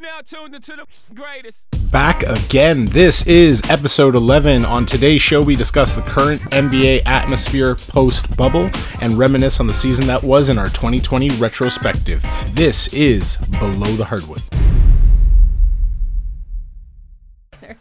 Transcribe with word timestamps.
Now 0.00 0.20
tuned 0.24 0.54
into 0.54 0.76
the 0.76 0.86
greatest. 1.12 1.66
Back 1.90 2.22
again. 2.22 2.86
This 2.86 3.26
is 3.26 3.60
episode 3.68 4.14
11. 4.14 4.64
On 4.64 4.86
today's 4.86 5.20
show, 5.20 5.42
we 5.42 5.56
discuss 5.56 5.94
the 5.94 6.02
current 6.02 6.40
NBA 6.52 7.02
atmosphere 7.04 7.74
post 7.74 8.36
bubble 8.36 8.70
and 9.00 9.18
reminisce 9.18 9.58
on 9.58 9.66
the 9.66 9.72
season 9.72 10.06
that 10.06 10.22
was 10.22 10.50
in 10.50 10.58
our 10.58 10.66
2020 10.66 11.30
retrospective. 11.30 12.24
This 12.50 12.92
is 12.94 13.38
Below 13.58 13.96
the 13.96 14.04
Hardwood. 14.04 14.42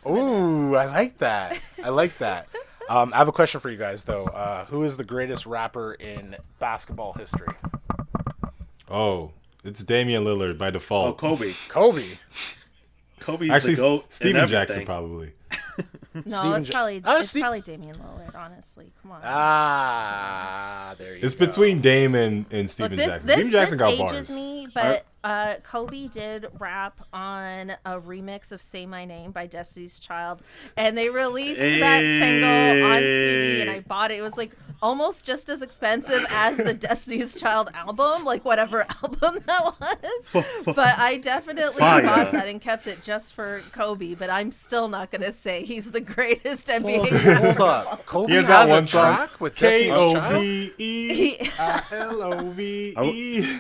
Ooh, 0.09 0.75
I 0.75 0.85
like 0.85 1.19
that. 1.19 1.59
I 1.83 1.89
like 1.89 2.17
that. 2.17 2.47
Um, 2.89 3.11
I 3.13 3.17
have 3.17 3.27
a 3.27 3.33
question 3.33 3.59
for 3.59 3.69
you 3.69 3.75
guys, 3.75 4.05
though. 4.05 4.27
Uh, 4.27 4.63
who 4.67 4.83
is 4.83 4.95
the 4.95 5.03
greatest 5.03 5.45
rapper 5.45 5.95
in 5.95 6.37
basketball 6.57 7.11
history? 7.11 7.53
Oh, 8.89 9.33
it's 9.63 9.83
Damian 9.83 10.23
Lillard 10.23 10.57
by 10.57 10.69
default. 10.69 11.17
Oh, 11.23 11.35
default. 11.37 11.55
Kobe. 11.69 12.01
Kobe. 12.01 12.17
Kobe's 13.19 13.49
Actually, 13.49 13.75
the 13.75 13.81
goat. 13.81 14.03
in 14.05 14.11
Steven 14.11 14.47
Jackson 14.47 14.85
probably. 14.85 15.33
No, 16.25 16.37
Steven 16.39 16.61
it's 16.61 16.69
probably 16.71 17.01
Oh, 17.05 17.17
it's 17.19 17.29
Steve- 17.29 17.41
probably 17.41 17.61
Damian 17.61 17.95
Lillard. 17.97 18.33
Honestly, 18.35 18.91
come 19.03 19.11
on. 19.11 19.21
Ah, 19.23 20.95
there 20.97 21.13
you 21.15 21.19
It's 21.21 21.35
go. 21.35 21.45
between 21.45 21.79
Dame 21.79 22.15
and, 22.15 22.45
and 22.49 22.61
Look, 22.63 22.69
Steven 22.71 22.97
this 22.97 23.05
Jackson. 23.07 23.27
this, 23.27 23.35
Steven 23.35 23.51
Jackson 23.51 23.77
this 23.77 23.85
got 23.87 23.93
ages 23.93 24.29
bars. 24.29 24.35
me, 24.35 24.67
but 24.73 25.05
uh, 25.27 25.55
Kobe 25.63 26.07
did 26.07 26.45
rap 26.57 27.01
on 27.11 27.71
a 27.85 27.99
remix 27.99 28.53
of 28.53 28.61
"Say 28.61 28.85
My 28.85 29.03
Name" 29.03 29.31
by 29.31 29.45
Destiny's 29.45 29.99
Child, 29.99 30.41
and 30.77 30.97
they 30.97 31.09
released 31.09 31.59
that 31.59 31.99
single 32.01 32.85
on 32.91 32.99
CD, 32.99 33.61
and 33.61 33.69
I 33.69 33.81
bought 33.81 34.11
it. 34.11 34.19
It 34.19 34.21
was 34.21 34.37
like 34.37 34.53
almost 34.81 35.25
just 35.25 35.49
as 35.49 35.61
expensive 35.61 36.23
as 36.29 36.55
the 36.55 36.73
Destiny's 36.87 37.39
Child 37.39 37.71
album, 37.73 38.23
like 38.23 38.45
whatever 38.45 38.85
album 39.03 39.39
that 39.45 39.73
was. 39.81 40.45
But 40.65 40.97
I 40.97 41.17
definitely 41.17 41.79
Fire. 41.79 42.03
bought 42.03 42.31
that 42.31 42.47
and 42.47 42.61
kept 42.61 42.87
it 42.87 43.01
just 43.03 43.33
for 43.33 43.61
Kobe. 43.73 44.13
But 44.15 44.29
I'm 44.29 44.51
still 44.53 44.87
not 44.87 45.11
gonna 45.11 45.33
say 45.33 45.65
he's 45.65 45.91
the 45.91 45.99
greatest 46.01 46.67
NBA. 46.69 46.97
Hold, 46.99 47.11
rapper. 47.11 47.45
hold 47.57 47.59
up. 47.69 48.05
Kobe 48.05 48.29
He 48.31 48.35
has 48.37 48.47
has, 48.47 48.69
that 48.69 48.69
a 48.69 48.73
one 48.77 48.87
song. 48.87 49.15
track 49.15 49.41
with 49.41 49.55
K 49.55 49.87
Destiny's 49.89 49.91
O 49.97 50.13
Child? 50.13 50.41
B 50.41 50.71
E 50.77 51.49
L 51.59 52.23
O 52.23 52.49
V 52.51 52.95
E. 53.03 53.57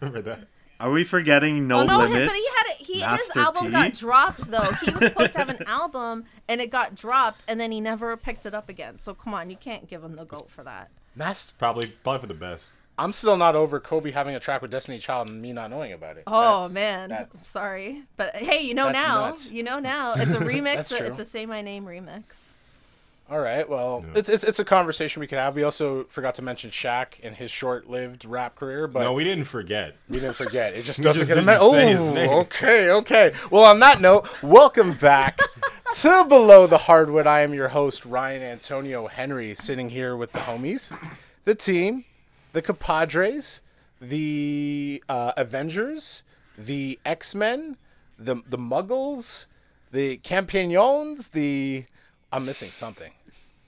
Remember 0.00 0.22
that? 0.22 0.46
Are 0.80 0.90
we 0.90 1.04
forgetting 1.04 1.68
No 1.68 1.80
Oh 1.80 1.84
no, 1.84 1.98
Limits? 1.98 2.18
his, 2.18 2.26
but 2.28 2.36
he 2.36 2.46
had 2.56 2.64
it. 2.66 2.76
He 2.86 3.00
his 3.00 3.30
album 3.36 3.66
P? 3.66 3.70
got 3.72 3.92
dropped 3.94 4.50
though. 4.50 4.62
He 4.84 4.90
was 4.90 5.04
supposed 5.04 5.32
to 5.32 5.38
have 5.38 5.48
an 5.50 5.62
album, 5.66 6.24
and 6.48 6.60
it 6.60 6.70
got 6.70 6.94
dropped, 6.94 7.44
and 7.46 7.60
then 7.60 7.70
he 7.70 7.80
never 7.80 8.16
picked 8.16 8.46
it 8.46 8.54
up 8.54 8.68
again. 8.68 8.98
So 8.98 9.14
come 9.14 9.34
on, 9.34 9.50
you 9.50 9.56
can't 9.56 9.88
give 9.88 10.02
him 10.02 10.16
the 10.16 10.24
goat 10.24 10.50
for 10.50 10.64
that. 10.64 10.90
That's 11.14 11.50
Probably, 11.52 11.86
probably 12.02 12.20
for 12.20 12.26
the 12.28 12.34
best. 12.34 12.72
I'm 12.98 13.12
still 13.12 13.36
not 13.36 13.56
over 13.56 13.80
Kobe 13.80 14.10
having 14.10 14.34
a 14.34 14.40
track 14.40 14.60
with 14.62 14.70
Destiny 14.70 14.98
Child 14.98 15.28
and 15.28 15.40
me 15.40 15.52
not 15.52 15.70
knowing 15.70 15.92
about 15.92 16.16
it. 16.18 16.24
Oh 16.26 16.68
That's- 16.68 16.72
man, 16.72 17.08
that's- 17.10 17.48
sorry, 17.48 18.02
but 18.16 18.34
hey, 18.36 18.60
you 18.62 18.74
know 18.74 18.90
now. 18.90 19.28
nuts. 19.28 19.50
You 19.50 19.62
know 19.62 19.78
now. 19.78 20.14
It's 20.16 20.32
a 20.32 20.38
remix. 20.40 20.74
That's 20.76 20.96
true. 20.98 21.06
it's 21.06 21.18
a 21.20 21.24
Say 21.24 21.46
My 21.46 21.62
Name 21.62 21.84
remix. 21.86 22.50
All 23.30 23.38
right. 23.38 23.68
Well, 23.68 24.04
it's, 24.16 24.28
it's 24.28 24.42
it's 24.42 24.58
a 24.58 24.64
conversation 24.64 25.20
we 25.20 25.28
could 25.28 25.38
have. 25.38 25.54
We 25.54 25.62
also 25.62 26.02
forgot 26.04 26.34
to 26.36 26.42
mention 26.42 26.70
Shaq 26.72 27.20
and 27.22 27.36
his 27.36 27.48
short-lived 27.48 28.24
rap 28.24 28.56
career, 28.56 28.88
but 28.88 29.04
No, 29.04 29.12
we 29.12 29.22
didn't 29.22 29.44
forget. 29.44 29.94
we 30.08 30.14
didn't 30.18 30.34
forget. 30.34 30.74
It 30.74 30.82
just 30.84 31.00
doesn't 31.00 31.20
just 31.20 31.28
get 31.28 31.38
a 31.38 31.40
didn't 31.46 31.60
me- 31.62 31.70
say 31.70 31.88
his 31.92 32.08
name. 32.08 32.28
Okay, 32.28 32.90
okay. 32.90 33.32
Well, 33.48 33.62
on 33.64 33.78
that 33.80 34.00
note, 34.00 34.42
welcome 34.42 34.94
back 34.94 35.38
to 35.94 36.24
Below 36.28 36.66
the 36.66 36.78
Hardwood. 36.78 37.28
I 37.28 37.42
am 37.42 37.54
your 37.54 37.68
host 37.68 38.04
Ryan 38.04 38.42
Antonio 38.42 39.06
Henry, 39.06 39.54
sitting 39.54 39.90
here 39.90 40.16
with 40.16 40.32
the 40.32 40.40
homies, 40.40 40.90
the 41.44 41.54
team, 41.54 42.04
the 42.52 42.62
compadres, 42.62 43.60
the 44.00 45.04
uh, 45.08 45.34
Avengers, 45.36 46.24
the 46.58 46.98
X 47.06 47.36
Men, 47.36 47.76
the 48.18 48.42
the 48.44 48.58
Muggles, 48.58 49.46
the 49.92 50.16
Campagnons, 50.18 51.30
the 51.30 51.84
I'm 52.32 52.46
missing 52.46 52.70
something. 52.70 53.10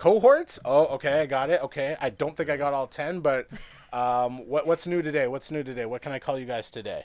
Cohorts? 0.02 0.58
Oh, 0.64 0.86
okay, 0.96 1.20
I 1.20 1.26
got 1.26 1.48
it. 1.48 1.62
Okay, 1.62 1.96
I 2.00 2.10
don't 2.10 2.36
think 2.36 2.50
I 2.50 2.56
got 2.56 2.74
all 2.74 2.88
ten, 2.88 3.20
but 3.20 3.46
um, 3.92 4.48
what 4.48 4.66
what's 4.66 4.88
new 4.88 5.00
today? 5.00 5.28
What's 5.28 5.52
new 5.52 5.62
today? 5.62 5.86
What 5.86 6.02
can 6.02 6.10
I 6.10 6.18
call 6.18 6.36
you 6.40 6.44
guys 6.44 6.72
today? 6.72 7.04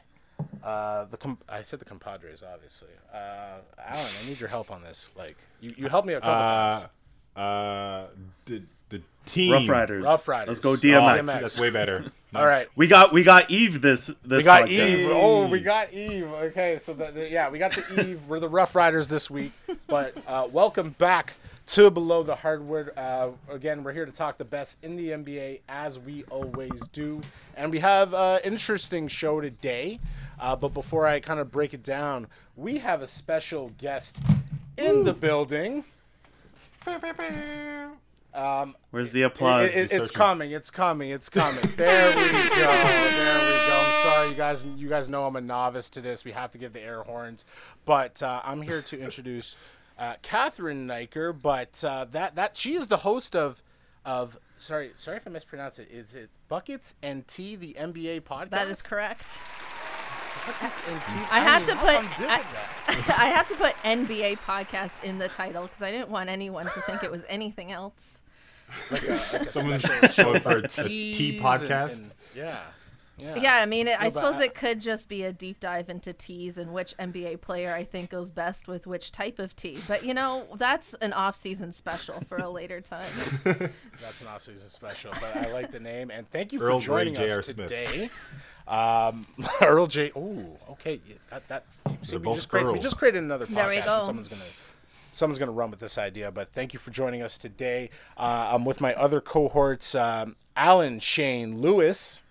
Uh, 0.64 1.06
the 1.06 1.18
com- 1.18 1.38
I 1.48 1.62
said 1.62 1.78
the 1.78 1.86
compadres, 1.86 2.42
obviously. 2.42 2.90
Uh, 3.14 3.60
Alan, 3.88 4.06
I 4.24 4.28
need 4.28 4.40
your 4.40 4.50
help 4.50 4.72
on 4.72 4.82
this. 4.82 5.12
Like, 5.16 5.38
you, 5.62 5.76
you 5.78 5.90
helped 5.90 6.08
me 6.08 6.16
a 6.16 6.22
couple 6.22 6.34
Uh, 6.56 6.72
times. 6.72 6.86
uh, 7.36 8.08
the 8.46 8.64
the 8.90 9.02
team. 9.28 9.54
Rough 9.54 9.70
Riders. 9.70 10.04
Rough 10.04 10.28
Riders. 10.28 10.48
Let's 10.48 10.60
go 10.60 10.72
Oh, 10.72 10.76
DMX. 10.78 11.20
DMX. 11.20 11.42
That's 11.42 11.60
way 11.60 11.70
better. 11.70 12.12
All 12.36 12.48
right, 12.48 12.68
We 12.76 12.88
got 12.88 13.14
we 13.14 13.22
got 13.24 13.52
Eve 13.52 13.80
this 13.80 14.08
this 14.26 14.38
we 14.40 14.44
got 14.44 14.64
podcast. 14.64 14.70
Eve. 14.70 15.08
Oh, 15.12 15.48
we 15.48 15.60
got 15.62 15.94
Eve. 15.94 16.32
Okay, 16.32 16.80
so 16.80 16.94
the, 16.96 17.12
the- 17.12 17.30
yeah, 17.30 17.50
we 17.52 17.60
got 17.60 17.74
the 17.74 18.08
Eve. 18.08 18.24
We're 18.28 18.40
the 18.40 18.50
Rough 18.50 18.74
Riders 18.76 19.08
this 19.08 19.30
week. 19.30 19.52
But 19.86 20.16
uh, 20.28 20.48
welcome 20.52 20.90
back 20.98 21.36
to 21.68 21.92
Below 21.92 22.24
the 22.24 22.36
Hardwood. 22.36 22.92
Uh, 22.98 23.30
again, 23.50 23.84
we're 23.84 23.94
here 23.94 24.06
to 24.06 24.12
talk 24.12 24.38
the 24.38 24.46
best 24.46 24.78
in 24.84 24.96
the 24.96 25.10
NBA 25.10 25.62
as 25.68 26.00
we 26.00 26.24
always 26.26 26.88
do, 26.90 27.22
and 27.56 27.72
we 27.72 27.80
have 27.80 28.14
an 28.14 28.40
interesting 28.44 29.08
show 29.08 29.42
today. 29.42 30.00
Uh, 30.40 30.56
but 30.56 30.70
before 30.74 31.06
I 31.08 31.20
kind 31.20 31.40
of 31.40 31.52
break 31.52 31.74
it 31.74 31.84
down, 31.84 32.28
we 32.56 32.78
have 32.80 33.02
a 33.02 33.08
special 33.08 33.70
guest 33.78 34.20
in 34.78 35.04
the 35.04 35.14
building. 35.14 35.84
Where's 38.92 39.12
the 39.12 39.24
applause? 39.24 39.70
It- 39.70 39.92
it- 39.92 40.00
it's 40.02 40.12
coming. 40.12 40.52
It's 40.52 40.70
coming. 40.70 41.10
It's 41.10 41.28
coming. 41.28 41.62
There 41.76 42.16
we 42.16 42.24
go. 42.24 42.30
There 42.30 43.40
we 43.40 43.68
go. 43.68 43.84
I'm 43.84 44.04
sorry, 44.04 44.30
you 44.30 44.36
guys. 44.36 44.66
You 44.66 44.88
guys 44.88 45.10
know 45.10 45.26
I'm 45.26 45.36
a 45.36 45.42
novice 45.42 45.90
to 45.92 46.02
this. 46.02 46.24
We 46.24 46.32
have 46.32 46.52
to 46.52 46.58
give 46.58 46.72
the 46.74 46.82
air 46.82 47.02
horns, 47.04 47.46
but 47.84 48.22
uh, 48.22 48.42
I'm 48.46 48.62
here 48.62 48.82
to 48.84 49.00
introduce 49.00 49.58
uh, 49.98 50.16
Catherine 50.22 50.88
Niker. 50.88 51.34
But 51.34 51.84
uh, 51.86 52.06
that 52.12 52.36
that 52.36 52.58
she 52.58 52.74
is 52.76 52.88
the 52.88 52.98
host 52.98 53.36
of 53.36 53.62
of 54.06 54.38
sorry 54.56 54.92
sorry 54.96 55.18
if 55.18 55.28
I 55.28 55.30
mispronounce 55.32 55.80
it. 55.80 55.90
Is 55.92 56.16
it 56.16 56.30
Buckets 56.48 56.96
and 57.04 57.28
Tea, 57.28 57.56
the 57.56 57.76
NBA 57.80 58.22
podcast? 58.22 58.50
That 58.52 58.68
is 58.68 58.82
correct. 58.82 59.38
Buckets 60.46 60.82
and 60.90 61.02
Tea. 61.06 61.28
I 61.32 61.40
had 61.42 61.60
mean, 61.60 61.70
to 61.70 61.76
put- 61.76 61.90
I'm 61.98 62.08
I- 63.18 63.26
had 63.28 63.48
to 63.48 63.56
put 63.56 63.74
NBA 63.84 64.38
podcast 64.40 65.04
in 65.04 65.18
the 65.20 65.28
title 65.28 65.64
because 65.64 65.82
I 65.82 65.92
didn't 65.92 66.10
want 66.10 66.30
anyone 66.30 66.66
to 66.66 66.82
think 66.82 67.04
it 67.04 67.12
was 67.12 67.26
anything 67.28 67.72
else. 67.72 68.22
Like 68.92 69.04
a, 69.04 69.12
like 69.12 69.42
a 69.42 69.48
Someone's 69.48 69.84
special 69.84 70.24
going 70.34 70.40
for 70.42 70.52
a, 70.58 70.64
a 70.64 70.68
teas 70.68 71.18
tea 71.18 71.38
and- 71.38 71.46
podcast. 71.46 72.04
and- 72.04 72.12
yeah. 72.36 72.62
Yeah. 73.18 73.36
Yeah, 73.36 73.56
I 73.56 73.66
mean, 73.66 73.88
it, 73.88 74.00
I 74.00 74.10
suppose 74.10 74.40
it 74.40 74.54
could 74.54 74.80
just 74.80 75.10
be 75.10 75.24
a 75.24 75.34
deep 75.34 75.60
dive 75.60 75.90
into 75.90 76.14
teas 76.14 76.58
and 76.58 76.72
which 76.72 76.96
NBA 76.98 77.42
player 77.42 77.74
I 77.74 77.84
think 77.84 78.12
goes 78.12 78.30
best 78.30 78.68
with 78.68 78.86
which 78.86 79.12
type 79.12 79.40
of 79.40 79.56
tea. 79.56 79.80
But 79.88 80.06
you 80.06 80.14
know, 80.14 80.46
that's 80.56 80.94
an 80.96 81.14
off-season 81.14 81.72
special 81.72 82.22
for 82.28 82.38
a 82.38 82.50
later 82.50 82.80
time. 82.80 83.02
That's 83.44 84.22
an 84.22 84.28
off-season 84.28 84.70
special, 84.70 85.12
but 85.20 85.36
I 85.36 85.52
like 85.52 85.72
the 85.72 85.80
name 85.80 86.12
and 86.12 86.30
thank 86.30 86.54
you 86.54 86.60
for 86.60 86.66
Earl 86.66 86.80
Grey 86.80 87.06
joining 87.06 87.16
J.R. 87.16 87.40
us 87.40 87.48
Smith. 87.48 87.68
today. 87.68 88.10
Um, 88.68 89.26
Earl 89.62 89.88
J. 89.88 90.12
Ooh, 90.16 90.58
okay, 90.72 91.00
yeah, 91.08 91.16
that 91.30 91.48
that. 91.48 91.64
See, 92.02 92.18
we 92.18 92.34
just 92.36 92.50
created, 92.50 92.72
we 92.74 92.80
just 92.80 92.98
created 92.98 93.24
another 93.24 93.46
podcast. 93.46 93.56
There 93.56 93.70
we 93.70 93.76
and 93.78 93.86
go. 93.86 94.04
someone's 94.04 94.28
gonna 94.28 94.42
someone's 95.14 95.40
gonna 95.40 95.52
run 95.52 95.72
with 95.72 95.80
this 95.80 95.98
idea. 95.98 96.32
But 96.32 96.50
thank 96.50 96.74
you 96.74 96.80
for 96.80 96.92
joining 96.92 97.22
us 97.22 97.38
today. 97.38 97.90
Uh, 98.18 98.52
I'm 98.54 98.66
with 98.66 98.82
my 98.82 98.94
other 98.94 99.22
cohorts, 99.22 99.96
um, 99.96 100.36
Alan 100.56 101.00
Shane 101.00 101.60
Lewis, 101.62 102.22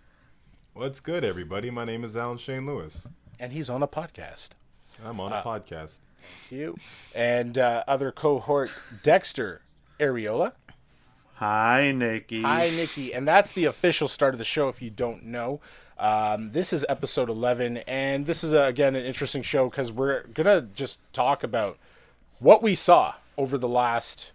What's 0.77 1.01
good, 1.01 1.25
everybody? 1.25 1.71
My 1.71 1.87
name 1.87 2.05
is 2.05 2.19
Alan 2.19 2.37
Shane 2.37 2.67
Lewis. 2.67 3.09
and 3.41 3.51
he's 3.51 3.71
on 3.71 3.83
a 3.83 3.89
podcast. 3.89 4.51
I'm 5.03 5.21
on 5.21 5.33
a 5.33 5.41
podcast. 5.41 6.01
Thank 6.21 6.53
You 6.53 6.77
and 7.15 7.57
uh, 7.57 7.83
other 7.89 8.13
cohort 8.13 8.71
Dexter 9.03 9.63
Areola. 9.99 10.53
Hi, 11.37 11.93
Nikki. 11.93 12.43
Hi, 12.43 12.69
Nikki. 12.69 13.15
And 13.15 13.27
that's 13.27 13.53
the 13.53 13.65
official 13.65 14.07
start 14.07 14.35
of 14.35 14.39
the 14.39 14.45
show, 14.45 14.69
if 14.69 14.83
you 14.83 14.91
don't 14.91 15.25
know. 15.25 15.61
Um, 15.99 16.53
this 16.53 16.75
is 16.75 16.85
episode 16.91 17.31
11, 17.31 17.79
and 17.89 18.27
this 18.27 18.45
is, 18.45 18.53
uh, 18.53 18.65
again, 18.65 18.95
an 18.97 19.07
interesting 19.07 19.41
show 19.41 19.71
because 19.71 19.91
we're 19.91 20.25
going 20.25 20.47
to 20.47 20.69
just 20.75 21.01
talk 21.15 21.43
about 21.43 21.79
what 22.39 22.63
we 22.63 22.75
saw 22.75 23.15
over 23.39 23.57
the 23.57 23.69
last. 23.69 24.33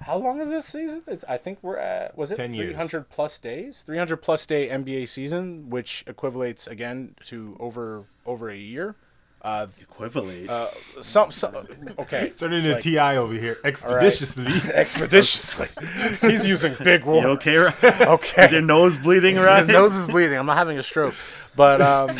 How 0.00 0.16
long 0.16 0.40
is 0.40 0.48
this 0.50 0.64
season? 0.64 1.02
It's, 1.06 1.24
I 1.28 1.36
think 1.36 1.58
we're 1.62 1.76
at, 1.76 2.16
was 2.16 2.32
it 2.32 2.36
10 2.36 2.54
years. 2.54 2.68
300 2.70 3.10
plus 3.10 3.38
days? 3.38 3.82
300 3.82 4.16
plus 4.18 4.46
day 4.46 4.68
NBA 4.68 5.08
season, 5.08 5.68
which 5.70 6.04
equivalates, 6.06 6.66
again, 6.66 7.14
to 7.24 7.56
over 7.60 8.04
over 8.24 8.48
a 8.50 8.56
year. 8.56 8.96
Uh, 9.42 9.66
Equivalent. 9.80 10.50
Uh, 10.50 10.66
some, 11.00 11.32
some, 11.32 11.66
okay. 11.98 12.30
Turning 12.36 12.58
into 12.58 12.72
like- 12.72 12.82
Ti 12.82 12.98
over 12.98 13.32
here 13.32 13.56
expeditiously. 13.64 14.44
Expeditiously. 14.74 15.68
He's 16.20 16.44
using 16.44 16.74
big 16.82 17.04
words. 17.06 17.22
you 17.24 17.28
okay? 17.30 17.56
Ryan? 17.56 18.08
Okay. 18.08 18.44
Is 18.44 18.52
your 18.52 18.60
nose 18.60 18.98
bleeding, 18.98 19.36
right? 19.36 19.44
Ryan? 19.62 19.66
nose 19.68 19.94
is 19.94 20.06
bleeding. 20.08 20.36
I'm 20.36 20.44
not 20.44 20.58
having 20.58 20.78
a 20.78 20.82
stroke. 20.82 21.14
But 21.56 21.80
um, 21.80 22.18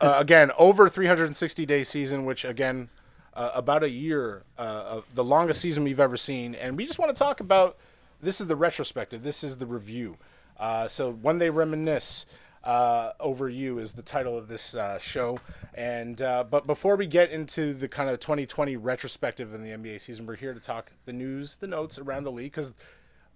uh, 0.00 0.16
again, 0.18 0.50
over 0.58 0.88
360 0.88 1.66
day 1.66 1.84
season, 1.84 2.24
which 2.24 2.44
again, 2.44 2.88
uh, 3.36 3.50
about 3.54 3.84
a 3.84 3.90
year, 3.90 4.42
uh, 4.58 5.02
the 5.14 5.22
longest 5.22 5.60
season 5.60 5.84
we've 5.84 6.00
ever 6.00 6.16
seen. 6.16 6.54
And 6.54 6.76
we 6.76 6.86
just 6.86 6.98
want 6.98 7.14
to 7.14 7.18
talk 7.22 7.40
about 7.40 7.76
this 8.20 8.40
is 8.40 8.46
the 8.46 8.56
retrospective. 8.56 9.22
This 9.22 9.44
is 9.44 9.58
the 9.58 9.66
review. 9.66 10.16
Uh, 10.58 10.88
so 10.88 11.12
when 11.12 11.38
they 11.38 11.50
reminisce, 11.50 12.26
uh, 12.64 13.12
over 13.20 13.48
you 13.48 13.78
is 13.78 13.92
the 13.92 14.02
title 14.02 14.36
of 14.36 14.48
this 14.48 14.74
uh, 14.74 14.98
show. 14.98 15.38
And 15.74 16.16
but 16.16 16.66
before 16.66 16.96
we 16.96 17.06
get 17.06 17.30
into 17.30 17.74
the 17.74 17.86
kind 17.86 18.10
of 18.10 18.18
2020 18.18 18.76
retrospective 18.76 19.54
in 19.54 19.62
the 19.62 19.70
NBA 19.70 20.00
season, 20.00 20.26
we're 20.26 20.34
here 20.34 20.54
to 20.54 20.58
talk 20.58 20.90
the 21.04 21.12
news, 21.12 21.56
the 21.56 21.68
notes 21.68 21.98
around 21.98 22.24
the 22.24 22.32
league 22.32 22.52
because 22.52 22.72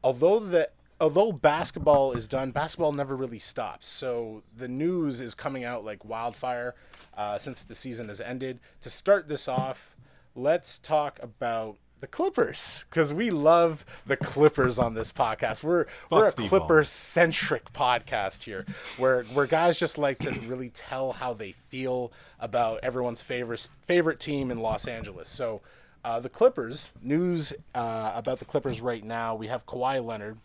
although 0.03 0.41
the 0.41 0.71
although 1.01 1.33
basketball 1.33 2.13
is 2.13 2.29
done, 2.29 2.51
basketball 2.51 2.93
never 2.93 3.17
really 3.17 3.39
stops. 3.39 3.89
So 3.89 4.43
the 4.57 4.69
news 4.69 5.21
is 5.21 5.35
coming 5.35 5.65
out 5.65 5.85
like 5.85 6.05
wildfire 6.05 6.75
uh, 7.17 7.39
since 7.39 7.63
the 7.63 7.75
season 7.75 8.09
has 8.09 8.21
ended. 8.21 8.61
To 8.83 8.91
start 8.91 9.29
this 9.29 9.49
off, 9.49 9.97
let's 10.35 10.79
talk 10.79 11.19
about 11.23 11.79
the 12.01 12.07
Clippers 12.07 12.87
because 12.89 13.13
we 13.13 13.31
love 13.31 13.85
the 14.07 14.17
Clippers 14.17 14.79
on 14.79 14.95
this 14.95 15.13
podcast. 15.13 15.63
We're 15.63 15.87
we're 16.11 16.27
a 16.27 16.31
Steve 16.31 16.49
Clipper 16.49 16.85
centric 16.85 17.73
podcast 17.73 18.45
here, 18.45 18.65
where 18.97 19.25
where 19.25 19.47
guys 19.47 19.79
just 19.79 19.99
like 19.99 20.19
to 20.21 20.31
really 20.47 20.71
tell 20.71 21.13
how 21.13 21.35
they 21.35 21.53
feel 21.53 22.13
about 22.39 22.81
everyone's 22.83 23.23
favorite 23.23 23.69
favorite 23.83 24.21
team 24.21 24.51
in 24.51 24.59
Los 24.59 24.87
Angeles. 24.87 25.29
So. 25.29 25.63
Uh, 26.03 26.19
the 26.19 26.31
Clippers 26.31 26.91
news 27.03 27.53
uh, 27.75 28.13
about 28.15 28.39
the 28.39 28.47
Clippers 28.47 28.81
right 28.81 29.05
now. 29.05 29.35
We 29.35 29.49
have 29.49 29.67
Kawhi 29.67 30.03
Leonard, 30.03 30.39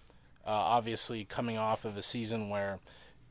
uh, 0.45 0.51
obviously 0.51 1.25
coming 1.25 1.57
off 1.57 1.86
of 1.86 1.97
a 1.97 2.01
season 2.01 2.50
where 2.50 2.80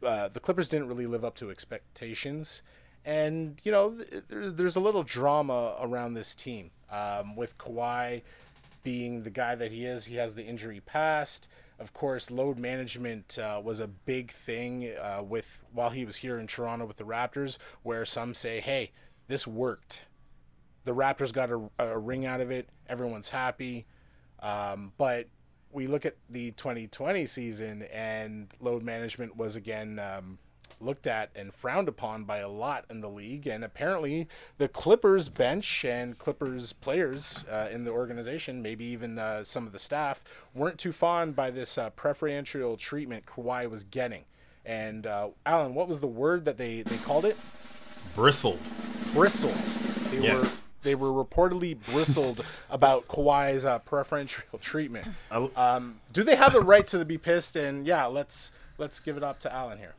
uh, 0.03 0.29
the 0.29 0.41
Clippers 0.41 0.69
didn't 0.69 0.89
really 0.89 1.07
live 1.07 1.25
up 1.25 1.35
to 1.37 1.51
expectations, 1.51 2.63
and 3.05 3.61
you 3.65 3.73
know 3.73 3.97
th- 3.97 4.23
there's 4.29 4.77
a 4.77 4.81
little 4.81 5.03
drama 5.03 5.77
around 5.81 6.15
this 6.15 6.35
team 6.35 6.71
um, 6.91 7.37
with 7.37 7.57
Kawhi 7.59 8.23
being 8.83 9.23
the 9.23 9.31
guy 9.31 9.55
that 9.55 9.73
he 9.73 9.85
is. 9.85 10.05
He 10.05 10.17
has 10.17 10.35
the 10.35 10.45
injury 10.45 10.81
past. 10.81 11.49
Of 11.79 11.93
course, 11.93 12.31
load 12.31 12.59
management 12.59 13.39
uh, 13.39 13.61
was 13.63 13.81
a 13.81 13.89
big 13.89 14.31
thing 14.31 14.93
uh, 15.01 15.23
with 15.23 15.65
while 15.73 15.91
he 15.91 16.05
was 16.05 16.17
here 16.17 16.39
in 16.39 16.47
Toronto 16.47 16.87
with 16.87 16.97
the 16.97 17.05
Raptors, 17.05 17.59
where 17.83 18.05
some 18.05 18.35
say, 18.35 18.61
"Hey, 18.61 18.93
this 19.29 19.47
worked." 19.47 20.07
the 20.85 20.95
Raptors 20.95 21.33
got 21.33 21.51
a, 21.51 21.63
a 21.79 21.99
ring 21.99 22.27
out 22.27 22.41
of 22.41 22.51
it. 22.51 22.69
Everyone's 22.89 23.31
happy. 23.31 23.87
Um, 24.41 24.93
but 24.99 25.29
we 25.75 25.87
look 25.87 26.07
at 26.07 26.17
the 26.31 26.53
2020 26.53 27.27
season, 27.27 27.83
and 27.93 28.49
load 28.61 28.83
management 28.83 29.37
was 29.37 29.57
again 29.57 29.99
um, 29.99 30.39
looked 30.81 31.07
at 31.07 31.31
and 31.35 31.53
frowned 31.53 31.89
upon 31.89 32.25
by 32.25 32.39
a 32.39 32.49
lot 32.49 32.85
in 32.91 33.01
the 33.01 33.09
league. 33.09 33.47
And 33.47 33.65
apparently, 33.65 34.29
the 34.59 34.69
Clippers 34.69 35.29
bench 35.29 35.85
and 35.85 36.17
Clippers 36.19 36.73
players 36.73 37.45
uh, 37.51 37.69
in 37.71 37.85
the 37.85 37.91
organization, 37.91 38.63
maybe 38.63 38.85
even 38.85 39.19
uh, 39.19 39.45
some 39.45 39.67
of 39.67 39.73
the 39.73 39.79
staff, 39.79 40.23
weren't 40.55 40.79
too 40.79 40.93
fond 40.93 41.35
by 41.35 41.51
this 41.51 41.77
uh, 41.77 41.91
preferential 41.91 42.77
treatment 42.77 43.27
Kawhi 43.27 43.69
was 43.69 43.85
getting. 43.85 44.25
And 44.65 45.07
uh, 45.07 45.29
Alan, 45.45 45.75
what 45.75 45.89
was 45.89 46.01
the 46.01 46.07
word 46.07 46.45
that 46.47 46.57
they, 46.57 46.83
they 46.83 46.97
called 46.99 47.25
it? 47.25 47.37
Bristled. 48.15 48.61
bristled. 49.13 49.55
They 50.11 50.21
Yes. 50.21 50.63
were 50.64 50.64
they 50.85 50.95
were 50.95 51.09
reportedly 51.09 51.77
bristled 51.93 52.45
about 52.71 53.09
Kawhi's 53.09 53.65
uh, 53.65 53.81
preferential 53.81 54.59
treatment. 54.61 55.09
Um, 55.31 56.01
do 56.13 56.23
they 56.23 56.37
have 56.37 56.53
the 56.53 56.61
right 56.61 56.87
to 56.89 57.05
be 57.05 57.19
pissed? 57.19 57.57
And 57.57 57.87
yeah, 57.87 58.07
let's 58.07 58.53
let's 58.79 59.01
give 59.01 59.17
it 59.17 59.25
up 59.25 59.41
to 59.41 59.53
Alan 59.53 59.79
here. 59.79 59.95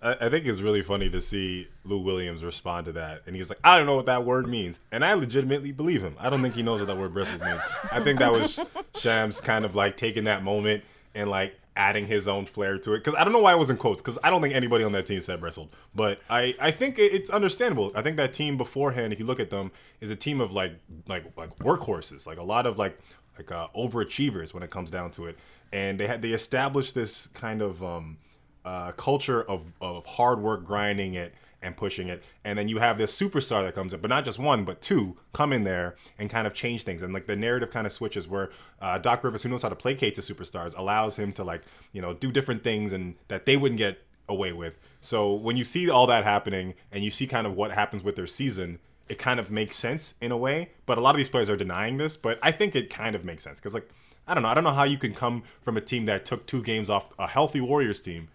I, 0.00 0.14
I 0.20 0.28
think 0.28 0.46
it's 0.46 0.60
really 0.60 0.82
funny 0.82 1.10
to 1.10 1.20
see 1.20 1.68
Lou 1.84 1.98
Williams 1.98 2.44
respond 2.44 2.86
to 2.86 2.92
that, 2.92 3.22
and 3.26 3.34
he's 3.34 3.48
like, 3.48 3.58
"I 3.64 3.76
don't 3.76 3.86
know 3.86 3.96
what 3.96 4.06
that 4.06 4.24
word 4.24 4.48
means," 4.48 4.80
and 4.92 5.04
I 5.04 5.14
legitimately 5.14 5.72
believe 5.72 6.02
him. 6.02 6.14
I 6.18 6.30
don't 6.30 6.42
think 6.42 6.54
he 6.54 6.62
knows 6.62 6.80
what 6.80 6.86
that 6.86 6.96
word 6.96 7.12
bristled 7.12 7.42
means. 7.42 7.60
I 7.90 8.00
think 8.00 8.20
that 8.20 8.32
was 8.32 8.60
Shams 8.96 9.40
kind 9.40 9.64
of 9.64 9.74
like 9.74 9.96
taking 9.96 10.24
that 10.24 10.44
moment 10.44 10.84
and 11.14 11.28
like 11.28 11.58
adding 11.78 12.06
his 12.06 12.28
own 12.28 12.44
flair 12.44 12.76
to 12.76 12.92
it. 12.92 13.04
Because 13.04 13.14
I 13.18 13.24
don't 13.24 13.32
know 13.32 13.38
why 13.38 13.54
it 13.54 13.58
was 13.58 13.70
in 13.70 13.78
quotes. 13.78 14.02
Because 14.02 14.18
I 14.22 14.28
don't 14.28 14.42
think 14.42 14.54
anybody 14.54 14.84
on 14.84 14.92
that 14.92 15.06
team 15.06 15.22
said 15.22 15.40
bristled, 15.40 15.74
but 15.94 16.20
I 16.28 16.54
I 16.60 16.70
think 16.70 16.98
it's 16.98 17.30
understandable. 17.30 17.92
I 17.94 18.02
think 18.02 18.16
that 18.18 18.32
team 18.34 18.58
beforehand, 18.58 19.12
if 19.12 19.18
you 19.18 19.24
look 19.24 19.40
at 19.40 19.48
them, 19.48 19.70
is 20.00 20.10
a 20.10 20.16
team 20.16 20.40
of 20.40 20.52
like 20.52 20.72
like 21.06 21.24
like 21.36 21.56
workhorses, 21.60 22.26
like 22.26 22.38
a 22.38 22.42
lot 22.42 22.66
of 22.66 22.78
like 22.78 22.98
like 23.38 23.50
uh, 23.50 23.68
overachievers 23.76 24.52
when 24.52 24.62
it 24.62 24.70
comes 24.70 24.90
down 24.90 25.10
to 25.12 25.26
it, 25.26 25.38
and 25.72 25.98
they 25.98 26.06
had 26.06 26.20
they 26.20 26.32
established 26.32 26.94
this 26.94 27.28
kind 27.28 27.62
of 27.62 27.82
um 27.82 28.18
uh, 28.64 28.92
culture 28.92 29.42
of, 29.42 29.72
of 29.80 30.04
hard 30.04 30.40
work, 30.40 30.64
grinding 30.64 31.14
it, 31.14 31.32
and 31.62 31.76
pushing 31.76 32.08
it. 32.08 32.22
And 32.44 32.58
then 32.58 32.68
you 32.68 32.78
have 32.78 32.98
this 32.98 33.18
superstar 33.18 33.64
that 33.64 33.74
comes 33.74 33.92
in, 33.92 34.00
but 34.00 34.10
not 34.10 34.24
just 34.24 34.38
one, 34.38 34.64
but 34.64 34.80
two 34.80 35.16
come 35.32 35.52
in 35.52 35.64
there 35.64 35.96
and 36.18 36.30
kind 36.30 36.46
of 36.46 36.54
change 36.54 36.84
things. 36.84 37.02
And 37.02 37.12
like 37.12 37.26
the 37.26 37.36
narrative 37.36 37.70
kind 37.70 37.86
of 37.86 37.92
switches 37.92 38.28
where 38.28 38.50
uh, 38.80 38.98
Doc 38.98 39.24
Rivers, 39.24 39.42
who 39.42 39.48
knows 39.48 39.62
how 39.62 39.68
to 39.68 39.76
placate 39.76 40.14
to 40.14 40.20
superstars, 40.20 40.76
allows 40.76 41.18
him 41.18 41.32
to 41.34 41.44
like, 41.44 41.62
you 41.92 42.00
know, 42.00 42.14
do 42.14 42.30
different 42.30 42.62
things 42.62 42.92
and 42.92 43.16
that 43.28 43.46
they 43.46 43.56
wouldn't 43.56 43.78
get 43.78 44.02
away 44.28 44.52
with. 44.52 44.78
So 45.00 45.32
when 45.32 45.56
you 45.56 45.64
see 45.64 45.90
all 45.90 46.06
that 46.06 46.24
happening 46.24 46.74
and 46.92 47.04
you 47.04 47.10
see 47.10 47.26
kind 47.26 47.46
of 47.46 47.54
what 47.54 47.72
happens 47.72 48.02
with 48.02 48.16
their 48.16 48.26
season, 48.26 48.78
it 49.08 49.18
kind 49.18 49.40
of 49.40 49.50
makes 49.50 49.76
sense 49.76 50.14
in 50.20 50.32
a 50.32 50.36
way. 50.36 50.70
But 50.86 50.98
a 50.98 51.00
lot 51.00 51.10
of 51.10 51.16
these 51.16 51.28
players 51.28 51.48
are 51.48 51.56
denying 51.56 51.96
this, 51.96 52.16
but 52.16 52.38
I 52.42 52.52
think 52.52 52.76
it 52.76 52.90
kind 52.90 53.16
of 53.16 53.24
makes 53.24 53.42
sense 53.42 53.58
because 53.58 53.74
like, 53.74 53.88
I 54.26 54.34
don't 54.34 54.42
know. 54.42 54.50
I 54.50 54.54
don't 54.54 54.64
know 54.64 54.72
how 54.72 54.84
you 54.84 54.98
can 54.98 55.14
come 55.14 55.42
from 55.62 55.76
a 55.78 55.80
team 55.80 56.04
that 56.04 56.26
took 56.26 56.46
two 56.46 56.62
games 56.62 56.90
off 56.90 57.08
a 57.18 57.26
healthy 57.26 57.62
Warriors 57.62 58.02
team 58.02 58.28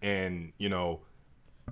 and 0.00 0.52
you 0.58 0.68
know, 0.68 1.00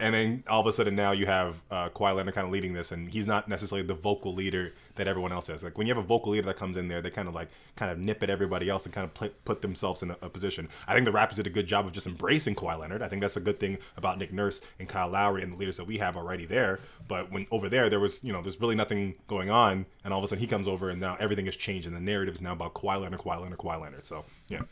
and 0.01 0.15
then 0.15 0.45
all 0.49 0.61
of 0.61 0.67
a 0.67 0.73
sudden 0.73 0.97
now 0.97 1.13
you 1.13 1.27
have 1.27 1.61
uh, 1.71 1.89
Kawhi 1.91 2.17
Leonard 2.17 2.35
kind 2.35 2.47
of 2.47 2.53
leading 2.53 2.73
this, 2.73 2.93
and 2.93 3.11
he's 3.11 3.27
not 3.27 3.49
necessarily 3.49 3.87
the 3.87 3.95
vocal 3.95 4.33
leader 4.33 4.73
that 4.97 5.07
everyone 5.07 5.33
else 5.33 5.49
is. 5.49 5.63
Like 5.63 5.77
when 5.77 5.87
you 5.87 5.95
have 5.95 6.03
a 6.03 6.07
vocal 6.07 6.33
leader 6.33 6.47
that 6.47 6.57
comes 6.57 6.77
in 6.77 6.89
there, 6.89 7.03
they 7.03 7.11
kind 7.11 7.29
of 7.29 7.35
like 7.35 7.49
kind 7.77 7.91
of 7.91 7.99
nip 7.99 8.23
at 8.23 8.31
everybody 8.31 8.69
else 8.69 8.85
and 8.85 8.95
kind 8.95 9.05
of 9.05 9.45
put, 9.45 9.63
themselves 9.63 10.03
in 10.03 10.11
a, 10.11 10.17
a 10.23 10.29
position. 10.29 10.69
I 10.89 10.95
think 10.95 11.05
the 11.05 11.13
Raptors 11.13 11.37
did 11.37 11.47
a 11.47 11.51
good 11.51 11.67
job 11.67 11.87
of 11.87 11.93
just 11.93 12.07
embracing 12.07 12.55
Kawhi 12.55 12.79
Leonard. 12.79 13.03
I 13.03 13.09
think 13.09 13.23
that's 13.23 13.37
a 13.37 13.41
good 13.41 13.61
thing 13.61 13.79
about 13.97 14.19
Nick 14.19 14.33
Nurse 14.33 14.61
and 14.81 14.89
Kyle 14.89 15.09
Lowry 15.09 15.43
and 15.43 15.53
the 15.53 15.57
leaders 15.57 15.77
that 15.77 15.87
we 15.87 15.99
have 15.99 16.17
already 16.17 16.47
there. 16.47 16.81
But 17.07 17.31
when 17.31 17.47
over 17.51 17.69
there, 17.69 17.91
there 17.91 18.01
was 18.01 18.25
you 18.25 18.33
know 18.33 18.43
there's 18.43 18.61
really 18.61 18.75
nothing 18.75 19.15
going 19.29 19.51
on, 19.51 19.87
and 20.05 20.13
all 20.13 20.19
of 20.19 20.25
a 20.25 20.29
sudden 20.29 20.41
he 20.41 20.47
comes 20.47 20.67
over, 20.67 20.91
and 20.91 21.01
now 21.01 21.17
everything 21.21 21.47
has 21.47 21.57
changed, 21.57 21.87
and 21.87 21.95
the 21.95 22.01
narrative 22.01 22.35
is 22.35 22.43
now 22.43 22.53
about 22.53 22.75
Kawhi 22.75 23.01
Leonard, 23.01 23.21
Kawhi 23.21 23.41
Leonard, 23.41 23.59
Kawhi 23.59 23.81
Leonard. 23.81 24.07
So 24.07 24.25
yeah. 24.49 24.63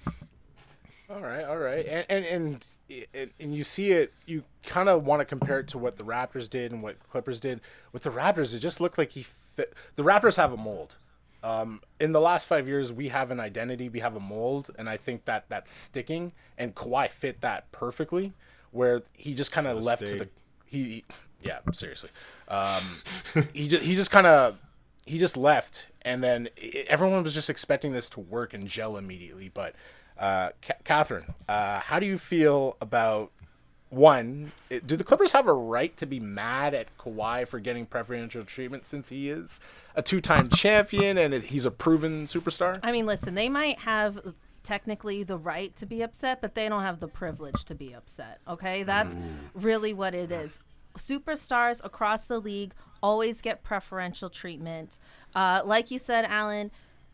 All 1.12 1.21
right, 1.21 1.45
all 1.45 1.59
right, 1.59 1.85
and 1.87 2.07
and 2.09 2.67
and, 3.12 3.31
and, 3.41 3.55
you 3.55 3.65
see 3.65 3.91
it. 3.91 4.12
You 4.27 4.45
kind 4.62 4.89
of 4.89 5.05
want 5.05 5.21
to 5.21 5.25
compare 5.25 5.59
it 5.59 5.67
to 5.69 5.79
what 5.79 5.97
the 5.97 6.05
Raptors 6.05 6.49
did 6.49 6.71
and 6.71 6.85
what 6.85 6.97
Clippers 7.09 7.41
did. 7.41 7.61
With 7.93 8.05
the 8.05 8.11
Raptors, 8.11 8.55
it 8.55 8.61
just 8.61 8.81
looked 8.81 8.97
like 8.97 9.11
he 9.11 9.25
fit. 9.25 9.75
The 9.97 10.05
Raptors 10.05 10.37
have 10.37 10.53
a 10.53 10.57
mold. 10.57 10.95
Um, 11.43 11.81
in 11.99 12.12
the 12.12 12.21
last 12.21 12.47
five 12.47 12.69
years, 12.69 12.93
we 12.93 13.09
have 13.09 13.33
an 13.33 13.41
identity, 13.41 13.89
we 13.89 14.01
have 14.01 14.15
a 14.15 14.21
mold, 14.21 14.71
and 14.79 14.89
I 14.89 14.99
think 14.99 15.25
that 15.25 15.47
that's 15.49 15.73
sticking. 15.73 16.33
And 16.59 16.77
Kawhi 16.77 17.11
fit 17.11 17.41
that 17.41 17.73
perfectly, 17.73 18.33
where 18.71 19.03
he 19.15 19.35
just 19.35 19.51
kind 19.51 19.67
of 19.67 19.83
left 19.83 20.06
to 20.06 20.17
the 20.17 20.29
he, 20.67 21.05
yeah, 21.43 21.59
seriously. 21.73 22.11
Um, 22.47 22.83
he 23.53 23.67
just 23.67 23.85
he 23.85 23.97
just 23.97 24.13
kind 24.13 24.29
of 24.29 24.59
he 25.06 25.19
just 25.19 25.37
left, 25.37 25.89
and 26.03 26.23
then 26.23 26.49
i 26.56 26.84
everyone 26.87 27.25
was 27.25 27.34
just 27.34 27.51
expecting 27.51 27.93
this 27.93 28.08
to 28.11 28.20
work 28.20 28.55
and 28.55 28.69
gel 28.69 28.96
immediately. 28.96 29.51
But 29.53 29.75
uh, 30.20 30.50
Ca 30.62 30.74
Catherine, 30.84 31.34
uh, 31.48 31.81
how 31.81 31.98
do 31.98 32.06
you 32.06 32.19
feel 32.19 32.77
about 32.81 33.32
one? 33.89 34.53
it- 34.69 34.86
Do 34.86 34.96
the 34.96 35.03
Clippers 35.05 35.32
have 35.32 35.46
a 35.48 35.53
right 35.53 35.96
to 35.96 36.06
be 36.06 36.20
mad 36.20 36.74
at 36.74 36.96
Kawhi 36.98 37.48
for 37.48 37.58
getting 37.58 37.86
preferential 37.86 38.44
treatment 38.44 38.84
since 38.86 39.08
he 39.08 39.29
is 39.31 39.60
a 39.96 40.03
two-time 40.03 40.48
champion 40.55 41.19
and 41.19 41.34
he's 41.34 41.67
a 41.67 41.70
proven 41.70 42.27
superstar? 42.27 42.79
I 42.82 42.93
mean, 42.93 43.06
listen, 43.06 43.34
they 43.34 43.48
might 43.48 43.81
have 43.81 44.34
technically 44.62 45.22
the 45.22 45.39
right 45.39 45.74
to 45.77 45.86
be 45.86 46.03
upset, 46.03 46.41
but 46.41 46.55
they 46.55 46.69
don't 46.69 46.82
have 46.82 47.00
the 47.00 47.08
privilege 47.08 47.65
to 47.65 47.74
be 47.74 47.94
upset. 47.94 48.39
Okay, 48.46 48.82
that's 48.82 49.17
really 49.55 49.94
what 49.94 50.15
it 50.15 50.31
is. 50.31 50.60
Superstars 50.98 51.82
across 51.84 52.27
the 52.27 52.39
league 52.39 52.74
always 53.03 53.41
get 53.41 53.62
preferential 53.65 54.29
treatment. 54.29 54.98
Uh, 55.34 55.62
like 55.65 55.91
you 55.91 55.98
said, 55.98 56.24
Alan, 56.27 56.70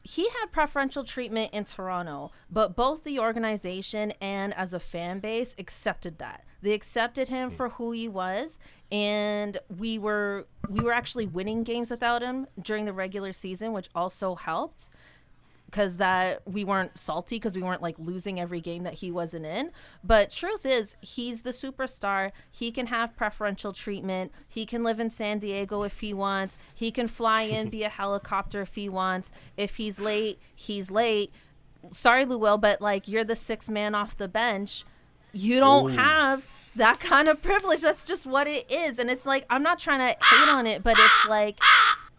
he 0.07 0.29
had 0.29 0.53
preferential 0.53 1.03
treatment 1.03 1.53
in 1.53 1.65
Toronto, 1.65 2.31
but 2.49 2.77
both 2.77 3.03
the 3.03 3.19
organization 3.19 4.13
and 4.21 4.55
as 4.55 4.73
a 4.73 4.79
fan 4.79 5.19
base 5.19 5.57
accepted 5.59 6.19
that. 6.19 6.45
They 6.63 6.73
accepted 6.75 7.29
him 7.29 7.51
for 7.51 7.71
who 7.71 7.91
he 7.91 8.09
was, 8.09 8.61
and 8.93 9.59
we 9.69 9.99
were 9.99 10.47
we 10.69 10.81
were 10.81 10.93
actually 10.93 11.27
winning 11.27 11.65
games 11.65 11.91
without 11.91 12.23
him 12.23 12.47
during 12.61 12.85
the 12.85 12.93
regular 12.93 13.33
season, 13.33 13.73
which 13.73 13.89
also 13.95 14.37
helped 14.37 14.89
because 15.67 15.97
that 15.97 16.41
we 16.47 16.65
weren't 16.65 16.97
salty 16.97 17.37
because 17.37 17.57
we 17.57 17.63
weren't 17.63 17.83
like 17.83 17.97
losing 17.99 18.41
every 18.41 18.61
game 18.61 18.85
that 18.85 18.95
he 18.95 19.11
wasn't 19.11 19.45
in. 19.45 19.71
But 20.03 20.31
truth 20.31 20.65
is, 20.65 20.97
he's 21.01 21.43
the 21.43 21.51
superstar. 21.51 22.33
He 22.51 22.71
can 22.71 22.87
have 22.87 23.17
preferential 23.17 23.73
treatment. 23.73 24.33
He 24.49 24.65
can 24.65 24.83
live 24.83 25.01
in 25.01 25.11
San 25.11 25.39
Diego 25.39 25.83
if 25.83 26.01
he 26.01 26.15
wants. 26.15 26.57
He 26.75 26.91
can 26.91 27.09
fly 27.09 27.43
in, 27.43 27.69
be 27.69 27.83
a 27.83 27.89
helicopter 28.01 28.63
if 28.63 28.75
he 28.75 28.89
wants. 28.89 29.31
If 29.57 29.77
he's 29.77 29.99
late, 29.99 30.39
he's 30.55 30.91
late. 30.91 31.33
Sorry, 31.91 32.25
Lou 32.25 32.39
Will, 32.39 32.59
but 32.59 32.81
like 32.81 33.09
you're 33.09 33.25
the 33.25 33.37
sixth 33.37 33.69
man 33.69 33.95
off 33.95 34.17
the 34.17 34.29
bench. 34.29 34.85
You 35.33 35.61
don't 35.61 35.93
oh. 35.93 35.97
have 35.97 36.73
that 36.77 37.01
kind 37.01 37.29
of 37.29 37.43
privilege. 37.43 37.83
That's 37.83 38.05
just 38.05 38.25
what 38.25 38.47
it 38.47 38.71
is. 38.71 38.99
And 38.99 39.11
it's 39.11 39.27
like, 39.27 39.45
I'm 39.51 39.63
not 39.63 39.79
trying 39.79 39.99
to 39.99 40.25
hate 40.25 40.49
on 40.49 40.67
it, 40.67 40.83
but 40.83 40.95
it's 40.99 41.27
like 41.29 41.59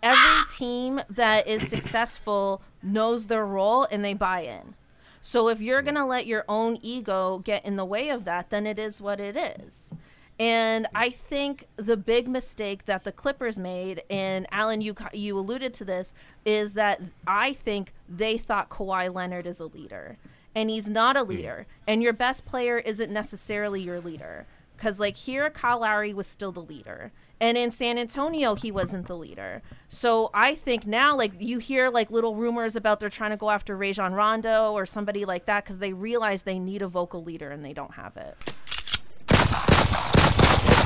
every 0.04 0.46
team 0.56 1.02
that 1.10 1.48
is 1.48 1.68
successful 1.68 2.62
knows 2.94 3.28
their 3.28 3.46
role 3.46 3.88
and 3.92 4.04
they 4.04 4.14
buy 4.14 4.42
in. 4.42 4.76
So 5.22 5.50
if 5.50 5.60
you're 5.60 5.82
going 5.82 5.96
to 5.96 6.06
let 6.06 6.26
your 6.26 6.46
own 6.48 6.78
ego 6.82 7.40
get 7.40 7.66
in 7.66 7.76
the 7.76 7.86
way 7.86 8.10
of 8.10 8.24
that, 8.26 8.50
then 8.50 8.66
it 8.66 8.80
is 8.80 9.02
what 9.02 9.20
it 9.20 9.36
is. 9.36 9.94
And 10.40 10.88
I 10.94 11.10
think 11.10 11.68
the 11.78 11.98
big 11.98 12.28
mistake 12.28 12.86
that 12.86 13.04
the 13.04 13.12
Clippers 13.12 13.58
made, 13.58 14.04
and 14.10 14.46
Alan, 14.52 14.82
you 14.82 14.96
you 15.12 15.38
alluded 15.38 15.74
to 15.76 15.86
this, 15.86 16.14
is 16.46 16.74
that 16.74 17.02
I 17.26 17.54
think 17.54 17.94
they 18.08 18.38
thought 18.38 18.70
Kawhi 18.70 19.14
Leonard 19.14 19.48
is 19.48 19.60
a 19.60 19.66
leader, 19.66 20.18
and 20.54 20.70
he's 20.70 20.88
not 20.88 21.18
a 21.18 21.24
hmm. 21.24 21.30
leader. 21.30 21.68
And 21.88 22.04
your 22.04 22.14
best 22.14 22.46
player 22.46 22.78
isn't 22.78 23.12
necessarily 23.12 23.82
your 23.82 24.00
leader, 24.00 24.46
because 24.76 25.00
like 25.00 25.16
here, 25.16 25.50
Kyle 25.50 25.80
Lowry 25.80 26.14
was 26.14 26.28
still 26.28 26.52
the 26.52 26.62
leader, 26.62 27.12
and 27.40 27.58
in 27.58 27.72
San 27.72 27.98
Antonio, 27.98 28.56
he 28.56 28.72
wasn't 28.72 29.08
the 29.08 29.16
leader. 29.16 29.62
So 29.90 30.30
I 30.34 30.56
think 30.56 30.88
now, 30.88 31.16
like 31.16 31.34
you 31.40 31.60
hear 31.60 31.90
like 31.90 32.10
little 32.10 32.36
rumors 32.36 32.76
about 32.76 33.00
they're 33.00 33.10
trying 33.10 33.32
to 33.32 33.38
go 33.38 33.50
after 33.50 33.78
Rajon 33.78 34.14
Rondo 34.14 34.74
or 34.74 34.86
somebody 34.86 35.26
like 35.26 35.46
that 35.46 35.64
because 35.64 35.80
they 35.80 35.94
realize 35.94 36.44
they 36.44 36.60
need 36.60 36.82
a 36.82 36.88
vocal 36.88 37.24
leader 37.24 37.52
and 37.52 37.64
they 37.64 37.74
don't 37.74 37.94
have 37.94 38.18
it. 38.18 38.36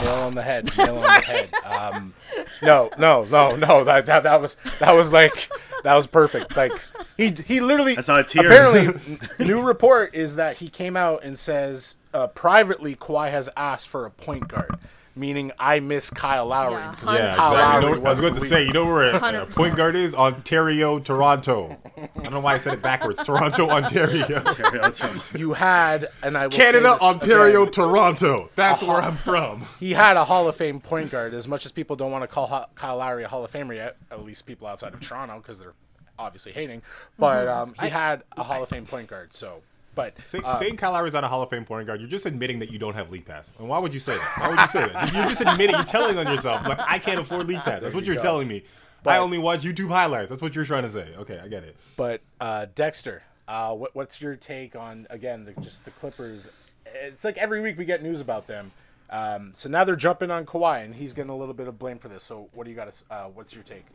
Nail 0.03 0.15
on 0.15 0.33
the 0.35 0.41
head. 0.41 0.69
Nail 0.77 0.95
on 0.95 1.01
the 1.01 1.21
head. 1.25 1.53
Um, 1.63 2.13
no, 2.61 2.89
no, 2.97 3.23
no, 3.25 3.55
no. 3.55 3.83
That, 3.83 4.05
that 4.07 4.23
that 4.23 4.41
was 4.41 4.57
that 4.79 4.93
was 4.93 5.13
like 5.13 5.49
that 5.83 5.93
was 5.93 6.07
perfect. 6.07 6.57
Like 6.57 6.71
he 7.17 7.31
he 7.31 7.59
literally. 7.59 7.97
I 7.97 8.01
saw 8.01 8.19
a 8.19 8.23
tear. 8.23 8.47
Apparently, 8.47 9.19
new 9.45 9.61
report 9.61 10.15
is 10.15 10.35
that 10.35 10.57
he 10.57 10.69
came 10.69 10.97
out 10.97 11.23
and 11.23 11.37
says 11.37 11.97
uh, 12.13 12.27
privately 12.27 12.95
Kawhi 12.95 13.31
has 13.31 13.49
asked 13.55 13.87
for 13.89 14.05
a 14.05 14.11
point 14.11 14.47
guard, 14.47 14.75
meaning 15.15 15.51
I 15.59 15.79
miss 15.79 16.09
Kyle 16.09 16.45
Lowry 16.45 16.73
Yeah, 16.73 16.91
because 16.91 17.13
Yeah, 17.13 17.35
Kyle 17.35 17.51
exactly. 17.53 17.57
Lowry 17.59 17.97
You 17.97 18.03
know, 18.03 18.07
I 18.07 18.09
was 18.09 18.21
going 18.21 18.33
to 18.33 18.41
say, 18.41 18.63
you 18.65 18.73
know 18.73 18.85
where 18.85 19.03
a, 19.11 19.41
a 19.43 19.45
point 19.49 19.75
guard 19.75 19.95
is? 19.95 20.15
Ontario, 20.15 20.99
Toronto. 20.99 21.77
I 21.97 22.07
don't 22.23 22.33
know 22.33 22.39
why 22.39 22.55
I 22.55 22.57
said 22.57 22.73
it 22.73 22.81
backwards. 22.81 23.21
Toronto, 23.23 23.69
Ontario. 23.69 24.41
You 25.35 25.53
had 25.53 26.09
and 26.23 26.37
I 26.37 26.47
will 26.47 26.51
say 26.51 26.57
Canada, 26.57 26.91
this 26.93 27.01
Ontario, 27.01 27.61
again, 27.63 27.73
Toronto. 27.73 28.49
That's 28.55 28.83
where 28.83 29.01
I'm 29.01 29.15
from. 29.17 29.65
he 29.79 29.93
had 29.93 30.17
a 30.17 30.25
Hall 30.25 30.47
of 30.47 30.55
Fame 30.55 30.79
point 30.79 31.11
guard. 31.11 31.33
As 31.33 31.47
much 31.47 31.65
as 31.65 31.71
people 31.71 31.95
don't 31.95 32.11
want 32.11 32.23
to 32.23 32.27
call 32.27 32.69
Kyle 32.75 32.97
Lowry 32.97 33.23
a 33.23 33.27
Hall 33.27 33.43
of 33.43 33.51
Famer 33.51 33.75
yet, 33.75 33.97
at 34.11 34.23
least 34.23 34.45
people 34.45 34.67
outside 34.67 34.93
of 34.93 34.99
Toronto 34.99 35.37
because 35.37 35.59
they're 35.59 35.73
obviously 36.19 36.51
hating. 36.51 36.81
But 37.17 37.47
um, 37.47 37.73
he 37.79 37.89
had 37.89 38.23
a 38.37 38.43
Hall 38.43 38.63
of 38.63 38.69
Fame 38.69 38.85
point 38.85 39.07
guard. 39.07 39.33
So, 39.33 39.61
but 39.95 40.13
Say, 40.25 40.39
uh, 40.43 40.57
saying 40.57 40.77
Kyle 40.77 40.91
Lowry's 40.93 41.13
not 41.13 41.23
a 41.23 41.27
Hall 41.27 41.41
of 41.41 41.49
Fame 41.49 41.65
point 41.65 41.87
guard, 41.87 41.99
you're 41.99 42.09
just 42.09 42.25
admitting 42.25 42.59
that 42.59 42.71
you 42.71 42.79
don't 42.79 42.93
have 42.93 43.09
league 43.11 43.25
pass. 43.25 43.53
And 43.59 43.67
why 43.67 43.79
would 43.79 43.93
you 43.93 43.99
say 43.99 44.17
that? 44.17 44.37
Why 44.37 44.49
would 44.49 44.59
you 44.59 44.67
say 44.67 44.87
that? 44.87 45.13
You're 45.13 45.25
just 45.25 45.41
admitting, 45.41 45.75
you're 45.75 45.83
telling 45.85 46.17
on 46.17 46.27
yourself, 46.27 46.67
like, 46.67 46.79
I 46.89 46.99
can't 46.99 47.19
afford 47.19 47.47
league 47.47 47.59
pass. 47.59 47.81
That's 47.81 47.93
what 47.93 48.03
you 48.03 48.07
you're 48.13 48.15
go. 48.15 48.21
telling 48.21 48.47
me. 48.47 48.63
I 49.05 49.17
only 49.17 49.37
watch 49.37 49.63
YouTube 49.63 49.89
highlights. 49.89 50.29
That's 50.29 50.41
what 50.41 50.55
you're 50.55 50.65
trying 50.65 50.83
to 50.83 50.91
say. 50.91 51.09
Okay, 51.17 51.39
I 51.43 51.47
get 51.47 51.63
it. 51.63 51.75
But 51.97 52.21
uh, 52.39 52.67
Dexter, 52.75 53.23
uh, 53.47 53.73
what, 53.73 53.95
what's 53.95 54.21
your 54.21 54.35
take 54.35 54.75
on 54.75 55.07
again 55.09 55.45
the, 55.45 55.59
just 55.61 55.85
the 55.85 55.91
Clippers? 55.91 56.47
It's 56.85 57.23
like 57.23 57.37
every 57.37 57.61
week 57.61 57.77
we 57.77 57.85
get 57.85 58.03
news 58.03 58.21
about 58.21 58.47
them. 58.47 58.71
Um, 59.09 59.53
so 59.55 59.69
now 59.69 59.83
they're 59.83 59.95
jumping 59.95 60.29
on 60.31 60.45
Kawhi, 60.45 60.85
and 60.85 60.95
he's 60.95 61.13
getting 61.13 61.31
a 61.31 61.35
little 61.35 61.53
bit 61.53 61.67
of 61.67 61.77
blame 61.79 61.97
for 61.99 62.07
this. 62.07 62.23
So 62.23 62.49
what 62.53 62.63
do 62.63 62.69
you 62.69 62.75
got? 62.75 62.91
to 62.91 63.13
Uh, 63.13 63.25
what's 63.33 63.53
your 63.53 63.63
take? 63.63 63.85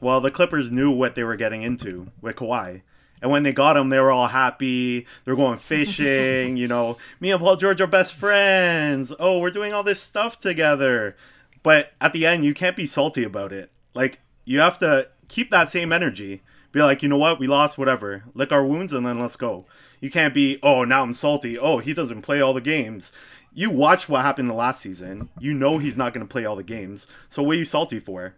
well, 0.00 0.20
the 0.20 0.30
Clippers 0.30 0.72
knew 0.72 0.90
what 0.90 1.14
they 1.14 1.24
were 1.24 1.36
getting 1.36 1.62
into 1.62 2.08
with 2.20 2.36
Kawhi. 2.36 2.82
And 3.22 3.30
when 3.30 3.42
they 3.42 3.52
got 3.52 3.76
him, 3.76 3.88
they 3.88 3.98
were 4.00 4.10
all 4.10 4.28
happy. 4.28 5.06
They're 5.24 5.36
going 5.36 5.58
fishing. 5.58 6.56
you 6.56 6.68
know, 6.68 6.96
me 7.20 7.30
and 7.30 7.40
Paul 7.40 7.56
George 7.56 7.80
are 7.80 7.86
best 7.86 8.14
friends. 8.14 9.12
Oh, 9.18 9.38
we're 9.38 9.50
doing 9.50 9.72
all 9.72 9.82
this 9.82 10.00
stuff 10.00 10.38
together. 10.38 11.16
But 11.62 11.92
at 12.00 12.12
the 12.12 12.26
end, 12.26 12.44
you 12.44 12.54
can't 12.54 12.76
be 12.76 12.86
salty 12.86 13.22
about 13.24 13.52
it. 13.52 13.70
Like, 13.94 14.20
you 14.44 14.60
have 14.60 14.78
to 14.78 15.08
keep 15.28 15.50
that 15.50 15.68
same 15.68 15.92
energy. 15.92 16.42
Be 16.72 16.80
like, 16.80 17.02
you 17.02 17.08
know 17.08 17.18
what? 17.18 17.38
We 17.38 17.46
lost, 17.46 17.76
whatever. 17.76 18.24
Lick 18.34 18.52
our 18.52 18.64
wounds 18.64 18.92
and 18.92 19.04
then 19.04 19.18
let's 19.18 19.36
go. 19.36 19.66
You 20.00 20.10
can't 20.10 20.32
be, 20.32 20.58
oh, 20.62 20.84
now 20.84 21.02
I'm 21.02 21.12
salty. 21.12 21.58
Oh, 21.58 21.78
he 21.78 21.92
doesn't 21.92 22.22
play 22.22 22.40
all 22.40 22.54
the 22.54 22.60
games. 22.60 23.12
You 23.52 23.70
watch 23.70 24.08
what 24.08 24.22
happened 24.22 24.48
the 24.48 24.54
last 24.54 24.80
season. 24.80 25.28
You 25.38 25.52
know 25.52 25.78
he's 25.78 25.96
not 25.96 26.14
going 26.14 26.26
to 26.26 26.32
play 26.32 26.44
all 26.44 26.56
the 26.56 26.62
games. 26.62 27.06
So 27.28 27.42
what 27.42 27.56
are 27.56 27.58
you 27.58 27.64
salty 27.64 27.98
for? 27.98 28.36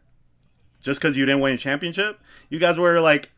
just 0.82 1.00
because 1.00 1.16
you 1.16 1.24
didn't 1.24 1.40
win 1.40 1.54
a 1.54 1.58
championship. 1.58 2.20
You 2.50 2.58
guys 2.58 2.76
were 2.76 3.00
like, 3.00 3.32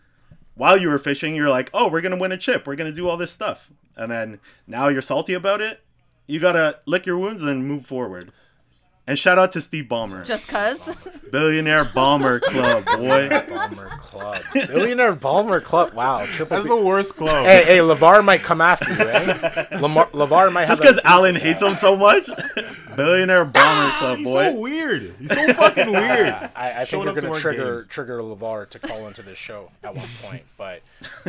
while 0.55 0.77
you 0.77 0.89
were 0.89 0.99
fishing, 0.99 1.35
you're 1.35 1.51
like, 1.51 1.71
oh, 1.75 1.89
we're 1.89 2.01
gonna 2.01 2.17
win 2.17 2.33
a 2.33 2.37
chip. 2.37 2.67
We're 2.67 2.77
gonna 2.77 2.93
do 2.93 3.09
all 3.09 3.17
this 3.17 3.33
stuff, 3.33 3.73
and 3.97 4.11
then 4.11 4.41
now 4.67 4.89
you're 4.89 5.03
salty 5.03 5.35
about 5.35 5.61
it. 5.61 5.81
You 6.27 6.41
gotta 6.41 6.81
lick 6.87 7.07
your 7.07 7.19
wounds 7.19 7.43
and 7.43 7.67
move 7.67 7.87
forward. 7.87 8.33
And 9.07 9.19
shout 9.19 9.39
out 9.39 9.53
to 9.53 9.61
Steve 9.61 9.85
Ballmer, 9.85 10.25
Just 10.25 10.49
cuz. 10.49 10.89
billionaire 11.31 11.85
bomber 11.95 12.41
club 12.41 12.85
boy. 12.97 13.29
Ballmer 13.29 13.91
Club, 14.01 14.43
Billionaire 14.55 15.13
Ballmer 15.15 15.63
Club. 15.63 15.93
Wow, 15.93 16.25
triple. 16.25 16.57
That's 16.57 16.69
B- 16.69 16.75
the 16.75 16.83
worst 16.83 17.17
club. 17.17 17.45
hey, 17.45 17.65
hey, 17.65 17.79
Levar 17.79 18.25
might 18.25 18.41
come 18.43 18.61
after 18.63 18.91
you, 18.95 19.01
eh? 19.11 19.67
Lamar, 19.81 20.07
Levar 20.13 20.51
might 20.53 20.61
have 20.61 20.69
Just 20.69 20.81
because 20.83 20.97
a- 20.99 21.07
Alan 21.07 21.35
hates 21.35 21.61
him 21.61 21.75
so 21.75 21.97
much, 21.97 22.31
billionaire 22.97 23.45
bomber 23.45 23.93
club 23.99 24.19
He's 24.19 24.29
boy. 24.33 24.53
so 24.53 24.61
weird. 24.61 25.15
He's 25.19 25.35
so 25.35 25.53
fucking 25.53 25.91
weird. 25.91 26.29
I, 26.55 26.81
I 26.81 26.85
think 26.87 27.05
we're 27.05 27.13
gonna 27.13 27.39
trigger 27.39 27.77
games. 27.81 27.89
trigger 27.89 28.19
Levar 28.23 28.71
to 28.71 28.79
call 28.79 29.07
into 29.07 29.21
this 29.23 29.37
show 29.37 29.71
at 29.83 29.95
one 29.95 30.09
point, 30.23 30.45
but 30.57 30.81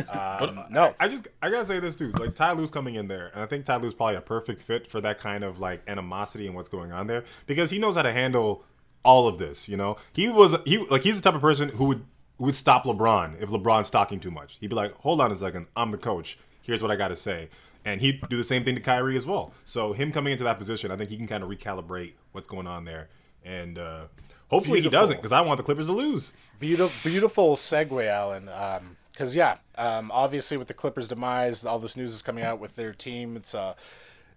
um, 0.08 0.64
no. 0.70 0.94
I 1.00 1.08
just 1.08 1.28
I 1.42 1.50
gotta 1.50 1.64
say 1.64 1.80
this 1.80 1.96
too. 1.96 2.12
Like 2.12 2.34
Ty 2.34 2.52
Lue's 2.52 2.70
coming 2.70 2.94
in 2.94 3.08
there, 3.08 3.30
and 3.34 3.42
I 3.42 3.46
think 3.46 3.64
Ty 3.66 3.76
Lue's 3.76 3.92
probably 3.94 4.16
a 4.16 4.20
perfect 4.22 4.62
fit 4.62 4.86
for 4.90 5.00
that 5.02 5.18
kind 5.18 5.44
of 5.44 5.58
like 5.60 5.82
animosity 5.88 6.46
and 6.46 6.54
what's 6.54 6.68
going 6.68 6.92
on 6.92 7.06
there 7.06 7.24
because 7.46 7.65
he 7.70 7.78
knows 7.78 7.96
how 7.96 8.02
to 8.02 8.12
handle 8.12 8.64
all 9.04 9.28
of 9.28 9.38
this. 9.38 9.68
You 9.68 9.76
know, 9.76 9.96
he 10.12 10.28
was 10.28 10.56
he 10.64 10.78
like 10.78 11.02
he's 11.02 11.20
the 11.20 11.22
type 11.22 11.34
of 11.34 11.40
person 11.40 11.70
who 11.70 11.86
would 11.86 12.04
who 12.38 12.44
would 12.44 12.56
stop 12.56 12.84
LeBron 12.84 13.40
if 13.40 13.48
LeBron's 13.48 13.90
talking 13.90 14.20
too 14.20 14.30
much. 14.30 14.58
He'd 14.60 14.68
be 14.68 14.76
like, 14.76 14.92
"Hold 14.96 15.20
on 15.20 15.32
a 15.32 15.36
second, 15.36 15.66
I'm 15.76 15.90
the 15.90 15.98
coach. 15.98 16.38
Here's 16.62 16.82
what 16.82 16.90
I 16.90 16.96
got 16.96 17.08
to 17.08 17.16
say." 17.16 17.48
And 17.84 18.00
he'd 18.00 18.20
do 18.28 18.36
the 18.36 18.44
same 18.44 18.64
thing 18.64 18.74
to 18.74 18.80
Kyrie 18.80 19.16
as 19.16 19.24
well. 19.24 19.52
So 19.64 19.92
him 19.92 20.10
coming 20.10 20.32
into 20.32 20.42
that 20.42 20.58
position, 20.58 20.90
I 20.90 20.96
think 20.96 21.08
he 21.08 21.16
can 21.16 21.28
kind 21.28 21.44
of 21.44 21.48
recalibrate 21.48 22.14
what's 22.32 22.48
going 22.48 22.66
on 22.66 22.84
there, 22.84 23.08
and 23.44 23.78
uh, 23.78 24.06
hopefully 24.48 24.80
Beautiful. 24.80 24.98
he 24.98 25.02
doesn't 25.02 25.16
because 25.18 25.32
I 25.32 25.40
want 25.40 25.58
the 25.58 25.62
Clippers 25.62 25.86
to 25.86 25.92
lose. 25.92 26.32
Beautiful, 26.58 27.10
beautiful 27.10 27.54
segue, 27.54 28.06
Alan. 28.08 28.48
Um, 28.48 28.96
because 29.16 29.34
yeah, 29.34 29.56
um, 29.78 30.10
obviously 30.12 30.58
with 30.58 30.68
the 30.68 30.74
Clippers' 30.74 31.08
demise, 31.08 31.64
all 31.64 31.78
this 31.78 31.96
news 31.96 32.12
is 32.12 32.20
coming 32.20 32.44
out 32.44 32.60
with 32.60 32.76
their 32.76 32.92
team. 32.92 33.34
It's 33.36 33.54
uh, 33.54 33.74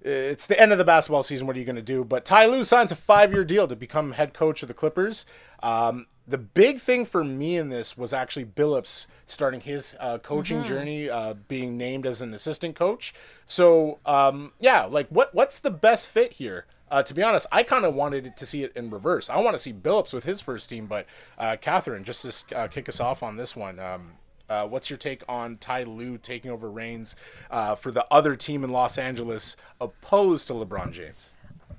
it's 0.02 0.48
the 0.48 0.60
end 0.60 0.72
of 0.72 0.78
the 0.78 0.86
basketball 0.86 1.24
season. 1.24 1.46
What 1.46 1.56
are 1.56 1.60
you 1.60 1.66
going 1.66 1.76
to 1.76 1.82
do? 1.82 2.04
But 2.04 2.26
Ty 2.26 2.46
Lue 2.46 2.64
signs 2.64 2.92
a 2.92 2.96
five-year 2.96 3.44
deal 3.44 3.68
to 3.68 3.76
become 3.76 4.14
head 4.14 4.34
coach 4.34 4.62
of 4.62 4.68
the 4.68 4.74
Clippers. 4.74 5.26
Um, 5.62 6.08
the 6.28 6.38
big 6.38 6.80
thing 6.80 7.06
for 7.06 7.24
me 7.24 7.58
in 7.58 7.70
this 7.70 7.98
was 7.98 8.14
actually 8.14 8.46
Billups 8.46 9.08
starting 9.26 9.62
his 9.62 9.96
uh, 10.00 10.20
coaching 10.20 10.64
journey, 10.64 11.10
uh, 11.10 11.34
being 11.48 11.78
named 11.78 12.06
as 12.06 12.22
an 12.22 12.34
assistant 12.34 12.76
coach. 12.76 13.14
So 13.46 14.00
um, 14.06 14.54
yeah, 14.60 14.86
like 14.86 15.08
what 15.10 15.34
what's 15.34 15.60
the 15.60 15.72
best 15.72 16.08
fit 16.08 16.34
here? 16.34 16.66
Uh, 16.92 17.04
to 17.04 17.14
be 17.14 17.22
honest, 17.22 17.48
I 17.52 17.64
kind 17.64 17.86
of 17.86 17.94
wanted 17.94 18.36
to 18.36 18.46
see 18.46 18.64
it 18.64 18.72
in 18.76 18.90
reverse. 18.90 19.30
I 19.30 19.38
want 19.38 19.56
to 19.56 19.62
see 19.62 19.74
Billups 19.74 20.14
with 20.14 20.24
his 20.24 20.42
first 20.42 20.70
team, 20.70 20.88
but 20.88 21.06
uh, 21.38 21.58
Catherine, 21.60 22.04
just 22.04 22.50
to 22.50 22.58
uh, 22.58 22.68
kick 22.68 22.90
us 22.90 23.00
off 23.00 23.22
on 23.22 23.38
this 23.38 23.56
one, 23.56 23.80
um, 23.80 24.14
uh, 24.50 24.68
what's 24.68 24.90
your 24.90 24.98
take 24.98 25.24
on 25.30 25.58
Ty 25.58 25.84
Lue 25.84 26.18
taking 26.18 26.52
over 26.52 26.70
reins 26.70 27.16
uh, 27.52 27.76
for 27.76 27.92
the 27.92 28.06
other 28.12 28.36
team 28.36 28.64
in 28.64 28.72
Los 28.72 28.98
Angeles 28.98 29.56
opposed 29.80 30.48
to 30.48 30.54
LeBron 30.54 30.92
James? 30.92 31.30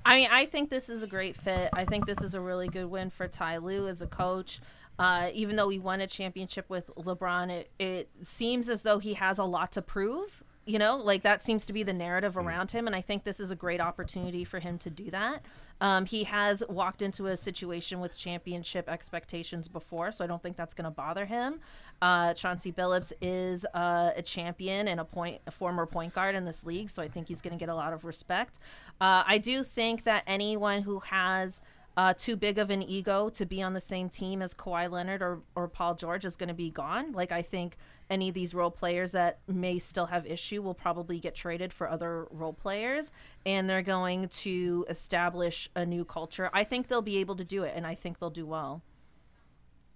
I 0.05 0.15
mean, 0.15 0.29
I 0.31 0.45
think 0.45 0.69
this 0.69 0.89
is 0.89 1.03
a 1.03 1.07
great 1.07 1.35
fit. 1.35 1.69
I 1.73 1.85
think 1.85 2.05
this 2.05 2.21
is 2.21 2.33
a 2.33 2.41
really 2.41 2.67
good 2.67 2.87
win 2.87 3.09
for 3.09 3.27
Ty 3.27 3.57
Lue 3.57 3.87
as 3.87 4.01
a 4.01 4.07
coach. 4.07 4.59
Uh, 4.97 5.29
even 5.33 5.55
though 5.55 5.69
he 5.69 5.79
won 5.79 6.01
a 6.01 6.07
championship 6.07 6.69
with 6.69 6.91
LeBron, 6.95 7.49
it, 7.49 7.71
it 7.79 8.09
seems 8.21 8.69
as 8.69 8.83
though 8.83 8.99
he 8.99 9.15
has 9.15 9.39
a 9.39 9.43
lot 9.43 9.71
to 9.73 9.81
prove. 9.81 10.43
You 10.65 10.77
know, 10.77 10.97
like 10.97 11.23
that 11.23 11.43
seems 11.43 11.65
to 11.65 11.73
be 11.73 11.81
the 11.81 11.93
narrative 11.93 12.37
around 12.37 12.71
him, 12.71 12.85
and 12.85 12.95
I 12.95 13.01
think 13.01 13.23
this 13.23 13.39
is 13.39 13.49
a 13.49 13.55
great 13.55 13.81
opportunity 13.81 14.43
for 14.43 14.59
him 14.59 14.77
to 14.79 14.91
do 14.91 15.09
that. 15.09 15.43
Um, 15.81 16.05
he 16.05 16.23
has 16.25 16.63
walked 16.69 17.01
into 17.01 17.25
a 17.25 17.35
situation 17.35 17.99
with 17.99 18.15
championship 18.15 18.87
expectations 18.87 19.67
before, 19.67 20.11
so 20.11 20.23
I 20.23 20.27
don't 20.27 20.41
think 20.41 20.55
that's 20.55 20.75
going 20.75 20.85
to 20.85 20.91
bother 20.91 21.25
him. 21.25 21.59
Uh, 22.01 22.33
Chauncey 22.35 22.71
Billups 22.71 23.11
is 23.19 23.65
uh, 23.73 24.11
a 24.15 24.21
champion 24.21 24.87
and 24.87 24.99
a 24.99 25.05
point, 25.05 25.41
a 25.47 25.51
former 25.51 25.87
point 25.87 26.13
guard 26.13 26.35
in 26.35 26.45
this 26.45 26.63
league, 26.63 26.89
so 26.91 27.01
I 27.01 27.07
think 27.07 27.27
he's 27.27 27.41
going 27.41 27.53
to 27.53 27.59
get 27.59 27.67
a 27.67 27.75
lot 27.75 27.93
of 27.93 28.05
respect. 28.05 28.59
Uh, 29.01 29.23
I 29.25 29.39
do 29.39 29.63
think 29.63 30.03
that 30.03 30.23
anyone 30.27 30.83
who 30.83 30.99
has 30.99 31.61
uh, 31.97 32.13
too 32.13 32.35
big 32.35 32.57
of 32.57 32.69
an 32.69 32.81
ego 32.81 33.29
to 33.29 33.45
be 33.45 33.61
on 33.61 33.73
the 33.73 33.81
same 33.81 34.09
team 34.09 34.41
as 34.41 34.53
Kawhi 34.53 34.89
Leonard 34.89 35.21
or, 35.21 35.41
or 35.55 35.67
Paul 35.67 35.95
George 35.95 36.25
is 36.25 36.35
going 36.35 36.49
to 36.49 36.55
be 36.55 36.69
gone. 36.69 37.11
Like, 37.11 37.31
I 37.31 37.41
think 37.41 37.77
any 38.09 38.29
of 38.29 38.35
these 38.35 38.53
role 38.53 38.71
players 38.71 39.11
that 39.13 39.39
may 39.47 39.79
still 39.79 40.07
have 40.07 40.25
issue 40.25 40.61
will 40.61 40.73
probably 40.73 41.19
get 41.19 41.33
traded 41.35 41.71
for 41.71 41.89
other 41.89 42.27
role 42.29 42.53
players 42.53 43.11
and 43.45 43.69
they're 43.69 43.81
going 43.81 44.27
to 44.27 44.85
establish 44.89 45.69
a 45.75 45.85
new 45.85 46.03
culture. 46.03 46.49
I 46.53 46.63
think 46.65 46.87
they'll 46.87 47.01
be 47.01 47.17
able 47.17 47.35
to 47.37 47.45
do 47.45 47.63
it 47.63 47.73
and 47.75 47.87
I 47.87 47.95
think 47.95 48.19
they'll 48.19 48.29
do 48.29 48.45
well. 48.45 48.81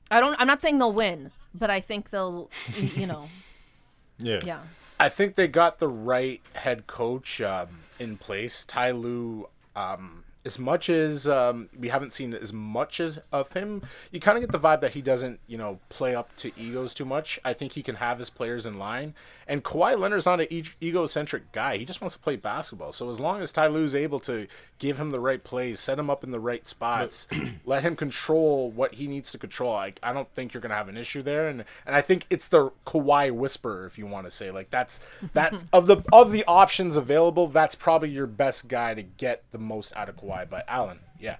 I 0.10 0.20
don't 0.20 0.36
I'm 0.40 0.48
not 0.48 0.62
saying 0.62 0.78
they'll 0.78 0.94
win, 0.94 1.32
but 1.54 1.70
I 1.70 1.82
think 1.82 2.12
they'll 2.12 2.50
you 2.96 3.06
know, 3.06 3.28
Yeah. 4.20 4.40
yeah. 4.46 4.60
I 5.00 5.10
think 5.10 5.36
they 5.36 5.48
got 5.48 5.80
the 5.80 5.90
right 5.90 6.42
head 6.54 6.88
coach 6.88 7.42
um, 7.42 7.68
in 8.00 8.18
place. 8.18 8.66
Ty 8.66 8.92
Lue, 8.92 9.50
um, 9.76 10.24
as 10.46 10.60
much 10.60 10.90
as 10.90 11.28
um, 11.28 11.70
we 11.78 11.90
haven't 11.90 12.14
seen 12.14 12.34
as 12.34 12.54
much 12.54 13.00
as 13.00 13.20
of 13.32 13.52
him, 13.54 13.82
you 14.12 14.20
kind 14.20 14.38
of 14.38 14.44
get 14.44 14.52
the 14.52 14.60
vibe 14.60 14.82
that 14.82 14.94
he 14.94 15.02
doesn't, 15.02 15.40
you 15.48 15.58
know, 15.58 15.80
play 15.90 16.16
up 16.16 16.36
to 16.38 16.52
egos 16.58 16.94
too 16.94 17.06
much. 17.06 17.40
I 17.44 17.54
think 17.54 17.74
he 17.74 17.82
can 17.82 17.96
have 17.96 18.20
his 18.20 18.30
players 18.30 18.66
in 18.66 18.78
line. 18.78 19.16
And 19.48 19.64
Kawhi 19.64 19.98
Leonard's 19.98 20.26
not 20.26 20.40
an 20.40 20.48
e- 20.50 20.64
egocentric 20.82 21.52
guy. 21.52 21.78
He 21.78 21.86
just 21.86 22.02
wants 22.02 22.16
to 22.16 22.22
play 22.22 22.36
basketball. 22.36 22.92
So 22.92 23.10
as 23.10 23.20
long 23.20 23.42
as 23.42 23.54
Ty 23.54 23.68
Lue's 23.68 23.94
able 23.94 24.20
to 24.22 24.48
give 24.80 25.00
him 25.00 25.12
the 25.12 25.20
right 25.20 25.44
plays, 25.44 25.80
set 25.80 26.00
him 26.00 26.10
up 26.10 26.24
in 26.24 26.32
the 26.32 26.40
right 26.40 26.68
spots, 26.68 27.28
let 27.66 27.84
him 27.84 27.96
control 27.96 28.72
what 28.72 28.96
he 28.96 29.08
needs 29.08 29.32
to 29.32 29.38
control, 29.38 29.76
I, 29.76 29.94
I 30.02 30.14
don't 30.14 30.32
think 30.34 30.54
you're 30.54 30.62
gonna 30.62 30.76
have 30.76 30.90
an 30.90 30.98
issue 30.98 31.22
there. 31.22 31.48
And 31.48 31.64
and 31.86 31.96
I 31.96 32.02
think 32.02 32.26
it's 32.30 32.48
the 32.48 32.72
Kawhi 32.86 33.32
whisperer, 33.32 33.86
if 33.86 33.98
you 33.98 34.08
want 34.08 34.26
to 34.26 34.32
say 34.32 34.52
like 34.52 34.70
that's 34.70 35.00
that 35.34 35.54
of 35.74 35.86
the 35.86 36.04
of 36.12 36.32
the 36.32 36.44
options 36.46 36.98
available, 36.98 37.48
that's 37.48 37.76
probably 37.76 38.10
your 38.10 38.28
best 38.28 38.68
guy 38.68 38.94
to 38.94 39.04
get 39.04 39.44
the 39.52 39.60
most 39.60 39.94
out 39.96 40.10
of 40.10 40.18
Kawhi. 40.18 40.35
But 40.44 40.66
Alan, 40.68 41.00
yeah. 41.20 41.38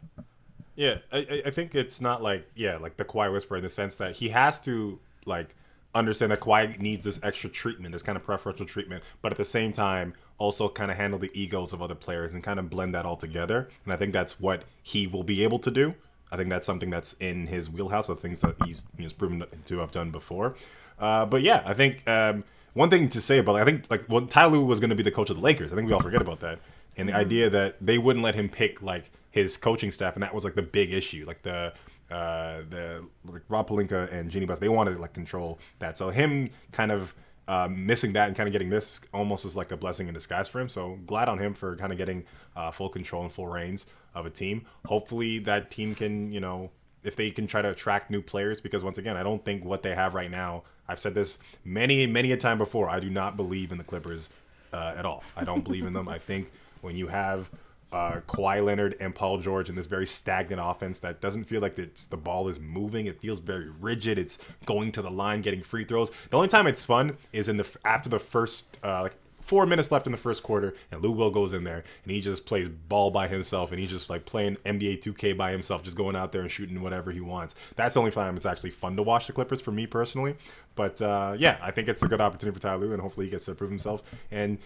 Yeah, 0.76 0.98
I, 1.12 1.42
I- 1.46 1.50
think 1.52 1.74
it's 1.76 2.00
not 2.02 2.22
like 2.24 2.50
yeah, 2.56 2.78
like 2.78 2.98
the 2.98 3.06
Kawhi 3.06 3.32
whisper 3.32 3.58
in 3.58 3.64
the 3.64 3.70
sense 3.70 3.96
that 3.96 4.16
he 4.18 4.30
has 4.30 4.60
to 4.62 5.00
like 5.26 5.56
understand 5.94 6.32
that 6.32 6.42
Kawhi 6.42 6.80
needs 6.80 7.04
this 7.04 7.20
extra 7.24 7.50
treatment, 7.50 7.94
this 7.94 8.02
kind 8.02 8.18
of 8.18 8.24
preferential 8.24 8.66
treatment, 8.66 9.02
but 9.22 9.32
at 9.32 9.38
the 9.38 9.46
same 9.46 9.72
time 9.72 10.14
also 10.38 10.68
kind 10.68 10.92
of 10.92 10.98
handle 10.98 11.18
the 11.18 11.32
egos 11.34 11.72
of 11.72 11.82
other 11.82 11.96
players 11.96 12.34
and 12.34 12.44
kind 12.44 12.60
of 12.60 12.70
blend 12.70 12.94
that 12.94 13.06
all 13.06 13.16
together. 13.16 13.70
And 13.86 13.94
I 13.94 13.96
think 13.96 14.12
that's 14.12 14.38
what 14.40 14.64
he 14.84 15.08
will 15.08 15.24
be 15.24 15.44
able 15.46 15.60
to 15.60 15.72
do. 15.72 15.96
I 16.30 16.36
think 16.36 16.50
that's 16.50 16.66
something 16.66 16.90
that's 16.90 17.14
in 17.14 17.48
his 17.48 17.70
wheelhouse 17.70 18.10
of 18.10 18.20
things 18.20 18.42
that 18.42 18.56
he's 18.66 18.86
he's 18.98 19.14
proven 19.14 19.46
to 19.66 19.78
have 19.80 19.92
done 19.92 20.12
before. 20.12 20.56
Uh, 21.00 21.26
but 21.26 21.42
yeah, 21.42 21.64
I 21.66 21.74
think 21.74 22.06
um, 22.10 22.44
one 22.74 22.90
thing 22.90 23.08
to 23.10 23.22
say 23.22 23.38
about 23.38 23.56
I 23.56 23.64
think 23.64 23.90
like 23.90 24.04
when 24.08 24.28
Ty 24.28 24.48
Lue 24.48 24.66
was 24.66 24.82
going 24.82 24.90
to 24.90 24.96
be 24.96 25.04
the 25.04 25.12
coach 25.12 25.30
of 25.30 25.38
the 25.38 25.42
Lakers, 25.42 25.72
I 25.72 25.76
think 25.76 25.88
we 25.88 25.94
all 25.94 26.02
forget 26.02 26.22
about 26.22 26.42
that, 26.42 26.60
and 26.98 27.10
the 27.10 27.16
idea 27.16 27.50
that 27.50 27.78
they 27.82 27.98
wouldn't 27.98 28.24
let 28.24 28.36
him 28.36 28.50
pick 28.50 28.82
like 28.82 29.12
his 29.32 29.58
coaching 29.58 29.92
staff, 29.92 30.14
and 30.16 30.24
that 30.24 30.34
was 30.34 30.44
like 30.44 30.56
the 30.56 30.62
big 30.62 30.94
issue, 30.94 31.26
like 31.28 31.42
the 31.42 31.74
uh, 32.10 32.62
the 32.70 33.06
like 33.26 33.42
Rob 33.50 33.68
Pelinka 33.68 34.12
and 34.12 34.30
Jeanie 34.30 34.46
Buss, 34.46 34.60
they 34.60 34.70
wanted 34.70 34.94
to 34.94 35.00
like 35.00 35.14
control 35.14 35.60
that. 35.80 35.98
So 35.98 36.10
him 36.10 36.52
kind 36.72 36.92
of 36.92 37.16
uh, 37.48 37.68
missing 37.72 38.14
that 38.14 38.28
and 38.28 38.36
kind 38.36 38.48
of 38.48 38.54
getting 38.54 38.70
this 38.70 39.02
almost 39.14 39.46
is 39.46 39.56
like 39.56 39.72
a 39.72 39.78
blessing 39.78 40.08
in 40.08 40.14
disguise 40.14 40.48
for 40.48 40.60
him. 40.60 40.70
So 40.70 41.00
glad 41.06 41.30
on 41.30 41.38
him 41.38 41.54
for 41.54 41.76
kind 41.76 41.92
of 41.92 41.98
getting 41.98 42.26
uh, 42.56 42.72
full 42.72 42.90
control 42.90 43.24
and 43.24 43.32
full 43.32 43.48
reins 43.48 43.86
of 44.14 44.26
a 44.26 44.30
team. 44.30 44.66
Hopefully 44.86 45.40
that 45.40 45.70
team 45.70 45.96
can 45.96 46.32
you 46.32 46.40
know 46.40 46.72
if 47.04 47.16
they 47.16 47.30
can 47.30 47.46
try 47.46 47.62
to 47.62 47.70
attract 47.70 48.10
new 48.10 48.22
players 48.22 48.62
because 48.62 48.84
once 48.84 48.98
again 48.98 49.18
I 49.18 49.24
don't 49.24 49.44
think 49.44 49.64
what 49.64 49.84
they 49.84 49.94
have 49.94 50.14
right 50.14 50.32
now. 50.32 50.64
I've 50.88 51.00
said 51.00 51.16
this 51.16 51.40
many 51.64 52.06
many 52.08 52.32
a 52.32 52.38
time 52.38 52.58
before. 52.58 52.90
I 52.90 53.00
do 53.00 53.10
not 53.10 53.36
believe 53.36 53.72
in 53.72 53.78
the 53.78 53.84
Clippers 53.84 54.30
uh, 54.74 54.94
at 54.98 55.06
all. 55.06 55.24
I 55.36 55.44
don't 55.44 55.64
believe 55.64 55.86
in 55.86 55.94
them. 55.94 56.08
I 56.08 56.20
think 56.20 56.52
when 56.86 56.96
you 56.96 57.08
have 57.08 57.50
uh, 57.92 58.20
Kawhi 58.28 58.64
Leonard 58.64 58.96
and 59.00 59.14
Paul 59.14 59.40
George 59.40 59.70
in 59.70 59.76
this 59.76 59.86
very 59.86 60.06
stagnant 60.06 60.62
offense 60.64 61.00
that 61.00 61.22
doesn't 61.22 61.46
feel 61.46 61.62
like 61.62 61.78
it's, 61.80 62.06
the 62.06 62.18
ball 62.18 62.48
is 62.48 62.60
moving. 62.60 63.06
It 63.06 63.20
feels 63.20 63.40
very 63.40 63.70
rigid. 63.70 64.18
It's 64.18 64.38
going 64.66 64.92
to 64.94 65.02
the 65.02 65.12
line, 65.12 65.42
getting 65.42 65.62
free 65.62 65.86
throws. 65.86 66.12
The 66.30 66.38
only 66.38 66.48
time 66.48 66.68
it's 66.68 66.86
fun 66.86 67.18
is 67.34 67.50
in 67.50 67.58
the 67.58 67.78
after 67.84 68.10
the 68.10 68.20
first 68.20 68.78
uh, 68.84 69.02
like 69.04 69.16
four 69.46 69.68
minutes 69.68 69.92
left 69.92 70.08
in 70.08 70.12
the 70.12 70.18
first 70.18 70.42
quarter, 70.42 70.74
and 70.92 71.04
Lou 71.04 71.12
Will 71.12 71.30
goes 71.30 71.54
in 71.54 71.64
there 71.64 71.84
and 72.04 72.12
he 72.12 72.20
just 72.20 72.48
plays 72.48 72.68
ball 72.68 73.12
by 73.12 73.28
himself, 73.28 73.72
and 73.72 73.80
he's 73.80 73.92
just 73.92 74.10
like 74.10 74.26
playing 74.26 74.58
NBA 74.66 75.02
2K 75.02 75.38
by 75.38 75.52
himself, 75.52 75.84
just 75.84 75.96
going 75.96 76.16
out 76.16 76.32
there 76.32 76.42
and 76.42 76.52
shooting 76.52 76.82
whatever 76.82 77.12
he 77.12 77.22
wants. 77.22 77.56
That's 77.76 77.94
the 77.94 78.00
only 78.00 78.12
time 78.12 78.36
it's 78.36 78.46
actually 78.46 78.72
fun 78.72 78.96
to 78.96 79.04
watch 79.04 79.28
the 79.28 79.34
Clippers 79.34 79.62
for 79.62 79.72
me 79.72 79.86
personally. 79.86 80.36
But 80.76 81.02
uh, 81.02 81.36
yeah, 81.38 81.58
I 81.62 81.72
think 81.72 81.88
it's 81.88 82.04
a 82.04 82.08
good 82.08 82.22
opportunity 82.22 82.56
for 82.56 82.62
Ty 82.62 82.76
Lue, 82.76 82.92
and 82.92 83.02
hopefully 83.02 83.28
he 83.28 83.30
gets 83.30 83.46
to 83.46 83.56
prove 83.56 83.70
himself. 83.70 84.04
And 84.32 84.58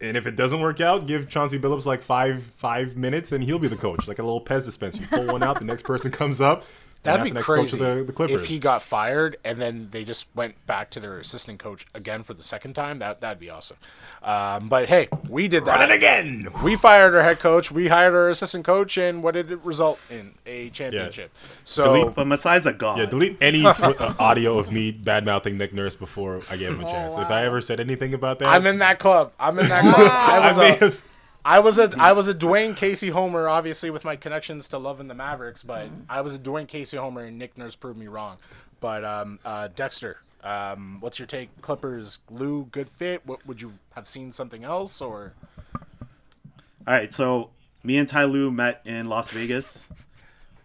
and 0.00 0.16
if 0.16 0.26
it 0.26 0.36
doesn't 0.36 0.60
work 0.60 0.80
out, 0.80 1.06
give 1.06 1.28
Chauncey 1.28 1.58
Billups 1.58 1.86
like 1.86 2.02
five 2.02 2.42
five 2.56 2.96
minutes, 2.96 3.32
and 3.32 3.42
he'll 3.44 3.58
be 3.58 3.68
the 3.68 3.76
coach, 3.76 4.08
like 4.08 4.18
a 4.18 4.22
little 4.22 4.42
Pez 4.42 4.64
dispenser. 4.64 5.00
You 5.02 5.06
pull 5.08 5.26
one 5.26 5.42
out, 5.42 5.58
the 5.58 5.64
next 5.64 5.84
person 5.84 6.10
comes 6.10 6.40
up. 6.40 6.64
And 7.04 7.20
That'd 7.20 7.20
that's 7.20 7.30
be 7.30 7.32
the 7.32 7.34
next 7.34 7.46
crazy 7.46 7.78
coach 7.78 7.90
of 7.90 7.96
the, 7.98 8.04
the 8.04 8.12
Clippers. 8.12 8.42
if 8.42 8.46
he 8.48 8.58
got 8.60 8.80
fired 8.80 9.36
and 9.44 9.60
then 9.60 9.88
they 9.90 10.04
just 10.04 10.28
went 10.36 10.54
back 10.68 10.88
to 10.90 11.00
their 11.00 11.18
assistant 11.18 11.58
coach 11.58 11.84
again 11.94 12.22
for 12.22 12.32
the 12.32 12.42
second 12.42 12.74
time. 12.74 13.00
That 13.00 13.20
that'd 13.20 13.40
be 13.40 13.50
awesome. 13.50 13.76
Um, 14.22 14.68
but 14.68 14.88
hey, 14.88 15.08
we 15.28 15.48
did 15.48 15.64
that 15.64 15.80
Run 15.80 15.90
it 15.90 15.96
again. 15.96 16.46
We 16.62 16.76
fired 16.76 17.12
our 17.16 17.22
head 17.22 17.40
coach. 17.40 17.72
We 17.72 17.88
hired 17.88 18.14
our 18.14 18.28
assistant 18.28 18.64
coach, 18.64 18.96
and 18.98 19.20
what 19.20 19.34
did 19.34 19.50
it 19.50 19.58
result 19.64 19.98
in? 20.10 20.34
A 20.46 20.70
championship. 20.70 21.32
So 21.64 21.82
Delete- 21.84 22.14
But 22.14 22.26
Masai's 22.28 22.66
a 22.66 22.72
god. 22.72 22.98
Yeah, 22.98 23.06
delete 23.06 23.36
any 23.40 23.66
uh, 23.66 24.14
audio 24.20 24.58
of 24.58 24.70
me 24.70 24.92
bad 24.92 25.24
mouthing 25.24 25.58
Nick 25.58 25.74
Nurse 25.74 25.96
before 25.96 26.42
I 26.48 26.56
gave 26.56 26.70
him 26.70 26.80
a 26.82 26.84
chance. 26.84 27.16
If 27.16 27.30
I 27.30 27.44
ever 27.44 27.60
said 27.60 27.80
anything 27.80 28.14
about 28.14 28.38
that, 28.38 28.46
I'm 28.48 28.64
in 28.66 28.78
that 28.78 29.00
club. 29.00 29.32
I'm 29.40 29.58
in 29.58 29.68
that 29.68 29.82
club. 29.94 30.08
I 30.12 30.38
I 30.38 30.48
was 30.48 30.58
may 30.58 30.76
a, 30.76 30.78
have- 30.78 31.04
I 31.44 31.58
was 31.58 31.78
a 31.78 31.92
I 31.98 32.12
was 32.12 32.28
a 32.28 32.34
Dwane 32.34 32.76
Casey 32.76 33.08
Homer, 33.08 33.48
obviously 33.48 33.90
with 33.90 34.04
my 34.04 34.14
connections 34.14 34.68
to 34.68 34.78
Love 34.78 35.00
and 35.00 35.10
the 35.10 35.14
Mavericks, 35.14 35.62
but 35.62 35.88
I 36.08 36.20
was 36.20 36.34
a 36.34 36.38
Dwane 36.38 36.68
Casey 36.68 36.96
Homer, 36.96 37.22
and 37.22 37.38
Nick 37.38 37.58
Nurse 37.58 37.74
proved 37.74 37.98
me 37.98 38.06
wrong. 38.06 38.36
But 38.80 39.04
um, 39.04 39.38
uh, 39.44 39.68
Dexter, 39.74 40.18
um, 40.44 40.98
what's 41.00 41.18
your 41.18 41.26
take? 41.26 41.48
Clippers, 41.60 42.20
Lou, 42.30 42.64
good 42.66 42.88
fit. 42.88 43.26
What 43.26 43.44
would 43.46 43.60
you 43.60 43.72
have 43.94 44.06
seen 44.06 44.30
something 44.30 44.62
else 44.62 45.00
or? 45.00 45.32
All 46.86 46.94
right, 46.94 47.12
so 47.12 47.50
me 47.82 47.98
and 47.98 48.08
Ty 48.08 48.24
Lue 48.24 48.50
met 48.50 48.80
in 48.84 49.08
Las 49.08 49.30
Vegas. 49.30 49.86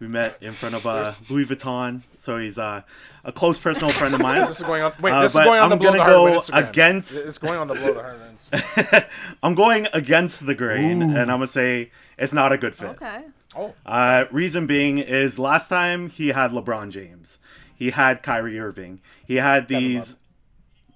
We 0.00 0.06
met 0.08 0.36
in 0.40 0.52
front 0.52 0.74
of 0.76 0.86
uh, 0.86 1.12
Louis 1.28 1.44
Vuitton. 1.46 2.02
So 2.18 2.38
he's 2.38 2.56
uh, 2.58 2.82
a 3.24 3.32
close 3.32 3.58
personal 3.58 3.90
friend 3.92 4.14
of 4.14 4.20
mine. 4.20 4.40
This 4.46 4.60
is 4.60 4.66
going 4.66 4.82
on. 4.82 4.92
Wait, 5.00 5.12
Uh, 5.12 5.22
this 5.22 5.34
is 5.34 5.40
going 5.40 5.58
on 5.60 5.64
I'm 5.64 5.70
the 5.70 5.76
blow 5.76 5.92
gonna 5.92 6.04
the 6.04 6.04
go 6.32 6.40
Instagram. 6.40 6.68
against- 6.70 7.26
It's 7.26 7.38
going 7.38 7.58
on 7.58 7.66
the 7.66 7.74
blow 7.74 7.94
the 7.94 8.02
heart. 8.02 9.08
I'm 9.42 9.54
going 9.54 9.88
against 9.92 10.46
the 10.46 10.54
grain, 10.54 11.02
and 11.02 11.18
I'm 11.32 11.38
gonna 11.38 11.48
say 11.48 11.90
it's 12.16 12.32
not 12.32 12.52
a 12.52 12.58
good 12.58 12.74
fit. 12.74 12.90
Okay. 12.90 13.24
Oh, 13.56 13.74
Uh, 13.84 14.24
reason 14.30 14.66
being 14.66 14.98
is 14.98 15.38
last 15.38 15.68
time 15.68 16.08
he 16.10 16.28
had 16.28 16.50
LeBron 16.52 16.90
James, 16.90 17.38
he 17.74 17.90
had 17.90 18.22
Kyrie 18.22 18.58
Irving, 18.58 19.00
he 19.26 19.36
had 19.36 19.68
these 19.68 20.14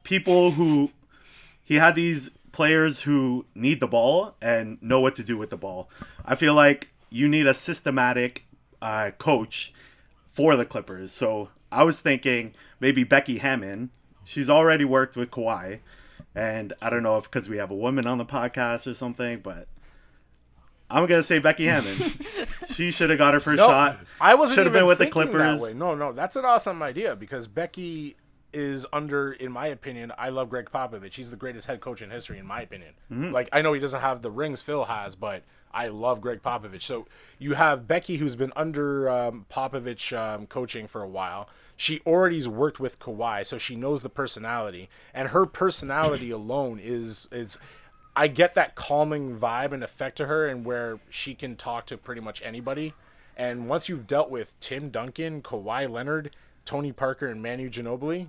people 0.05 0.53
who 0.53 0.91
he 1.65 1.77
had 1.77 1.95
these 1.95 2.31
players 2.53 3.03
who 3.03 3.47
need 3.55 3.81
the 3.81 3.87
ball 3.87 4.35
and 4.43 4.81
know 4.83 5.01
what 5.01 5.15
to 5.17 5.25
do 5.25 5.37
with 5.39 5.51
the 5.51 5.57
ball. 5.57 5.89
I 6.25 6.35
feel 6.35 6.55
like 6.55 6.89
you 7.11 7.29
need 7.29 7.47
a 7.47 7.55
systematic 7.55 8.45
uh, 8.83 9.13
coach 9.13 9.73
for 10.31 10.57
the 10.57 10.67
Clippers. 10.67 11.13
So 11.13 11.49
I 11.71 11.85
was 11.85 12.01
thinking 12.01 12.53
maybe 12.81 13.05
Becky 13.05 13.39
Hammon. 13.39 13.91
She's 14.25 14.51
already 14.51 14.85
worked 14.85 15.17
with 15.17 15.31
Kawhi, 15.31 15.79
and 16.35 16.75
I 16.83 16.91
don't 16.91 17.03
know 17.03 17.17
if 17.17 17.25
because 17.25 17.49
we 17.49 17.57
have 17.57 17.71
a 17.71 17.77
woman 17.77 18.07
on 18.07 18.19
the 18.19 18.27
podcast 18.27 18.87
or 18.91 18.95
something, 18.95 19.41
but 19.41 19.69
I'm 20.91 21.07
gonna 21.07 21.23
say 21.23 21.39
Becky 21.39 21.67
Hammon. 21.67 21.97
she 22.73 22.91
should 22.91 23.11
have 23.11 23.19
got 23.19 23.35
her 23.35 23.41
first 23.41 23.59
no, 23.59 23.69
shot. 23.69 23.99
I 24.21 24.35
wasn't 24.35 24.57
Should 24.57 24.67
have 24.67 24.73
been 24.73 24.87
with 24.87 24.99
the 24.99 25.07
Clippers. 25.07 25.75
No, 25.75 25.95
no, 25.95 26.13
that's 26.13 26.37
an 26.37 26.45
awesome 26.45 26.83
idea 26.83 27.17
because 27.17 27.47
Becky 27.47 28.17
is 28.53 28.85
under, 28.93 29.33
in 29.33 29.51
my 29.51 29.67
opinion, 29.69 30.13
I 30.19 30.29
love 30.29 30.51
Gregg 30.51 30.69
Popovich. 30.73 31.15
He's 31.15 31.31
the 31.31 31.37
greatest 31.37 31.67
head 31.67 31.81
coach 31.81 32.03
in 32.03 32.11
history, 32.11 32.39
in 32.39 32.47
my 32.47 32.61
opinion. 32.61 32.93
Mm-hmm. 33.11 33.33
Like 33.33 33.49
I 33.53 33.63
know 33.63 33.73
he 33.73 33.81
doesn't 33.81 34.01
have 34.01 34.23
the 34.23 34.31
rings 34.31 34.61
Phil 34.61 34.85
has, 34.85 35.15
but 35.15 35.43
I 35.75 35.89
love 35.89 36.21
Gregg 36.21 36.43
Popovich. 36.43 36.83
So 36.83 37.07
you 37.39 37.55
have 37.55 37.89
Becky, 37.89 38.17
who's 38.17 38.37
been 38.37 38.53
under 38.55 39.09
um, 39.09 39.47
Popovich 39.51 40.17
um, 40.17 40.47
coaching 40.47 40.87
for 40.87 41.03
a 41.03 41.09
while. 41.09 41.49
She 41.77 42.01
already's 42.07 42.49
worked 42.49 42.79
with 42.79 42.99
Kawhi, 42.99 43.45
so 43.47 43.59
she 43.59 43.75
knows 43.75 44.03
the 44.03 44.09
personality, 44.09 44.89
and 45.15 45.29
her 45.29 45.47
personality 45.47 46.31
alone 46.33 46.79
is 46.83 47.29
is. 47.33 47.59
I 48.15 48.29
get 48.29 48.55
that 48.57 48.75
calming 48.75 49.39
vibe 49.39 49.73
and 49.73 49.83
effect 49.83 50.17
to 50.19 50.27
her, 50.27 50.47
and 50.47 50.67
where 50.67 51.01
she 51.09 51.35
can 51.35 51.57
talk 51.57 51.87
to 51.87 51.97
pretty 51.97 52.21
much 52.21 52.43
anybody. 52.45 52.93
And 53.39 53.69
once 53.69 53.89
you've 53.89 54.07
dealt 54.07 54.31
with 54.31 54.59
Tim 54.61 54.91
Duncan, 54.91 55.41
Kawhi 55.41 55.91
Leonard, 55.91 56.37
Tony 56.67 56.93
Parker, 56.93 57.27
and 57.27 57.43
Manu 57.43 57.71
Ginobili, 57.71 58.29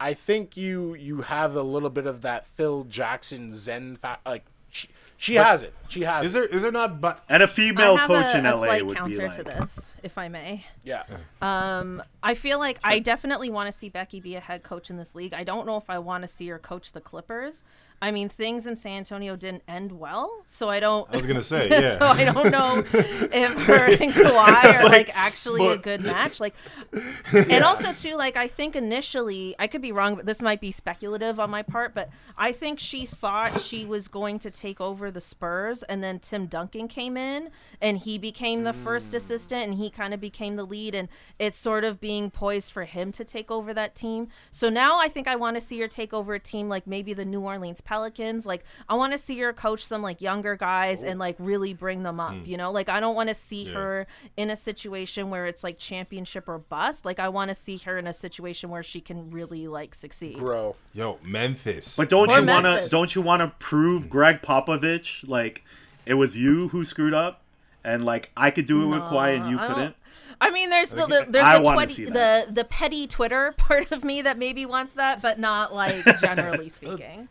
I 0.00 0.14
think 0.14 0.56
you 0.56 0.94
you 0.94 1.22
have 1.22 1.54
a 1.54 1.62
little 1.62 1.90
bit 1.90 2.06
of 2.06 2.22
that 2.22 2.46
Phil 2.46 2.84
Jackson 2.84 3.54
Zen 3.54 3.96
fa- 3.96 4.20
like 4.24 4.46
she, 4.70 4.88
she 5.16 5.34
has 5.34 5.62
it. 5.62 5.74
She 5.88 6.02
has 6.02 6.26
is 6.26 6.32
there 6.32 6.44
is 6.44 6.62
there 6.62 6.70
not? 6.70 7.00
But 7.00 7.24
And 7.28 7.42
a 7.42 7.48
female 7.48 7.98
coach 7.98 8.34
a, 8.34 8.38
in 8.38 8.46
a 8.46 8.54
LA 8.54 8.64
slight 8.64 8.86
would 8.86 8.94
be 8.94 8.98
counter 8.98 9.26
like. 9.26 9.36
to 9.36 9.42
this, 9.42 9.94
if 10.02 10.16
I 10.16 10.28
may. 10.28 10.64
Yeah. 10.84 11.04
Um, 11.42 12.02
I 12.22 12.34
feel 12.34 12.58
like 12.58 12.78
I 12.84 12.98
definitely 12.98 13.50
want 13.50 13.72
to 13.72 13.76
see 13.76 13.88
Becky 13.88 14.20
be 14.20 14.36
a 14.36 14.40
head 14.40 14.62
coach 14.62 14.90
in 14.90 14.96
this 14.96 15.14
league. 15.14 15.34
I 15.34 15.44
don't 15.44 15.66
know 15.66 15.76
if 15.76 15.90
I 15.90 15.98
want 15.98 16.22
to 16.22 16.28
see 16.28 16.46
her 16.48 16.58
coach 16.58 16.92
the 16.92 17.00
Clippers. 17.00 17.64
I 18.00 18.12
mean, 18.12 18.28
things 18.28 18.68
in 18.68 18.76
San 18.76 18.98
Antonio 18.98 19.34
didn't 19.34 19.64
end 19.66 19.90
well, 19.90 20.44
so 20.46 20.68
I 20.68 20.78
don't. 20.78 21.08
I 21.12 21.16
was 21.16 21.26
gonna 21.26 21.42
say, 21.42 21.68
yeah. 21.70 21.98
so 21.98 22.06
I 22.06 22.24
don't 22.24 22.50
know 22.52 22.78
if 22.92 23.66
her 23.66 23.90
and 23.90 24.12
Kawhi 24.12 24.64
are 24.64 24.84
like, 24.84 25.08
like, 25.08 25.16
actually 25.16 25.66
a 25.66 25.76
good 25.76 26.02
match. 26.02 26.38
Like, 26.38 26.54
and 27.32 27.64
also 27.64 27.92
too, 27.92 28.14
like 28.14 28.36
I 28.36 28.46
think 28.46 28.76
initially 28.76 29.56
I 29.58 29.66
could 29.66 29.82
be 29.82 29.90
wrong, 29.90 30.14
but 30.14 30.26
this 30.26 30.40
might 30.40 30.60
be 30.60 30.70
speculative 30.70 31.40
on 31.40 31.50
my 31.50 31.62
part. 31.62 31.92
But 31.92 32.10
I 32.36 32.52
think 32.52 32.78
she 32.78 33.04
thought 33.04 33.60
she 33.60 33.84
was 33.84 34.06
going 34.06 34.38
to 34.40 34.50
take 34.50 34.80
over 34.80 35.10
the 35.10 35.20
Spurs, 35.20 35.82
and 35.82 36.02
then 36.02 36.20
Tim 36.20 36.46
Duncan 36.46 36.86
came 36.86 37.16
in, 37.16 37.50
and 37.80 37.98
he 37.98 38.16
became 38.16 38.62
the 38.62 38.72
first 38.72 39.10
hmm. 39.10 39.16
assistant, 39.16 39.64
and 39.64 39.74
he 39.74 39.90
kind 39.90 40.14
of 40.14 40.20
became 40.20 40.54
the 40.54 40.64
lead, 40.64 40.94
and 40.94 41.08
it's 41.40 41.58
sort 41.58 41.82
of 41.82 42.00
being 42.00 42.30
poised 42.30 42.70
for 42.70 42.84
him 42.84 43.10
to 43.10 43.24
take 43.24 43.50
over 43.50 43.74
that 43.74 43.96
team. 43.96 44.28
So 44.52 44.68
now 44.68 45.00
I 45.00 45.08
think 45.08 45.26
I 45.26 45.34
want 45.34 45.56
to 45.56 45.60
see 45.60 45.80
her 45.80 45.88
take 45.88 46.12
over 46.12 46.34
a 46.34 46.40
team 46.40 46.68
like 46.68 46.86
maybe 46.86 47.12
the 47.12 47.24
New 47.24 47.40
Orleans 47.40 47.80
Pelicans. 47.88 48.44
Like 48.44 48.64
I 48.86 48.94
want 48.94 49.12
to 49.12 49.18
see 49.18 49.38
her 49.38 49.54
coach 49.54 49.84
some 49.84 50.02
like 50.02 50.20
younger 50.20 50.56
guys 50.56 51.02
and 51.02 51.18
like 51.18 51.36
really 51.38 51.72
bring 51.72 52.02
them 52.02 52.20
up. 52.20 52.34
Hmm. 52.34 52.42
You 52.44 52.58
know, 52.58 52.70
like 52.70 52.90
I 52.90 53.00
don't 53.00 53.14
want 53.14 53.30
to 53.30 53.34
see 53.34 53.64
Yeah. 53.64 53.72
her 53.72 54.06
in 54.36 54.50
a 54.50 54.56
situation 54.56 55.30
where 55.30 55.46
it's 55.46 55.64
like 55.64 55.78
championship 55.78 56.48
or 56.48 56.58
bust. 56.58 57.06
Like 57.06 57.18
I 57.18 57.30
want 57.30 57.48
to 57.48 57.54
see 57.54 57.78
her 57.78 57.96
in 57.96 58.06
a 58.06 58.12
situation 58.12 58.68
where 58.68 58.82
she 58.82 59.00
can 59.00 59.30
really 59.30 59.66
like 59.66 59.94
succeed. 59.94 60.38
Grow. 60.38 60.76
Yo, 60.92 61.18
Memphis. 61.22 61.96
But 61.96 62.10
don't 62.10 62.30
Or 62.30 62.40
you 62.40 62.46
want 62.46 62.66
to? 62.66 62.90
Don't 62.90 63.14
you 63.14 63.22
want 63.22 63.40
to 63.40 63.48
prove 63.58 64.02
hmm. 64.04 64.08
Gregg 64.10 64.42
Popovich 64.42 65.26
like 65.26 65.64
it 66.04 66.14
was 66.14 66.36
you 66.36 66.68
who 66.68 66.84
screwed 66.84 67.14
up, 67.14 67.42
and 67.82 68.04
like 68.04 68.30
I 68.36 68.50
could 68.50 68.66
do 68.66 68.82
it 68.82 68.86
with 68.88 69.00
Kawhi 69.00 69.36
and 69.36 69.50
you 69.50 69.58
I 69.58 69.66
couldn't? 69.66 69.96
I 70.40 70.50
mean, 70.50 70.70
there's 70.70 70.90
the, 70.90 71.06
the 71.06 71.26
there's 71.28 71.44
I 71.44 71.58
the 71.58 71.72
20, 71.72 72.04
the 72.04 72.46
the 72.50 72.64
petty 72.64 73.06
Twitter 73.06 73.52
part 73.56 73.90
of 73.90 74.04
me 74.04 74.22
that 74.22 74.38
maybe 74.38 74.66
wants 74.66 74.92
that, 74.92 75.22
but 75.22 75.38
not 75.38 75.74
like 75.74 76.04
generally 76.20 76.68
speaking. 76.80 77.28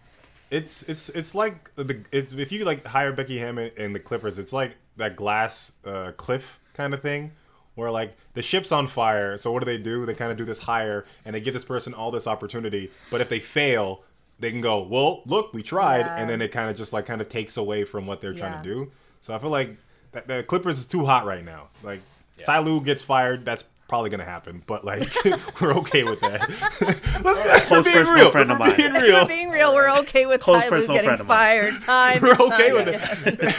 It's 0.49 0.83
it's 0.83 1.09
it's 1.09 1.35
like 1.35 1.73
the 1.75 2.03
it's 2.11 2.33
if 2.33 2.51
you 2.51 2.63
like 2.65 2.85
hire 2.85 3.11
Becky 3.11 3.37
Hammon 3.39 3.71
and 3.77 3.93
the 3.93 3.99
Clippers, 3.99 4.39
it's 4.39 4.53
like 4.53 4.77
that 4.95 5.15
glass 5.15 5.73
uh, 5.85 6.11
cliff 6.15 6.59
kind 6.73 6.93
of 6.93 7.01
thing, 7.01 7.31
where 7.75 7.91
like 7.91 8.15
the 8.33 8.41
ship's 8.41 8.71
on 8.71 8.87
fire. 8.87 9.37
So 9.37 9.51
what 9.51 9.59
do 9.59 9.65
they 9.65 9.77
do? 9.77 10.05
They 10.05 10.13
kind 10.13 10.31
of 10.31 10.37
do 10.37 10.45
this 10.45 10.59
hire 10.59 11.05
and 11.25 11.35
they 11.35 11.41
give 11.41 11.53
this 11.53 11.65
person 11.65 11.93
all 11.93 12.11
this 12.11 12.27
opportunity. 12.27 12.91
But 13.11 13.19
if 13.21 13.27
they 13.29 13.39
fail, 13.39 14.03
they 14.39 14.51
can 14.51 14.61
go, 14.61 14.83
well, 14.83 15.21
look, 15.25 15.53
we 15.53 15.63
tried, 15.63 16.01
Yeah. 16.05 16.15
and 16.17 16.29
then 16.29 16.41
it 16.41 16.51
kind 16.51 16.69
of 16.69 16.77
just 16.77 16.93
like 16.93 17.05
kind 17.05 17.19
of 17.21 17.27
takes 17.27 17.57
away 17.57 17.83
from 17.83 18.05
what 18.07 18.21
they're 18.21 18.33
trying 18.33 18.61
to 18.61 18.63
do. 18.69 18.91
So 19.19 19.35
I 19.35 19.39
feel 19.39 19.49
like 19.49 19.75
that, 20.13 20.27
the 20.27 20.43
Clippers 20.43 20.79
is 20.79 20.85
too 20.85 21.05
hot 21.05 21.25
right 21.25 21.43
now. 21.43 21.67
Like 21.83 22.01
Ty 22.45 22.59
Lue 22.59 22.79
gets 22.81 23.03
fired, 23.03 23.43
that's 23.43 23.65
probably 23.87 24.09
gonna 24.09 24.23
happen. 24.25 24.63
But 24.65 24.83
like 24.85 25.07
we're 25.61 25.73
okay 25.79 26.03
with 26.03 26.19
that. 26.21 26.49
Let's 27.23 27.37
be, 27.61 27.67
Close 27.67 27.83
being 27.85 27.95
personal 27.97 28.13
real. 28.15 28.31
friend 28.31 28.51
of 28.51 28.59
We're 28.59 28.67
mine. 28.67 28.77
being 28.77 28.95
If 28.95 29.01
real. 29.01 29.21
we're 29.21 29.27
being 29.27 29.49
real, 29.49 29.73
we're 29.73 29.89
okay 29.99 30.25
with 30.25 30.41
Close 30.41 30.63
Ty 30.63 30.69
Lue 30.69 30.87
getting 30.87 31.03
friend 31.05 31.21
of 31.21 31.27
mine. 31.27 31.37
fired. 31.37 31.81
Time. 31.81 32.21
We're 32.21 32.31
okay 32.33 32.67
time 32.69 32.73
with 32.73 33.25
again. 33.25 33.49
it. 33.49 33.53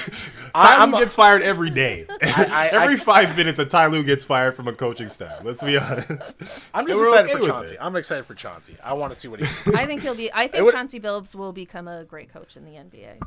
Ty 0.54 0.76
I'm- 0.76 0.92
Lue 0.92 0.98
gets 0.98 1.14
fired 1.14 1.42
every 1.42 1.70
day. 1.70 2.06
I- 2.22 2.68
every 2.72 2.94
I- 2.94 2.96
five 2.96 3.36
minutes, 3.36 3.58
a 3.58 3.64
Ty 3.64 3.86
Lue 3.88 4.02
gets 4.02 4.24
fired 4.24 4.56
from 4.56 4.68
a 4.68 4.72
coaching 4.74 5.08
staff. 5.08 5.44
Let's 5.44 5.62
be 5.62 5.76
honest. 5.78 6.40
I'm 6.74 6.86
just 6.86 7.00
excited 7.00 7.30
okay 7.30 7.40
for 7.40 7.46
Chauncey. 7.46 7.74
it. 7.74 7.78
I'm 7.80 7.96
excited 7.96 8.24
for 8.26 8.34
Chauncey. 8.34 8.76
I 8.82 8.92
want 8.94 9.12
to 9.12 9.18
see 9.18 9.28
what 9.28 9.40
he. 9.40 9.46
I 9.74 9.86
think 9.86 10.02
he'll 10.02 10.14
be. 10.14 10.32
I 10.32 10.46
think 10.48 10.64
would- 10.64 10.74
Chauncey 10.74 11.00
Billups 11.00 11.34
will 11.34 11.52
become 11.52 11.88
a 11.88 12.04
great 12.04 12.32
coach 12.32 12.56
in 12.56 12.64
the 12.64 12.72
NBA. 12.72 13.18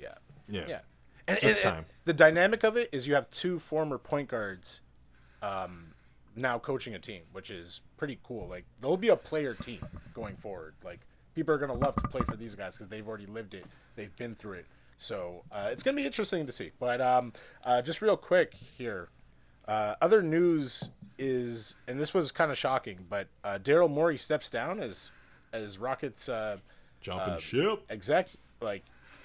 yeah. 0.00 0.08
Yeah. 0.48 0.64
Yeah. 0.68 0.78
And, 1.28 1.40
Just 1.40 1.56
and- 1.58 1.64
and 1.66 1.74
time. 1.76 1.86
the 2.04 2.12
dynamic 2.12 2.62
of 2.62 2.76
it 2.76 2.88
is 2.92 3.08
you 3.08 3.14
have 3.14 3.28
two 3.30 3.58
former 3.58 3.98
point 3.98 4.28
guards 4.28 4.80
um, 5.42 5.85
now 6.36 6.58
coaching 6.58 6.94
a 6.94 6.98
team, 6.98 7.22
which 7.32 7.50
is 7.50 7.80
pretty 7.96 8.18
cool. 8.22 8.46
Like 8.48 8.64
there'll 8.80 8.96
be 8.96 9.08
a 9.08 9.16
player 9.16 9.54
team 9.54 9.80
going 10.14 10.36
forward. 10.36 10.74
Like 10.84 11.00
people 11.34 11.54
are 11.54 11.58
gonna 11.58 11.74
love 11.74 11.96
to 11.96 12.08
play 12.08 12.20
for 12.22 12.36
these 12.36 12.54
guys 12.54 12.76
because 12.76 12.88
they've 12.88 13.06
already 13.06 13.26
lived 13.26 13.54
it, 13.54 13.64
they've 13.96 14.14
been 14.16 14.34
through 14.34 14.54
it. 14.54 14.66
So 14.98 15.42
uh, 15.50 15.68
it's 15.72 15.82
gonna 15.82 15.96
be 15.96 16.06
interesting 16.06 16.46
to 16.46 16.52
see. 16.52 16.72
But 16.78 17.00
um, 17.00 17.32
uh, 17.64 17.82
just 17.82 18.02
real 18.02 18.16
quick 18.16 18.54
here, 18.54 19.08
uh, 19.66 19.94
other 20.00 20.22
news 20.22 20.90
is, 21.18 21.74
and 21.88 21.98
this 21.98 22.12
was 22.12 22.30
kind 22.30 22.50
of 22.50 22.58
shocking, 22.58 23.06
but 23.08 23.28
uh, 23.42 23.58
Daryl 23.62 23.90
Morey 23.90 24.18
steps 24.18 24.50
down 24.50 24.80
as 24.80 25.10
as 25.52 25.78
Rockets. 25.78 26.28
Uh, 26.28 26.58
Jumping 26.98 27.38
ship. 27.38 27.84
exec 27.90 28.30
like 28.60 28.82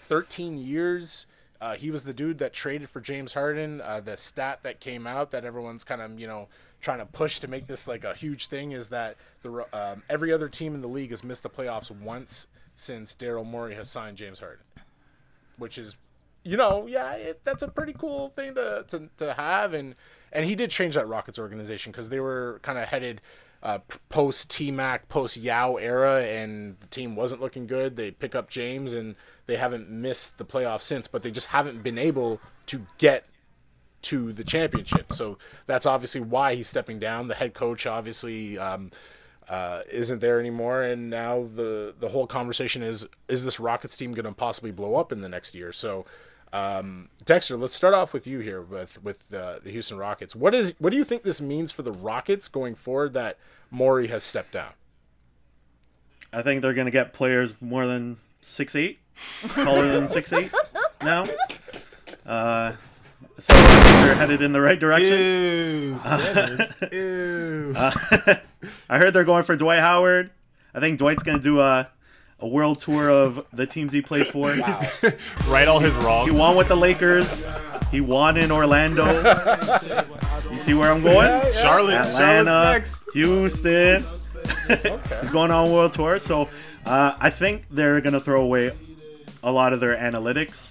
13 0.07 0.57
years 0.57 1.25
uh, 1.61 1.75
he 1.75 1.91
was 1.91 2.03
the 2.03 2.13
dude 2.13 2.39
that 2.39 2.53
traded 2.53 2.89
for 2.89 2.99
James 2.99 3.33
Harden. 3.33 3.81
Uh, 3.81 4.01
the 4.01 4.17
stat 4.17 4.59
that 4.63 4.79
came 4.79 5.05
out 5.05 5.29
that 5.31 5.45
everyone's 5.45 5.83
kind 5.83 6.01
of 6.01 6.19
you 6.19 6.25
know 6.25 6.49
trying 6.81 6.99
to 6.99 7.05
push 7.05 7.39
to 7.39 7.47
make 7.47 7.67
this 7.67 7.87
like 7.87 8.03
a 8.03 8.13
huge 8.13 8.47
thing 8.47 8.71
is 8.71 8.89
that 8.89 9.15
the 9.43 9.65
um, 9.73 10.03
every 10.09 10.33
other 10.33 10.49
team 10.49 10.75
in 10.75 10.81
the 10.81 10.87
league 10.87 11.11
has 11.11 11.23
missed 11.23 11.43
the 11.43 11.49
playoffs 11.49 11.91
once 11.91 12.47
since 12.75 13.15
Daryl 13.15 13.45
Morey 13.45 13.75
has 13.75 13.89
signed 13.89 14.17
James 14.17 14.39
Harden, 14.39 14.65
which 15.57 15.77
is 15.77 15.97
you 16.43 16.57
know 16.57 16.87
yeah 16.87 17.13
it, 17.13 17.41
that's 17.43 17.61
a 17.61 17.67
pretty 17.67 17.93
cool 17.93 18.29
thing 18.35 18.55
to, 18.55 18.83
to, 18.87 19.07
to 19.17 19.33
have 19.33 19.75
and 19.75 19.93
and 20.31 20.45
he 20.45 20.55
did 20.55 20.71
change 20.71 20.95
that 20.95 21.07
Rockets 21.07 21.37
organization 21.37 21.91
because 21.91 22.09
they 22.09 22.19
were 22.19 22.59
kind 22.63 22.79
of 22.79 22.87
headed 22.87 23.21
uh, 23.63 23.79
post 24.09 24.49
T 24.49 24.71
Mac, 24.71 25.07
post 25.07 25.37
Yao 25.37 25.75
era, 25.75 26.23
and 26.23 26.79
the 26.79 26.87
team 26.87 27.15
wasn't 27.15 27.41
looking 27.41 27.67
good. 27.67 27.95
They 27.95 28.11
pick 28.11 28.33
up 28.33 28.49
James, 28.49 28.93
and 28.93 29.15
they 29.45 29.57
haven't 29.57 29.89
missed 29.89 30.37
the 30.37 30.45
playoffs 30.45 30.81
since, 30.81 31.07
but 31.07 31.21
they 31.21 31.31
just 31.31 31.47
haven't 31.47 31.83
been 31.83 31.97
able 31.97 32.41
to 32.67 32.87
get 32.97 33.25
to 34.11 34.33
the 34.33 34.43
championship. 34.43 35.13
So 35.13 35.37
that's 35.67 35.85
obviously 35.85 36.19
why 36.19 36.55
he's 36.55 36.67
stepping 36.67 36.99
down. 36.99 37.29
The 37.29 37.35
head 37.35 37.53
coach 37.53 37.87
obviously 37.87 38.57
um, 38.57 38.91
uh, 39.47 39.81
isn't 39.89 40.19
there 40.19 40.37
anymore, 40.37 40.83
and 40.83 41.09
now 41.09 41.47
the 41.55 41.95
the 41.97 42.09
whole 42.09 42.27
conversation 42.27 42.83
is: 42.83 43.07
is 43.29 43.45
this 43.45 43.57
Rockets 43.57 43.95
team 43.95 44.13
going 44.13 44.25
to 44.25 44.33
possibly 44.33 44.71
blow 44.71 44.95
up 44.95 45.11
in 45.11 45.21
the 45.21 45.29
next 45.29 45.55
year? 45.55 45.73
So. 45.73 46.05
Um, 46.53 47.07
Dexter, 47.23 47.55
let's 47.55 47.73
start 47.73 47.93
off 47.93 48.11
with 48.11 48.27
you 48.27 48.39
here 48.39 48.61
with 48.61 49.01
with 49.01 49.33
uh, 49.33 49.59
the 49.63 49.71
Houston 49.71 49.97
Rockets. 49.97 50.35
What 50.35 50.53
is 50.53 50.75
what 50.79 50.89
do 50.89 50.97
you 50.97 51.05
think 51.05 51.23
this 51.23 51.39
means 51.39 51.71
for 51.71 51.81
the 51.81 51.93
Rockets 51.93 52.49
going 52.49 52.75
forward 52.75 53.13
that 53.13 53.37
Morey 53.69 54.07
has 54.07 54.21
stepped 54.21 54.51
down? 54.51 54.73
I 56.33 56.41
think 56.41 56.61
they're 56.61 56.73
gonna 56.73 56.91
get 56.91 57.13
players 57.13 57.53
more 57.61 57.87
than 57.87 58.17
six 58.41 58.75
eight, 58.75 58.99
taller 59.47 59.93
than 59.93 60.09
six 60.09 60.33
eight 60.33 60.51
now. 61.01 61.29
Uh, 62.25 62.73
so 63.41 63.53
I 63.55 63.81
think 63.81 64.05
they're 64.05 64.15
headed 64.15 64.41
in 64.41 64.51
the 64.51 64.61
right 64.61 64.79
direction. 64.79 65.17
Ew. 65.17 65.99
Sanders. 65.99 66.73
Ew. 66.91 67.73
I 68.89 68.97
heard 68.97 69.13
they're 69.13 69.23
going 69.23 69.43
for 69.43 69.55
Dwight 69.55 69.79
Howard. 69.79 70.29
I 70.73 70.79
think 70.79 70.99
Dwight's 70.99 71.23
gonna 71.23 71.39
do 71.39 71.59
a 71.59 71.89
a 72.39 72.47
world 72.47 72.79
tour 72.79 73.09
of 73.09 73.45
the 73.53 73.65
teams 73.65 73.93
he 73.93 74.01
played 74.01 74.27
for. 74.27 74.49
right 75.47 75.67
all 75.67 75.79
his 75.79 75.95
wrongs. 75.95 76.31
He 76.31 76.37
won 76.37 76.55
with 76.55 76.67
the 76.67 76.75
Lakers. 76.75 77.43
He 77.91 78.01
won 78.01 78.37
in 78.37 78.51
Orlando. 78.51 79.05
You 80.51 80.57
see 80.57 80.73
where 80.73 80.91
I'm 80.91 81.01
going? 81.01 81.27
Charlotte. 81.53 81.61
Charlotte's 81.61 82.09
Atlanta, 82.09 82.71
next. 82.73 83.07
Houston. 83.13 84.05
He's 85.19 85.31
going 85.31 85.51
on 85.51 85.71
world 85.71 85.93
tour, 85.93 86.17
so 86.17 86.49
uh, 86.85 87.15
I 87.19 87.29
think 87.29 87.65
they're 87.69 88.01
gonna 88.01 88.19
throw 88.19 88.41
away 88.41 88.71
a 89.43 89.51
lot 89.51 89.73
of 89.73 89.79
their 89.79 89.95
analytics. 89.95 90.70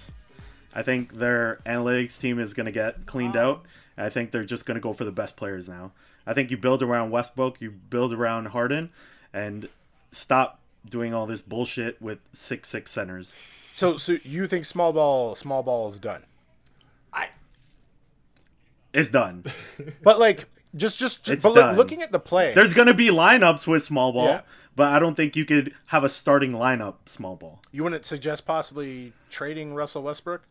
I 0.73 0.81
think 0.83 1.13
their 1.15 1.59
analytics 1.65 2.19
team 2.19 2.39
is 2.39 2.53
gonna 2.53 2.71
get 2.71 3.05
cleaned 3.05 3.35
out. 3.35 3.65
I 3.97 4.09
think 4.09 4.31
they're 4.31 4.45
just 4.45 4.65
gonna 4.65 4.79
go 4.79 4.93
for 4.93 5.03
the 5.05 5.11
best 5.11 5.35
players 5.35 5.67
now. 5.69 5.91
I 6.25 6.33
think 6.33 6.51
you 6.51 6.57
build 6.57 6.81
around 6.81 7.11
Westbrook, 7.11 7.59
you 7.61 7.71
build 7.71 8.13
around 8.13 8.47
Harden, 8.47 8.89
and 9.33 9.67
stop 10.11 10.59
doing 10.87 11.13
all 11.13 11.25
this 11.25 11.41
bullshit 11.41 12.01
with 12.01 12.19
six 12.33 12.69
six 12.69 12.91
centers. 12.91 13.35
So, 13.75 13.97
so 13.97 14.17
you 14.23 14.47
think 14.47 14.65
small 14.65 14.93
ball, 14.93 15.35
small 15.35 15.63
ball 15.63 15.87
is 15.87 15.99
done? 15.99 16.23
I 17.13 17.29
It's 18.93 19.09
done. 19.09 19.45
But 20.03 20.19
like, 20.19 20.47
just, 20.75 20.99
just, 20.99 21.29
It's 21.29 21.43
but 21.43 21.49
look, 21.53 21.61
done. 21.63 21.75
looking 21.75 22.01
at 22.01 22.11
the 22.11 22.19
play, 22.19 22.53
There's 22.53 22.73
gonna 22.73 22.93
be 22.93 23.09
lineups 23.09 23.67
with 23.67 23.83
small 23.83 24.11
ball, 24.13 24.25
Yeah. 24.27 24.41
but 24.75 24.87
I 24.93 24.99
don't 24.99 25.15
think 25.15 25.35
you 25.35 25.45
could 25.45 25.73
have 25.87 26.03
a 26.03 26.09
starting 26.09 26.51
lineup 26.53 26.95
small 27.07 27.35
ball. 27.35 27.61
you 27.71 27.83
wouldn't 27.83 28.05
suggest 28.05 28.45
possibly 28.45 29.13
trading 29.29 29.73
Russell 29.73 30.03
Westbrook? 30.03 30.43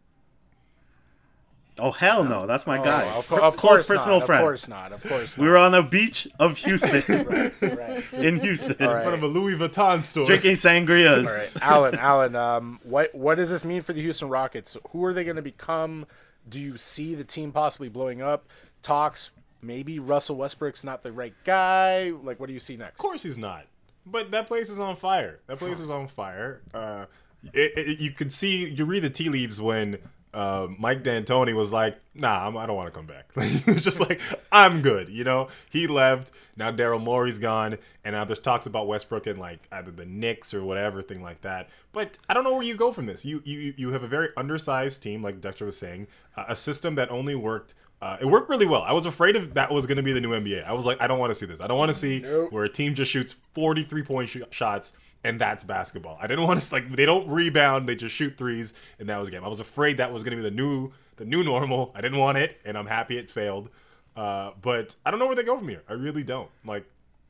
Oh 1.79 1.93
hell 1.93 2.25
no, 2.25 2.47
that's 2.47 2.67
my 2.67 2.77
guy. 2.79 3.11
Oh, 3.15 3.21
of, 3.21 3.29
cour- 3.29 3.41
of 3.41 3.57
Close 3.57 3.71
course 3.71 3.89
personal 3.89 4.19
not. 4.19 4.27
friend. 4.27 4.41
Of 4.41 4.47
course 4.47 4.69
not. 4.69 4.93
Of 4.93 5.03
course 5.03 5.39
not. 5.39 5.43
We 5.43 5.49
were 5.49 5.57
on 5.57 5.73
the 5.73 5.83
beach 5.83 6.29
of 6.39 6.59
Houston, 6.59 7.03
right. 7.61 8.13
in 8.13 8.41
Houston, 8.41 8.77
All 8.87 8.97
in 8.97 9.03
front 9.03 9.15
of 9.15 9.23
a 9.23 9.27
Louis 9.27 9.55
Vuitton 9.55 10.03
store. 10.03 10.27
drinking 10.27 10.53
sangrias. 10.53 11.27
All 11.27 11.33
right, 11.33 11.51
Alan, 11.63 11.95
Alan, 11.97 12.37
um, 12.37 12.81
what 12.83 13.15
what 13.15 13.37
does 13.37 13.51
this 13.51 13.65
mean 13.65 13.83
for 13.83 13.93
the 13.93 14.01
Houston 14.03 14.29
Rockets? 14.29 14.77
Who 14.91 15.05
are 15.05 15.15
they 15.15 15.25
going 15.25 15.37
to 15.37 15.43
become? 15.43 16.07
Do 16.49 16.61
you 16.61 16.77
see 16.77 17.15
the 17.15 17.25
team 17.25 17.53
possibly 17.53 17.89
blowing 17.89 18.21
up? 18.21 18.49
Talks 18.83 19.31
maybe 19.63 19.99
Russell 19.99 20.37
Westbrook's 20.37 20.85
not 20.85 21.03
the 21.03 21.13
right 21.13 21.35
guy. 21.45 22.13
Like, 22.23 22.41
what 22.41 22.47
do 22.47 22.53
you 22.53 22.61
see 22.61 22.77
next? 22.77 22.95
Of 23.01 23.05
course 23.05 23.23
he's 23.23 23.39
not. 23.39 23.67
But 24.07 24.31
that 24.31 24.47
place 24.47 24.71
is 24.71 24.79
on 24.81 24.97
fire. 24.97 25.41
That 25.47 25.59
place 25.59 25.79
is 25.79 25.91
on 25.91 26.09
fire. 26.09 26.63
Uh, 26.73 27.05
it, 27.53 27.73
it, 27.77 28.01
you 28.01 28.11
could 28.11 28.33
see, 28.33 28.69
you 28.71 28.85
read 28.85 29.03
the 29.03 29.11
tea 29.11 29.29
leaves 29.29 29.61
when 29.61 29.99
uh, 30.33 30.69
Mike 30.79 31.03
D'Antoni 31.03 31.55
was 31.55 31.73
like, 31.73 31.99
"Nah, 32.15 32.47
I'm, 32.47 32.57
I 32.57 32.67
don't 32.67 32.77
want 32.77 32.89
to 32.89 32.97
come 32.97 33.07
back." 33.07 33.31
he 33.41 33.73
was 33.73 33.83
just 33.83 34.01
like, 34.01 34.21
"I'm 34.53 34.83
good." 34.83 35.09
You 35.09 35.25
know, 35.25 35.49
he 35.71 35.87
left. 35.87 36.31
Now 36.57 36.71
Daryl 36.71 37.03
Morey's 37.03 37.39
gone, 37.39 37.79
and 38.05 38.15
now 38.15 38.25
there's 38.25 38.39
talks 38.39 38.67
about 38.67 38.87
Westbrook 38.87 39.27
and 39.27 39.39
like 39.39 39.61
either 39.73 39.91
the 39.91 40.05
Knicks 40.05 40.53
or 40.53 40.63
whatever 40.63 41.01
thing 41.03 41.23
like 41.23 41.41
that. 41.43 41.69
But 41.93 42.19
I 42.29 42.35
don't 42.35 42.45
know 42.45 42.53
where 42.53 42.63
you 42.63 42.77
go 42.77 42.93
from 42.93 43.07
this. 43.07 43.25
You 43.25 43.43
you 43.45 43.75
you 43.77 43.91
have 43.93 44.03
a 44.03 44.09
very 44.09 44.29
undersized 44.37 45.03
team, 45.03 45.23
like 45.23 45.41
Dexter 45.41 45.67
was 45.67 45.79
saying, 45.79 46.07
uh, 46.37 46.45
a 46.49 46.57
system 46.57 46.95
that 46.97 47.11
only 47.11 47.35
worked. 47.35 47.75
Uh, 48.03 48.17
it 48.19 48.25
worked 48.25 48.49
really 48.49 48.67
well. 48.67 48.83
I 48.83 48.95
was 48.95 49.05
afraid 49.05 49.37
of 49.37 49.53
that 49.55 49.71
was 49.71 49.87
going 49.87 49.97
to 49.97 50.03
be 50.03 50.13
the 50.15 50.23
new 50.23 50.31
NBA. 50.31 50.65
I 50.65 50.73
was 50.73 50.87
like, 50.87 51.03
I 51.03 51.07
don't 51.07 51.19
want 51.19 51.33
to 51.33 51.35
see 51.35 51.45
this. 51.45 51.61
I 51.61 51.67
don't 51.67 51.77
want 51.77 51.91
to 51.91 51.95
see 51.95 52.21
Nope. 52.21 52.51
where 52.51 52.65
a 52.65 52.69
team 52.69 52.95
just 52.95 53.11
shoots 53.11 53.37
43 53.53 54.03
point 54.05 54.29
sh- 54.31 54.39
shots 54.51 54.95
and 55.25 55.41
that's 55.41 55.65
basketball. 55.65 56.19
I 56.21 56.27
didn't 56.27 56.47
want 56.47 56.61
to 56.61 56.75
like 56.75 56.91
they 56.95 57.07
don't 57.07 57.29
rebound, 57.29 57.89
they 57.89 57.97
just 57.97 58.15
shoot 58.15 58.37
threes 58.37 58.75
and 58.99 59.09
that 59.09 59.19
was 59.19 59.29
a 59.29 59.33
game. 59.33 59.45
I 59.45 59.49
was 59.49 59.61
afraid 59.61 59.99
that 59.99 60.13
was 60.13 60.23
going 60.23 60.37
to 60.37 60.43
be 60.43 60.43
the 60.43 60.55
new 60.55 60.93
the 61.17 61.25
new 61.25 61.45
normal. 61.45 61.93
I 61.95 62.01
didn't 62.01 62.19
want 62.19 62.39
it 62.39 62.61
and 62.65 62.77
I'm 62.79 62.87
happy 62.87 63.19
it 63.19 63.31
failed. 63.31 63.69
Uh, 64.17 64.53
but 64.61 64.97
I 65.05 65.11
don't 65.11 65.21
know 65.21 65.27
where 65.27 65.37
they 65.37 65.43
go 65.43 65.57
from 65.57 65.69
here. 65.69 65.83
I 65.89 65.93
really 65.95 66.25
don't. 66.25 66.51
Like 66.65 66.85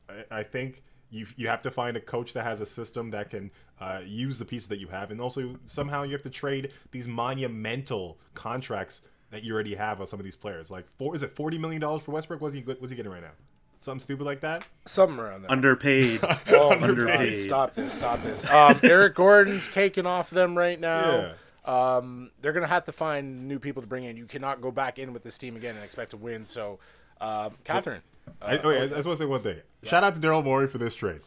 I, 0.09 0.39
I 0.39 0.43
think 0.43 0.83
you 1.11 1.27
you 1.35 1.47
have 1.47 1.61
to 1.63 1.71
find 1.71 1.95
a 1.97 2.01
coach 2.01 2.33
that 2.33 2.43
has 2.43 2.61
a 2.61 2.65
system 2.65 3.11
that 3.11 3.29
can 3.29 3.51
uh, 3.79 4.01
use 4.05 4.39
the 4.39 4.45
pieces 4.45 4.67
that 4.69 4.79
you 4.79 4.87
have, 4.87 5.11
and 5.11 5.19
also 5.19 5.57
somehow 5.65 6.03
you 6.03 6.13
have 6.13 6.21
to 6.21 6.29
trade 6.29 6.71
these 6.91 7.07
monumental 7.07 8.17
contracts 8.33 9.01
that 9.31 9.43
you 9.43 9.53
already 9.53 9.75
have 9.75 9.99
on 10.01 10.07
some 10.07 10.19
of 10.19 10.23
these 10.23 10.35
players. 10.35 10.71
Like, 10.71 10.87
four 10.97 11.15
is 11.15 11.23
it 11.23 11.31
forty 11.31 11.57
million 11.57 11.81
dollars 11.81 12.03
for 12.03 12.11
Westbrook? 12.11 12.41
What's 12.41 12.53
he 12.53 12.61
what's 12.61 12.89
he 12.89 12.95
getting 12.95 13.11
right 13.11 13.21
now? 13.21 13.31
Something 13.81 13.99
stupid 13.99 14.25
like 14.25 14.39
that. 14.41 14.63
Something 14.85 15.19
around 15.19 15.41
there. 15.41 15.51
Underpaid. 15.51 16.21
Oh, 16.49 16.71
underpaid. 16.71 17.39
Stop 17.39 17.73
this! 17.73 17.91
Stop 17.93 18.21
this! 18.21 18.49
Um, 18.49 18.79
Eric 18.83 19.15
Gordon's 19.15 19.67
caking 19.67 20.05
off 20.05 20.29
them 20.29 20.55
right 20.57 20.79
now. 20.79 21.33
Yeah. 21.65 21.95
Um, 21.97 22.31
they're 22.41 22.53
gonna 22.53 22.67
have 22.67 22.85
to 22.85 22.91
find 22.91 23.47
new 23.47 23.57
people 23.59 23.81
to 23.81 23.87
bring 23.87 24.03
in. 24.03 24.17
You 24.17 24.25
cannot 24.25 24.61
go 24.61 24.71
back 24.71 24.99
in 24.99 25.13
with 25.13 25.23
this 25.23 25.37
team 25.37 25.55
again 25.55 25.75
and 25.75 25.83
expect 25.83 26.11
to 26.11 26.17
win. 26.17 26.45
So, 26.45 26.77
uh, 27.19 27.49
Catherine, 27.63 28.01
I, 28.41 28.57
oh, 28.59 28.69
yeah, 28.69 28.79
I, 28.79 28.83
I 28.83 28.87
just 28.87 29.05
want 29.07 29.17
to 29.17 29.23
say 29.23 29.25
one 29.25 29.41
thing. 29.41 29.57
Shout 29.83 30.03
out 30.03 30.13
to 30.15 30.21
Daryl 30.21 30.43
Morey 30.43 30.67
for 30.67 30.77
this 30.77 30.93
trade. 30.95 31.21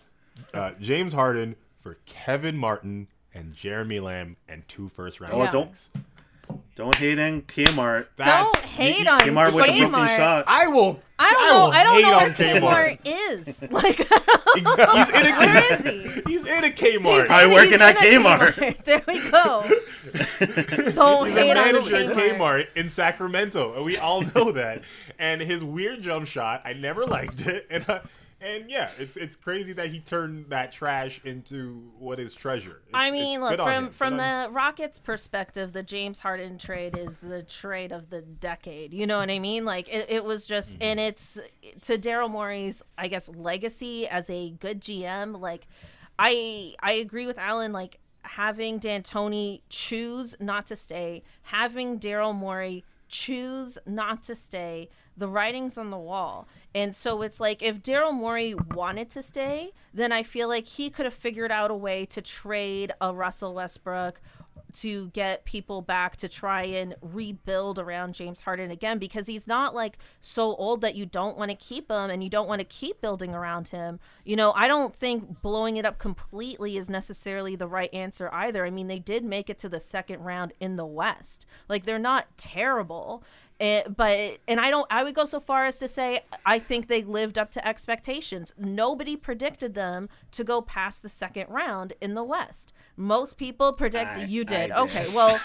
Uh, 0.53 0.71
James 0.81 1.13
Harden 1.13 1.57
for 1.81 1.97
Kevin 2.07 2.57
Martin 2.57 3.09
and 3.35 3.53
Jeremy 3.55 3.99
Lamb 4.01 4.37
and 4.49 4.67
two 4.69 4.89
first 4.89 5.21
round 5.21 5.35
Oh, 5.35 5.39
Yeah. 5.43 5.51
picks. 5.51 5.89
don't 5.93 6.05
don't 6.77 6.95
hate 6.97 7.19
on 7.19 7.43
Kmart. 7.43 8.07
Don't 8.17 8.57
hate 8.57 9.05
you- 9.05 9.11
on 9.11 9.21
Kmart 9.21 9.47
with 9.55 9.65
a 9.65 9.69
broken 9.69 9.91
Kmart. 9.91 10.17
shot. 10.17 10.45
I 10.47 10.67
will. 10.69 11.01
I 11.17 11.31
don't 11.33 11.43
I 11.43 11.49
know. 11.49 11.65
will 11.67 11.73
I 11.73 11.83
don't 11.85 12.03
know 12.03 12.15
on 12.15 12.23
what 12.25 12.33
Kmart. 12.33 12.61
Kmart 12.61 12.99
is. 13.05 13.69
Like, 13.71 13.97
He's 13.97 15.09
in 15.11 15.27
a 15.27 15.39
Where 15.39 15.73
is 15.73 15.85
he? 15.85 16.23
He's 16.27 16.47
in 16.47 16.65
a 16.65 16.69
Kmart. 16.71 17.29
I 17.29 17.47
He's 17.47 17.55
working 17.55 17.75
in 17.75 17.83
at 17.83 17.97
a 17.97 17.99
Kmart. 17.99 18.85
There 18.85 19.03
we 19.07 19.31
go. 19.31 20.93
Don't 20.93 21.27
He's 21.29 21.37
a 21.37 21.41
hate 21.41 21.57
on 21.57 21.73
manager 21.73 21.97
at 21.97 22.17
Kmart. 22.17 22.37
Kmart 22.37 22.67
in 22.77 22.89
Sacramento, 22.89 23.75
and 23.77 23.85
we 23.85 23.97
all 23.97 24.23
know 24.35 24.53
that. 24.53 24.83
And 25.19 25.41
his 25.41 25.63
weird 25.63 26.03
jump 26.03 26.27
shot, 26.27 26.63
I 26.65 26.73
never 26.73 27.05
liked 27.05 27.47
it, 27.47 27.67
and 27.71 27.89
uh, 27.89 28.01
and 28.45 28.71
yeah, 28.71 28.91
it's 28.99 29.17
it's 29.17 29.37
crazy 29.37 29.73
that 29.75 29.91
he 29.91 30.01
turned 30.01 30.51
that 30.51 30.73
trash 30.73 31.21
into 31.25 31.91
what 31.99 32.21
is 32.21 32.35
treasure. 32.35 32.83
It's, 32.87 32.91
I 32.95 33.07
it's 33.07 33.13
mean, 33.13 33.41
look 33.41 33.57
from 33.61 33.89
from 33.91 34.17
the. 34.19 34.49
Rockets' 34.53 34.99
perspective, 34.99 35.73
the 35.73 35.83
James 35.83 36.21
Harden 36.21 36.59
trade 36.59 36.97
is 36.97 37.21
the 37.21 37.43
trade 37.43 37.93
of 37.93 38.11
the 38.11 38.21
decade. 38.23 38.93
You 38.93 39.07
know 39.07 39.19
what 39.19 39.31
I 39.31 39.39
mean? 39.39 39.65
Like 39.65 39.89
it, 39.89 40.07
it 40.09 40.25
was 40.25 40.47
just, 40.47 40.73
Mm-hmm. 40.75 40.83
and 40.83 41.01
it's 41.01 41.39
to 41.83 41.99
Daryl 41.99 42.31
Morey's, 42.31 42.83
I 42.99 43.09
guess, 43.09 43.29
legacy 43.29 44.07
as 44.07 44.29
a 44.31 44.51
good 44.51 44.81
GM. 44.81 45.41
Like, 45.41 45.67
I 46.19 46.75
I 46.81 46.93
agree 46.93 47.27
with 47.27 47.39
Alan. 47.39 47.73
Like 47.73 47.99
having 48.23 48.79
D'Antoni 48.79 49.61
choose 49.69 50.35
not 50.41 50.67
to 50.69 50.77
stay, 50.77 51.23
having 51.43 51.99
Daryl 51.99 52.35
Morey 52.35 52.85
choose 53.09 53.79
not 53.87 54.23
to 54.25 54.35
stay. 54.35 54.89
The 55.17 55.29
writing's 55.29 55.79
on 55.79 55.91
the 55.91 55.99
wall. 55.99 56.49
And 56.75 56.95
so 56.95 57.23
it's 57.23 57.41
like 57.41 57.63
if 57.63 57.83
Daryl 57.83 58.13
Morey 58.13 58.55
wanted 58.75 59.11
to 59.11 59.23
stay, 59.23 59.73
then 59.93 60.11
I 60.11 60.23
feel 60.23 60.49
like 60.49 60.67
he 60.67 60.91
could 60.91 61.05
have 61.05 61.15
figured 61.15 61.53
out 61.53 61.71
a 61.71 61.75
way 61.75 62.05
to 62.07 62.21
trade 62.21 62.93
a 63.01 63.15
Russell 63.15 63.55
Westbrook 63.55 64.21
to 64.75 65.09
get 65.09 65.45
people 65.45 65.83
back 65.83 66.17
to 66.17 66.29
try 66.29 66.63
and 66.63 66.97
rebuild 67.01 67.79
around 67.79 68.15
James 68.15 68.41
Harden 68.41 68.71
again 68.71 68.99
because 68.99 69.27
he's 69.27 69.47
not 69.47 69.75
like 69.75 69.99
so 70.21 70.55
old 70.57 70.81
that 70.81 70.97
you 70.97 71.07
don't 71.07 71.39
want 71.39 71.51
to 71.51 71.57
keep 71.57 71.91
him 71.91 72.11
and 72.11 72.25
you 72.25 72.31
don't 72.31 72.49
want 72.49 72.61
to 72.61 72.65
keep 72.65 73.01
building 73.01 73.35
around 73.35 73.69
him. 73.69 74.01
You 74.25 74.37
know, 74.37 74.53
I 74.53 74.67
don't 74.67 74.95
think 74.95 75.41
blowing 75.43 75.77
it 75.77 75.87
up 75.87 75.99
completely 75.99 76.77
is 76.77 76.89
necessarily 76.89 77.55
the 77.55 77.69
right 77.69 77.93
answer 77.95 78.29
either. 78.33 78.67
I 78.67 78.71
mean, 78.71 78.89
they 78.89 78.99
did 78.99 79.25
make 79.25 79.49
it 79.49 79.59
to 79.59 79.69
the 79.69 79.81
second 79.81 80.21
round 80.25 80.53
in 80.59 80.77
the 80.77 80.87
West. 80.87 81.47
Like 81.69 81.85
they're 81.85 81.99
not 81.99 82.37
terrible. 82.37 83.23
Eh, 83.65 83.83
but 83.89 84.39
and 84.47 84.61
I 84.61 84.69
don't 84.71 84.87
I 84.91 85.03
would 85.03 85.15
go 85.15 85.25
so 85.25 85.41
far 85.41 85.65
as 85.65 85.79
to 85.79 85.89
say 85.89 86.21
I 86.45 86.59
think 86.59 86.87
they 86.89 87.03
lived 87.03 87.39
up 87.39 87.51
to 87.53 87.67
expectations. 87.67 88.53
Nobody 88.59 89.17
predicted 89.17 89.73
them 89.75 90.09
to 90.33 90.45
go 90.45 90.61
past 90.61 91.03
the 91.03 91.09
second 91.09 91.49
round 91.49 91.95
in 92.01 92.13
the 92.15 92.25
West. 92.25 92.75
Most 92.97 93.39
people 93.39 93.73
predicted 93.73 94.25
I- 94.25 94.27
you 94.27 94.45
did. 94.45 94.69
did. 94.69 94.73
Okay, 94.73 95.09
well 95.15 95.41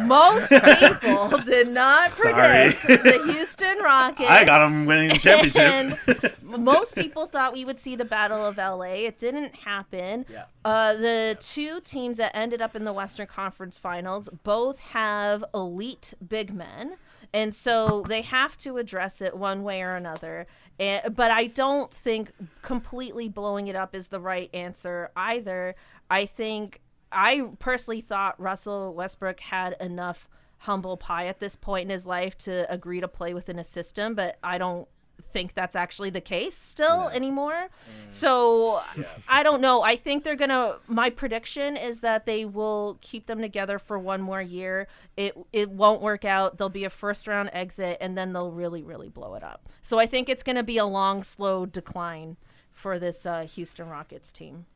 most 0.00 0.50
people 0.50 1.38
did 1.44 1.68
not 1.68 2.12
Sorry. 2.12 2.72
predict 2.72 3.02
the 3.04 3.22
Houston 3.32 3.78
Rockets. 3.78 4.30
I 4.30 4.44
got 4.44 4.58
them 4.68 4.86
winning 4.86 5.08
the 5.08 5.18
championship. 5.18 5.98
And 6.12 6.62
most 6.64 6.94
people 6.94 7.26
thought 7.26 7.52
we 7.52 7.64
would 7.64 7.80
see 7.80 7.96
the 7.96 8.04
Battle 8.04 8.44
of 8.46 8.56
LA. 8.58 8.94
It 9.08 9.18
didn't 9.18 9.54
happen. 9.56 10.24
Yeah. 10.30 10.44
Uh, 10.64 10.94
the 10.94 11.36
two 11.40 11.80
teams 11.80 12.16
that 12.18 12.30
ended 12.34 12.62
up 12.62 12.76
in 12.76 12.84
the 12.84 12.92
Western 12.92 13.26
Conference 13.26 13.76
Finals 13.76 14.28
both 14.44 14.78
have 14.80 15.44
elite 15.54 16.14
big 16.26 16.52
men. 16.54 16.94
And 17.32 17.54
so 17.54 18.04
they 18.08 18.22
have 18.22 18.56
to 18.58 18.78
address 18.78 19.20
it 19.20 19.36
one 19.36 19.62
way 19.62 19.82
or 19.82 19.94
another. 19.94 20.46
And, 20.78 21.14
but 21.14 21.30
I 21.30 21.46
don't 21.46 21.92
think 21.92 22.32
completely 22.62 23.28
blowing 23.28 23.68
it 23.68 23.76
up 23.76 23.94
is 23.94 24.08
the 24.08 24.20
right 24.20 24.48
answer 24.54 25.10
either. 25.16 25.74
I 26.10 26.26
think 26.26 26.80
I 27.12 27.50
personally 27.58 28.00
thought 28.00 28.40
Russell 28.40 28.94
Westbrook 28.94 29.40
had 29.40 29.76
enough 29.80 30.28
humble 30.58 30.96
pie 30.96 31.26
at 31.26 31.40
this 31.40 31.56
point 31.56 31.84
in 31.84 31.90
his 31.90 32.06
life 32.06 32.36
to 32.36 32.70
agree 32.72 33.00
to 33.00 33.08
play 33.08 33.32
within 33.32 33.58
a 33.58 33.64
system, 33.64 34.14
but 34.14 34.38
I 34.42 34.58
don't 34.58 34.88
think 35.30 35.54
that's 35.54 35.76
actually 35.76 36.10
the 36.10 36.20
case 36.20 36.56
still 36.56 37.08
anymore. 37.08 37.68
So 38.10 38.80
I 39.28 39.42
don't 39.42 39.60
know. 39.60 39.82
I 39.82 39.96
think 39.96 40.24
they're 40.24 40.36
gonna. 40.36 40.76
My 40.86 41.10
prediction 41.10 41.76
is 41.76 42.00
that 42.00 42.26
they 42.26 42.44
will 42.44 42.98
keep 43.00 43.26
them 43.26 43.40
together 43.40 43.78
for 43.78 43.98
one 43.98 44.20
more 44.20 44.42
year. 44.42 44.88
It 45.16 45.36
it 45.52 45.70
won't 45.70 46.00
work 46.00 46.24
out. 46.24 46.58
There'll 46.58 46.70
be 46.70 46.84
a 46.84 46.90
first 46.90 47.26
round 47.26 47.50
exit, 47.52 47.98
and 48.00 48.16
then 48.16 48.32
they'll 48.32 48.52
really 48.52 48.82
really 48.82 49.08
blow 49.08 49.34
it 49.34 49.42
up. 49.42 49.68
So 49.82 49.98
I 49.98 50.06
think 50.06 50.28
it's 50.28 50.42
gonna 50.42 50.62
be 50.62 50.78
a 50.78 50.86
long, 50.86 51.22
slow 51.22 51.66
decline 51.66 52.36
for 52.72 52.98
this 52.98 53.26
uh, 53.26 53.42
Houston 53.42 53.88
Rockets 53.88 54.32
team. 54.32 54.66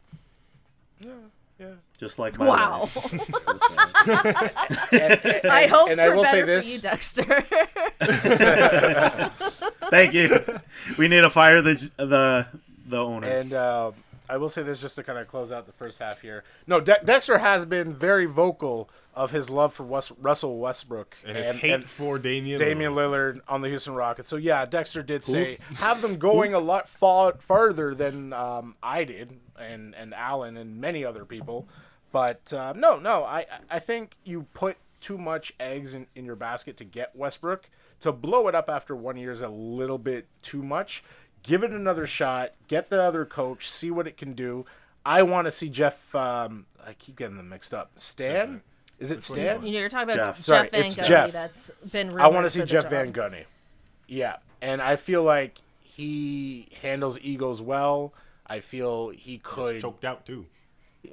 Just 1.99 2.19
like 2.19 2.37
my 2.39 2.47
Wow. 2.47 2.81
life. 2.83 2.95
So 4.03 4.17
sad. 4.17 5.47
I 5.47 5.69
hope 5.71 5.89
and 5.91 5.99
for 6.01 6.13
I 6.13 6.17
will 6.17 6.25
say 6.25 6.43
this- 6.43 6.67
for 6.67 6.73
you, 6.73 6.81
Dexter. 6.81 7.45
Thank 9.91 10.15
you. 10.15 10.29
We 10.99 11.09
need 11.09 11.21
to 11.23 11.31
fire 11.31 11.63
the 11.63 11.75
the 11.97 12.47
the 12.87 12.97
owner. 12.99 13.27
And 13.29 13.53
uh, 13.53 13.93
I 14.29 14.37
will 14.39 14.49
say 14.49 14.63
this 14.63 14.79
just 14.79 14.97
to 14.97 15.03
kind 15.03 15.19
of 15.19 15.29
close 15.29 15.53
out 15.53 15.67
the 15.67 15.73
first 15.73 15.99
half 15.99 16.21
here. 16.21 16.45
No, 16.67 16.81
De- 16.81 16.99
Dexter 17.05 17.39
has 17.39 17.65
been 17.65 17.95
very 17.95 18.25
vocal 18.27 18.89
of 19.15 19.31
his 19.31 19.51
love 19.51 19.75
for 19.75 19.83
West- 19.85 20.13
Russell 20.21 20.59
Westbrook 20.59 21.17
and 21.27 21.37
his 21.37 21.47
hate 21.49 21.85
for 21.85 22.19
Damian. 22.19 22.59
Damian 22.59 22.95
Lillard 22.95 23.41
on 23.47 23.61
the 23.61 23.69
Houston 23.69 23.95
Rockets. 23.95 24.29
So 24.29 24.37
yeah, 24.37 24.65
Dexter 24.65 25.03
did 25.03 25.25
say 25.25 25.59
have 25.77 26.01
them 26.03 26.17
going 26.19 26.55
a 26.55 26.59
lot 26.59 26.89
far 26.89 27.35
farther 27.35 27.95
than 27.95 28.33
um, 28.33 28.75
I 28.83 29.05
did, 29.05 29.39
and 29.59 29.95
and 29.95 30.15
Alan 30.15 30.57
and 30.57 30.81
many 30.81 31.05
other 31.05 31.25
people. 31.25 31.69
But 32.11 32.53
uh, 32.53 32.75
no, 32.77 32.99
no, 32.99 33.25
I 33.25 33.47
I 33.71 33.79
think 33.79 34.17
you 34.25 34.47
put 34.55 34.77
too 35.01 35.19
much 35.19 35.53
eggs 35.59 35.95
in, 35.95 36.07
in 36.15 36.25
your 36.25 36.37
basket 36.37 36.77
to 36.79 36.85
get 36.85 37.15
Westbrook. 37.17 37.69
To 38.01 38.13
blow 38.13 38.49
it 38.49 38.55
up 38.55 38.69
after 38.69 38.97
one 38.97 39.17
year 39.17 39.31
is 39.31 39.43
a 39.43 39.49
little 39.49 39.99
bit 39.99 40.27
too 40.43 40.63
much. 40.63 41.05
Give 41.43 41.63
it 41.63 41.71
another 41.71 42.07
shot. 42.07 42.53
Get 42.69 42.91
the 42.91 43.01
other 43.03 43.25
coach. 43.25 43.69
See 43.69 43.91
what 43.91 44.07
it 44.07 44.17
can 44.17 44.33
do. 44.35 44.65
I 45.05 45.23
want 45.23 45.47
to 45.47 45.53
see 45.53 45.69
Jeff. 45.69 46.15
Um, 46.15 46.67
I 46.85 46.95
keep 46.95 47.17
getting 47.17 47.37
them 47.37 47.49
mixed 47.49 47.73
up. 47.73 47.93
Stan. 47.97 48.63
Is 48.99 49.11
it 49.11 49.15
one 49.29 49.39
you 49.39 49.45
Stan? 49.45 49.67
You 49.67 49.73
know, 49.73 49.79
you're 49.81 49.89
talking 49.89 50.15
about 50.15 50.17
Jeff. 50.17 50.37
Jeff, 50.37 50.45
Sorry, 50.45 50.69
Van 50.69 50.85
it's 50.85 50.97
Gundy. 50.97 51.07
Jeff. 51.09 51.33
That's 51.33 51.71
been. 51.91 52.19
I 52.21 52.29
want 52.29 52.47
to 52.47 52.51
see 52.51 52.65
Jeff 52.65 52.85
job. 52.85 52.91
Van 52.91 53.13
Gundy. 53.13 53.45
Yeah, 54.07 54.37
and 54.61 54.83
I 54.83 54.97
feel 54.97 55.23
like 55.23 55.59
he 55.81 56.69
handles 56.83 57.19
egos 57.21 57.61
well. 57.63 58.13
I 58.53 58.61
feel 58.61 59.09
he 59.11 59.39
could. 59.39 59.81
choked 59.81 60.05
out 60.05 60.27
too. 60.27 60.47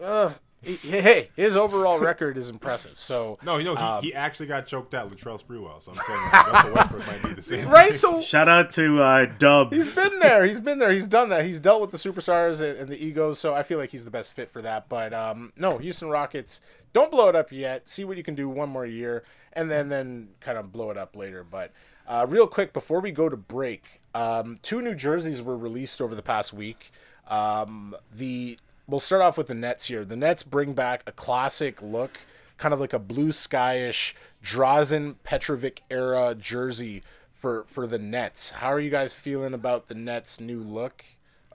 Uh, 0.01 0.33
he- 0.61 0.75
hey, 0.75 1.29
his 1.37 1.55
overall 1.55 1.99
record 1.99 2.37
is 2.37 2.49
impressive. 2.49 2.99
So 2.99 3.39
No, 3.43 3.57
you 3.57 3.63
know 3.63 3.75
he, 3.75 3.81
Um, 3.81 4.03
he 4.03 4.13
actually 4.13 4.47
got 4.47 4.67
choked 4.67 4.93
out, 4.93 5.09
Latrell 5.09 5.41
Sprewell. 5.41 5.81
So 5.81 5.91
I'm 5.93 5.97
saying 6.05 6.19
like, 6.21 6.47
Russell 6.53 6.73
Westbrook 6.73 7.07
might 7.07 7.23
be 7.23 7.33
the 7.33 7.41
same. 7.41 7.69
right, 7.79 7.91
thing. 7.91 7.97
so 7.97 8.21
Shout 8.21 8.49
out 8.49 8.71
to 8.71 9.01
uh, 9.01 9.25
Dubs. 9.37 9.75
he's 9.75 9.95
been 9.95 10.19
there. 10.19 10.43
He's 10.45 10.59
been 10.59 10.77
there. 10.79 10.91
He's 10.91 11.07
done 11.07 11.29
that. 11.29 11.45
He's 11.45 11.59
dealt 11.61 11.79
with 11.81 11.91
the 11.91 11.97
superstars 11.97 12.59
and, 12.61 12.77
and 12.77 12.89
the 12.89 13.01
egos. 13.03 13.39
So 13.39 13.55
I 13.55 13.63
feel 13.63 13.77
like 13.79 13.89
he's 13.89 14.03
the 14.03 14.11
best 14.11 14.33
fit 14.33 14.51
for 14.51 14.61
that. 14.61 14.89
But 14.89 15.13
um, 15.13 15.53
no, 15.55 15.77
Houston 15.77 16.09
Rockets, 16.09 16.59
don't 16.91 17.09
blow 17.09 17.29
it 17.29 17.35
up 17.37 17.51
yet. 17.53 17.87
See 17.87 18.03
what 18.03 18.17
you 18.17 18.23
can 18.23 18.35
do 18.35 18.49
one 18.49 18.67
more 18.69 18.85
year, 18.85 19.23
and 19.53 19.71
then 19.71 19.87
then 19.87 20.27
kind 20.41 20.57
of 20.57 20.73
blow 20.73 20.91
it 20.91 20.97
up 20.97 21.15
later. 21.15 21.45
But 21.49 21.71
uh, 22.05 22.25
real 22.27 22.47
quick 22.47 22.73
before 22.73 22.99
we 22.99 23.11
go 23.11 23.29
to 23.29 23.37
break, 23.37 24.01
um, 24.13 24.57
two 24.61 24.81
new 24.81 24.93
jerseys 24.93 25.41
were 25.41 25.57
released 25.57 26.01
over 26.01 26.15
the 26.15 26.21
past 26.21 26.51
week. 26.53 26.91
Um, 27.29 27.95
the 28.11 28.57
we'll 28.87 28.99
start 28.99 29.21
off 29.21 29.37
with 29.37 29.47
the 29.47 29.53
Nets 29.53 29.85
here. 29.85 30.03
The 30.03 30.17
Nets 30.17 30.43
bring 30.43 30.73
back 30.73 31.03
a 31.05 31.11
classic 31.11 31.81
look, 31.81 32.19
kind 32.57 32.73
of 32.73 32.79
like 32.79 32.93
a 32.93 32.99
blue 32.99 33.29
skyish 33.29 34.13
Drazen 34.43 35.15
Petrovic 35.23 35.81
era 35.89 36.35
jersey 36.35 37.03
for 37.33 37.65
for 37.67 37.87
the 37.87 37.99
Nets. 37.99 38.51
How 38.51 38.71
are 38.73 38.79
you 38.79 38.89
guys 38.89 39.13
feeling 39.13 39.53
about 39.53 39.87
the 39.87 39.95
Nets' 39.95 40.39
new 40.39 40.61
look? 40.61 41.05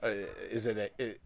Uh, 0.01 0.09
is 0.49 0.65
it 0.65 0.77
a, 0.77 0.89
it, 1.03 1.19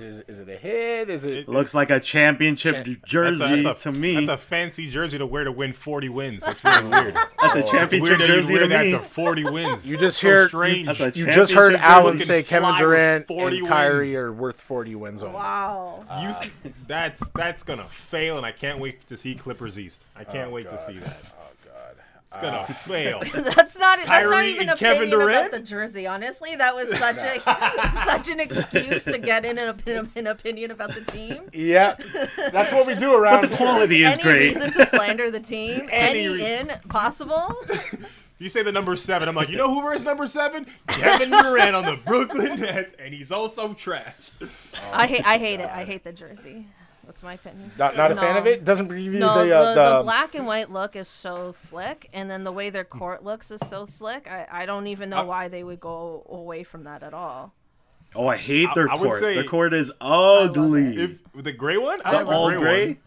Is 0.00 0.18
it, 0.20 0.24
is 0.28 0.38
it 0.40 0.48
a 0.48 0.56
hit? 0.56 1.08
Is 1.08 1.24
it? 1.24 1.48
Looks 1.48 1.74
like 1.74 1.90
a 1.90 2.00
championship 2.00 2.84
Cha- 2.84 2.92
jersey 3.06 3.62
that's 3.62 3.80
a, 3.86 3.90
to 3.90 3.92
me. 3.92 4.14
That's 4.14 4.28
a 4.28 4.36
fancy 4.36 4.90
jersey 4.90 5.18
to 5.18 5.26
wear 5.26 5.44
to 5.44 5.52
win 5.52 5.72
40 5.72 6.08
wins. 6.08 6.42
That's 6.42 6.64
really 6.64 6.88
weird. 6.90 7.14
That's 7.14 7.54
a 7.54 7.58
oh, 7.58 7.60
It's 7.60 7.70
championship 7.70 8.00
weird 8.02 8.20
that 8.20 8.28
you 8.28 8.34
jersey 8.34 8.52
wear 8.52 8.62
to 8.62 8.68
that 8.68 8.90
to 8.90 8.98
40 8.98 9.44
wins. 9.44 9.90
You 9.90 9.96
just 9.96 10.18
so 10.18 10.46
strange. 10.48 10.86
That's 10.86 11.00
a 11.00 11.10
you 11.18 11.26
just 11.26 11.52
heard 11.52 11.72
championship 11.72 11.90
Alan 11.90 12.18
jersey 12.18 12.24
say 12.24 12.42
Kevin 12.42 12.74
Durant 12.76 13.28
40 13.28 13.58
and 13.58 13.68
Kyrie 13.68 13.98
wins. 13.98 14.14
are 14.16 14.32
worth 14.32 14.60
40 14.60 14.94
wins 14.96 15.22
only. 15.22 15.36
Wow. 15.36 16.04
You 16.20 16.34
th- 16.62 16.74
that's 16.86 17.28
that's 17.30 17.62
gonna 17.62 17.88
fail, 17.88 18.36
and 18.36 18.44
I 18.44 18.52
can't 18.52 18.80
wait 18.80 19.06
to 19.08 19.16
see 19.16 19.34
Clippers 19.34 19.78
East. 19.78 20.04
I 20.16 20.24
can't 20.24 20.50
oh, 20.50 20.54
wait 20.54 20.68
to 20.70 20.78
see 20.78 20.98
that. 20.98 21.16
Oh 22.36 22.40
God. 22.42 22.70
It's 22.70 22.86
gonna 22.86 22.98
uh, 22.98 23.20
fail. 23.20 23.20
That's 23.54 23.78
not 23.78 23.98
that's 24.04 24.30
not 24.30 24.44
even 24.44 24.68
a 24.68 24.72
an 24.72 24.78
Kevin 24.78 25.02
opinion 25.08 25.18
Durant? 25.20 25.48
about 25.48 25.58
the 25.58 25.64
jersey. 25.64 26.06
Honestly, 26.06 26.56
that 26.56 26.74
was 26.74 26.88
such 26.98 27.16
a 27.18 27.40
such 28.06 28.28
an 28.30 28.40
excuse 28.40 29.04
to 29.04 29.18
get 29.18 29.44
in 29.44 29.58
an, 29.58 29.68
opinion- 29.68 30.08
an 30.16 30.26
opinion 30.26 30.70
about 30.70 30.94
the 30.94 31.00
team. 31.02 31.42
Yeah, 31.52 31.96
that's 32.52 32.72
what 32.72 32.86
we 32.86 32.94
do 32.94 33.14
around 33.14 33.40
But 33.42 33.50
the 33.50 33.56
quality 33.56 34.02
is 34.02 34.14
Any 34.14 34.22
great. 34.22 34.54
reason 34.54 34.72
to 34.72 34.86
slander 34.86 35.30
the 35.30 35.40
team? 35.40 35.88
Any 35.90 36.26
Any, 36.26 36.44
in 36.44 36.68
possible? 36.88 37.54
You 38.38 38.48
say 38.48 38.62
the 38.62 38.72
number 38.72 38.96
seven, 38.96 39.28
I'm 39.28 39.34
like, 39.36 39.48
you 39.48 39.56
know 39.56 39.72
who 39.72 39.82
wears 39.82 40.04
number 40.04 40.26
seven? 40.26 40.66
Kevin 40.88 41.30
Durant 41.30 41.76
on 41.76 41.84
the 41.84 41.96
Brooklyn 42.04 42.60
Nets, 42.60 42.92
and 42.94 43.14
he's 43.14 43.30
also 43.30 43.72
trash. 43.74 44.12
I 44.92 45.06
hate 45.06 45.24
I 45.26 45.38
hate 45.38 45.60
it. 45.60 45.70
I 45.70 45.84
hate 45.84 46.02
the 46.04 46.12
jersey. 46.12 46.66
That's 47.06 47.22
my 47.22 47.34
opinion. 47.34 47.70
Not, 47.78 47.96
not 47.96 48.10
a 48.12 48.16
fan 48.16 48.36
of 48.36 48.46
it. 48.46 48.64
Doesn't 48.64 48.88
give 48.88 48.98
you 48.98 49.12
No, 49.12 49.38
the, 49.40 49.46
the, 49.46 49.56
uh, 49.56 49.74
the, 49.74 49.96
the, 49.98 50.02
black 50.02 50.34
and 50.34 50.46
white 50.46 50.70
look 50.70 50.96
is 50.96 51.08
so 51.08 51.52
slick, 51.52 52.08
and 52.12 52.30
then 52.30 52.44
the 52.44 52.52
way 52.52 52.70
their 52.70 52.84
court 52.84 53.24
looks 53.24 53.50
is 53.50 53.60
so 53.66 53.84
slick. 53.86 54.28
I, 54.30 54.46
I 54.50 54.66
don't 54.66 54.86
even 54.86 55.10
know 55.10 55.24
why 55.24 55.48
they 55.48 55.62
would 55.64 55.80
go 55.80 56.26
away 56.28 56.62
from 56.64 56.84
that 56.84 57.02
at 57.02 57.14
all. 57.14 57.52
Oh, 58.16 58.26
I 58.28 58.36
hate 58.36 58.68
their 58.74 58.88
I 58.90 58.94
would 58.94 59.08
court. 59.10 59.20
say- 59.20 59.34
Their 59.34 59.44
court 59.44 59.74
is 59.74 59.90
ugly. 60.00 60.96
If 60.96 61.18
the 61.34 61.52
gray 61.52 61.76
one, 61.76 62.00
I 62.04 62.10
The 62.12 62.16
like 62.18 62.26
the 62.28 62.32
all 62.34 62.50
gray, 62.50 62.60
gray. 62.60 62.86
one. 62.86 62.98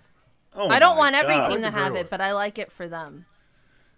Oh 0.56 0.70
I 0.70 0.80
don't 0.80 0.96
my 0.96 1.00
want 1.00 1.16
every 1.16 1.36
God. 1.36 1.50
team 1.50 1.62
to 1.62 1.72
have 1.72 1.94
one. 1.94 2.02
it, 2.02 2.10
but 2.10 2.20
I 2.20 2.34
like 2.34 2.58
it 2.58 2.72
for 2.72 2.88
them. 2.88 3.26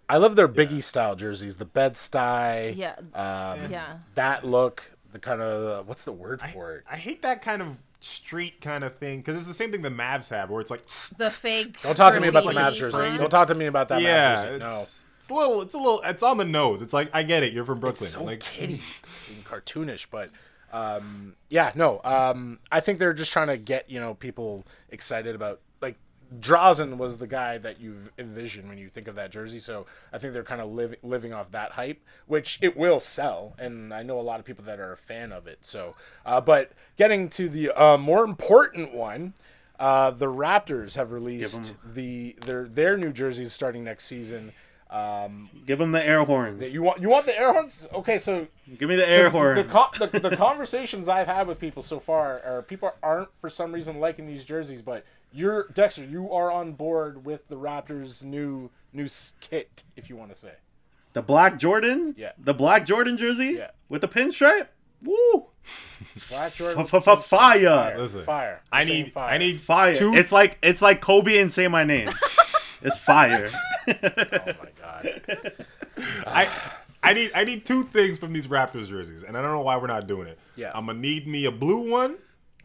I 0.08 0.18
love 0.18 0.36
their 0.36 0.48
Biggie 0.48 0.82
style 0.82 1.16
jerseys. 1.16 1.56
The 1.56 1.64
bed 1.64 1.96
style. 1.96 2.70
Yeah. 2.74 2.96
Um, 3.14 3.70
Yeah. 3.70 3.98
That 4.14 4.44
look. 4.44 4.82
The 5.12 5.18
kind 5.18 5.40
of 5.42 5.88
what's 5.88 6.04
the 6.04 6.12
word 6.12 6.40
for 6.52 6.76
it? 6.76 6.84
I 6.88 6.96
hate 6.96 7.22
that 7.22 7.42
kind 7.42 7.62
of 7.62 7.78
street 8.00 8.60
kind 8.60 8.82
of 8.82 8.96
thing 8.96 9.18
because 9.18 9.36
it's 9.36 9.46
the 9.46 9.54
same 9.54 9.70
thing 9.70 9.82
the 9.82 9.90
Mavs 9.90 10.30
have, 10.30 10.50
where 10.50 10.60
it's 10.60 10.70
like, 10.70 10.86
The 11.18 11.30
fake. 11.30 11.80
Don't 11.82 11.96
talk 11.96 12.14
to 12.14 12.20
me 12.20 12.28
about 12.28 12.44
the 12.44 12.52
graffiti 12.52 12.76
Mavs 12.76 12.92
jersey. 12.92 13.18
Don't 13.18 13.30
talk 13.30 13.48
to 13.48 13.54
me 13.54 13.66
about 13.66 13.88
that 13.88 14.00
Mavs 14.00 14.04
yeah, 14.04 14.44
jersey. 14.44 14.58
No. 14.58 14.66
it's, 14.66 15.04
it's 15.18 15.28
a 15.28 15.34
little, 15.34 15.62
it's 15.62 15.74
a 15.74 15.78
little, 15.78 16.00
it's 16.04 16.22
on 16.22 16.38
the 16.38 16.44
nose. 16.44 16.82
It's 16.82 16.92
like 16.92 17.10
I 17.12 17.22
get 17.22 17.42
it, 17.42 17.52
you're 17.52 17.64
from 17.64 17.80
Brooklyn, 17.80 18.10
so 18.10 18.24
like 18.24 18.40
kiddie 18.40 18.80
and 19.28 19.44
cartoonish, 19.44 20.06
but 20.10 20.30
um, 20.72 21.34
yeah, 21.48 21.72
no. 21.74 22.00
Um, 22.04 22.58
I 22.70 22.80
think 22.80 22.98
they're 22.98 23.12
just 23.12 23.32
trying 23.32 23.48
to 23.48 23.56
get 23.56 23.90
you 23.90 24.00
know 24.00 24.14
people 24.14 24.64
excited 24.88 25.34
about 25.34 25.60
like 25.60 25.60
Drazen 26.38 26.96
was 26.96 27.18
the 27.18 27.26
guy 27.26 27.58
that 27.58 27.80
you 27.80 27.96
envision 28.18 28.68
when 28.68 28.78
you 28.78 28.88
think 28.88 29.08
of 29.08 29.16
that 29.16 29.30
jersey. 29.30 29.58
So 29.58 29.86
I 30.12 30.18
think 30.18 30.32
they're 30.32 30.44
kind 30.44 30.60
of 30.60 30.70
liv- 30.70 30.96
living 31.02 31.32
off 31.32 31.50
that 31.50 31.72
hype, 31.72 32.00
which 32.26 32.58
it 32.62 32.76
will 32.76 33.00
sell, 33.00 33.54
and 33.58 33.92
I 33.92 34.02
know 34.02 34.20
a 34.20 34.22
lot 34.22 34.38
of 34.38 34.46
people 34.46 34.64
that 34.66 34.78
are 34.78 34.92
a 34.92 34.96
fan 34.96 35.32
of 35.32 35.46
it. 35.46 35.58
So, 35.62 35.96
uh, 36.24 36.40
but 36.40 36.72
getting 36.96 37.28
to 37.30 37.48
the 37.48 37.70
uh, 37.70 37.96
more 37.98 38.24
important 38.24 38.94
one. 38.94 39.34
Uh, 39.78 40.10
the 40.10 40.26
Raptors 40.26 40.94
have 40.96 41.10
released 41.10 41.74
the 41.94 42.36
their 42.44 42.68
their 42.68 42.98
new 42.98 43.12
jerseys 43.14 43.50
starting 43.50 43.82
next 43.82 44.04
season. 44.04 44.52
Um, 44.90 45.48
Give 45.66 45.78
them 45.78 45.92
the 45.92 46.04
air 46.04 46.24
horns. 46.24 46.74
you 46.74 46.82
want 46.82 47.00
you 47.00 47.08
want 47.08 47.24
the 47.26 47.38
air 47.38 47.52
horns? 47.52 47.86
Okay, 47.94 48.18
so 48.18 48.48
Give 48.76 48.88
me 48.88 48.96
the 48.96 49.08
air 49.08 49.24
the, 49.24 49.30
horns. 49.30 49.66
co- 49.70 50.06
the, 50.06 50.18
the 50.18 50.36
conversations 50.36 51.08
I've 51.08 51.28
had 51.28 51.46
with 51.46 51.60
people 51.60 51.82
so 51.82 52.00
far 52.00 52.42
are 52.44 52.62
people 52.62 52.92
aren't 53.02 53.28
for 53.40 53.48
some 53.48 53.70
reason 53.72 54.00
liking 54.00 54.26
these 54.26 54.44
jerseys, 54.44 54.82
but 54.82 55.04
you're 55.32 55.68
Dexter. 55.74 56.04
You 56.04 56.32
are 56.32 56.50
on 56.50 56.72
board 56.72 57.24
with 57.24 57.46
the 57.46 57.54
Raptors' 57.56 58.24
new 58.24 58.70
new 58.92 59.04
s- 59.04 59.32
kit, 59.40 59.84
if 59.94 60.10
you 60.10 60.16
want 60.16 60.30
to 60.34 60.36
say. 60.36 60.54
The 61.12 61.22
black 61.22 61.58
Jordan? 61.58 62.14
Yeah. 62.16 62.32
The 62.36 62.54
black 62.54 62.84
Jordan 62.84 63.16
jersey? 63.16 63.54
Yeah. 63.58 63.70
With 63.88 64.00
the 64.00 64.08
pinstripe? 64.08 64.66
Woo! 65.04 65.46
Black 66.28 66.52
Jordan, 66.54 66.84
fire, 66.86 67.94
Listen, 67.96 68.24
fire. 68.24 68.60
I 68.72 68.84
need, 68.84 69.12
fire. 69.12 69.30
I 69.34 69.38
need 69.38 69.60
Fire. 69.60 69.94
two. 69.94 70.12
It's 70.14 70.32
like 70.32 70.58
it's 70.62 70.82
like 70.82 71.00
Kobe 71.00 71.38
and 71.38 71.50
say 71.52 71.68
my 71.68 71.84
name. 71.84 72.08
it's 72.82 72.98
fire. 72.98 73.48
Oh 73.88 73.94
my 74.02 74.68
god. 75.02 75.52
I 76.26 76.48
I 77.02 77.12
need 77.12 77.30
I 77.34 77.44
need 77.44 77.64
two 77.64 77.84
things 77.84 78.18
from 78.18 78.32
these 78.32 78.46
Raptors 78.46 78.88
jerseys, 78.88 79.22
and 79.22 79.36
I 79.36 79.42
don't 79.42 79.52
know 79.52 79.62
why 79.62 79.76
we're 79.76 79.86
not 79.86 80.06
doing 80.06 80.28
it. 80.28 80.38
Yeah. 80.56 80.72
I'm 80.74 80.86
gonna 80.86 80.98
need 80.98 81.26
me 81.26 81.46
a 81.46 81.50
blue 81.52 81.90
one 81.90 82.16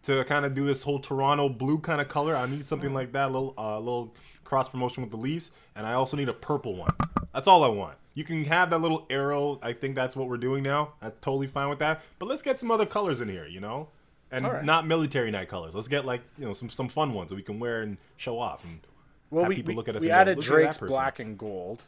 to 0.04 0.24
kind 0.26 0.46
of 0.46 0.54
do 0.54 0.66
this 0.66 0.84
whole 0.84 1.00
Toronto 1.00 1.50
blue 1.50 1.80
kind 1.80 2.00
of 2.02 2.08
color. 2.08 2.36
I 2.36 2.46
need 2.46 2.68
something 2.68 2.94
like 2.94 3.12
that, 3.14 3.30
a 3.30 3.32
little 3.32 3.54
uh, 3.58 3.80
little 3.80 4.14
cross 4.44 4.70
promotion 4.70 5.02
with 5.04 5.12
the 5.12 5.18
Leafs, 5.18 5.52
and 5.76 5.86
I 5.86 5.94
also 5.94 6.16
need 6.18 6.30
a 6.30 6.34
purple 6.34 6.76
one. 6.76 6.94
That's 7.34 7.48
all 7.48 7.64
I 7.64 7.70
want. 7.70 7.96
You 8.14 8.24
can 8.24 8.46
have 8.46 8.70
that 8.70 8.82
little 8.82 9.06
arrow. 9.10 9.60
I 9.62 9.74
think 9.74 9.96
that's 9.96 10.16
what 10.16 10.30
we're 10.30 10.38
doing 10.38 10.64
now. 10.64 10.94
I'm 11.02 11.12
totally 11.22 11.48
fine 11.48 11.68
with 11.70 11.80
that. 11.80 12.02
But 12.18 12.28
let's 12.28 12.42
get 12.42 12.60
some 12.60 12.72
other 12.72 12.86
colors 12.86 13.20
in 13.20 13.28
here, 13.28 13.46
you 13.46 13.60
know, 13.60 13.90
and 14.32 14.46
right. 14.46 14.64
not 14.64 14.88
military 14.88 15.32
night 15.32 15.50
colors. 15.50 15.76
Let's 15.76 15.88
get 15.88 16.06
like 16.06 16.22
you 16.38 16.46
know 16.46 16.54
some 16.54 16.70
some 16.70 16.88
fun 16.88 17.14
ones 17.14 17.30
that 17.30 17.36
we 17.36 17.42
can 17.42 17.60
wear 17.60 17.82
and 17.82 17.98
show 18.18 18.40
off 18.40 18.64
and 18.64 18.82
Well, 19.32 19.44
have 19.44 19.50
we, 19.50 19.56
people 19.56 19.72
we, 19.72 19.76
look 19.76 19.88
at 19.88 19.96
us. 19.96 20.02
we 20.02 20.10
and 20.10 20.16
go, 20.16 20.22
added 20.22 20.38
"Look 20.38 20.46
at 20.46 20.50
that 20.50 20.56
Drake's 20.56 20.78
black 20.78 21.20
and 21.20 21.38
gold. 21.38 21.84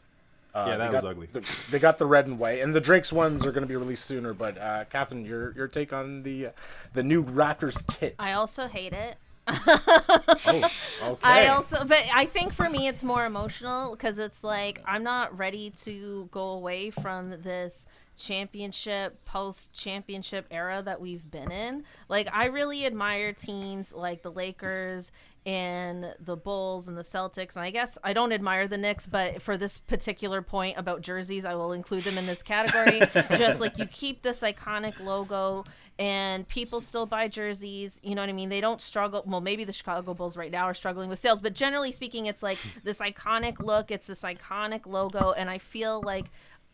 Uh, 0.58 0.66
Yeah, 0.70 0.78
that 0.78 0.92
was 0.94 1.02
got 1.04 1.10
ugly. 1.12 1.28
the- 1.32 1.58
they 1.72 1.80
got 1.80 1.98
the 2.00 2.06
red 2.06 2.26
and 2.26 2.40
white, 2.40 2.62
and 2.62 2.74
the 2.76 2.82
Drake's 2.82 3.12
ones 3.14 3.46
are 3.46 3.52
going 3.52 3.62
to 3.64 3.68
be 3.68 3.76
released 3.76 4.06
sooner. 4.06 4.34
But 4.34 4.58
uh, 4.58 4.86
Catherine, 4.90 5.24
your 5.26 5.52
your 5.56 5.68
take 5.68 5.94
on 5.94 6.24
the 6.24 6.48
uh, 6.48 6.52
the 6.94 7.04
new 7.04 7.24
Raptors 7.24 7.86
kit? 8.00 8.16
I 8.20 8.34
also 8.34 8.68
hate 8.68 8.94
it. 8.94 9.18
okay. 9.50 11.20
I 11.24 11.48
also, 11.48 11.86
but 11.86 12.04
I 12.14 12.26
think 12.26 12.52
for 12.52 12.70
me 12.70 12.88
it's 12.88 13.04
more 13.04 13.26
emotional 13.26 13.92
because 13.92 14.20
it's 14.20 14.44
like 14.44 14.82
I'm 14.86 15.04
not 15.04 15.38
ready 15.38 15.70
to 15.84 16.28
go 16.32 16.50
away 16.50 16.90
from 16.90 17.30
this 17.44 17.86
championship, 18.18 19.24
post 19.26 19.74
championship 19.74 20.48
era 20.52 20.82
that 20.84 21.00
we've 21.00 21.30
been 21.30 21.52
in. 21.52 21.84
Like, 22.10 22.34
I 22.34 22.46
really 22.46 22.86
admire 22.86 23.34
teams 23.34 23.94
like 23.94 24.24
the 24.24 24.32
Lakers 24.32 25.12
and 25.46 26.14
the 26.20 26.36
Bulls 26.36 26.90
and 26.90 26.98
the 26.98 27.04
Celtics. 27.04 27.56
And 27.56 27.64
I 27.64 27.70
guess 27.70 27.98
I 28.04 28.12
don't 28.12 28.34
admire 28.34 28.68
the 28.68 28.78
Knicks, 28.78 29.06
but 29.06 29.42
for 29.42 29.56
this 29.56 29.78
particular 29.78 30.42
point 30.42 30.78
about 30.78 31.02
jerseys, 31.02 31.46
I 31.46 31.56
will 31.56 31.72
include 31.72 32.04
them 32.04 32.18
in 32.18 32.26
this 32.26 32.44
category. 32.44 33.00
Just 33.38 33.62
like 33.62 33.78
you 33.78 33.86
keep 33.86 34.24
this 34.24 34.42
iconic 34.42 35.00
logo 35.00 35.64
and 36.00 36.48
people 36.48 36.82
still 36.82 37.06
buy 37.06 37.28
jerseys. 37.28 38.00
You 38.04 38.16
know 38.16 38.22
what 38.22 38.30
I 38.30 38.34
mean? 38.34 38.50
They 38.50 38.62
don't 38.62 38.82
struggle. 38.82 39.24
Well, 39.26 39.42
maybe 39.42 39.64
the 39.64 39.74
Chicago 39.74 40.14
Bulls 40.14 40.38
right 40.38 40.52
now 40.52 40.66
are 40.66 40.74
struggling 40.74 41.10
with 41.10 41.20
sales, 41.20 41.42
but 41.42 41.54
generally 41.54 41.92
speaking, 41.92 42.26
it's 42.28 42.44
like 42.44 42.60
this 42.84 43.00
iconic 43.00 43.60
look, 43.60 43.90
it's 43.90 44.08
this 44.08 44.24
iconic 44.24 44.86
logo, 44.86 45.32
and 45.32 45.50
I 45.50 45.58
feel 45.58 46.02
like 46.02 46.26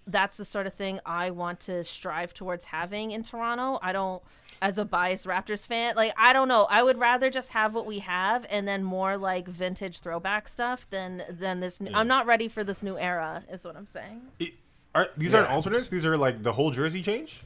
that's 0.05 0.37
the 0.37 0.45
sort 0.45 0.67
of 0.67 0.73
thing 0.73 0.99
I 1.05 1.29
want 1.31 1.59
to 1.61 1.83
strive 1.83 2.33
towards 2.33 2.65
having 2.65 3.11
in 3.11 3.23
Toronto. 3.23 3.79
I 3.81 3.91
don't, 3.91 4.21
as 4.61 4.77
a 4.77 4.85
biased 4.85 5.25
Raptors 5.25 5.65
fan, 5.65 5.95
like 5.95 6.13
I 6.17 6.33
don't 6.33 6.47
know. 6.47 6.67
I 6.69 6.83
would 6.83 6.99
rather 6.99 7.29
just 7.29 7.49
have 7.49 7.73
what 7.73 7.85
we 7.85 7.99
have 7.99 8.45
and 8.49 8.67
then 8.67 8.83
more 8.83 9.17
like 9.17 9.47
vintage 9.47 9.99
throwback 9.99 10.47
stuff 10.47 10.89
than 10.89 11.23
than 11.29 11.59
this. 11.59 11.79
New, 11.81 11.91
I'm 11.93 12.07
not 12.07 12.25
ready 12.25 12.47
for 12.47 12.63
this 12.63 12.83
new 12.83 12.97
era, 12.97 13.43
is 13.51 13.65
what 13.65 13.75
I'm 13.75 13.87
saying. 13.87 14.21
It- 14.39 14.53
are, 14.95 15.09
these 15.17 15.33
aren't 15.33 15.49
alternates. 15.49 15.89
These 15.89 16.05
are 16.05 16.17
like 16.17 16.43
the 16.43 16.53
whole 16.53 16.69
jersey 16.69 17.01
change. 17.01 17.41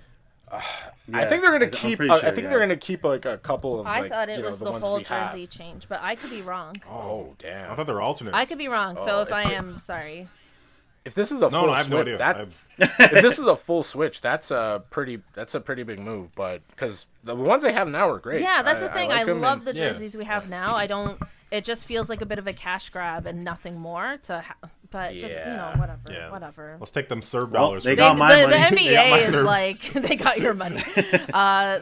I 0.52 1.26
think 1.26 1.42
they're 1.42 1.52
gonna 1.52 1.68
keep. 1.68 1.98
pretty 1.98 2.12
uh, 2.12 2.18
I 2.18 2.32
think 2.32 2.44
yeah. 2.44 2.50
they're 2.50 2.60
gonna 2.60 2.78
keep 2.78 3.04
like 3.04 3.26
a 3.26 3.38
couple 3.38 3.80
of. 3.80 3.88
I 3.88 4.02
like, 4.02 4.12
thought 4.12 4.30
it 4.30 4.38
you 4.38 4.44
know, 4.44 4.50
was 4.50 4.60
the, 4.60 4.66
the, 4.66 4.80
whole 4.80 4.98
we 4.98 5.04
have. 5.04 5.32
jersey 5.32 5.48
change, 5.48 5.90
but 5.90 6.02
I 6.02 6.16
could 6.16 6.30
be 6.30 6.42
wrong. 6.42 6.76
Oh 6.90 7.36
damn! 7.38 7.72
I 7.72 7.76
thought 7.76 7.88
they 7.88 7.94
were 7.94 8.02
alternates. 8.02 8.38
I 8.38 8.46
could 8.46 8.58
be 8.58 8.68
wrong. 8.68 8.98
So 8.98 9.18
Oh, 9.18 9.22
if 9.22 9.28
if 9.28 9.34
I 9.34 9.44
am 9.54 9.80
sorry, 9.80 10.28
If 11.08 11.16
this 11.16 11.32
is 11.32 11.42
a 11.42 11.50
No, 11.50 11.62
full 11.62 11.68
no, 11.68 11.74
I 11.74 11.78
have 11.78 11.90
no 11.90 11.98
switch, 12.04 12.20
idea. 12.22 12.48
that 12.78 12.98
if 13.08 13.12
this 13.24 13.40
is 13.40 13.48
a 13.48 13.56
full 13.56 13.82
switch, 13.82 14.22
that's 14.22 14.52
a 14.52 14.84
pretty 14.92 15.22
that's 15.34 15.56
a 15.56 15.60
pretty 15.60 15.84
big 15.84 16.00
move. 16.00 16.34
But 16.36 16.62
because 16.70 17.08
the 17.24 17.36
ones 17.36 17.64
they 17.64 17.74
have 17.74 17.88
now 17.88 18.10
are 18.10 18.20
great. 18.20 18.42
yeah, 18.42 18.62
that's 18.62 18.82
the 18.82 18.90
thing. 18.90 19.12
I, 19.12 19.18
like 19.20 19.28
'em 19.28 19.42
love 19.42 19.66
and- 19.66 19.68
the 19.68 19.80
yeah. 19.80 19.88
jerseys 19.90 20.16
we 20.16 20.26
have 20.26 20.48
now. 20.50 20.76
I 20.76 20.86
don't. 20.88 21.20
It 21.50 21.64
just 21.64 21.86
feels 21.86 22.10
like 22.10 22.22
a 22.22 22.26
bit 22.26 22.40
of 22.40 22.48
a 22.48 22.52
cash 22.54 22.90
grab 22.90 23.26
and 23.26 23.44
nothing 23.44 23.78
more 23.80 24.18
to. 24.24 24.42
Ha- 24.42 24.70
but 24.92 25.18
just 25.18 25.36
you 25.36 25.42
know 25.46 25.74
whatever, 25.78 26.00
Yeah. 26.12 26.32
whatever. 26.32 26.78
Let's 26.80 26.92
take 26.92 27.10
them 27.10 27.22
CERB 27.22 27.52
Well, 27.52 27.68
dollars. 27.68 27.84
they 27.84 27.92
for 27.92 27.96
got 27.98 28.14
that. 28.14 28.20
my 28.20 28.36
the, 28.36 28.42
the 28.42 28.58
money. 28.60 28.76
They 28.88 28.94
got 28.94 29.10
my 29.10 29.18
NBA 29.18 29.22
is 29.22 29.34
like 29.34 29.82
they 30.08 30.16
got 30.16 30.40
your 30.40 30.54
money. 30.54 30.82
Uh, 31.34 31.80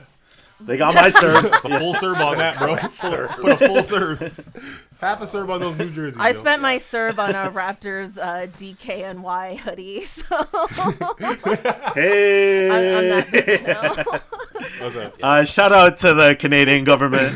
They 0.61 0.77
got 0.77 0.95
my 0.95 1.09
CERB. 1.09 1.45
It's 1.55 1.65
a 1.65 1.79
full 1.79 1.93
CERB 1.93 2.19
on 2.25 2.37
that, 2.37 2.57
bro. 2.57 2.75
Full, 2.87 3.27
Put 3.43 3.61
a 3.61 3.67
full 3.67 3.77
CERB. 3.77 4.81
Half 5.01 5.21
a 5.21 5.25
CERB 5.25 5.49
on 5.49 5.59
those 5.59 5.77
New 5.77 5.89
Jerseys. 5.91 6.17
I 6.19 6.29
yo. 6.29 6.33
spent 6.33 6.61
my 6.61 6.77
CERB 6.77 7.19
on 7.19 7.31
a 7.31 7.51
Raptors 7.51 8.17
uh, 8.17 8.47
DKNY 8.47 9.57
hoodie, 9.59 10.03
so 10.05 10.23
Hey. 11.93 12.69
I'm, 12.69 12.97
I'm 12.97 13.09
that 13.09 13.27
bitch 13.27 13.67
now. 13.67 15.11
Uh, 15.21 15.43
shout 15.43 15.71
out 15.73 15.97
to 15.99 16.13
the 16.13 16.35
Canadian 16.35 16.83
government. 16.85 17.33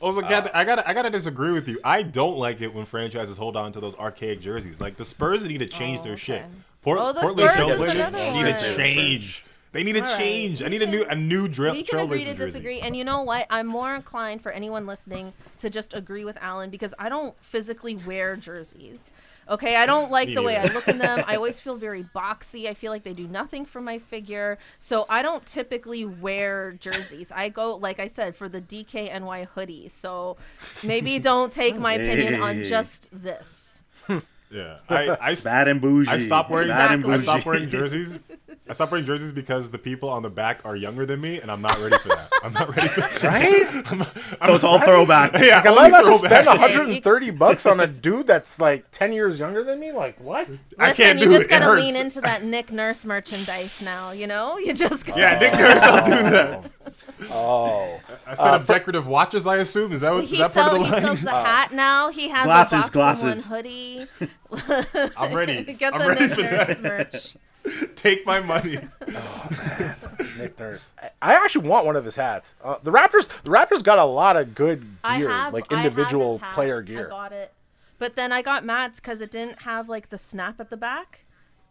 Also, 0.00 0.20
Kat, 0.22 0.50
I 0.54 0.64
gotta, 0.64 0.88
I 0.88 0.94
gotta 0.94 1.10
disagree 1.10 1.52
with 1.52 1.68
you. 1.68 1.78
I 1.84 2.02
don't 2.02 2.36
like 2.38 2.60
it 2.60 2.74
when 2.74 2.84
franchises 2.84 3.36
hold 3.36 3.56
on 3.56 3.72
to 3.72 3.80
those 3.80 3.94
archaic 3.96 4.40
jerseys. 4.40 4.80
Like 4.80 4.96
the 4.96 5.04
Spurs 5.04 5.44
need 5.46 5.58
to 5.58 5.66
change 5.66 6.00
Oh, 6.00 6.04
their 6.04 6.16
shit. 6.16 6.42
okay. 6.42 6.50
Port- 6.82 6.98
Oh, 7.00 7.12
the 7.12 7.20
Portland 7.20 7.52
Spurs 7.52 7.68
is 7.68 7.94
Trailblazers 7.94 8.34
need 8.34 8.52
to 8.54 8.76
change. 8.76 9.44
They 9.78 9.84
need 9.84 9.96
a 9.96 10.00
right. 10.00 10.18
change. 10.18 10.60
I 10.60 10.66
need 10.66 10.82
a 10.82 10.88
new 10.88 11.04
a 11.04 11.14
new 11.14 11.46
drill. 11.46 11.72
we 11.72 11.84
can 11.84 12.00
agree 12.00 12.24
to 12.24 12.32
jersey. 12.34 12.46
disagree. 12.46 12.80
And 12.80 12.96
you 12.96 13.04
know 13.04 13.22
what? 13.22 13.46
I'm 13.48 13.68
more 13.68 13.94
inclined 13.94 14.42
for 14.42 14.50
anyone 14.50 14.88
listening 14.88 15.34
to 15.60 15.70
just 15.70 15.94
agree 15.94 16.24
with 16.24 16.36
alan 16.40 16.68
because 16.68 16.94
i 16.98 17.08
don't 17.08 17.36
physically 17.40 17.94
wear 17.94 18.34
jerseys. 18.34 19.12
Okay? 19.48 19.76
I 19.76 19.86
don't 19.86 20.10
like 20.10 20.34
the 20.34 20.42
way 20.42 20.56
i 20.56 20.64
look 20.64 20.88
in 20.88 20.98
them. 20.98 21.22
I 21.28 21.36
always 21.36 21.60
feel 21.60 21.76
very 21.76 22.02
boxy. 22.02 22.66
I 22.66 22.74
feel 22.74 22.90
like 22.90 23.04
they 23.04 23.12
do 23.12 23.28
nothing 23.28 23.64
for 23.64 23.80
my 23.80 24.00
figure. 24.00 24.58
So 24.80 25.06
i 25.08 25.22
don't 25.22 25.46
typically 25.46 26.04
wear 26.04 26.72
jerseys. 26.72 27.30
I 27.30 27.48
go 27.48 27.76
like 27.76 28.00
i 28.00 28.08
said 28.08 28.34
for 28.34 28.48
the 28.48 28.60
dkny 28.60 29.46
hoodie 29.46 29.86
so 29.86 30.38
maybe 30.82 31.18
don't 31.30 31.52
take 31.52 31.78
my 31.78 31.92
opinion 31.92 32.42
on 32.42 32.64
just 32.64 33.08
this 33.12 33.80
Yeah, 34.50 34.78
I 34.88 35.16
I, 35.20 35.34
Bad 35.34 35.68
and 35.68 35.80
bougie. 35.80 36.08
I 36.10 36.18
stopped 36.18 36.50
wearing 36.50 36.68
Bad 36.68 36.92
and 36.92 37.04
I 37.04 37.06
bougie. 37.06 37.22
stopped 37.22 37.46
wearing 37.46 37.68
jerseys. 37.68 38.18
I 38.70 38.72
stopped 38.74 38.92
wearing 38.92 39.06
jerseys 39.06 39.32
because 39.32 39.70
the 39.70 39.78
people 39.78 40.10
on 40.10 40.22
the 40.22 40.28
back 40.30 40.60
are 40.64 40.76
younger 40.76 41.06
than 41.06 41.20
me, 41.22 41.40
and 41.40 41.50
I'm 41.50 41.62
not 41.62 41.78
ready 41.80 41.96
for 41.98 42.08
that. 42.08 42.28
I'm 42.42 42.52
not 42.52 42.68
ready 42.76 42.86
for 42.88 43.00
that. 43.00 43.22
Right? 43.22 44.06
So 44.46 44.54
it's 44.54 44.64
all 44.64 44.78
throwbacks. 44.78 45.40
Yeah, 45.40 45.56
Like, 45.56 45.66
am 45.66 45.72
only 45.72 45.84
I 45.84 45.88
about 45.88 46.02
to 46.04 46.18
spend 46.18 46.46
130 46.46 47.30
bucks 47.30 47.66
on 47.66 47.80
a 47.80 47.86
dude 47.86 48.26
that's 48.26 48.58
like 48.60 48.90
10 48.92 49.12
years 49.12 49.38
younger 49.38 49.64
than 49.64 49.80
me? 49.80 49.92
Like, 49.92 50.18
what? 50.20 50.48
I 50.78 50.88
Listen, 50.90 50.94
can't 51.04 51.18
you 51.18 51.26
do 51.26 51.30
just 51.32 51.42
it. 51.42 51.46
It 51.46 51.50
gotta 51.50 51.64
hurts. 51.64 51.82
lean 51.84 51.96
into 51.96 52.20
that 52.22 52.44
Nick 52.44 52.70
Nurse 52.70 53.04
merchandise 53.04 53.82
now. 53.82 54.12
You 54.12 54.26
know, 54.26 54.58
you 54.58 54.72
just 54.74 55.04
gotta 55.06 55.20
Yeah, 55.20 55.38
Nick 55.38 55.52
Nurse, 55.54 55.82
I'll 55.82 56.04
do 56.04 56.30
that. 56.30 56.64
Oh. 56.86 56.90
Oh. 57.30 58.00
A 58.26 58.36
set 58.36 58.54
of 58.54 58.66
decorative 58.66 59.06
watches, 59.08 59.46
I 59.46 59.56
assume. 59.56 59.92
Is 59.92 60.02
that 60.02 60.12
what, 60.14 60.24
is 60.24 60.30
that 60.30 60.38
part 60.38 60.52
sell, 60.52 60.66
of 60.66 60.72
the 60.74 60.78
line? 60.80 60.86
he 60.88 60.92
line? 60.92 61.02
sells 61.02 61.22
the 61.22 61.30
hat 61.30 61.72
now. 61.72 62.10
He 62.10 62.28
has 62.28 62.44
Glasses, 62.44 62.72
a 62.72 62.76
box 62.76 62.90
glasses. 62.90 63.48
one 63.50 63.58
hoodie. 63.58 64.06
I'm 65.16 65.34
ready. 65.34 65.62
Get 65.74 65.94
I'm 65.94 66.00
the 66.00 66.08
ready 66.08 66.20
Nick 66.26 66.34
for 66.34 66.42
Nurse 66.42 66.78
that. 66.78 66.82
merch. 66.82 67.36
Take 67.96 68.24
my 68.24 68.40
money. 68.40 68.78
Nick 70.38 70.58
Nurse. 70.58 70.88
I- 71.02 71.10
I 71.20 71.34
actually 71.34 71.68
want 71.68 71.84
one 71.86 71.96
of 71.96 72.04
his 72.04 72.16
hats. 72.16 72.54
Uh, 72.62 72.76
the 72.82 72.92
Raptors, 72.92 73.28
the 73.42 73.50
Raptors 73.50 73.82
got 73.82 73.98
a 73.98 74.04
lot 74.04 74.36
of 74.36 74.54
good 74.54 74.80
gear, 75.02 75.28
have 75.28 75.52
like 75.52 75.70
individual 75.72 76.34
his 76.34 76.42
hat. 76.42 76.54
player 76.54 76.78
I 76.80 76.82
gear. 76.86 77.08
got 77.08 77.32
it, 77.32 77.52
but 77.98 78.14
then 78.16 78.30
I 78.32 78.40
got 78.42 78.64
mad 78.64 78.94
because 78.94 79.20
it 79.20 79.30
didn't 79.30 79.62
have 79.62 79.88
like 79.88 80.10
the 80.10 80.18
snap 80.18 80.60
at 80.60 80.70
the 80.70 80.76
back. 80.76 81.24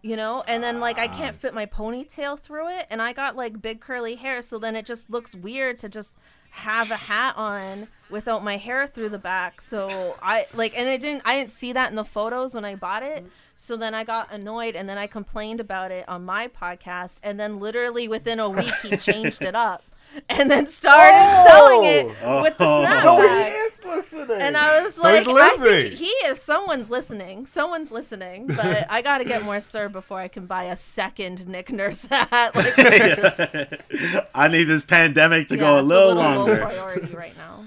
You 0.07 0.15
know, 0.15 0.41
and 0.47 0.63
then 0.63 0.79
like 0.79 0.97
I 0.97 1.09
can't 1.09 1.35
fit 1.35 1.53
my 1.53 1.65
ponytail 1.65 2.39
through 2.39 2.69
it, 2.69 2.87
and 2.89 3.01
I 3.01 3.11
got 3.11 3.35
like 3.35 3.61
big 3.61 3.81
curly 3.81 4.15
hair, 4.15 4.41
so 4.41 4.57
then 4.57 4.73
it 4.77 4.85
just 4.85 5.09
looks 5.09 5.35
weird 5.35 5.79
to 5.79 5.89
just 5.89 6.15
have 6.51 6.91
a 6.91 6.95
hat 6.95 7.35
on 7.35 7.89
without 8.09 8.41
my 8.41 8.55
hair 8.55 8.87
through 8.87 9.09
the 9.09 9.19
back. 9.19 9.59
So 9.59 10.15
I 10.21 10.45
like, 10.53 10.77
and 10.77 10.87
it 10.87 11.01
didn't. 11.01 11.23
I 11.25 11.35
didn't 11.37 11.51
see 11.51 11.73
that 11.73 11.89
in 11.89 11.97
the 11.97 12.05
photos 12.05 12.55
when 12.55 12.63
I 12.63 12.75
bought 12.75 13.03
it. 13.03 13.23
Mm-hmm. 13.23 13.33
So 13.57 13.75
then 13.75 13.93
I 13.93 14.05
got 14.05 14.31
annoyed, 14.31 14.77
and 14.77 14.87
then 14.87 14.97
I 14.97 15.07
complained 15.07 15.59
about 15.59 15.91
it 15.91 16.07
on 16.07 16.23
my 16.23 16.47
podcast, 16.47 17.17
and 17.21 17.37
then 17.37 17.59
literally 17.59 18.07
within 18.07 18.39
a 18.39 18.49
week 18.49 18.73
he 18.81 18.95
changed 19.09 19.41
it 19.41 19.55
up, 19.55 19.83
and 20.29 20.49
then 20.49 20.67
started 20.67 21.43
selling 21.47 21.83
it 21.83 22.15
oh. 22.23 22.41
with 22.41 22.57
the 22.57 22.65
Oh. 22.65 22.85
snapback. 22.85 23.03
So 23.03 23.21
he 23.21 23.49
is 23.49 23.79
listening. 23.85 24.41
And 24.41 24.57
I 24.57 24.81
was 24.83 24.95
So 24.95 25.03
like, 25.03 25.25
he's 25.25 25.37
I 25.37 25.55
think 25.57 25.93
he 25.93 26.05
if 26.25 26.37
someone's 26.37 26.89
listening, 26.91 27.45
someone's 27.45 27.91
listening, 27.91 28.47
but 28.47 28.85
I 28.89 29.01
got 29.01 29.19
to 29.19 29.23
get 29.25 29.43
more 29.43 29.59
sir 29.59 29.89
before 29.89 30.19
I 30.19 30.27
can 30.27 30.45
buy 30.45 30.63
a 30.63 30.75
second 30.75 31.47
Nick 31.47 31.71
Nurse 31.71 32.05
hat. 32.07 32.55
Like, 32.55 32.77
I 34.35 34.47
need 34.47 34.65
this 34.65 34.83
pandemic 34.83 35.47
to 35.49 35.55
yeah, 35.55 35.59
go 35.61 35.75
a 35.75 35.79
it's 35.79 35.87
little, 35.87 36.15
longer. 36.15 36.57
priority 36.57 37.13
right 37.15 37.35
now. 37.37 37.65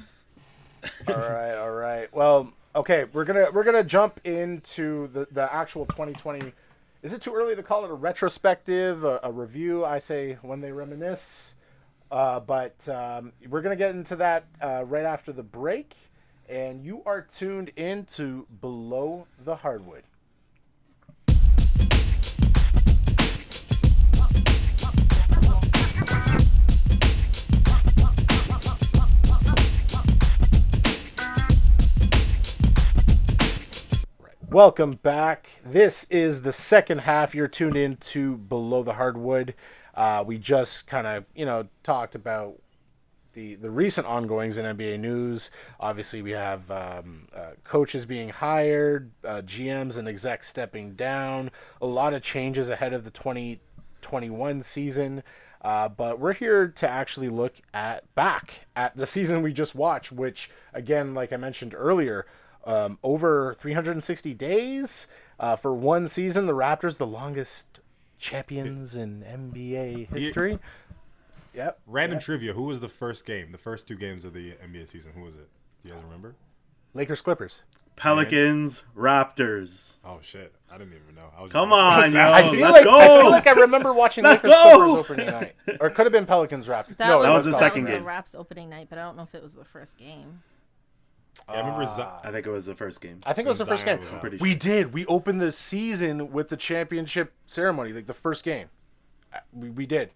all 1.08 1.14
right, 1.14 1.54
all 1.56 1.70
right. 1.72 2.12
Well, 2.12 2.52
okay, 2.74 3.04
we're 3.12 3.24
gonna 3.24 3.48
we're 3.52 3.64
gonna 3.64 3.84
jump 3.84 4.20
into 4.24 5.08
the 5.08 5.26
the 5.30 5.52
actual 5.52 5.86
2020. 5.86 6.52
Is 7.02 7.12
it 7.14 7.22
too 7.22 7.34
early 7.34 7.56
to 7.56 7.62
call 7.62 7.84
it 7.84 7.90
a 7.90 7.94
retrospective, 7.94 9.04
a, 9.04 9.20
a 9.22 9.32
review? 9.32 9.84
I 9.84 9.98
say 10.00 10.36
when 10.42 10.60
they 10.60 10.72
reminisce. 10.72 11.54
Uh, 12.10 12.40
but 12.40 12.88
um, 12.88 13.32
we're 13.48 13.62
gonna 13.62 13.76
get 13.76 13.94
into 13.94 14.16
that 14.16 14.44
uh, 14.60 14.84
right 14.84 15.04
after 15.04 15.32
the 15.32 15.44
break, 15.44 15.94
and 16.48 16.84
you 16.84 17.02
are 17.06 17.22
tuned 17.22 17.70
into 17.76 18.46
Below 18.60 19.28
the 19.44 19.56
Hardwood. 19.56 20.02
Welcome 34.50 34.96
back. 34.96 35.48
This 35.64 36.08
is 36.10 36.42
the 36.42 36.52
second 36.52 37.02
half. 37.02 37.36
You're 37.36 37.46
tuned 37.46 37.76
in 37.76 37.98
to 37.98 38.36
Below 38.36 38.82
the 38.82 38.94
Hardwood. 38.94 39.54
Uh, 40.00 40.24
we 40.26 40.38
just 40.38 40.86
kind 40.86 41.06
of, 41.06 41.26
you 41.34 41.44
know, 41.44 41.68
talked 41.82 42.14
about 42.14 42.54
the 43.34 43.56
the 43.56 43.70
recent 43.70 44.06
ongoings 44.06 44.56
in 44.56 44.64
NBA 44.64 44.98
news. 44.98 45.50
Obviously, 45.78 46.22
we 46.22 46.30
have 46.30 46.70
um, 46.70 47.28
uh, 47.36 47.50
coaches 47.64 48.06
being 48.06 48.30
hired, 48.30 49.10
uh, 49.26 49.42
GMs 49.42 49.98
and 49.98 50.08
execs 50.08 50.48
stepping 50.48 50.94
down. 50.94 51.50
A 51.82 51.86
lot 51.86 52.14
of 52.14 52.22
changes 52.22 52.70
ahead 52.70 52.94
of 52.94 53.04
the 53.04 53.10
2021 53.10 54.62
season. 54.62 55.22
Uh, 55.60 55.90
but 55.90 56.18
we're 56.18 56.32
here 56.32 56.68
to 56.68 56.88
actually 56.88 57.28
look 57.28 57.56
at 57.74 58.14
back 58.14 58.60
at 58.74 58.96
the 58.96 59.04
season 59.04 59.42
we 59.42 59.52
just 59.52 59.74
watched, 59.74 60.12
which 60.12 60.50
again, 60.72 61.12
like 61.12 61.30
I 61.30 61.36
mentioned 61.36 61.74
earlier, 61.76 62.24
um, 62.64 62.98
over 63.02 63.54
360 63.60 64.32
days 64.32 65.08
uh, 65.38 65.56
for 65.56 65.74
one 65.74 66.08
season. 66.08 66.46
The 66.46 66.54
Raptors, 66.54 66.96
the 66.96 67.06
longest 67.06 67.80
champions 68.20 68.94
in 68.94 69.22
NBA 69.22 70.08
history. 70.08 70.58
Yep. 71.54 71.80
Random 71.86 72.20
trivia: 72.20 72.52
Who 72.52 72.64
was 72.64 72.80
the 72.80 72.88
first 72.88 73.24
game? 73.24 73.50
The 73.50 73.58
first 73.58 73.88
two 73.88 73.96
games 73.96 74.24
of 74.24 74.34
the 74.34 74.52
NBA 74.52 74.88
season. 74.88 75.12
Who 75.14 75.22
was 75.22 75.34
it? 75.34 75.48
Do 75.82 75.88
you 75.88 75.94
guys 75.94 76.04
remember? 76.04 76.36
Lakers 76.94 77.22
Clippers. 77.22 77.62
Pelicans, 77.96 78.82
Raptors. 78.96 79.94
Oh 80.04 80.20
shit! 80.22 80.54
I 80.70 80.78
didn't 80.78 80.94
even 80.94 81.14
know. 81.16 81.30
I 81.36 81.42
was 81.42 81.50
just 81.50 81.52
Come 81.52 81.72
on, 81.72 82.12
yo. 82.14 82.20
I 82.20 82.50
feel 82.50 82.60
let's 82.60 82.72
like 82.72 82.84
go. 82.84 82.98
I 82.98 83.20
feel 83.20 83.30
like 83.30 83.46
I 83.46 83.52
remember 83.52 83.92
watching 83.92 84.24
Let's 84.24 84.42
Lakers 84.44 84.58
go. 84.58 85.04
Clippers 85.04 85.10
opening 85.10 85.26
night, 85.34 85.56
or 85.80 85.88
it 85.88 85.94
could 85.94 86.06
have 86.06 86.12
been 86.12 86.24
Pelicans 86.24 86.66
Raptors. 86.66 86.96
That 86.96 87.08
no, 87.08 87.18
was, 87.18 87.26
it 87.26 87.30
was 87.30 87.44
the 87.46 87.52
second 87.58 87.86
game. 87.86 87.96
the 87.96 88.02
Raps 88.02 88.34
opening 88.34 88.70
night, 88.70 88.86
but 88.88 88.98
I 88.98 89.02
don't 89.02 89.16
know 89.16 89.24
if 89.24 89.34
it 89.34 89.42
was 89.42 89.54
the 89.54 89.64
first 89.64 89.98
game. 89.98 90.42
Yeah, 91.48 91.54
I 91.56 91.58
remember. 91.60 91.86
Z- 91.86 92.02
I 92.22 92.30
think 92.30 92.46
it 92.46 92.50
was 92.50 92.66
the 92.66 92.74
first 92.74 93.00
game. 93.00 93.20
I 93.26 93.32
think 93.32 93.46
it 93.46 93.48
was 93.48 93.58
the 93.58 93.64
first 93.64 93.84
Zion 93.84 93.96
game. 93.98 94.04
was 94.06 94.14
out. 94.14 94.20
Pretty 94.20 94.36
We 94.38 94.50
sure. 94.50 94.58
did. 94.58 94.92
We 94.94 95.06
opened 95.06 95.40
the 95.40 95.52
season 95.52 96.32
with 96.32 96.48
the 96.48 96.56
championship 96.56 97.32
ceremony, 97.46 97.92
like 97.92 98.06
the 98.06 98.14
first 98.14 98.44
game. 98.44 98.68
Uh, 99.34 99.38
We, 99.52 99.70
we 99.70 99.86
did. 99.86 100.10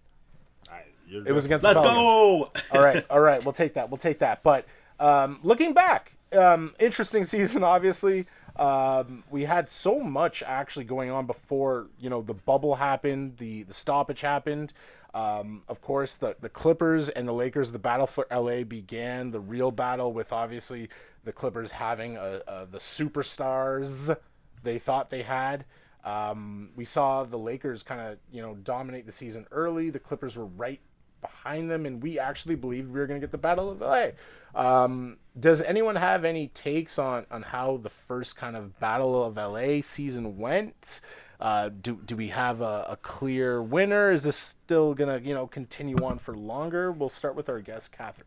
I- 0.71 0.83
you're 1.07 1.27
It 1.27 1.31
was 1.33 1.45
against 1.45 1.63
Let's 1.63 1.77
Pelicans. 1.79 1.97
go. 1.97 2.51
all 2.77 2.81
right, 2.83 3.05
all 3.09 3.19
right. 3.19 3.43
We'll 3.43 3.53
take 3.53 3.73
that. 3.75 3.89
We'll 3.89 3.97
take 3.97 4.19
that. 4.19 4.43
But 4.43 4.65
um, 4.99 5.39
looking 5.43 5.73
back, 5.73 6.13
um, 6.31 6.73
interesting 6.79 7.25
season. 7.35 7.63
Obviously, 7.63 8.25
um, 8.55 9.23
we 9.29 9.43
had 9.43 9.69
so 9.69 9.99
much 9.99 10.41
actually 10.43 10.85
going 10.85 11.11
on 11.11 11.25
before 11.25 11.87
you 11.99 12.09
know 12.09 12.21
the 12.21 12.33
bubble 12.33 12.75
happened, 12.75 13.37
the 13.37 13.63
the 13.63 13.73
stoppage 13.73 14.21
happened. 14.21 14.73
Um, 15.15 15.63
of 15.69 15.81
course, 15.81 16.15
the 16.15 16.35
the 16.41 16.49
Clippers 16.49 17.07
and 17.07 17.25
the 17.25 17.31
Lakers, 17.31 17.71
the 17.71 17.79
battle 17.79 18.05
for 18.05 18.27
LA 18.29 18.63
began. 18.63 19.31
The 19.31 19.39
real 19.39 19.71
battle 19.71 20.11
with 20.11 20.33
obviously 20.33 20.89
the 21.23 21.31
Clippers 21.31 21.71
having 21.71 22.17
a, 22.17 22.41
a, 22.47 22.65
the 22.65 22.79
superstars 22.79 24.17
they 24.63 24.77
thought 24.77 25.09
they 25.09 25.23
had. 25.23 25.63
Um, 26.03 26.69
we 26.75 26.83
saw 26.83 27.23
the 27.23 27.37
Lakers 27.37 27.81
kind 27.81 28.01
of 28.01 28.17
you 28.29 28.41
know 28.41 28.55
dominate 28.55 29.05
the 29.05 29.13
season 29.13 29.47
early. 29.51 29.89
The 29.89 29.99
Clippers 29.99 30.35
were 30.35 30.47
right 30.47 30.81
behind 31.21 31.71
them, 31.71 31.85
and 31.85 32.03
we 32.03 32.19
actually 32.19 32.55
believed 32.55 32.91
we 32.91 32.99
were 32.99 33.07
going 33.07 33.19
to 33.19 33.25
get 33.25 33.31
the 33.31 33.37
Battle 33.37 33.71
of 33.71 33.79
LA. 33.79 34.09
Um, 34.53 35.17
does 35.39 35.61
anyone 35.61 35.95
have 35.95 36.25
any 36.25 36.49
takes 36.49 36.99
on 36.99 37.25
on 37.31 37.41
how 37.41 37.77
the 37.77 37.89
first 37.89 38.35
kind 38.35 38.57
of 38.57 38.77
Battle 38.81 39.23
of 39.23 39.37
LA 39.37 39.79
season 39.81 40.37
went? 40.37 40.99
Uh, 41.45 41.69
do 41.69 41.99
do 42.03 42.15
we 42.15 42.29
have 42.29 42.61
a, 42.61 42.87
a 42.89 42.97
clear 43.03 43.61
winner? 43.61 44.11
Is 44.11 44.23
this 44.23 44.35
still 44.35 44.95
gonna 44.95 45.19
you 45.19 45.35
know 45.35 45.45
continue 45.45 45.95
on 46.03 46.17
for 46.17 46.35
longer? 46.35 46.91
We'll 46.91 47.07
start 47.07 47.35
with 47.35 47.49
our 47.49 47.59
guest, 47.61 47.91
Catherine. 47.91 48.25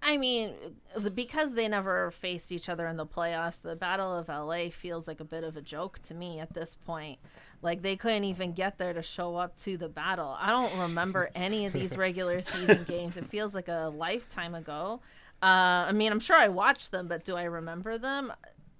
I 0.00 0.16
mean, 0.16 0.52
the- 0.96 1.10
because 1.10 1.54
they 1.54 1.66
never 1.66 2.12
faced 2.12 2.52
each 2.52 2.68
other 2.68 2.86
in 2.86 2.98
the 2.98 3.04
playoffs, 3.04 3.60
the 3.60 3.74
Battle 3.74 4.14
of 4.16 4.28
LA 4.28 4.70
feels 4.70 5.08
like 5.08 5.18
a 5.18 5.24
bit 5.24 5.42
of 5.42 5.56
a 5.56 5.60
joke 5.60 5.98
to 6.04 6.14
me 6.14 6.38
at 6.38 6.54
this 6.54 6.76
point. 6.76 7.18
Like 7.62 7.82
they 7.82 7.96
couldn't 7.96 8.22
even 8.22 8.52
get 8.52 8.78
there 8.78 8.92
to 8.92 9.02
show 9.02 9.34
up 9.34 9.56
to 9.64 9.76
the 9.76 9.88
battle. 9.88 10.36
I 10.38 10.50
don't 10.50 10.78
remember 10.78 11.30
any 11.34 11.66
of 11.66 11.72
these 11.72 11.96
regular 11.96 12.42
season 12.42 12.84
games. 12.84 13.16
It 13.16 13.26
feels 13.26 13.56
like 13.56 13.66
a 13.66 13.92
lifetime 13.92 14.54
ago. 14.54 15.00
Uh, 15.42 15.86
I 15.88 15.92
mean, 15.92 16.12
I'm 16.12 16.20
sure 16.20 16.36
I 16.36 16.46
watched 16.46 16.92
them, 16.92 17.08
but 17.08 17.24
do 17.24 17.34
I 17.34 17.42
remember 17.42 17.98
them? 17.98 18.32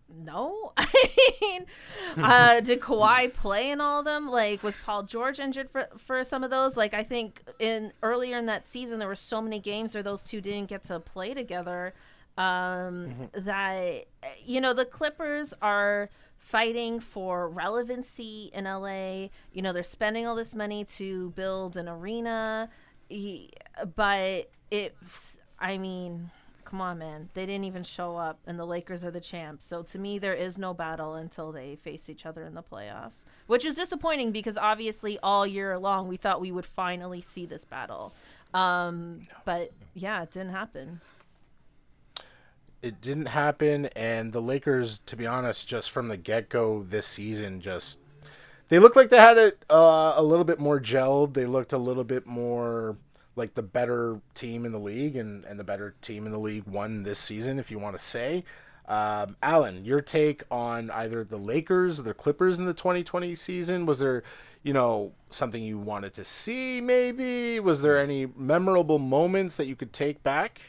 No. 0.09 0.73
I 0.77 0.87
mean, 1.41 1.67
uh, 2.17 2.61
did 2.61 2.81
Kawhi 2.81 3.33
play 3.33 3.71
in 3.71 3.81
all 3.81 3.99
of 4.01 4.05
them? 4.05 4.29
Like, 4.29 4.63
was 4.63 4.77
Paul 4.77 5.03
George 5.03 5.39
injured 5.39 5.69
for 5.71 5.89
for 5.99 6.25
some 6.25 6.43
of 6.43 6.51
those? 6.51 6.77
Like, 6.77 6.95
I 6.95 7.03
think 7.03 7.43
in 7.59 7.93
earlier 8.03 8.39
in 8.39 8.47
that 8.47 8.67
season 8.67 8.99
there 8.99 9.09
were 9.09 9.15
so 9.15 9.43
many 9.43 9.59
games 9.59 9.95
where 9.95 10.03
those 10.03 10.23
two 10.23 10.41
didn't 10.41 10.69
get 10.69 10.85
to 10.85 11.01
play 11.01 11.35
together. 11.35 11.93
Um, 12.39 13.29
that 13.33 14.05
you 14.45 14.61
know 14.61 14.73
the 14.73 14.85
Clippers 14.85 15.53
are 15.61 16.09
fighting 16.39 17.01
for 17.01 17.49
relevancy 17.49 18.51
in 18.55 18.65
LA. 18.65 19.29
You 19.53 19.63
know, 19.63 19.73
they're 19.73 19.83
spending 19.83 20.27
all 20.27 20.37
this 20.37 20.55
money 20.55 20.85
to 20.85 21.31
build 21.31 21.77
an 21.77 21.89
arena, 21.89 22.71
but 23.95 24.51
it. 24.71 24.97
I 25.61 25.77
mean, 25.77 26.31
come 26.69 26.81
on, 26.83 26.99
man. 26.99 27.31
They 27.33 27.47
didn't 27.47 27.65
even 27.65 27.83
show 27.83 28.17
up, 28.17 28.39
and 28.47 28.59
the 28.59 28.67
Lakers 28.67 29.03
are 29.03 29.11
the 29.11 29.21
champs. 29.21 29.65
So 29.65 29.83
to 29.85 29.99
me, 29.99 30.19
there 30.19 30.35
is 30.35 30.59
no 30.59 30.75
battle 30.75 31.15
until 31.15 31.51
they 31.51 31.77
face 31.77 32.11
each 32.11 32.27
other 32.27 32.45
in 32.45 32.55
the 32.55 32.63
playoffs, 32.63 33.25
which 33.47 33.65
is 33.65 33.75
disappointing 33.75 34.33
because 34.33 34.59
obviously 34.59 35.19
all 35.23 35.47
year 35.47 35.79
long 35.79 36.09
we 36.09 36.19
thought 36.19 36.41
we 36.41 36.53
would 36.53 36.67
finally 36.67 37.23
see 37.23 37.47
this 37.47 37.65
battle. 37.65 38.13
Um, 38.53 39.23
but 39.47 39.73
yeah, 39.95 40.23
it 40.23 40.31
didn't 40.31 40.53
happen. 40.53 41.01
It 42.83 43.01
didn't 43.01 43.27
happen, 43.27 43.87
and 43.97 44.33
the 44.33 44.43
Lakers, 44.43 45.01
to 45.01 45.17
be 45.17 45.27
honest, 45.27 45.67
just 45.67 45.91
from 45.91 46.09
the 46.09 46.17
get 46.19 46.51
go 46.51 46.83
this 46.83 47.07
season, 47.07 47.61
just 47.61 47.99
they 48.69 48.79
looked 48.79 48.95
like 48.95 49.09
they 49.09 49.19
had 49.19 49.39
it 49.39 49.65
uh, 49.71 50.13
a 50.17 50.23
little 50.23 50.45
bit 50.45 50.61
more 50.61 50.79
gelled. 50.79 51.33
They 51.33 51.47
looked 51.47 51.73
a 51.73 51.79
little 51.79 52.05
bit 52.05 52.27
more 52.27 52.97
like 53.39 53.55
the 53.55 53.63
better 53.63 54.21
team 54.35 54.67
in 54.67 54.73
the 54.73 54.79
league, 54.79 55.17
and, 55.17 55.45
and 55.45 55.59
the 55.59 55.65
better 55.65 55.95
team 56.03 56.27
in 56.27 56.33
the 56.33 56.39
league 56.39 56.65
won 56.67 57.03
this 57.03 57.19
season, 57.19 57.59
if 57.59 57.71
you 57.71 57.79
want 57.79 57.97
to 57.97 58.03
say. 58.03 58.45
Um, 58.89 59.37
Alan, 59.43 59.85
your 59.85 60.01
take 60.01 60.43
on 60.51 60.91
either 60.91 61.23
the 61.23 61.37
Lakers 61.37 62.01
or 62.01 62.03
the 62.03 62.15
Clippers 62.15 62.59
in 62.59 62.65
the 62.65 62.75
2020 62.75 63.35
season? 63.35 63.85
Was 63.85 63.99
there, 63.99 64.23
you 64.63 64.73
know, 64.73 65.13
something 65.29 65.63
you 65.63 65.79
wanted 65.79 66.15
to 66.15 66.25
see? 66.25 66.81
Maybe 66.81 67.61
was 67.61 67.83
there 67.83 67.99
any 67.99 68.27
memorable 68.35 68.99
moments 68.99 69.57
that 69.57 69.67
you 69.67 69.77
could 69.77 69.93
take 69.93 70.23
back? 70.23 70.61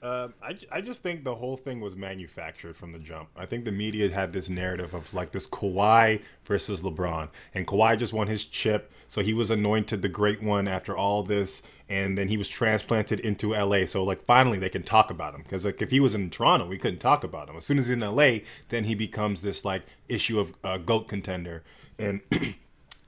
Uh, 0.00 0.28
I, 0.42 0.56
I 0.70 0.80
just 0.80 1.02
think 1.02 1.24
the 1.24 1.34
whole 1.34 1.56
thing 1.56 1.80
was 1.80 1.96
manufactured 1.96 2.76
from 2.76 2.92
the 2.92 3.00
jump. 3.00 3.30
I 3.36 3.46
think 3.46 3.64
the 3.64 3.72
media 3.72 4.08
had 4.10 4.32
this 4.32 4.48
narrative 4.48 4.94
of 4.94 5.12
like 5.12 5.32
this 5.32 5.46
Kawhi 5.48 6.22
versus 6.44 6.82
LeBron, 6.82 7.28
and 7.52 7.66
Kawhi 7.66 7.98
just 7.98 8.12
won 8.12 8.28
his 8.28 8.44
chip, 8.44 8.92
so 9.08 9.22
he 9.22 9.34
was 9.34 9.50
anointed 9.50 10.02
the 10.02 10.08
great 10.08 10.40
one 10.40 10.68
after 10.68 10.96
all 10.96 11.24
this, 11.24 11.62
and 11.88 12.18
then 12.18 12.28
he 12.28 12.36
was 12.36 12.48
transplanted 12.48 13.20
into 13.20 13.50
LA. 13.54 13.86
So 13.86 14.04
like 14.04 14.24
finally 14.24 14.58
they 14.58 14.68
can 14.68 14.82
talk 14.82 15.10
about 15.10 15.34
him 15.34 15.42
because 15.42 15.64
like 15.64 15.80
if 15.82 15.90
he 15.90 16.00
was 16.00 16.14
in 16.14 16.30
Toronto, 16.30 16.66
we 16.66 16.78
couldn't 16.78 17.00
talk 17.00 17.24
about 17.24 17.48
him. 17.48 17.56
As 17.56 17.64
soon 17.64 17.78
as 17.78 17.88
he's 17.88 17.96
in 17.96 18.00
LA, 18.00 18.38
then 18.68 18.84
he 18.84 18.94
becomes 18.94 19.42
this 19.42 19.64
like 19.64 19.84
issue 20.08 20.38
of 20.38 20.52
uh, 20.64 20.78
goat 20.78 21.08
contender, 21.08 21.62
and 21.98 22.20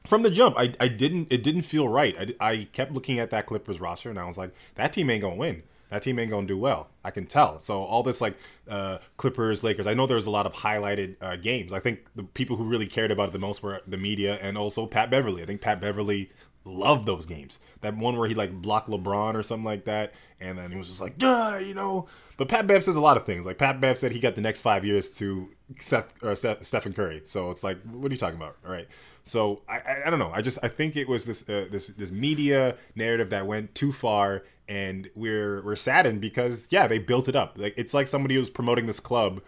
from 0.07 0.22
the 0.22 0.31
jump, 0.31 0.57
I, 0.59 0.72
I 0.81 0.89
didn't 0.89 1.31
it 1.31 1.43
didn't 1.43 1.62
feel 1.62 1.89
right. 1.89 2.35
I, 2.41 2.51
I 2.53 2.68
kept 2.72 2.93
looking 2.93 3.18
at 3.18 3.31
that 3.31 3.47
Clippers 3.47 3.81
roster 3.81 4.11
and 4.11 4.18
I 4.18 4.24
was 4.24 4.39
like, 4.39 4.55
that 4.76 4.93
team 4.93 5.11
ain't 5.11 5.22
gonna 5.22 5.37
win 5.37 5.62
that 5.91 6.03
team 6.03 6.18
ain't 6.18 6.31
gonna 6.31 6.47
do 6.47 6.57
well. 6.57 6.89
I 7.05 7.11
can 7.11 7.26
tell. 7.26 7.59
So 7.59 7.83
all 7.83 8.03
this 8.03 8.20
like 8.20 8.37
uh, 8.68 8.99
Clippers, 9.16 9.62
Lakers. 9.62 9.87
I 9.87 9.95
know 9.95 10.07
there 10.07 10.16
was 10.16 10.26
a 10.26 10.31
lot 10.31 10.47
of 10.47 10.55
highlighted 10.55 11.16
uh, 11.20 11.37
games. 11.37 11.72
I 11.72 11.81
think 11.81 12.07
the 12.14 12.22
people 12.22 12.57
who 12.57 12.64
really 12.64 12.87
cared 12.87 13.11
about 13.11 13.28
it 13.28 13.33
the 13.33 13.39
most 13.39 13.62
were 13.62 13.83
the 13.87 13.97
media 13.97 14.39
and 14.41 14.57
also 14.57 14.87
Pat 14.87 15.11
Beverley. 15.11 15.43
I 15.43 15.47
think 15.47 15.61
Pat 15.61 15.81
Beverley 15.81 16.31
loved 16.65 17.07
those 17.07 17.27
games. 17.27 17.61
That 17.81 17.97
one 17.97 18.17
where 18.17 18.29
he 18.29 18.35
like 18.35 18.53
blocked 18.53 18.89
LeBron 18.89 19.35
or 19.35 19.43
something 19.43 19.65
like 19.65 19.85
that, 19.85 20.13
and 20.41 20.59
then 20.59 20.71
he 20.71 20.79
was 20.79 20.89
just 20.89 21.01
like, 21.01 21.19
"Duh," 21.19 21.59
you 21.65 21.75
know. 21.75 22.09
But 22.37 22.49
Pat 22.49 22.67
Bev 22.67 22.83
says 22.83 22.97
a 22.97 23.01
lot 23.03 23.19
of 23.19 23.27
things. 23.27 23.45
Like 23.45 23.59
Pat 23.59 23.83
Bev 23.83 23.99
said, 23.99 24.13
he 24.13 24.19
got 24.19 24.35
the 24.35 24.41
next 24.41 24.63
five 24.63 24.83
years 24.83 25.11
to 25.19 25.51
Seth, 25.79 26.15
or 26.23 26.35
Seth, 26.35 26.65
Stephen 26.65 26.95
Curry. 26.95 27.21
So 27.25 27.51
it's 27.51 27.63
like, 27.63 27.79
what 27.83 28.11
are 28.11 28.15
you 28.15 28.19
talking 28.19 28.39
about? 28.39 28.57
All 28.65 28.73
right. 28.73 28.89
So 29.25 29.61
I, 29.69 29.81
I, 29.81 30.03
I 30.07 30.11
don't 30.11 30.19
know. 30.19 30.33
I 30.33 30.41
just 30.41 30.59
I 30.63 30.69
think 30.69 30.97
it 30.97 31.07
was 31.07 31.27
this 31.27 31.47
uh, 31.49 31.67
this 31.71 31.89
this 31.89 32.11
media 32.11 32.77
narrative 32.95 33.29
that 33.31 33.47
went 33.47 33.75
too 33.75 33.93
far 33.93 34.45
and 34.71 35.11
we're 35.15 35.63
we're 35.63 35.77
saddened 35.77 36.21
because 36.21 36.69
yeah, 36.71 36.87
they 36.87 36.99
built 36.99 37.29
it 37.29 37.37
up. 37.37 37.59
Like 37.59 37.75
it's 37.77 37.93
like 37.93 38.07
somebody 38.07 38.39
was 38.39 38.49
promoting 38.49 38.87
this 38.87 39.01
club, 39.01 39.43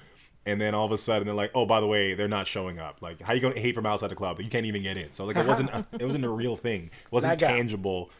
and 0.47 0.61
then 0.61 0.75
all 0.75 0.87
of 0.87 0.93
a 0.93 0.99
sudden 0.99 1.27
they're 1.27 1.35
like, 1.35 1.53
oh, 1.55 1.67
by 1.67 1.81
the 1.81 1.87
way, 1.87 2.15
they're 2.15 2.29
not 2.29 2.47
showing 2.47 2.79
up. 2.79 3.01
Like, 3.01 3.23
how 3.23 3.33
you 3.33 3.41
gonna 3.41 3.59
hate 3.59 3.75
from 3.75 3.87
outside 3.87 4.09
the 4.09 4.17
club? 4.17 4.37
But 4.37 4.45
you 4.45 4.51
can't 4.51 4.67
even 4.67 4.83
get 4.83 4.97
in. 4.97 5.13
So 5.13 5.25
like, 5.25 5.37
it 5.37 5.47
wasn't 5.47 5.71
a, 5.71 5.87
it 5.99 6.05
wasn't 6.05 6.25
a 6.25 6.31
real 6.31 6.57
thing. 6.57 6.85
It 6.87 7.13
wasn't 7.13 7.39
tangible, 7.39 8.11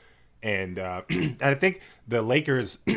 and 0.43 0.79
uh, 0.79 1.03
and 1.11 1.43
I 1.43 1.55
think 1.55 1.81
the 2.09 2.23
Lakers. 2.23 2.79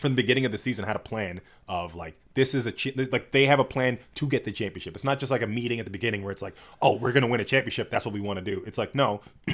from 0.00 0.14
the 0.14 0.22
beginning 0.22 0.46
of 0.46 0.52
the 0.52 0.56
season 0.56 0.86
had 0.86 0.96
a 0.96 1.00
plan 1.00 1.42
of 1.68 1.94
like 1.94 2.16
this 2.32 2.54
is 2.54 2.64
a 2.64 2.72
ch- 2.72 2.96
like 3.12 3.32
they 3.32 3.44
have 3.44 3.60
a 3.60 3.64
plan 3.64 3.98
to 4.14 4.26
get 4.26 4.44
the 4.44 4.50
championship. 4.50 4.94
It's 4.94 5.04
not 5.04 5.20
just 5.20 5.30
like 5.30 5.42
a 5.42 5.46
meeting 5.46 5.78
at 5.78 5.84
the 5.84 5.90
beginning 5.90 6.22
where 6.22 6.32
it's 6.32 6.40
like, 6.42 6.54
"Oh, 6.80 6.96
we're 6.96 7.12
going 7.12 7.22
to 7.22 7.28
win 7.28 7.40
a 7.40 7.44
championship. 7.44 7.90
That's 7.90 8.06
what 8.06 8.14
we 8.14 8.20
want 8.20 8.38
to 8.38 8.44
do." 8.44 8.62
It's 8.66 8.78
like, 8.78 8.94
"No, 8.94 9.20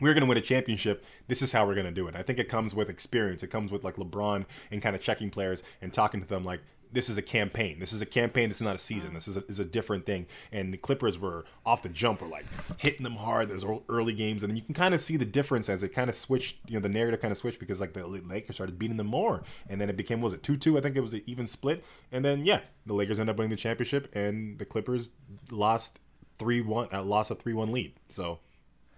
we're 0.00 0.14
going 0.14 0.22
to 0.22 0.28
win 0.28 0.38
a 0.38 0.42
championship. 0.42 1.04
This 1.28 1.42
is 1.42 1.52
how 1.52 1.66
we're 1.66 1.74
going 1.74 1.86
to 1.86 1.92
do 1.92 2.06
it. 2.08 2.16
I 2.16 2.22
think 2.22 2.38
it 2.38 2.48
comes 2.48 2.74
with 2.74 2.88
experience. 2.88 3.42
It 3.42 3.48
comes 3.48 3.70
with 3.70 3.84
like 3.84 3.96
LeBron 3.96 4.44
and 4.70 4.82
kind 4.82 4.94
of 4.94 5.02
checking 5.02 5.30
players 5.30 5.62
and 5.80 5.92
talking 5.92 6.20
to 6.20 6.28
them 6.28 6.44
like 6.44 6.60
this 6.92 7.08
is 7.08 7.18
a 7.18 7.22
campaign. 7.22 7.78
This 7.78 7.92
is 7.92 8.00
a 8.00 8.06
campaign. 8.06 8.48
This 8.48 8.58
is 8.58 8.66
not 8.66 8.74
a 8.74 8.78
season. 8.78 9.14
This 9.14 9.28
is 9.28 9.36
a, 9.36 9.44
is 9.48 9.58
a 9.58 9.64
different 9.64 10.06
thing. 10.06 10.26
And 10.52 10.72
the 10.72 10.78
Clippers 10.78 11.18
were 11.18 11.44
off 11.64 11.82
the 11.82 11.88
jump, 11.88 12.20
were 12.20 12.28
like 12.28 12.46
hitting 12.78 13.02
them 13.02 13.16
hard. 13.16 13.48
There's 13.48 13.64
early 13.88 14.12
games, 14.12 14.42
and 14.42 14.50
then 14.50 14.56
you 14.56 14.62
can 14.62 14.74
kind 14.74 14.94
of 14.94 15.00
see 15.00 15.16
the 15.16 15.24
difference 15.24 15.68
as 15.68 15.82
it 15.82 15.90
kind 15.90 16.08
of 16.08 16.16
switched. 16.16 16.58
You 16.66 16.74
know, 16.74 16.80
the 16.80 16.88
narrative 16.88 17.20
kind 17.20 17.32
of 17.32 17.38
switched 17.38 17.60
because 17.60 17.80
like 17.80 17.92
the 17.92 18.06
Lakers 18.06 18.56
started 18.56 18.78
beating 18.78 18.96
them 18.96 19.06
more, 19.06 19.42
and 19.68 19.80
then 19.80 19.88
it 19.88 19.96
became 19.96 20.20
was 20.20 20.34
it 20.34 20.42
two 20.42 20.56
two? 20.56 20.78
I 20.78 20.80
think 20.80 20.96
it 20.96 21.00
was 21.00 21.14
an 21.14 21.22
even 21.26 21.46
split, 21.46 21.84
and 22.12 22.24
then 22.24 22.44
yeah, 22.44 22.60
the 22.86 22.94
Lakers 22.94 23.18
ended 23.18 23.34
up 23.34 23.38
winning 23.38 23.50
the 23.50 23.56
championship, 23.56 24.14
and 24.14 24.58
the 24.58 24.64
Clippers 24.64 25.08
lost 25.50 26.00
three 26.38 26.60
one, 26.60 26.88
uh, 26.92 27.02
lost 27.02 27.30
a 27.30 27.34
three 27.34 27.54
one 27.54 27.72
lead. 27.72 27.94
So 28.08 28.38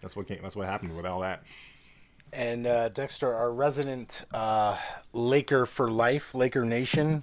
that's 0.00 0.16
what 0.16 0.26
came. 0.26 0.40
That's 0.42 0.56
what 0.56 0.66
happened 0.66 0.96
with 0.96 1.06
all 1.06 1.20
that. 1.20 1.42
And 2.32 2.66
uh, 2.66 2.88
Dexter, 2.88 3.32
our 3.32 3.52
resident 3.52 4.24
uh, 4.34 4.76
Laker 5.12 5.64
for 5.64 5.90
life, 5.90 6.34
Laker 6.34 6.64
Nation, 6.64 7.22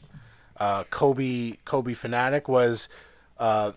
uh, 0.58 0.84
Kobe 0.86 1.58
Kobe 1.66 1.94
fanatic, 1.94 2.48
was 2.48 2.90
uh, 3.38 3.72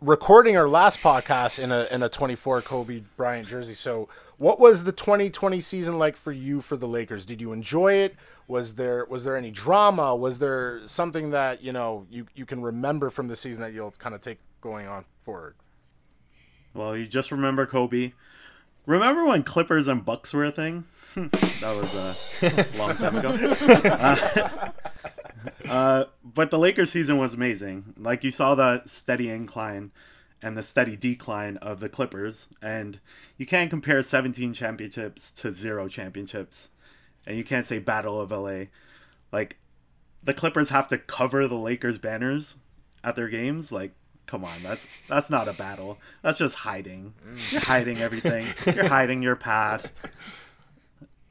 recording 0.00 0.56
our 0.56 0.68
last 0.68 1.00
podcast 1.00 1.58
in 1.58 1.72
a 1.72 1.86
in 1.90 2.02
a 2.02 2.08
24 2.08 2.62
Kobe 2.62 3.02
Bryant 3.16 3.48
jersey. 3.48 3.74
So, 3.74 4.08
what 4.38 4.58
was 4.58 4.84
the 4.84 4.92
2020 4.92 5.60
season 5.60 5.98
like 5.98 6.16
for 6.16 6.32
you 6.32 6.60
for 6.60 6.76
the 6.76 6.88
Lakers? 6.88 7.24
Did 7.24 7.40
you 7.40 7.52
enjoy 7.52 7.94
it? 7.94 8.16
Was 8.46 8.74
there 8.74 9.04
was 9.06 9.24
there 9.24 9.36
any 9.36 9.50
drama? 9.50 10.16
Was 10.16 10.38
there 10.38 10.80
something 10.86 11.30
that 11.30 11.62
you 11.62 11.72
know 11.72 12.06
you 12.10 12.26
you 12.34 12.46
can 12.46 12.62
remember 12.62 13.10
from 13.10 13.28
the 13.28 13.36
season 13.36 13.62
that 13.62 13.72
you'll 13.72 13.92
kind 13.92 14.14
of 14.14 14.20
take 14.20 14.38
going 14.60 14.86
on 14.86 15.04
forward? 15.22 15.54
Well, 16.74 16.96
you 16.96 17.06
just 17.06 17.30
remember 17.30 17.66
Kobe. 17.66 18.12
Remember 18.86 19.26
when 19.26 19.42
Clippers 19.42 19.86
and 19.86 20.04
Bucks 20.04 20.32
were 20.32 20.44
a 20.44 20.50
thing? 20.50 20.84
that 21.14 21.76
was 21.76 22.42
a 22.42 22.78
long 22.78 22.96
time 22.96 23.16
ago. 23.16 23.30
Uh, 23.30 24.70
uh, 25.68 26.04
but 26.24 26.50
the 26.50 26.58
Lakers 26.58 26.90
season 26.90 27.18
was 27.18 27.34
amazing. 27.34 27.94
Like 27.96 28.24
you 28.24 28.30
saw 28.30 28.54
the 28.54 28.82
steady 28.86 29.28
incline 29.30 29.92
and 30.40 30.56
the 30.56 30.62
steady 30.62 30.96
decline 30.96 31.56
of 31.58 31.80
the 31.80 31.88
Clippers, 31.88 32.46
and 32.62 33.00
you 33.36 33.46
can't 33.46 33.70
compare 33.70 34.02
17 34.02 34.54
championships 34.54 35.30
to 35.32 35.52
zero 35.52 35.88
championships, 35.88 36.68
and 37.26 37.36
you 37.36 37.44
can't 37.44 37.66
say 37.66 37.78
Battle 37.78 38.20
of 38.20 38.30
LA. 38.30 38.66
Like 39.32 39.58
the 40.22 40.34
Clippers 40.34 40.70
have 40.70 40.88
to 40.88 40.98
cover 40.98 41.48
the 41.48 41.56
Lakers 41.56 41.98
banners 41.98 42.56
at 43.02 43.16
their 43.16 43.28
games. 43.28 43.72
Like 43.72 43.92
come 44.26 44.44
on, 44.44 44.62
that's 44.62 44.86
that's 45.08 45.28
not 45.28 45.48
a 45.48 45.52
battle. 45.52 45.98
That's 46.22 46.38
just 46.38 46.56
hiding. 46.56 47.14
You're 47.50 47.62
hiding 47.62 47.98
everything. 47.98 48.46
You're 48.72 48.88
hiding 48.88 49.22
your 49.22 49.36
past. 49.36 49.94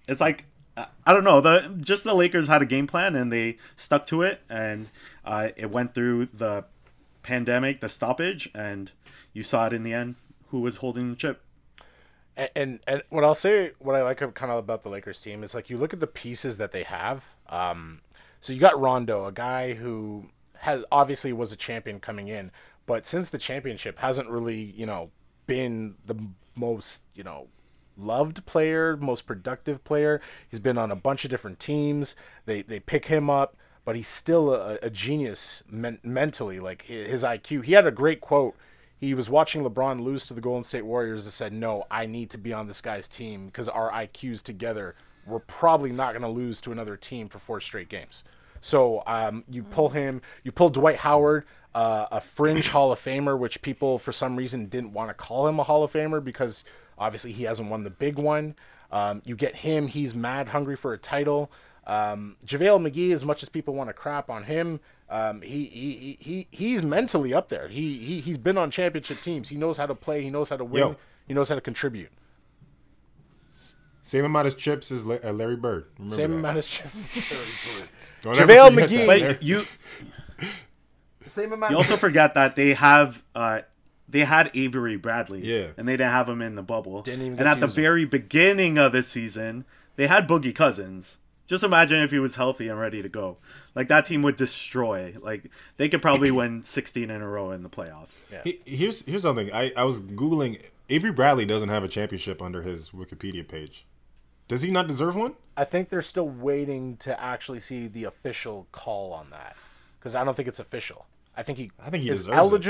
It's 0.08 0.20
like 0.20 0.46
I 0.78 1.14
don't 1.14 1.24
know. 1.24 1.42
The 1.42 1.76
just 1.80 2.04
the 2.04 2.14
Lakers 2.14 2.48
had 2.48 2.62
a 2.62 2.66
game 2.66 2.86
plan 2.86 3.16
and 3.16 3.32
they 3.32 3.58
stuck 3.76 4.06
to 4.08 4.22
it, 4.22 4.42
and 4.50 4.88
uh, 5.26 5.50
it 5.56 5.72
went 5.72 5.94
through 5.94 6.28
the 6.34 6.66
pandemic, 7.24 7.82
the 7.82 7.90
stoppage, 7.90 8.50
and 8.54 8.92
you 9.34 9.44
saw 9.44 9.68
it 9.68 9.74
in 9.74 9.84
the 9.84 9.94
end. 9.94 10.16
Who 10.50 10.62
was 10.62 10.78
holding 10.78 11.10
the 11.10 11.16
chip? 11.16 11.42
And, 12.36 12.50
and, 12.56 12.80
and 12.88 13.04
what 13.10 13.24
I'll 13.24 13.36
say, 13.36 13.72
what 13.80 13.96
I 13.96 14.04
like 14.04 14.20
kind 14.20 14.52
of 14.52 14.60
about 14.60 14.84
the 14.84 14.90
Lakers 14.90 15.20
team 15.20 15.44
is 15.44 15.56
like 15.56 15.70
you 15.70 15.78
look 15.78 15.94
at 15.94 16.00
the 16.00 16.08
pieces 16.08 16.58
that 16.58 16.72
they 16.72 16.84
have. 16.84 17.26
Um, 17.50 18.02
so 18.40 18.54
you 18.54 18.60
got 18.60 18.80
Rondo, 18.80 19.26
a 19.26 19.32
guy 19.32 19.74
who 19.74 20.28
has 20.60 20.86
obviously 20.92 21.34
was 21.34 21.52
a 21.52 21.56
champion 21.56 22.00
coming 22.00 22.28
in, 22.28 22.52
but 22.86 23.06
since 23.06 23.30
the 23.32 23.38
championship 23.38 23.98
hasn't 23.98 24.30
really, 24.30 24.62
you 24.62 24.86
know, 24.86 25.10
been 25.48 25.96
the 26.06 26.16
most, 26.56 27.02
you 27.16 27.24
know, 27.24 27.48
loved 27.98 28.46
player, 28.46 28.98
most 28.98 29.26
productive 29.26 29.84
player. 29.84 30.22
He's 30.50 30.60
been 30.60 30.78
on 30.78 30.92
a 30.92 30.96
bunch 30.96 31.26
of 31.26 31.32
different 31.32 31.60
teams. 31.60 32.16
They 32.46 32.62
they 32.62 32.80
pick 32.80 33.06
him 33.06 33.30
up, 33.30 33.56
but 33.86 33.96
he's 33.96 34.08
still 34.08 34.54
a, 34.54 34.78
a 34.82 34.90
genius 34.90 35.64
men- 35.70 36.00
mentally. 36.04 36.60
Like 36.60 36.84
his 36.84 37.24
IQ. 37.24 37.66
He 37.66 37.74
had 37.74 37.88
a 37.88 37.92
great 37.92 38.22
quote. 38.22 38.56
He 39.00 39.14
was 39.14 39.30
watching 39.30 39.64
LeBron 39.64 40.02
lose 40.04 40.26
to 40.28 40.34
the 40.34 40.42
Golden 40.42 40.64
State 40.64 40.86
Warriors 40.86 41.26
and 41.26 41.34
said, 41.34 41.54
"No, 41.54 41.86
I 41.92 42.06
need 42.06 42.30
to 42.32 42.38
be 42.38 42.54
on 42.54 42.68
this 42.68 42.82
guy's 42.82 43.08
team 43.08 43.48
because 43.48 43.70
our 43.70 43.92
IQs 43.92 44.42
together, 44.42 44.96
we're 45.26 45.40
probably 45.40 45.92
not 45.92 46.14
going 46.14 46.24
to 46.24 46.28
lose 46.28 46.62
to 46.62 46.72
another 46.72 46.98
team 46.98 47.30
for 47.30 47.40
four 47.40 47.60
straight 47.60 47.90
games." 47.90 48.24
So 48.60 49.04
um, 49.06 49.44
you 49.50 49.62
pull 49.62 49.90
him, 49.90 50.22
you 50.44 50.52
pull 50.52 50.70
Dwight 50.70 50.98
Howard 50.98 51.46
uh, 51.78 52.08
a 52.12 52.20
fringe 52.20 52.70
Hall 52.70 52.92
of 52.92 53.00
Famer, 53.00 53.38
which 53.38 53.62
people 53.62 54.00
for 54.00 54.12
some 54.12 54.36
reason 54.36 54.66
didn't 54.66 54.94
want 54.94 55.10
to 55.12 55.14
call 55.14 55.48
him 55.48 55.60
a 55.60 55.64
Hall 55.64 55.84
of 55.84 55.94
Famer 55.94 56.24
because 56.24 56.64
obviously 56.98 57.32
he 57.32 57.44
hasn't 57.44 57.70
won 57.70 57.84
the 57.84 57.90
big 57.90 58.18
one. 58.18 58.56
Um, 58.92 59.22
you 59.26 59.36
get 59.36 59.56
him; 59.56 59.88
he's 59.88 60.16
mad 60.16 60.50
hungry 60.50 60.76
for 60.76 60.94
a 60.94 60.98
title. 60.98 61.52
Um, 61.86 62.36
JaVale 62.46 62.86
McGee, 62.92 63.14
as 63.14 63.24
much 63.24 63.44
as 63.44 63.50
people 63.50 63.74
want 63.74 63.90
to 63.90 63.94
crap 63.94 64.30
on 64.30 64.44
him, 64.44 64.80
um, 65.10 65.42
he, 65.42 65.66
he 65.66 66.18
he 66.20 66.48
he's 66.52 66.84
mentally 66.84 67.34
up 67.34 67.48
there. 67.50 67.68
He, 67.70 67.98
he 68.00 68.20
he's 68.22 68.38
been 68.38 68.58
on 68.58 68.72
championship 68.72 69.22
teams. 69.22 69.48
He 69.50 69.56
knows 69.56 69.78
how 69.78 69.86
to 69.86 69.96
play. 69.96 70.22
He 70.22 70.30
knows 70.30 70.50
how 70.50 70.58
to 70.58 70.66
win. 70.66 70.80
Yo. 70.82 70.96
He 71.28 71.34
knows 71.34 71.48
how 71.50 71.56
to 71.56 71.62
contribute. 71.62 72.10
Same 74.02 74.24
amount 74.24 74.48
of 74.48 74.58
chips 74.58 74.90
as 74.92 75.06
uh, 75.06 75.32
Larry 75.34 75.58
Bird. 75.58 75.86
Remember 75.98 76.16
Same 76.16 76.32
that. 76.32 76.38
amount 76.38 76.58
of 76.60 76.66
Don't 78.22 78.36
JaVale 78.38 78.74
forget 78.74 78.90
McGee- 78.90 79.08
that. 79.08 79.28
But 79.40 79.44
you 79.44 79.64
same 81.28 81.52
amount. 81.52 81.72
you 81.72 81.78
also 81.78 81.98
forget 81.98 82.34
that 82.36 82.56
they 82.56 82.74
have 82.74 83.22
uh 83.36 83.62
they 84.10 84.24
had 84.26 84.52
Avery 84.54 84.96
Bradley. 84.96 85.42
Yeah. 85.46 85.68
And 85.78 85.88
they 85.88 85.94
didn't 85.94 86.12
have 86.12 86.30
him 86.30 86.42
in 86.42 86.56
the 86.56 86.64
bubble. 86.64 87.02
Didn't 87.02 87.26
even 87.26 87.40
and 87.40 87.48
at 87.48 87.60
the 87.60 87.68
use 87.68 87.78
him. 87.78 87.84
very 87.84 88.06
beginning 88.06 88.78
of 88.78 88.92
the 88.92 89.04
season, 89.04 89.66
they 89.96 90.08
had 90.08 90.28
Boogie 90.28 90.56
Cousins. 90.56 91.18
Just 91.46 91.64
imagine 91.64 92.02
if 92.04 92.12
he 92.12 92.20
was 92.20 92.36
healthy 92.36 92.68
and 92.68 92.78
ready 92.80 93.02
to 93.02 93.08
go. 93.10 93.38
Like 93.74 93.88
that 93.88 94.06
team 94.06 94.22
would 94.24 94.36
destroy. 94.36 95.16
Like 95.22 95.50
they 95.78 95.88
could 95.90 96.02
probably 96.02 96.32
win 96.32 96.62
16 96.64 97.10
in 97.10 97.22
a 97.22 97.28
row 97.28 97.52
in 97.52 97.64
the 97.64 97.70
playoffs. 97.70 98.16
He- 98.44 98.60
Here's 98.66 99.06
here's 99.06 99.22
something. 99.22 99.52
I, 99.54 99.72
I 99.78 99.84
was 99.86 100.02
googling. 100.02 100.62
Avery 100.90 101.12
Bradley 101.12 101.46
doesn't 101.46 101.70
have 101.70 101.84
a 101.84 101.88
championship 101.90 102.42
under 102.42 102.62
his 102.62 102.92
Wikipedia 102.92 103.46
page. 103.48 103.86
Does 104.48 104.62
he 104.62 104.72
not 104.72 104.88
deserve 104.88 105.16
one? 105.18 105.34
I 105.58 105.66
think 105.66 105.90
they're 105.90 106.02
still 106.02 106.30
waiting 106.30 106.96
to 106.98 107.20
actually 107.22 107.60
see 107.60 107.88
the 107.88 108.06
official 108.06 108.68
call 108.72 109.12
on 109.12 109.30
that 109.32 109.58
because 110.00 110.16
I 110.16 110.24
don't 110.24 110.36
think 110.36 110.48
it's 110.48 110.60
official. 110.60 111.06
I 111.36 111.44
think 111.44 111.58
he, 111.58 111.72
I 111.84 111.90
think 111.90 112.04
he 112.04 112.10
is 112.10 112.22
deserves 112.22 112.38
it. 112.38 112.62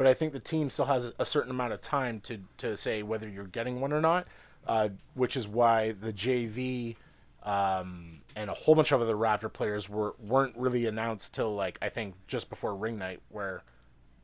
But 0.00 0.06
I 0.06 0.14
think 0.14 0.32
the 0.32 0.40
team 0.40 0.70
still 0.70 0.86
has 0.86 1.12
a 1.18 1.26
certain 1.26 1.50
amount 1.50 1.74
of 1.74 1.82
time 1.82 2.20
to 2.20 2.38
to 2.56 2.74
say 2.74 3.02
whether 3.02 3.28
you're 3.28 3.44
getting 3.44 3.82
one 3.82 3.92
or 3.92 4.00
not. 4.00 4.26
Uh, 4.66 4.88
which 5.12 5.36
is 5.36 5.46
why 5.46 5.92
the 5.92 6.10
JV 6.10 6.96
um, 7.42 8.22
and 8.34 8.48
a 8.48 8.54
whole 8.54 8.74
bunch 8.74 8.92
of 8.92 9.02
other 9.02 9.14
Raptor 9.14 9.52
players 9.52 9.90
were 9.90 10.14
weren't 10.18 10.56
really 10.56 10.86
announced 10.86 11.34
till 11.34 11.54
like 11.54 11.76
I 11.82 11.90
think 11.90 12.14
just 12.26 12.48
before 12.48 12.74
ring 12.74 12.96
night 12.96 13.20
where 13.28 13.62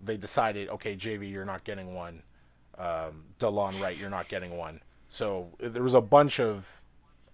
they 0.03 0.17
decided 0.17 0.71
okay 0.71 0.97
JV 0.97 1.31
you're 1.31 1.45
not 1.45 1.65
getting 1.65 1.95
one, 1.95 2.23
um, 2.79 3.25
Delon 3.39 3.79
Wright 3.83 3.99
you're 3.99 4.09
not 4.09 4.29
getting 4.29 4.57
one. 4.57 4.81
So 5.11 5.49
there 5.61 5.83
was 5.83 5.93
a 5.95 6.01
bunch 6.01 6.41
of 6.41 6.81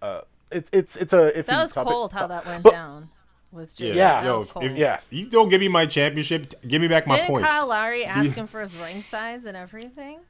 uh, 0.01 0.22
it, 0.51 0.66
it's 0.72 0.97
it's 0.97 1.12
a 1.12 1.30
iffy 1.30 1.47
That 1.47 1.62
was 1.62 1.72
topic. 1.72 1.93
cold 1.93 2.12
how 2.12 2.26
that 2.26 2.45
went 2.45 2.64
But- 2.64 2.72
down 2.72 3.09
with 3.53 3.76
Jimmy. 3.76 3.96
Yeah. 3.96 4.22
that 4.22 4.24
Yo, 4.24 4.46
if- 4.62 4.76
Yeah. 4.76 5.00
you 5.11 5.26
don't 5.28 5.48
give 5.48 5.61
me 5.61 5.68
my 5.68 5.86
championship, 5.86 6.55
give 6.66 6.80
me 6.82 6.88
back 6.88 7.07
my 7.07 7.16
Didn't 7.16 7.28
points. 7.28 7.48
Kyle 7.48 7.68
Lowry 7.68 8.00
See- 8.00 8.07
ask 8.07 8.34
him 8.34 8.46
for 8.46 8.61
his 8.62 8.74
ring 8.76 9.03
size 9.03 9.44
and 9.44 9.57
everything? 9.57 10.20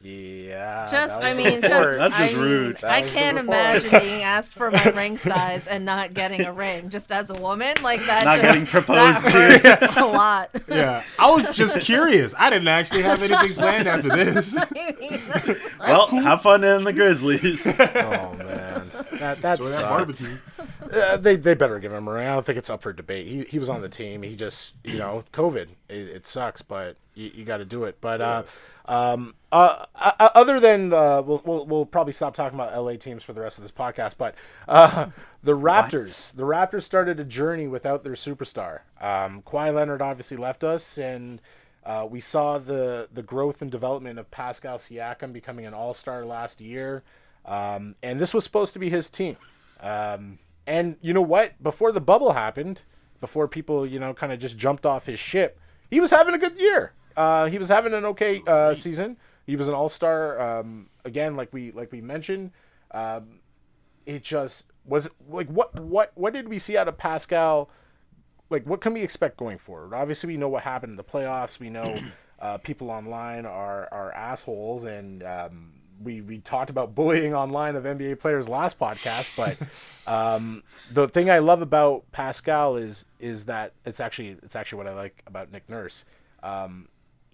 Yeah. 0.00 0.86
Just, 0.88 1.20
I 1.22 1.34
mean, 1.34 1.60
just, 1.60 1.98
That's 1.98 2.16
just 2.16 2.32
I 2.34 2.36
mean, 2.36 2.36
rude. 2.40 2.76
That 2.78 2.90
I 2.90 3.02
can't 3.02 3.36
imagine 3.36 3.90
being 4.00 4.22
asked 4.22 4.54
for 4.54 4.70
my 4.70 4.84
ring 4.90 5.18
size 5.18 5.66
and 5.66 5.84
not 5.84 6.14
getting 6.14 6.42
a 6.42 6.52
ring. 6.52 6.88
Just 6.88 7.10
as 7.10 7.30
a 7.30 7.40
woman, 7.42 7.74
like 7.82 8.04
that. 8.06 8.24
Not 8.24 8.36
just, 8.40 8.42
getting 8.42 8.66
proposed 8.66 9.24
that 9.24 9.60
to. 9.62 9.68
hurts 9.68 9.96
a 9.96 10.06
lot. 10.06 10.50
Yeah, 10.68 11.02
I 11.18 11.30
was 11.30 11.56
just 11.56 11.80
curious. 11.80 12.32
I 12.38 12.48
didn't 12.48 12.68
actually 12.68 13.02
have 13.02 13.22
anything 13.22 13.54
planned 13.54 13.88
after 13.88 14.08
this. 14.16 14.56
well, 15.80 16.06
have 16.08 16.42
fun 16.42 16.62
in 16.62 16.84
the 16.84 16.92
Grizzlies. 16.92 17.66
Oh 17.66 17.72
man, 18.34 18.90
that 19.18 19.40
that 19.42 19.58
Enjoy 19.58 19.64
that 19.64 19.74
sucks. 19.74 19.82
barbecue. 19.82 20.38
Uh, 20.92 21.16
they 21.16 21.34
they 21.36 21.54
better 21.54 21.78
give 21.80 21.92
him 21.92 22.06
a 22.06 22.12
ring. 22.12 22.26
I 22.28 22.34
don't 22.34 22.46
think 22.46 22.56
it's 22.58 22.70
up 22.70 22.82
for 22.82 22.92
debate. 22.92 23.26
He 23.26 23.42
he 23.44 23.58
was 23.58 23.68
on 23.68 23.80
the 23.82 23.88
team. 23.88 24.22
He 24.22 24.36
just 24.36 24.74
you 24.84 24.98
know 24.98 25.24
COVID. 25.32 25.68
It, 25.88 25.96
it 25.96 26.26
sucks, 26.26 26.62
but 26.62 26.96
you, 27.14 27.30
you 27.34 27.44
got 27.44 27.58
to 27.58 27.64
do 27.64 27.84
it. 27.84 27.98
But 28.00 28.20
uh, 28.20 28.42
um, 28.88 29.34
uh, 29.52 29.84
uh, 29.94 30.30
other 30.34 30.58
than 30.58 30.92
uh, 30.92 31.22
we'll, 31.22 31.42
we'll 31.44 31.66
we'll 31.66 31.86
probably 31.86 32.12
stop 32.12 32.34
talking 32.34 32.58
about 32.58 32.76
LA 32.76 32.96
teams 32.96 33.22
for 33.22 33.34
the 33.34 33.40
rest 33.40 33.58
of 33.58 33.62
this 33.62 33.70
podcast. 33.70 34.16
But 34.16 34.34
uh, 34.66 35.10
the 35.42 35.56
Raptors, 35.56 36.34
the 36.34 36.42
Raptors 36.44 36.82
started 36.82 37.20
a 37.20 37.24
journey 37.24 37.68
without 37.68 38.02
their 38.02 38.14
superstar. 38.14 38.80
Um, 39.00 39.42
Kawhi 39.42 39.74
Leonard 39.74 40.02
obviously 40.02 40.38
left 40.38 40.64
us, 40.64 40.96
and 40.96 41.40
uh, 41.84 42.06
we 42.08 42.18
saw 42.18 42.58
the 42.58 43.08
the 43.12 43.22
growth 43.22 43.60
and 43.60 43.70
development 43.70 44.18
of 44.18 44.30
Pascal 44.30 44.78
Siakam 44.78 45.32
becoming 45.34 45.66
an 45.66 45.74
All 45.74 45.92
Star 45.92 46.24
last 46.24 46.60
year. 46.60 47.02
Um, 47.44 47.94
and 48.02 48.18
this 48.18 48.34
was 48.34 48.44
supposed 48.44 48.72
to 48.72 48.78
be 48.78 48.90
his 48.90 49.10
team. 49.10 49.36
Um, 49.80 50.38
and 50.66 50.96
you 51.00 51.14
know 51.14 51.22
what? 51.22 51.62
Before 51.62 51.92
the 51.92 52.00
bubble 52.00 52.32
happened, 52.32 52.82
before 53.20 53.48
people, 53.48 53.86
you 53.86 53.98
know, 53.98 54.12
kind 54.14 54.32
of 54.32 54.38
just 54.38 54.58
jumped 54.58 54.84
off 54.84 55.06
his 55.06 55.18
ship, 55.18 55.58
he 55.90 56.00
was 56.00 56.10
having 56.10 56.34
a 56.34 56.38
good 56.38 56.58
year. 56.58 56.92
Uh, 57.18 57.46
he 57.46 57.58
was 57.58 57.68
having 57.68 57.92
an 57.94 58.04
okay 58.04 58.40
uh, 58.46 58.72
season. 58.76 59.16
He 59.44 59.56
was 59.56 59.66
an 59.66 59.74
all 59.74 59.88
star. 59.88 60.40
Um, 60.40 60.88
again, 61.04 61.34
like 61.34 61.52
we 61.52 61.72
like 61.72 61.90
we 61.90 62.00
mentioned, 62.00 62.52
um, 62.92 63.40
it 64.06 64.22
just 64.22 64.66
was 64.84 65.10
like 65.28 65.48
what 65.48 65.74
what 65.80 66.12
what 66.14 66.32
did 66.32 66.48
we 66.48 66.60
see 66.60 66.76
out 66.76 66.86
of 66.86 66.96
Pascal? 66.96 67.70
Like 68.50 68.64
what 68.66 68.80
can 68.80 68.94
we 68.94 69.02
expect 69.02 69.36
going 69.36 69.58
forward? 69.58 69.94
Obviously, 69.94 70.28
we 70.28 70.36
know 70.36 70.48
what 70.48 70.62
happened 70.62 70.92
in 70.92 70.96
the 70.96 71.02
playoffs. 71.02 71.58
We 71.58 71.70
know 71.70 71.98
uh, 72.40 72.58
people 72.58 72.88
online 72.88 73.46
are 73.46 73.88
are 73.90 74.12
assholes, 74.12 74.84
and 74.84 75.24
um, 75.24 75.72
we 76.00 76.20
we 76.20 76.38
talked 76.38 76.70
about 76.70 76.94
bullying 76.94 77.34
online 77.34 77.74
of 77.74 77.82
NBA 77.82 78.20
players 78.20 78.48
last 78.48 78.78
podcast. 78.78 79.34
But 79.36 79.58
um, 80.06 80.62
the 80.92 81.08
thing 81.08 81.30
I 81.30 81.40
love 81.40 81.62
about 81.62 82.04
Pascal 82.12 82.76
is 82.76 83.06
is 83.18 83.46
that 83.46 83.72
it's 83.84 83.98
actually 83.98 84.36
it's 84.44 84.54
actually 84.54 84.78
what 84.78 84.86
I 84.86 84.94
like 84.94 85.24
about 85.26 85.50
Nick 85.50 85.68
Nurse. 85.68 86.04
Um, 86.44 86.86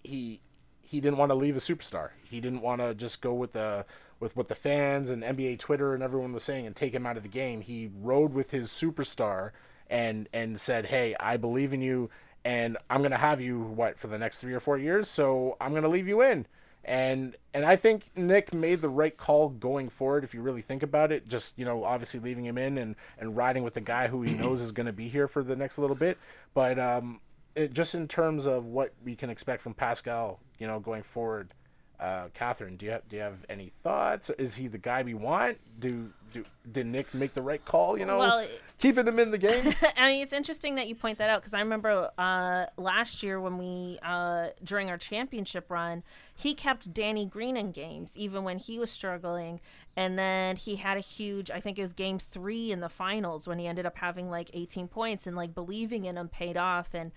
he 0.05 0.41
he 0.83 1.01
didn't 1.01 1.19
want 1.19 1.31
to 1.31 1.35
leave 1.35 1.57
a 1.57 1.61
superstar. 1.61 2.11
He 2.23 2.41
didn't 2.41 2.61
want 2.61 2.81
to 2.81 2.95
just 2.95 3.21
go 3.21 3.35
with 3.35 3.53
the 3.53 3.85
with 4.21 4.37
what 4.37 4.49
the 4.49 4.55
fans 4.55 5.11
and 5.11 5.23
NBA 5.23 5.59
Twitter 5.59 5.95
and 5.95 6.03
everyone 6.03 6.33
was 6.33 6.45
saying 6.45 6.67
and 6.67 6.77
take 6.77 6.95
him 6.95 7.05
out 7.05 7.17
of 7.17 7.25
the 7.25 7.29
game. 7.29 7.63
He 7.63 7.91
rode 8.01 8.33
with 8.33 8.51
his 8.51 8.71
superstar 8.71 9.51
and 9.91 10.29
and 10.33 10.61
said, 10.61 10.87
"Hey, 10.87 11.17
I 11.19 11.37
believe 11.37 11.73
in 11.73 11.83
you, 11.83 12.11
and 12.45 12.77
I'm 12.89 13.03
gonna 13.03 13.17
have 13.17 13.41
you 13.41 13.61
what 13.61 13.99
for 13.99 14.07
the 14.07 14.19
next 14.19 14.39
three 14.39 14.55
or 14.55 14.61
four 14.61 14.79
years. 14.79 15.09
So 15.09 15.57
I'm 15.61 15.75
gonna 15.75 15.89
leave 15.89 16.07
you 16.07 16.23
in." 16.23 16.47
And 16.85 17.35
and 17.55 17.65
I 17.65 17.77
think 17.77 18.11
Nick 18.15 18.53
made 18.53 18.83
the 18.83 18.89
right 18.91 19.17
call 19.17 19.49
going 19.49 19.89
forward. 19.89 20.23
If 20.23 20.35
you 20.35 20.43
really 20.43 20.63
think 20.63 20.83
about 20.83 21.13
it, 21.13 21.29
just 21.29 21.59
you 21.59 21.65
know, 21.65 21.83
obviously 21.85 22.21
leaving 22.21 22.45
him 22.45 22.59
in 22.59 22.77
and 22.79 22.95
and 23.19 23.37
riding 23.37 23.63
with 23.63 23.75
the 23.75 23.81
guy 23.81 24.07
who 24.09 24.23
he 24.23 24.35
knows 24.35 24.61
is 24.61 24.73
going 24.73 24.87
to 24.87 24.93
be 24.93 25.09
here 25.09 25.27
for 25.27 25.43
the 25.43 25.57
next 25.57 25.79
little 25.79 25.97
bit. 25.97 26.19
But 26.53 26.79
um, 26.79 27.21
it, 27.55 27.73
just 27.73 27.95
in 27.95 28.09
terms 28.09 28.47
of 28.47 28.65
what 28.67 28.93
we 29.05 29.15
can 29.15 29.31
expect 29.31 29.63
from 29.63 29.75
Pascal, 29.75 30.41
you 30.59 30.67
know, 30.67 30.81
going 30.81 31.03
forward. 31.03 31.55
Uh, 32.01 32.25
Catherine, 32.35 32.77
do 32.77 32.87
you 32.87 32.93
have, 32.93 33.09
do 33.09 33.17
you 33.17 33.23
have 33.23 33.47
any 33.49 33.71
thoughts? 33.83 34.29
Is 34.31 34.57
he 34.57 34.67
the 34.67 34.79
guy 34.79 35.03
we 35.03 35.15
want? 35.15 35.59
Do 35.79 36.13
do 36.35 36.45
did 36.71 36.87
Nick 36.87 37.15
make 37.15 37.33
the 37.33 37.41
right 37.41 37.65
call? 37.65 37.97
You 37.97 38.05
know, 38.05 38.19
Well, 38.19 38.47
keeping 38.79 39.07
him 39.07 39.19
in 39.19 39.31
the 39.31 39.39
game. 39.39 39.73
I 39.97 40.11
mean, 40.11 40.23
it's 40.23 40.33
interesting 40.33 40.75
that 40.75 40.89
you 40.89 40.95
point 40.95 41.19
that 41.19 41.31
out 41.31 41.41
because 41.41 41.55
I 41.55 41.61
remember 41.61 42.11
uh, 42.19 42.67
last 42.77 43.23
year 43.23 43.41
when 43.41 43.57
we, 43.57 43.99
uh, 44.03 44.49
during 44.63 44.91
our 44.91 44.99
championship 44.99 45.71
run, 45.71 46.03
he 46.35 46.55
kept 46.55 46.93
Danny 46.93 47.25
Green 47.25 47.57
in 47.57 47.71
games, 47.71 48.17
even 48.17 48.45
when 48.45 48.59
he 48.59 48.79
was 48.79 48.91
struggling. 48.91 49.61
And 49.97 50.19
then 50.19 50.57
he 50.57 50.77
had 50.77 50.97
a 50.97 51.01
huge, 51.01 51.51
I 51.51 51.61
think 51.61 51.79
it 51.79 51.83
was 51.83 51.93
game 51.93 52.19
three 52.19 52.73
in 52.73 52.81
the 52.81 52.89
finals 52.89 53.47
when 53.47 53.59
he 53.61 53.67
ended 53.67 53.87
up 53.87 53.97
having 53.97 54.29
like 54.29 54.51
18 54.53 54.89
points 54.89 55.27
and 55.27 55.37
like 55.37 55.55
believing 55.55 56.05
in 56.05 56.19
him 56.19 56.29
paid 56.29 56.57
off. 56.57 56.95
And 56.95 57.13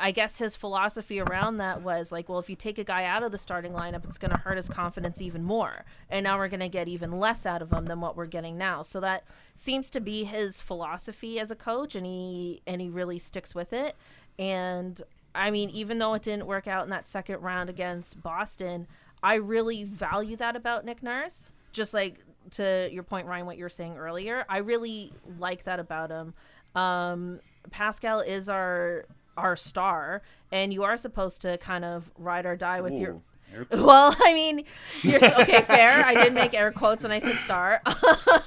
I 0.00 0.12
guess 0.12 0.38
his 0.38 0.54
philosophy 0.54 1.20
around 1.20 1.56
that 1.56 1.82
was 1.82 2.12
like, 2.12 2.28
well, 2.28 2.38
if 2.38 2.48
you 2.48 2.56
take 2.56 2.78
a 2.78 2.84
guy 2.84 3.04
out 3.04 3.22
of 3.22 3.32
the 3.32 3.38
starting 3.38 3.72
lineup, 3.72 4.04
it's 4.04 4.18
going 4.18 4.30
to 4.30 4.38
hurt 4.38 4.56
his 4.56 4.68
confidence 4.68 5.20
even 5.20 5.42
more. 5.42 5.84
And 6.08 6.24
now 6.24 6.38
we're 6.38 6.48
going 6.48 6.60
to 6.60 6.68
get 6.68 6.88
even 6.88 7.18
less 7.18 7.44
out 7.44 7.62
of 7.62 7.72
him 7.72 7.86
than 7.86 8.00
what 8.00 8.16
we're 8.16 8.26
getting 8.26 8.56
now. 8.56 8.82
So 8.82 9.00
that 9.00 9.24
seems 9.54 9.90
to 9.90 10.00
be 10.00 10.24
his 10.24 10.60
philosophy 10.60 11.40
as 11.40 11.50
a 11.50 11.56
coach, 11.56 11.94
and 11.94 12.06
he 12.06 12.62
and 12.66 12.80
he 12.80 12.88
really 12.88 13.18
sticks 13.18 13.54
with 13.54 13.72
it. 13.72 13.96
And 14.38 15.02
I 15.34 15.50
mean, 15.50 15.70
even 15.70 15.98
though 15.98 16.14
it 16.14 16.22
didn't 16.22 16.46
work 16.46 16.66
out 16.66 16.84
in 16.84 16.90
that 16.90 17.06
second 17.06 17.40
round 17.42 17.68
against 17.68 18.22
Boston, 18.22 18.86
I 19.22 19.34
really 19.34 19.84
value 19.84 20.36
that 20.36 20.54
about 20.54 20.84
Nick 20.84 21.02
Nurse. 21.02 21.52
Just 21.72 21.92
like 21.92 22.20
to 22.52 22.88
your 22.90 23.02
point, 23.02 23.26
Ryan, 23.26 23.46
what 23.46 23.58
you 23.58 23.64
were 23.64 23.68
saying 23.68 23.98
earlier, 23.98 24.44
I 24.48 24.58
really 24.58 25.12
like 25.38 25.64
that 25.64 25.80
about 25.80 26.10
him. 26.10 26.34
Um, 26.74 27.40
Pascal 27.70 28.20
is 28.20 28.48
our 28.48 29.04
our 29.38 29.56
star, 29.56 30.22
and 30.52 30.72
you 30.72 30.82
are 30.82 30.96
supposed 30.96 31.40
to 31.42 31.58
kind 31.58 31.84
of 31.84 32.10
ride 32.18 32.46
or 32.46 32.56
die 32.56 32.80
with 32.80 32.94
your. 32.94 33.12
Ooh, 33.12 33.22
air 33.54 33.66
Well, 33.70 34.14
I 34.18 34.34
mean, 34.34 34.64
you're 35.02 35.24
okay. 35.40 35.62
Fair. 35.62 36.04
I 36.04 36.14
did 36.24 36.34
make 36.34 36.54
air 36.54 36.70
quotes 36.70 37.02
when 37.02 37.12
I 37.12 37.18
said 37.20 37.36
star. 37.36 37.80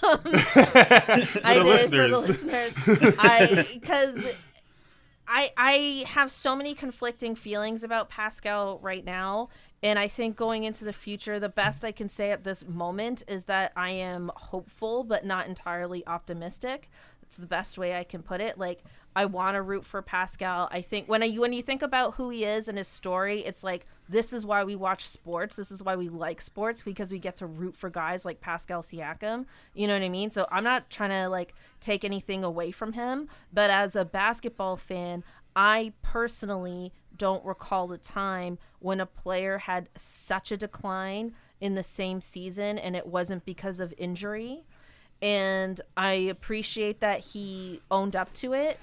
Um, 0.04 0.20
I 1.44 1.56
the 1.56 1.64
did 1.64 1.66
listeners. 1.66 2.28
for 2.28 2.34
the 2.34 2.90
listeners. 2.90 3.16
I 3.20 3.68
because 3.74 4.36
I 5.28 5.52
I 5.56 6.04
have 6.08 6.32
so 6.32 6.56
many 6.56 6.74
conflicting 6.74 7.36
feelings 7.36 7.84
about 7.84 8.10
Pascal 8.10 8.80
right 8.80 9.06
now. 9.06 9.50
And 9.84 9.98
I 9.98 10.08
think 10.08 10.36
going 10.36 10.64
into 10.64 10.86
the 10.86 10.94
future, 10.94 11.40
the 11.40 11.50
best 11.50 11.84
I 11.84 11.92
can 11.92 12.08
say 12.10 12.32
at 12.32 12.44
this 12.44 12.68
moment 12.68 13.24
is 13.28 13.46
that 13.46 13.72
I 13.76 13.92
am 13.92 14.32
hopeful, 14.36 15.04
but 15.04 15.26
not 15.26 15.48
entirely 15.48 16.06
optimistic 16.06 16.90
it's 17.32 17.38
the 17.38 17.48
best 17.48 17.78
way 17.78 17.98
I 17.98 18.04
can 18.04 18.24
put 18.24 18.42
it. 18.42 18.58
Like 18.58 18.84
I 19.16 19.26
want 19.26 19.56
to 19.56 19.62
root 19.62 19.86
for 19.86 20.02
Pascal. 20.02 20.70
I 20.72 20.82
think 20.82 21.08
when 21.08 21.22
when 21.38 21.54
you 21.54 21.62
think 21.62 21.82
about 21.82 22.16
who 22.16 22.30
he 22.30 22.46
is 22.46 22.68
and 22.68 22.78
his 22.78 22.88
story, 22.88 23.42
it's 23.42 23.64
like 23.64 23.86
this 24.08 24.32
is 24.34 24.46
why 24.46 24.64
we 24.64 24.76
watch 24.76 25.08
sports. 25.08 25.56
This 25.56 25.72
is 25.72 25.84
why 25.84 25.96
we 25.96 26.10
like 26.10 26.42
sports 26.42 26.84
because 26.84 27.12
we 27.12 27.20
get 27.20 27.36
to 27.38 27.46
root 27.46 27.76
for 27.76 27.90
guys 27.90 28.26
like 28.26 28.42
Pascal 28.42 28.82
Siakam. 28.82 29.46
You 29.74 29.88
know 29.88 29.94
what 29.94 30.04
I 30.04 30.10
mean? 30.10 30.32
So 30.32 30.48
I'm 30.52 30.64
not 30.64 30.90
trying 30.90 31.10
to 31.10 31.30
like 31.30 31.54
take 31.80 32.04
anything 32.06 32.44
away 32.44 32.72
from 32.72 32.94
him, 32.94 33.28
but 33.52 33.70
as 33.70 33.96
a 33.96 34.06
basketball 34.06 34.78
fan, 34.78 35.24
I 35.56 35.94
personally 36.02 36.94
don't 37.16 37.44
recall 37.46 37.88
the 37.88 37.98
time 37.98 38.58
when 38.80 39.00
a 39.00 39.06
player 39.06 39.60
had 39.60 39.90
such 39.96 40.52
a 40.52 40.58
decline 40.58 41.34
in 41.60 41.76
the 41.76 41.84
same 41.84 42.22
season 42.22 42.78
and 42.78 42.96
it 42.96 43.06
wasn't 43.06 43.46
because 43.46 43.80
of 43.80 43.94
injury. 43.98 44.64
And 45.22 45.80
I 45.96 46.14
appreciate 46.14 47.00
that 47.02 47.20
he 47.20 47.82
owned 47.92 48.16
up 48.16 48.34
to 48.36 48.54
it. 48.54 48.80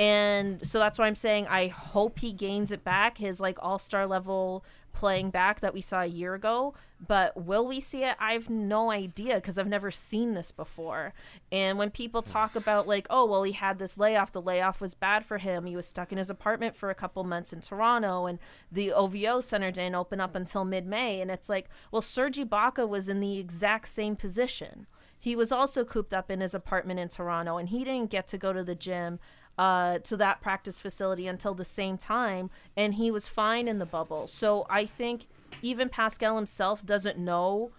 And 0.00 0.66
so 0.66 0.78
that's 0.78 0.98
why 0.98 1.06
I'm 1.06 1.14
saying 1.14 1.46
I 1.48 1.68
hope 1.68 2.20
he 2.20 2.32
gains 2.32 2.72
it 2.72 2.82
back, 2.82 3.18
his 3.18 3.38
like 3.38 3.58
all 3.60 3.78
star 3.78 4.06
level 4.06 4.64
playing 4.94 5.28
back 5.28 5.60
that 5.60 5.74
we 5.74 5.82
saw 5.82 6.00
a 6.00 6.06
year 6.06 6.32
ago. 6.32 6.72
But 7.06 7.36
will 7.44 7.66
we 7.66 7.80
see 7.80 8.04
it? 8.04 8.16
I 8.18 8.32
have 8.32 8.48
no 8.48 8.90
idea 8.90 9.34
because 9.34 9.58
I've 9.58 9.68
never 9.68 9.90
seen 9.90 10.32
this 10.32 10.52
before. 10.52 11.12
And 11.52 11.76
when 11.76 11.90
people 11.90 12.22
talk 12.22 12.56
about, 12.56 12.88
like, 12.88 13.06
oh, 13.10 13.26
well, 13.26 13.42
he 13.42 13.52
had 13.52 13.78
this 13.78 13.98
layoff, 13.98 14.32
the 14.32 14.40
layoff 14.40 14.80
was 14.80 14.94
bad 14.94 15.26
for 15.26 15.36
him. 15.36 15.66
He 15.66 15.76
was 15.76 15.86
stuck 15.86 16.12
in 16.12 16.18
his 16.18 16.30
apartment 16.30 16.76
for 16.76 16.88
a 16.88 16.94
couple 16.94 17.22
months 17.24 17.52
in 17.52 17.60
Toronto, 17.60 18.24
and 18.24 18.38
the 18.72 18.92
OVO 18.92 19.42
Center 19.42 19.70
didn't 19.70 19.94
open 19.94 20.18
up 20.18 20.34
until 20.34 20.64
mid 20.64 20.86
May. 20.86 21.20
And 21.20 21.30
it's 21.30 21.50
like, 21.50 21.68
well, 21.92 22.02
Sergi 22.02 22.44
Ibaka 22.44 22.88
was 22.88 23.10
in 23.10 23.20
the 23.20 23.38
exact 23.38 23.88
same 23.88 24.16
position. 24.16 24.86
He 25.18 25.36
was 25.36 25.52
also 25.52 25.84
cooped 25.84 26.14
up 26.14 26.30
in 26.30 26.40
his 26.40 26.54
apartment 26.54 27.00
in 27.00 27.10
Toronto, 27.10 27.58
and 27.58 27.68
he 27.68 27.84
didn't 27.84 28.10
get 28.10 28.26
to 28.28 28.38
go 28.38 28.54
to 28.54 28.64
the 28.64 28.74
gym 28.74 29.18
uh, 29.60 29.98
to 29.98 30.16
that 30.16 30.40
practice 30.40 30.80
facility 30.80 31.26
until 31.26 31.52
the 31.52 31.66
same 31.66 31.98
time, 31.98 32.48
and 32.78 32.94
he 32.94 33.10
was 33.10 33.28
fine 33.28 33.68
in 33.68 33.76
the 33.78 33.84
bubble. 33.84 34.26
So 34.26 34.66
I 34.70 34.86
think 34.86 35.26
even 35.60 35.90
Pascal 35.90 36.36
himself 36.36 36.84
doesn't 36.84 37.18
know 37.18 37.70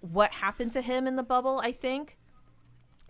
what 0.00 0.32
happened 0.32 0.72
to 0.72 0.82
him 0.82 1.06
in 1.06 1.14
the 1.14 1.22
bubble. 1.22 1.60
I 1.62 1.70
think. 1.70 2.18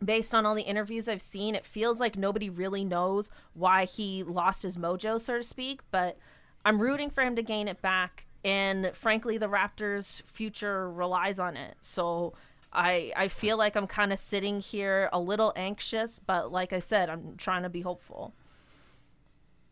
Based 0.05 0.33
on 0.33 0.47
all 0.47 0.55
the 0.55 0.63
interviews 0.63 1.09
I've 1.09 1.23
seen, 1.23 1.57
it 1.57 1.67
feels 1.67 1.99
like 1.99 2.17
nobody 2.17 2.49
really 2.49 2.85
knows 2.85 3.31
why 3.55 3.85
he 3.85 4.23
lost 4.23 4.63
his 4.63 4.77
mojo, 4.77 5.21
so 5.21 5.39
to 5.39 5.43
speak. 5.43 5.81
But 5.91 6.19
I'm 6.65 6.81
rooting 6.81 7.11
for 7.11 7.25
him 7.25 7.35
to 7.35 7.43
gain 7.43 7.67
it 7.67 7.83
back. 7.83 8.27
And 8.45 8.93
frankly, 8.95 9.39
the 9.39 9.49
Raptors' 9.49 10.23
future 10.23 10.89
relies 10.89 11.41
on 11.41 11.57
it. 11.57 11.79
So 11.81 12.35
I 12.73 13.13
I 13.17 13.29
feel 13.29 13.57
like 13.57 13.77
I'm 13.77 13.87
kind 13.87 14.13
of 14.13 14.19
sitting 14.19 14.61
here 14.61 15.09
a 15.13 15.21
little 15.21 15.53
anxious, 15.57 16.21
but 16.21 16.53
like 16.53 16.73
I 16.73 16.79
said, 16.79 17.09
I'm 17.11 17.37
trying 17.37 17.63
to 17.63 17.69
be 17.69 17.81
hopeful. 17.81 18.35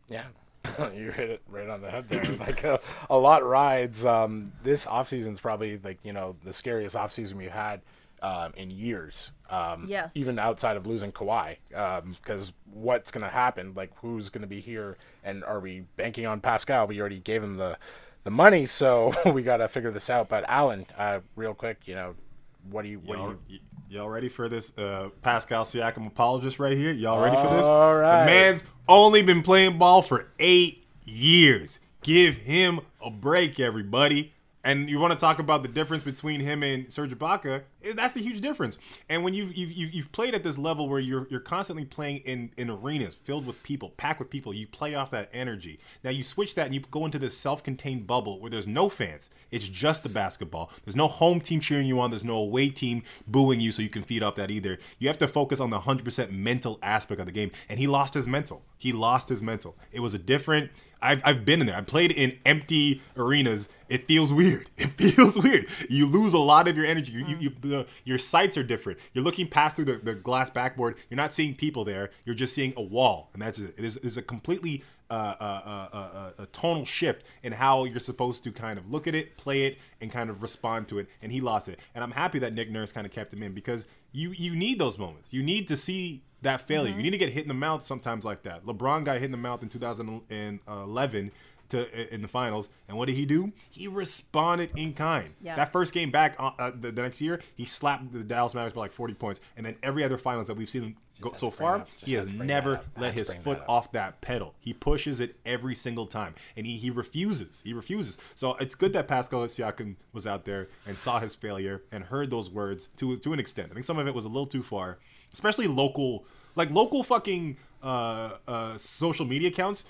Yeah, 0.09 0.25
you 0.95 1.11
hit 1.11 1.29
it 1.29 1.41
right 1.47 1.69
on 1.69 1.81
the 1.81 1.91
head 1.91 2.09
there. 2.09 2.23
like 2.39 2.63
a, 2.63 2.79
a 3.09 3.17
lot 3.17 3.45
rides. 3.45 4.05
Um, 4.05 4.51
this 4.63 4.85
offseason 4.85 5.33
is 5.33 5.39
probably 5.39 5.77
like 5.79 6.03
you 6.03 6.13
know 6.13 6.35
the 6.43 6.53
scariest 6.53 6.95
offseason 6.95 7.33
we've 7.35 7.51
had 7.51 7.81
um, 8.21 8.53
in 8.55 8.69
years. 8.71 9.31
Um, 9.49 9.85
Yes. 9.87 10.17
Even 10.17 10.39
outside 10.39 10.77
of 10.77 10.87
losing 10.87 11.11
Kawhi, 11.11 11.57
because 11.69 12.51
what's 12.73 13.11
going 13.11 13.23
to 13.23 13.29
happen? 13.29 13.73
Like 13.75 13.91
who's 13.97 14.29
going 14.29 14.41
to 14.41 14.47
be 14.47 14.59
here, 14.59 14.97
and 15.23 15.43
are 15.43 15.59
we 15.59 15.85
banking 15.95 16.25
on 16.25 16.41
Pascal? 16.41 16.87
We 16.87 16.99
already 16.99 17.19
gave 17.19 17.43
him 17.43 17.57
the 17.57 17.77
the 18.23 18.31
money, 18.31 18.65
so 18.65 19.13
we 19.31 19.41
got 19.41 19.57
to 19.57 19.67
figure 19.67 19.91
this 19.91 20.09
out. 20.09 20.27
But 20.29 20.43
Alan, 20.49 20.85
uh, 20.97 21.19
real 21.35 21.53
quick, 21.53 21.81
you 21.85 21.95
know, 21.95 22.15
what 22.69 22.83
do 22.83 22.89
you 22.89 22.99
what 22.99 23.17
Y'all, 23.17 23.31
do 23.31 23.37
you? 23.47 23.59
y'all 23.89 24.09
ready 24.09 24.29
for 24.29 24.49
this 24.49 24.77
uh, 24.77 25.09
Pascal 25.21 25.63
Siakam 25.63 26.07
apologist 26.07 26.59
right 26.59 26.77
here? 26.77 26.91
Y'all 26.91 27.21
ready 27.21 27.35
for 27.37 27.53
this? 27.55 27.65
All 27.65 27.95
right. 27.95 28.21
The 28.21 28.25
man's 28.25 28.63
only 28.87 29.21
been 29.21 29.41
playing 29.43 29.77
ball 29.77 30.01
for 30.01 30.27
eight 30.39 30.85
years. 31.03 31.79
Give 32.03 32.35
him 32.35 32.79
a 33.03 33.09
break, 33.09 33.59
everybody. 33.59 34.33
And 34.63 34.89
you 34.89 34.99
want 34.99 35.13
to 35.13 35.19
talk 35.19 35.39
about 35.39 35.61
the 35.63 35.69
difference 35.69 36.03
between 36.03 36.41
him 36.41 36.61
and 36.61 36.91
Serge 36.91 37.11
Ibaka? 37.11 37.63
That's 37.95 38.13
the 38.13 38.21
huge 38.21 38.41
difference. 38.41 38.77
And 39.09 39.23
when 39.23 39.33
you've, 39.33 39.55
you've, 39.55 39.71
you've 39.71 40.11
played 40.11 40.35
at 40.35 40.43
this 40.43 40.57
level 40.57 40.89
where 40.89 40.99
you're 40.99 41.27
you're 41.29 41.39
constantly 41.39 41.85
playing 41.85 42.17
in, 42.17 42.51
in 42.57 42.69
arenas 42.69 43.15
filled 43.15 43.45
with 43.45 43.61
people, 43.63 43.89
packed 43.97 44.19
with 44.19 44.29
people, 44.29 44.53
you 44.53 44.67
play 44.67 44.95
off 44.95 45.11
that 45.11 45.29
energy. 45.33 45.79
Now 46.03 46.09
you 46.09 46.23
switch 46.23 46.55
that 46.55 46.65
and 46.65 46.75
you 46.75 46.81
go 46.91 47.05
into 47.05 47.19
this 47.19 47.37
self-contained 47.37 48.07
bubble 48.07 48.39
where 48.39 48.49
there's 48.49 48.67
no 48.67 48.89
fans. 48.89 49.29
It's 49.51 49.67
just 49.67 50.03
the 50.03 50.09
basketball. 50.09 50.71
There's 50.85 50.95
no 50.95 51.07
home 51.07 51.39
team 51.39 51.59
cheering 51.59 51.87
you 51.87 51.99
on. 51.99 52.09
There's 52.09 52.25
no 52.25 52.35
away 52.35 52.69
team 52.69 53.03
booing 53.27 53.61
you 53.61 53.71
so 53.71 53.81
you 53.81 53.89
can 53.89 54.03
feed 54.03 54.23
off 54.23 54.35
that 54.35 54.51
either. 54.51 54.77
You 54.99 55.07
have 55.07 55.17
to 55.19 55.27
focus 55.27 55.59
on 55.59 55.69
the 55.69 55.79
100% 55.79 56.31
mental 56.31 56.79
aspect 56.81 57.19
of 57.19 57.25
the 57.25 57.31
game. 57.31 57.51
And 57.69 57.79
he 57.79 57.87
lost 57.87 58.13
his 58.13 58.27
mental. 58.27 58.63
He 58.77 58.91
lost 58.93 59.29
his 59.29 59.41
mental. 59.41 59.75
It 59.91 60.01
was 60.01 60.13
a 60.13 60.19
different. 60.19 60.71
I've, 61.01 61.21
I've 61.23 61.45
been 61.45 61.61
in 61.61 61.67
there. 61.67 61.75
I 61.75 61.81
played 61.81 62.11
in 62.11 62.37
empty 62.45 63.01
arenas. 63.15 63.69
It 63.89 64.07
feels 64.07 64.33
weird. 64.33 64.69
It 64.77 64.89
feels 64.91 65.37
weird. 65.37 65.67
You 65.89 66.05
lose 66.05 66.33
a 66.33 66.39
lot 66.39 66.67
of 66.67 66.77
your 66.77 66.85
energy. 66.85 67.11
You, 67.13 67.37
you, 67.39 67.76
the, 67.77 67.87
your 68.03 68.17
sights 68.17 68.57
are 68.57 68.63
different. 68.63 68.99
You're 69.13 69.23
looking 69.23 69.47
past 69.47 69.75
through 69.75 69.85
the, 69.85 69.97
the 69.97 70.13
glass 70.15 70.49
backboard. 70.49 70.97
You're 71.09 71.17
not 71.17 71.33
seeing 71.33 71.55
people 71.55 71.85
there. 71.85 72.11
You're 72.25 72.35
just 72.35 72.53
seeing 72.53 72.73
a 72.77 72.81
wall, 72.81 73.29
and 73.33 73.41
that's 73.41 73.59
it. 73.59 73.77
There's, 73.77 73.95
there's 73.95 74.17
a 74.17 74.21
completely 74.21 74.83
uh, 75.09 75.35
uh, 75.39 75.61
uh, 75.65 75.89
uh, 75.93 75.97
uh, 75.97 76.43
a 76.43 76.45
tonal 76.47 76.83
shift 76.83 77.23
in 77.41 77.53
how 77.53 77.85
you're 77.85 77.99
supposed 77.99 78.43
to 78.43 78.51
kind 78.51 78.77
of 78.77 78.91
look 78.91 79.07
at 79.07 79.15
it, 79.15 79.37
play 79.37 79.63
it, 79.63 79.77
and 80.01 80.11
kind 80.11 80.29
of 80.29 80.41
respond 80.41 80.87
to 80.89 80.99
it. 80.99 81.07
And 81.21 81.31
he 81.31 81.39
lost 81.39 81.69
it. 81.69 81.79
And 81.95 82.03
I'm 82.03 82.11
happy 82.11 82.39
that 82.39 82.53
Nick 82.53 82.69
Nurse 82.69 82.91
kind 82.91 83.07
of 83.07 83.13
kept 83.13 83.33
him 83.33 83.41
in 83.41 83.53
because 83.53 83.87
you 84.11 84.31
you 84.31 84.55
need 84.55 84.79
those 84.79 84.97
moments. 84.97 85.33
You 85.33 85.43
need 85.43 85.67
to 85.69 85.77
see 85.77 86.23
that 86.41 86.61
failure. 86.61 86.93
You 86.93 87.01
need 87.01 87.11
to 87.11 87.17
get 87.17 87.31
hit 87.31 87.43
in 87.43 87.47
the 87.47 87.53
mouth 87.53 87.83
sometimes 87.83 88.25
like 88.25 88.43
that. 88.43 88.65
LeBron 88.65 89.03
got 89.03 89.15
hit 89.15 89.25
in 89.25 89.31
the 89.31 89.37
mouth 89.37 89.63
in 89.63 89.69
2011 89.69 91.31
to 91.69 92.13
in 92.13 92.21
the 92.21 92.27
finals, 92.27 92.69
and 92.87 92.97
what 92.97 93.07
did 93.07 93.15
he 93.15 93.25
do? 93.25 93.51
He 93.69 93.87
responded 93.87 94.71
in 94.75 94.93
kind. 94.93 95.33
Yeah. 95.41 95.55
That 95.55 95.71
first 95.71 95.93
game 95.93 96.11
back 96.11 96.35
uh, 96.39 96.51
uh, 96.57 96.71
the, 96.79 96.91
the 96.91 97.01
next 97.01 97.21
year, 97.21 97.41
he 97.55 97.65
slapped 97.65 98.11
the 98.11 98.23
Dallas 98.23 98.53
Mavericks 98.53 98.75
by 98.75 98.81
like 98.81 98.91
40 98.91 99.13
points, 99.15 99.41
and 99.55 99.65
then 99.65 99.75
every 99.83 100.03
other 100.03 100.17
finals 100.17 100.47
that 100.47 100.55
we've 100.55 100.69
seen 100.69 100.83
him 100.83 100.95
go 101.21 101.31
so 101.31 101.49
far, 101.49 101.77
up. 101.77 101.89
He 101.97 102.13
has 102.13 102.25
to 102.25 102.31
bring 102.31 102.39
that 102.39 102.45
never 102.53 102.81
let 102.97 103.13
his 103.13 103.33
foot 103.33 103.59
that 103.59 103.69
off 103.69 103.91
that 103.93 104.21
pedal. 104.21 104.53
He 104.59 104.73
pushes 104.73 105.19
it 105.19 105.35
every 105.45 105.75
single 105.75 106.05
time, 106.05 106.35
and 106.55 106.65
he, 106.65 106.77
he 106.77 106.89
refuses. 106.89 107.61
He 107.63 107.73
refuses. 107.73 108.17
So 108.35 108.55
it's 108.55 108.75
good 108.75 108.93
that 108.93 109.07
Pascal 109.07 109.41
Siakam 109.41 109.95
was 110.13 110.27
out 110.27 110.45
there 110.45 110.69
and 110.85 110.97
saw 110.97 111.19
his 111.19 111.35
failure 111.35 111.83
and 111.91 112.03
heard 112.03 112.29
those 112.29 112.49
words 112.49 112.87
to 112.97 113.17
to 113.17 113.33
an 113.33 113.39
extent. 113.39 113.69
I 113.71 113.73
think 113.73 113.85
some 113.85 113.99
of 113.99 114.07
it 114.07 114.13
was 114.13 114.25
a 114.25 114.29
little 114.29 114.47
too 114.47 114.63
far, 114.63 114.99
especially 115.33 115.67
local, 115.67 116.25
like 116.55 116.71
local 116.71 117.03
fucking 117.03 117.57
uh, 117.83 118.31
uh, 118.47 118.77
social 118.77 119.25
media 119.25 119.49
accounts 119.49 119.85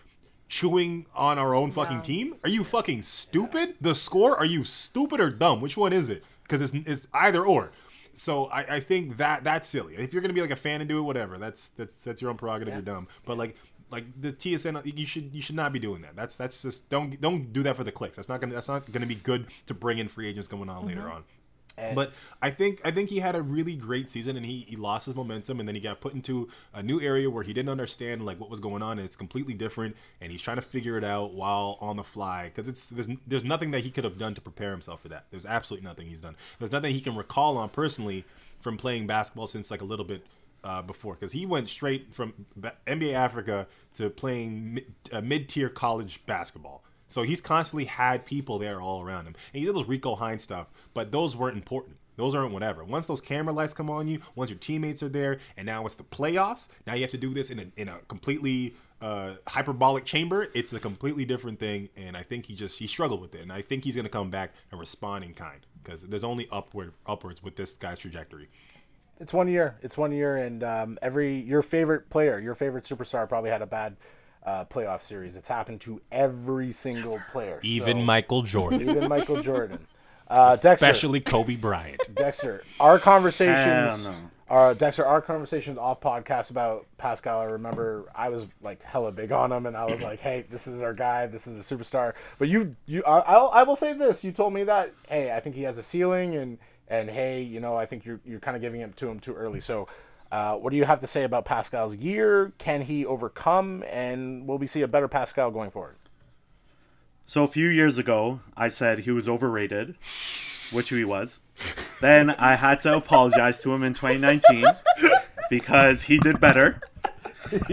chewing 0.47 1.05
on 1.15 1.37
our 1.37 1.53
own 1.53 1.71
fucking 1.71 1.97
Yeah. 1.97 2.01
team. 2.01 2.35
Are 2.43 2.49
you 2.49 2.63
fucking 2.63 3.01
stupid? 3.01 3.75
The 3.81 3.95
score? 3.95 4.37
Are 4.37 4.45
you 4.45 4.63
stupid 4.63 5.19
or 5.19 5.29
dumb? 5.29 5.61
Which 5.61 5.77
one 5.77 5.93
is 5.93 6.09
it? 6.09 6.23
Because 6.43 6.61
it's, 6.61 6.73
it's 6.87 7.07
either 7.13 7.45
or. 7.45 7.71
So 8.15 8.45
I, 8.45 8.75
I 8.75 8.79
think 8.79 9.17
that 9.17 9.43
that's 9.43 9.67
silly. 9.67 9.95
If 9.95 10.11
you're 10.11 10.21
gonna 10.21 10.33
be 10.33 10.41
like 10.41 10.51
a 10.51 10.55
fan 10.55 10.81
and 10.81 10.89
do 10.89 10.97
it, 10.97 11.01
whatever. 11.01 11.37
That's 11.37 11.69
that's 11.69 11.95
that's 12.03 12.21
your 12.21 12.31
own 12.31 12.37
prerogative. 12.37 12.73
You're 12.73 12.81
dumb. 12.81 13.07
But 13.25 13.37
like 13.37 13.55
like 13.91 14.05
the 14.19 14.33
TSN, 14.33 14.97
you 14.97 15.05
should 15.05 15.33
you 15.33 15.41
should 15.41 15.55
not 15.55 15.71
be 15.71 15.79
doing 15.79 16.01
that. 16.01 16.15
That's 16.15 16.35
that's 16.35 16.61
just 16.61 16.89
don't 16.89 17.19
don't 17.21 17.53
do 17.53 17.61
that 17.63 17.75
for 17.75 17.83
the 17.83 17.91
clicks. 17.91 18.17
That's 18.17 18.27
not 18.27 18.41
gonna 18.41 18.53
that's 18.53 18.69
not 18.69 18.91
gonna 18.91 19.05
be 19.05 19.15
good 19.15 19.47
to 19.67 19.73
bring 19.73 19.99
in 19.99 20.07
free 20.07 20.27
agents 20.27 20.47
going 20.47 20.69
on 20.69 20.85
later 20.85 21.01
mm-hmm. 21.01 21.17
on. 21.17 21.23
But 21.93 22.11
I 22.41 22.49
think 22.49 22.81
I 22.83 22.91
think 22.91 23.09
he 23.09 23.19
had 23.19 23.35
a 23.35 23.41
really 23.41 23.75
great 23.75 24.09
season, 24.09 24.35
and 24.35 24.45
he, 24.45 24.65
he 24.67 24.75
lost 24.75 25.05
his 25.05 25.15
momentum, 25.15 25.59
and 25.59 25.67
then 25.67 25.75
he 25.75 25.81
got 25.81 26.01
put 26.01 26.13
into 26.13 26.49
a 26.73 26.81
new 26.81 26.99
area 26.99 27.29
where 27.29 27.43
he 27.43 27.53
didn't 27.53 27.69
understand 27.69 28.25
like 28.25 28.39
what 28.39 28.49
was 28.49 28.59
going 28.59 28.81
on, 28.81 28.97
and 28.97 29.05
it's 29.05 29.15
completely 29.15 29.53
different, 29.53 29.95
and 30.19 30.31
he's 30.31 30.41
trying 30.41 30.57
to 30.57 30.61
figure 30.61 30.97
it 30.97 31.03
out 31.03 31.33
while 31.33 31.77
on 31.79 31.97
the 31.97 32.03
fly 32.03 32.51
because 32.53 32.67
it's 32.67 32.87
there's 32.87 33.09
there's 33.27 33.43
nothing 33.43 33.71
that 33.71 33.83
he 33.83 33.91
could 33.91 34.03
have 34.03 34.17
done 34.17 34.33
to 34.33 34.41
prepare 34.41 34.71
himself 34.71 35.01
for 35.01 35.09
that. 35.09 35.25
There's 35.29 35.45
absolutely 35.45 35.87
nothing 35.87 36.07
he's 36.07 36.21
done. 36.21 36.35
There's 36.59 36.71
nothing 36.71 36.93
he 36.93 37.01
can 37.01 37.15
recall 37.15 37.57
on 37.57 37.69
personally 37.69 38.25
from 38.61 38.77
playing 38.77 39.07
basketball 39.07 39.47
since 39.47 39.69
like 39.69 39.81
a 39.81 39.85
little 39.85 40.05
bit 40.05 40.25
uh, 40.63 40.81
before 40.81 41.13
because 41.13 41.31
he 41.31 41.45
went 41.45 41.69
straight 41.69 42.13
from 42.13 42.33
NBA 42.87 43.13
Africa 43.13 43.67
to 43.95 44.09
playing 44.09 44.73
mid, 44.75 44.93
uh, 45.11 45.21
mid-tier 45.21 45.69
college 45.69 46.25
basketball. 46.25 46.83
So 47.07 47.23
he's 47.23 47.41
constantly 47.41 47.85
had 47.85 48.25
people 48.25 48.59
there 48.59 48.81
all 48.81 49.01
around 49.01 49.25
him. 49.25 49.35
And 49.53 49.59
he 49.59 49.65
did 49.65 49.75
those 49.75 49.87
Rico 49.87 50.15
Hines 50.15 50.43
stuff, 50.43 50.67
but 50.93 51.11
those 51.11 51.35
weren't 51.35 51.57
important. 51.57 51.97
Those 52.17 52.33
aren't 52.33 52.51
whatever. 52.51 52.83
Once 52.83 53.05
those 53.05 53.21
camera 53.21 53.53
lights 53.53 53.73
come 53.73 53.89
on 53.89 54.07
you, 54.07 54.19
once 54.35 54.49
your 54.49 54.59
teammates 54.59 55.03
are 55.03 55.09
there, 55.09 55.39
and 55.55 55.65
now 55.65 55.85
it's 55.85 55.95
the 55.95 56.03
playoffs. 56.03 56.67
Now 56.85 56.95
you 56.95 57.01
have 57.01 57.11
to 57.11 57.17
do 57.17 57.33
this 57.33 57.51
in 57.51 57.59
a, 57.59 57.65
in 57.77 57.87
a 57.89 57.99
completely 58.07 58.75
uh, 59.01 59.33
hyperbolic 59.47 60.03
chamber. 60.03 60.47
It's 60.55 60.73
a 60.73 60.79
completely 60.79 61.25
different 61.25 61.59
thing, 61.59 61.89
and 61.95 62.17
I 62.17 62.23
think 62.23 62.47
he 62.47 62.55
just 62.55 62.79
he 62.79 62.87
struggled 62.87 63.21
with 63.21 63.35
it. 63.35 63.41
And 63.41 63.53
I 63.53 63.61
think 63.61 63.83
he's 63.83 63.95
gonna 63.95 64.09
come 64.09 64.31
back 64.31 64.53
and 64.71 64.79
respond 64.79 65.23
in 65.23 65.33
kind 65.33 65.65
because 65.83 66.01
there's 66.01 66.23
only 66.23 66.47
upward 66.51 66.93
upwards 67.05 67.43
with 67.43 67.55
this 67.55 67.77
guy's 67.77 67.99
trajectory. 67.99 68.49
It's 69.19 69.33
one 69.33 69.47
year. 69.47 69.77
It's 69.81 69.97
one 69.97 70.11
year, 70.11 70.37
and 70.37 70.63
um, 70.63 70.99
every 71.01 71.39
your 71.41 71.61
favorite 71.61 72.09
player, 72.09 72.39
your 72.39 72.55
favorite 72.55 72.83
superstar, 72.83 73.29
probably 73.29 73.51
had 73.51 73.61
a 73.61 73.67
bad 73.67 73.95
uh, 74.47 74.65
playoff 74.65 75.03
series. 75.03 75.35
It's 75.35 75.49
happened 75.49 75.81
to 75.81 76.01
every 76.11 76.71
single 76.71 77.19
player, 77.31 77.59
Even 77.63 77.97
So- 77.97 78.03
Michael 78.03 78.41
Jordan, 78.43 78.81
even 78.89 79.07
Michael 79.09 79.41
Jordan. 79.43 79.85
Uh, 80.29 80.57
Dexter, 80.57 80.73
especially 80.73 81.21
Kobe 81.21 81.55
Bryant. 81.55 82.01
Dexter, 82.13 82.61
our 82.81 82.99
conversations, 82.99 84.03
Hell 84.03 84.11
no. 84.11 84.17
our 84.49 84.73
Dexter, 84.75 85.05
our 85.05 85.21
conversations 85.21 85.77
off 85.77 86.01
podcast 86.01 86.51
about 86.51 86.85
Pascal. 86.97 87.39
I 87.39 87.45
remember 87.45 88.11
I 88.13 88.27
was 88.27 88.45
like 88.61 88.83
hella 88.83 89.13
big 89.13 89.31
on 89.31 89.53
him, 89.53 89.65
and 89.67 89.77
I 89.77 89.85
was 89.85 90.01
like, 90.01 90.19
"Hey, 90.19 90.43
this 90.49 90.67
is 90.67 90.81
our 90.83 90.93
guy. 90.93 91.27
This 91.27 91.47
is 91.47 91.53
a 91.71 91.75
superstar." 91.75 92.11
But 92.39 92.49
you, 92.49 92.75
you, 92.87 93.05
I, 93.05 93.19
I'll, 93.19 93.49
I 93.53 93.63
will 93.63 93.77
say 93.77 93.93
this: 93.93 94.21
you 94.25 94.33
told 94.33 94.53
me 94.53 94.65
that, 94.65 94.91
hey, 95.07 95.31
I 95.33 95.39
think 95.39 95.55
he 95.55 95.61
has 95.63 95.77
a 95.77 95.83
ceiling, 95.83 96.35
and 96.35 96.57
and 96.89 97.09
hey, 97.09 97.41
you 97.41 97.61
know, 97.61 97.77
I 97.77 97.85
think 97.85 98.03
you're 98.05 98.19
you're 98.25 98.41
kind 98.41 98.57
of 98.57 98.61
giving 98.61 98.81
it 98.81 98.97
to 98.97 99.07
him 99.07 99.21
too 99.21 99.33
early. 99.33 99.61
So, 99.61 99.87
uh, 100.31 100.55
what 100.55 100.71
do 100.71 100.77
you 100.77 100.85
have 100.85 101.01
to 101.01 101.07
say 101.07 101.23
about 101.23 101.45
Pascal's 101.45 101.95
year? 101.95 102.51
Can 102.57 102.81
he 102.81 103.05
overcome, 103.05 103.83
and 103.89 104.47
will 104.47 104.57
we 104.57 104.67
see 104.67 104.81
a 104.81 104.87
better 104.87 105.07
Pascal 105.07 105.51
going 105.51 105.71
forward? 105.71 105.95
So 107.25 107.43
a 107.43 107.47
few 107.47 107.67
years 107.67 107.97
ago, 107.97 108.39
I 108.55 108.69
said 108.69 108.99
he 108.99 109.11
was 109.11 109.27
overrated, 109.27 109.95
which 110.71 110.89
he 110.89 111.03
was. 111.03 111.39
Then 111.99 112.29
I 112.31 112.55
had 112.55 112.81
to 112.83 112.95
apologize 112.95 113.59
to 113.59 113.73
him 113.73 113.83
in 113.83 113.93
2019 113.93 114.65
because 115.49 116.03
he 116.03 116.19
did 116.19 116.39
better. 116.39 116.79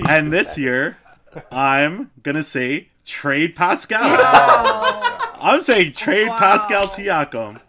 And 0.08 0.32
this 0.32 0.58
year, 0.58 0.98
I'm 1.52 2.10
gonna 2.22 2.42
say 2.42 2.88
trade 3.04 3.54
Pascal. 3.54 4.00
I'm 4.02 5.60
saying 5.62 5.92
trade 5.92 6.28
Wow. 6.28 6.38
Pascal 6.38 6.86
Siakam. 6.86 7.60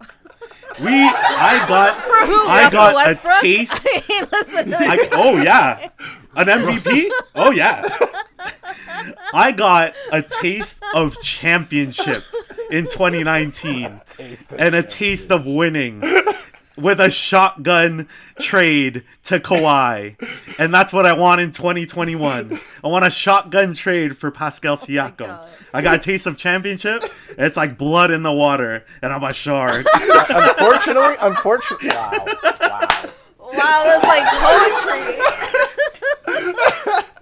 We, 0.82 0.92
I 0.92 1.66
got, 1.68 1.96
For 2.06 2.26
who? 2.28 2.48
I 2.48 2.64
Russell 2.64 2.72
got 2.80 2.96
Westbrook? 2.96 3.36
a 3.38 3.42
taste. 3.42 3.88
Hey, 3.88 4.22
listen. 4.32 4.74
I, 4.74 5.10
oh 5.14 5.42
yeah, 5.42 5.90
an 6.36 6.48
MVP. 6.48 7.10
Oh 7.36 7.52
yeah. 7.52 7.82
I 9.34 9.52
got 9.52 9.94
a 10.12 10.22
taste 10.22 10.82
of 10.94 11.20
championship 11.22 12.24
in 12.72 12.86
2019 12.86 14.02
and 14.58 14.76
a 14.76 14.84
taste 14.84 15.32
of 15.32 15.46
winning 15.46 16.02
with 16.78 17.00
a 17.00 17.10
shotgun 17.10 18.08
trade 18.40 19.04
to 19.26 19.40
Kawhi. 19.40 20.16
And 20.60 20.74
that's 20.74 20.92
what 20.94 21.06
I 21.06 21.14
want 21.14 21.42
in 21.42 21.52
2021. 21.52 22.60
I 22.84 22.88
want 22.88 23.06
a 23.06 23.10
shotgun 23.10 23.74
trade 23.74 24.18
for 24.18 24.32
Pascal 24.32 24.74
oh 24.74 24.78
Siakam. 24.78 25.18
God. 25.18 25.50
I 25.74 25.82
got 25.82 25.96
a 25.96 26.00
taste 26.00 26.26
of 26.28 26.38
championship. 26.38 27.04
It's 27.38 27.58
like 27.58 27.78
blood 27.78 28.12
in 28.12 28.24
the 28.24 28.32
water, 28.32 28.86
and 29.02 29.12
I'm 29.12 29.24
a 29.24 29.34
shark. 29.34 29.86
Unfortunately, 30.30 31.16
unfortunately, 31.20 31.90
wow, 31.90 32.12
wow. 32.12 32.88
wow, 33.40 33.84
that's 33.84 34.06
like 34.08 34.26
poetry. 36.26 37.12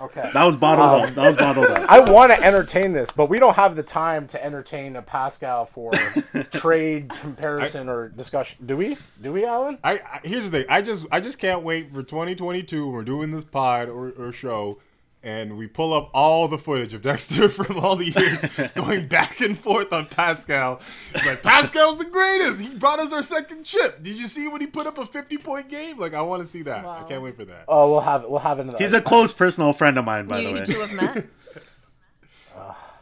Okay. 0.00 0.30
That 0.32 0.44
was 0.44 0.56
bottled 0.56 1.02
um, 1.02 1.08
up. 1.08 1.14
That 1.14 1.26
was 1.28 1.36
bottled 1.36 1.66
up. 1.66 1.90
I 1.90 2.10
want 2.10 2.32
to 2.32 2.42
entertain 2.42 2.92
this, 2.92 3.10
but 3.10 3.28
we 3.28 3.38
don't 3.38 3.54
have 3.54 3.76
the 3.76 3.82
time 3.82 4.26
to 4.28 4.42
entertain 4.42 4.96
a 4.96 5.02
Pascal 5.02 5.66
for 5.66 5.92
trade 6.52 7.10
comparison 7.20 7.88
or 7.88 8.08
discussion. 8.08 8.64
Do 8.64 8.78
we? 8.78 8.96
Do 9.20 9.32
we, 9.32 9.44
Alan? 9.44 9.78
I, 9.84 9.98
I 9.98 10.20
here's 10.24 10.50
the 10.50 10.60
thing. 10.60 10.66
I 10.70 10.80
just 10.80 11.06
I 11.12 11.20
just 11.20 11.38
can't 11.38 11.62
wait 11.62 11.92
for 11.92 12.02
2022. 12.02 12.86
when 12.86 12.94
We're 12.94 13.02
doing 13.02 13.30
this 13.30 13.44
pod 13.44 13.88
or, 13.88 14.10
or 14.12 14.32
show, 14.32 14.78
and 15.22 15.58
we 15.58 15.66
pull 15.66 15.92
up 15.92 16.10
all 16.14 16.48
the 16.48 16.58
footage 16.58 16.94
of 16.94 17.02
Dexter 17.02 17.48
from 17.50 17.78
all 17.78 17.96
the 17.96 18.06
years 18.06 18.70
going 18.74 19.08
back 19.08 19.40
and 19.40 19.58
forth 19.58 19.92
on 19.92 20.06
Pascal. 20.06 20.80
It's 21.14 21.26
like 21.26 21.42
Pascal's 21.42 21.98
the 21.98 22.06
greatest. 22.06 22.60
He 22.60 22.74
brought 22.74 23.00
us 23.00 23.12
our 23.12 23.22
second 23.22 23.64
chip. 23.64 24.02
Did 24.02 24.16
you 24.16 24.26
see 24.26 24.48
when 24.48 24.60
he 24.60 24.66
put 24.66 24.86
up 24.86 24.98
a 24.98 25.06
50 25.06 25.38
point 25.38 25.68
game? 25.68 25.98
Like 25.98 26.14
I 26.14 26.22
want 26.22 26.42
to 26.42 26.48
see 26.48 26.62
that. 26.62 26.84
I 26.84 27.02
can't 27.04 27.22
wait 27.22 27.36
for 27.36 27.44
that. 27.44 27.64
Oh, 27.68 27.90
we'll 27.90 28.00
have 28.00 28.24
we'll 28.24 28.40
have 28.40 28.58
it 28.58 28.62
in 28.62 28.66
the. 28.68 28.78
He's 28.78 28.92
a 28.92 29.02
close 29.02 29.32
personal 29.32 29.72
friend 29.72 29.98
of 29.98 30.04
mine, 30.04 30.26
by 30.26 30.40
you, 30.40 30.44
the 30.44 30.52
you 30.52 30.58
way. 30.60 30.64
two 30.64 30.80
have 30.80 30.92
met. 30.92 31.26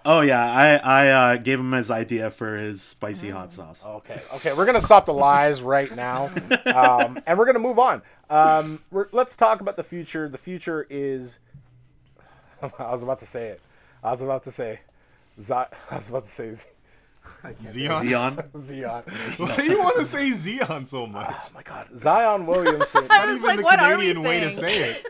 Oh 0.05 0.23
yeah, 0.23 0.43
I 0.43 0.77
I 0.77 1.09
uh, 1.09 1.37
gave 1.37 1.61
him 1.61 1.73
his 1.73 1.91
idea 1.91 2.31
for 2.31 2.57
his 2.57 2.81
spicy 2.81 3.29
hot 3.29 3.53
sauce. 3.53 3.85
Okay, 3.85 4.19
okay, 4.37 4.55
we're 4.55 4.65
gonna 4.65 4.81
stop 4.81 5.05
the 5.05 5.13
lies 5.13 5.61
right 5.61 5.95
now, 5.95 6.31
um, 6.65 7.21
and 7.27 7.39
we're 7.39 7.45
gonna 7.45 7.59
move 7.59 7.79
on. 7.79 8.01
Um, 8.31 8.81
we're, 8.91 9.09
let's 9.13 9.37
talk 9.37 9.61
about 9.61 9.77
the 9.77 9.85
future. 9.85 10.27
The 10.27 10.39
future 10.39 10.87
is. 10.89 11.39
I 12.79 12.91
was 12.93 13.03
about 13.03 13.21
to 13.21 13.27
say 13.27 13.49
it. 13.49 13.61
I 14.03 14.13
was 14.13 14.23
about 14.23 14.45
to 14.45 14.53
say. 14.53 14.81
Z- 15.41 15.53
I 15.91 15.97
was 15.97 16.09
about 16.09 16.25
to 16.27 16.31
say 16.31 16.55
Z- 16.55 16.65
Zion. 17.67 18.09
Zion. 18.09 18.43
Zion. 18.67 19.03
Why 19.37 19.57
do 19.57 19.65
you 19.65 19.79
want 19.79 19.97
to 19.99 20.05
say 20.05 20.31
Zion 20.33 20.87
so 20.87 21.07
much? 21.07 21.35
Oh 21.37 21.49
my 21.55 21.63
God, 21.63 21.89
Zion 21.97 22.47
Williamson. 22.47 23.07
I 23.11 23.27
was 23.27 23.37
even 23.37 23.47
like, 23.47 23.57
the 23.59 23.63
what 23.63 23.79
are 23.81 23.99
we 23.99 24.13
Canadian 24.13 24.23
way 24.25 24.41
to 24.41 24.51
say 24.51 24.91
it. 24.91 25.07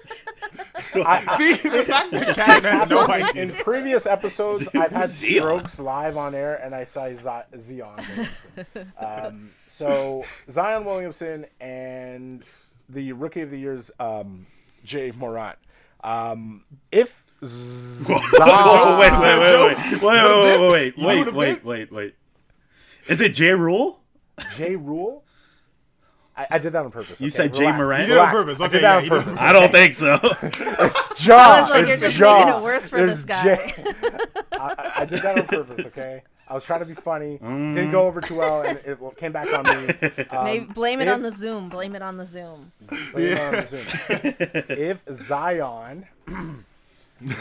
I, 0.96 1.24
I, 1.28 1.36
See, 1.36 1.52
the 1.68 1.84
fact 1.84 2.10
that 2.12 2.34
Cat 2.34 2.64
had 2.64 2.88
no 2.90 3.06
idea. 3.06 3.42
in 3.42 3.50
previous 3.50 4.04
episodes, 4.06 4.66
I've 4.74 4.90
had 4.90 5.10
Zion. 5.10 5.32
strokes 5.40 5.78
live 5.78 6.16
on 6.16 6.34
air, 6.34 6.56
and 6.56 6.74
I 6.74 6.84
say 6.84 7.14
Z- 7.14 7.22
Zion 7.60 7.96
Williamson. 7.96 8.92
Um, 8.98 9.50
so 9.68 10.24
Zion 10.50 10.84
Williamson 10.84 11.46
and 11.60 12.42
the 12.88 13.12
Rookie 13.12 13.42
of 13.42 13.50
the 13.50 13.58
Year's 13.58 13.90
um, 14.00 14.46
Jay 14.84 15.12
Morant. 15.16 15.58
Um, 16.02 16.64
if 16.90 17.24
Z- 17.44 18.04
Oh, 18.40 18.98
wait, 18.98 19.12
wait, 19.12 19.38
wait, 19.38 20.02
wait, 20.02 20.02
wait, 20.02 20.70
wait, 20.70 20.96
wait, 20.96 20.98
wait, 20.98 20.98
wait, 20.98 21.32
wait, 21.34 21.64
wait, 21.64 21.92
wait. 21.92 22.14
Is 23.08 23.20
it 23.20 23.34
J 23.34 23.54
Rule? 23.54 24.00
Jay 24.56 24.76
Rule, 24.76 25.24
I, 26.36 26.46
I 26.52 26.58
did 26.58 26.72
that 26.74 26.84
on 26.84 26.90
purpose. 26.90 27.20
You 27.20 27.26
okay? 27.26 27.30
said 27.36 27.54
Jay 27.54 27.60
Relax. 27.62 27.78
Morant? 27.78 28.00
You 28.02 28.06
did 28.08 28.14
it 28.14 28.18
on 28.18 28.34
Relax. 28.34 28.58
purpose. 28.58 28.60
I 28.60 28.64
Okay, 28.66 28.72
did 28.74 28.82
yeah, 28.82 29.00
that 29.00 29.04
you 29.04 29.10
on 29.12 29.18
did 29.18 29.20
it 29.20 29.24
purpose. 29.24 29.40
I 29.40 29.52
don't 29.52 29.72
think 29.72 29.94
so. 29.94 30.18
Jaw. 31.16 31.36
I 31.38 31.60
was 31.62 31.70
like, 31.70 31.86
you're 31.88 31.96
just 31.96 32.16
Jaw. 32.16 32.38
making 32.44 32.54
it 32.54 32.62
worse 32.62 32.88
for 32.88 33.02
this 33.04 33.24
guy. 33.24 33.42
Jay- 33.44 33.74
I, 34.60 34.92
I 34.98 35.04
did 35.04 35.22
that 35.22 35.38
on 35.38 35.46
purpose. 35.46 35.86
Okay, 35.86 36.22
I 36.48 36.54
was 36.54 36.64
trying 36.64 36.80
to 36.80 36.86
be 36.86 36.94
funny. 36.94 37.38
Didn't 37.38 37.90
go 37.92 38.06
over 38.06 38.20
too 38.20 38.36
well, 38.36 38.62
and 38.62 38.78
it 38.84 38.98
came 39.16 39.32
back 39.32 39.46
on 39.56 39.64
me. 39.64 40.26
Um, 40.30 40.44
Maybe 40.44 40.64
blame 40.66 41.00
it 41.00 41.08
if- 41.08 41.14
on 41.14 41.22
the 41.22 41.32
Zoom. 41.32 41.68
Blame 41.68 41.94
it 41.96 42.02
on 42.02 42.16
the 42.16 42.26
Zoom. 42.26 42.72
Blame 43.12 43.32
it 43.32 43.40
on 43.40 43.52
the 43.52 43.66
Zoom. 43.66 44.64
if 44.78 45.02
Zion 45.26 46.06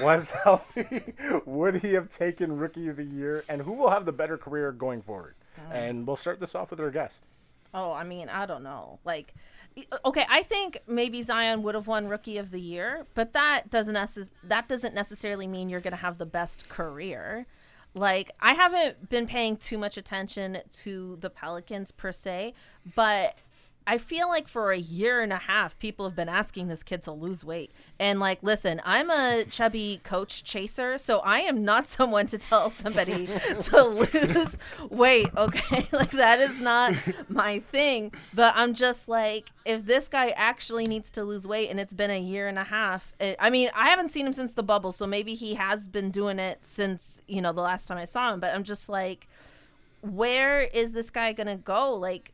was 0.02 0.32
healthy, 0.32 1.14
would 1.46 1.82
he 1.82 1.94
have 1.94 2.10
taken 2.10 2.58
Rookie 2.58 2.88
of 2.88 2.98
the 2.98 3.04
Year? 3.04 3.44
And 3.50 3.62
who 3.62 3.74
will 3.74 3.90
have 3.90 4.06
the 4.06 4.12
better 4.12 4.38
career 4.38 4.72
going 4.72 5.02
forward? 5.02 5.36
And 5.72 6.06
we'll 6.06 6.16
start 6.16 6.40
this 6.40 6.56
off 6.56 6.70
with 6.70 6.80
our 6.80 6.92
guest. 6.92 7.24
Oh, 7.74 7.92
I 7.92 8.04
mean, 8.04 8.30
I 8.30 8.46
don't 8.46 8.64
know. 8.64 9.00
Like, 9.04 9.34
okay, 10.06 10.26
I 10.30 10.44
think 10.44 10.80
maybe 10.88 11.22
Zion 11.22 11.64
would 11.64 11.76
have 11.76 11.88
won 11.88 12.08
Rookie 12.08 12.38
of 12.38 12.52
the 12.52 12.62
Year, 12.62 13.06
but 13.14 13.34
that 13.34 13.70
doesn't 13.70 13.96
necess- 13.96 14.30
that 14.44 14.68
doesn't 14.68 14.94
necessarily 14.96 15.48
mean 15.48 15.70
you're 15.70 15.80
going 15.82 15.92
to 15.92 15.98
have 15.98 16.18
the 16.18 16.26
best 16.26 16.70
career. 16.70 17.46
Like, 17.94 18.32
I 18.40 18.54
haven't 18.54 19.10
been 19.10 19.26
paying 19.26 19.58
too 19.58 19.78
much 19.78 19.98
attention 19.98 20.60
to 20.84 21.18
the 21.20 21.30
Pelicans 21.30 21.92
per 21.92 22.12
se, 22.12 22.54
but 22.96 23.38
I 23.90 23.98
feel 23.98 24.28
like 24.28 24.50
for 24.50 24.72
a 24.74 24.78
year 24.78 25.22
and 25.22 25.32
a 25.32 25.38
half, 25.38 25.80
people 25.80 26.06
have 26.06 26.16
been 26.16 26.28
asking 26.28 26.68
this 26.68 26.84
kid 26.84 27.02
to 27.04 27.14
lose 27.14 27.46
weight. 27.46 27.72
And 27.98 28.20
like, 28.20 28.40
listen, 28.42 28.82
I'm 28.84 29.10
a 29.10 29.46
chubby 29.46 30.02
coach 30.04 30.44
chaser, 30.44 30.98
so 30.98 31.20
I 31.20 31.40
am 31.40 31.64
not 31.64 31.88
someone 31.88 32.28
to 32.28 32.38
tell 32.38 32.70
somebody 32.70 33.28
to 33.28 33.84
lose 34.14 34.58
weight. 34.90 35.30
Okay, 35.38 35.88
like 35.94 36.12
that 36.12 36.40
is 36.42 36.60
not 36.60 36.96
my 37.30 37.60
thing. 37.60 38.12
But 38.34 38.54
I'm 38.58 38.74
just 38.74 39.08
like, 39.08 39.52
if 39.64 39.86
this 39.86 40.10
guy 40.10 40.30
actually 40.32 40.86
needs 40.86 41.10
to 41.12 41.24
lose 41.24 41.48
weight, 41.48 41.70
and 41.70 41.80
it's 41.80 41.94
been 41.94 42.12
a 42.12 42.20
year 42.20 42.50
and 42.50 42.60
a 42.60 42.66
half. 42.66 43.14
It, 43.22 43.38
I 43.40 43.50
mean, 43.50 43.70
I 43.74 43.88
haven't 43.88 44.12
seen 44.12 44.28
him 44.28 44.34
since 44.34 44.54
the 44.54 44.64
bubble, 44.64 44.92
so 44.92 45.08
maybe 45.08 45.34
he 45.34 45.56
has 45.56 45.88
been 45.88 46.12
doing 46.12 46.40
it 46.40 46.60
since 46.64 47.22
you 47.26 47.42
know 47.42 47.54
the 47.54 47.62
last 47.62 47.88
time 47.88 47.98
I 47.98 48.06
saw 48.06 48.34
him. 48.34 48.42
But 48.42 48.54
I'm 48.54 48.66
just 48.66 48.90
like, 48.90 49.30
where 50.02 50.60
is 50.60 50.92
this 50.92 51.10
guy 51.10 51.32
gonna 51.32 51.56
go? 51.56 51.94
Like 51.96 52.34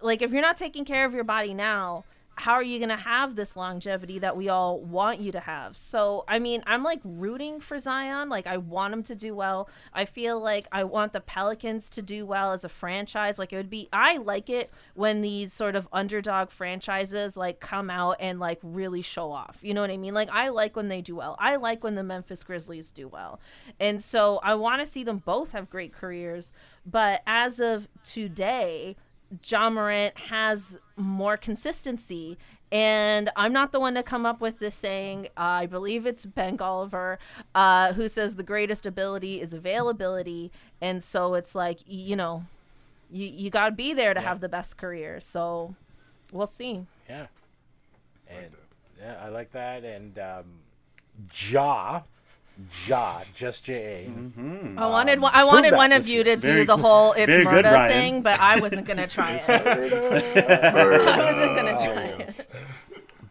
like 0.00 0.22
if 0.22 0.32
you're 0.32 0.42
not 0.42 0.56
taking 0.56 0.84
care 0.84 1.04
of 1.04 1.14
your 1.14 1.24
body 1.24 1.54
now 1.54 2.04
how 2.36 2.52
are 2.52 2.62
you 2.62 2.78
going 2.78 2.88
to 2.88 2.96
have 2.96 3.36
this 3.36 3.56
longevity 3.56 4.18
that 4.18 4.36
we 4.36 4.48
all 4.48 4.80
want 4.80 5.20
you 5.20 5.32
to 5.32 5.40
have? 5.40 5.76
So 5.76 6.24
i 6.26 6.38
mean 6.38 6.62
i'm 6.66 6.82
like 6.82 7.00
rooting 7.04 7.60
for 7.60 7.78
zion. 7.78 8.28
Like 8.28 8.46
i 8.46 8.56
want 8.56 8.92
him 8.92 9.02
to 9.04 9.14
do 9.14 9.34
well. 9.34 9.68
I 9.92 10.04
feel 10.04 10.40
like 10.40 10.66
i 10.72 10.84
want 10.84 11.12
the 11.12 11.20
pelicans 11.20 11.88
to 11.90 12.02
do 12.02 12.26
well 12.26 12.52
as 12.52 12.64
a 12.64 12.68
franchise. 12.68 13.38
Like 13.38 13.52
it 13.52 13.56
would 13.56 13.70
be 13.70 13.88
i 13.92 14.16
like 14.16 14.50
it 14.50 14.70
when 14.94 15.22
these 15.22 15.52
sort 15.52 15.76
of 15.76 15.88
underdog 15.92 16.50
franchises 16.50 17.36
like 17.36 17.60
come 17.60 17.90
out 17.90 18.16
and 18.18 18.40
like 18.40 18.58
really 18.62 19.02
show 19.02 19.30
off. 19.30 19.58
You 19.62 19.74
know 19.74 19.80
what 19.80 19.90
i 19.90 19.96
mean? 19.96 20.14
Like 20.14 20.28
i 20.30 20.48
like 20.48 20.76
when 20.76 20.88
they 20.88 21.00
do 21.00 21.16
well. 21.16 21.36
I 21.38 21.56
like 21.56 21.84
when 21.84 21.94
the 21.94 22.02
memphis 22.02 22.42
grizzlies 22.42 22.90
do 22.90 23.08
well. 23.08 23.40
And 23.78 24.02
so 24.02 24.40
i 24.42 24.54
want 24.54 24.80
to 24.80 24.86
see 24.86 25.04
them 25.04 25.18
both 25.18 25.52
have 25.52 25.70
great 25.70 25.92
careers. 25.92 26.52
But 26.84 27.22
as 27.26 27.60
of 27.60 27.88
today 28.02 28.96
John 29.42 29.74
Morant 29.74 30.16
has 30.18 30.78
more 30.96 31.36
consistency. 31.36 32.38
And 32.72 33.30
I'm 33.36 33.52
not 33.52 33.70
the 33.70 33.78
one 33.78 33.94
to 33.94 34.02
come 34.02 34.26
up 34.26 34.40
with 34.40 34.58
this 34.58 34.74
saying. 34.74 35.26
Uh, 35.36 35.62
I 35.62 35.66
believe 35.66 36.06
it's 36.06 36.26
Ben 36.26 36.58
Golliver 36.58 37.18
uh, 37.54 37.92
who 37.92 38.08
says 38.08 38.34
the 38.34 38.42
greatest 38.42 38.84
ability 38.84 39.40
is 39.40 39.52
availability. 39.52 40.50
And 40.80 41.02
so 41.02 41.34
it's 41.34 41.54
like, 41.54 41.80
you 41.86 42.16
know, 42.16 42.44
you, 43.12 43.28
you 43.28 43.50
got 43.50 43.66
to 43.66 43.74
be 43.74 43.94
there 43.94 44.12
to 44.12 44.20
have 44.20 44.40
the 44.40 44.48
best 44.48 44.76
career. 44.76 45.20
So 45.20 45.76
we'll 46.32 46.48
see. 46.48 46.86
Yeah. 47.08 47.26
And 48.28 48.50
yeah, 49.00 49.22
I 49.22 49.28
like 49.28 49.52
that. 49.52 49.84
And 49.84 50.18
um, 50.18 50.44
Ja, 51.32 52.02
Ja, 52.86 53.20
just 53.34 53.64
J 53.64 53.74
A. 54.06 54.10
Mm-hmm. 54.10 54.78
I 54.78 54.86
wanted 54.86 55.20
one- 55.20 55.32
I 55.34 55.44
wanted 55.44 55.74
one 55.74 55.90
of 55.92 56.06
you 56.06 56.22
to 56.24 56.36
do 56.36 56.40
Very 56.48 56.64
the 56.64 56.76
good- 56.76 56.82
whole 56.84 57.12
it's 57.12 57.26
very 57.26 57.44
good, 57.44 57.52
murder 57.52 57.70
Ryan. 57.72 57.92
thing, 57.92 58.22
but 58.22 58.38
I 58.40 58.60
wasn't 58.60 58.86
gonna 58.86 59.06
try 59.08 59.32
it. 59.32 59.48
I 59.48 61.32
wasn't 61.32 61.56
gonna 61.56 61.84
try 61.84 62.02
it. 62.04 62.50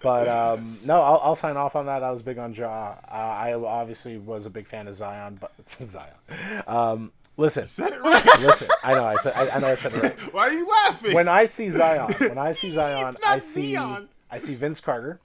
But 0.01 0.27
um, 0.27 0.77
no, 0.83 1.01
I'll, 1.01 1.21
I'll 1.23 1.35
sign 1.37 1.55
off 1.55 1.75
on 1.77 1.85
that. 1.85 2.03
I 2.03 2.11
was 2.11 2.21
big 2.21 2.37
on 2.37 2.53
Ja. 2.53 2.95
Uh, 3.07 3.11
I 3.13 3.53
obviously 3.53 4.17
was 4.17 4.45
a 4.45 4.49
big 4.49 4.67
fan 4.67 4.87
of 4.89 4.95
Zion, 4.95 5.37
but 5.39 5.53
Zion. 5.87 6.63
Um, 6.67 7.13
listen, 7.37 7.65
Said 7.67 7.93
it 7.93 8.01
right. 8.01 8.25
listen. 8.41 8.67
I 8.83 8.91
know. 8.91 9.05
I, 9.05 9.15
said, 9.23 9.33
I, 9.33 9.49
I 9.55 9.59
know. 9.59 9.67
I 9.67 9.75
said 9.75 9.93
it 9.93 10.03
right. 10.03 10.33
Why 10.33 10.47
are 10.49 10.51
you 10.51 10.67
laughing? 10.69 11.13
When 11.15 11.29
I 11.29 11.45
see 11.45 11.69
Zion, 11.69 12.11
when 12.19 12.37
I 12.37 12.51
see 12.51 12.71
Zion, 12.75 13.15
I 13.25 13.39
see 13.39 13.73
Zion. 13.75 14.09
I 14.29 14.39
see 14.39 14.55
Vince 14.55 14.81
Carter. 14.81 15.19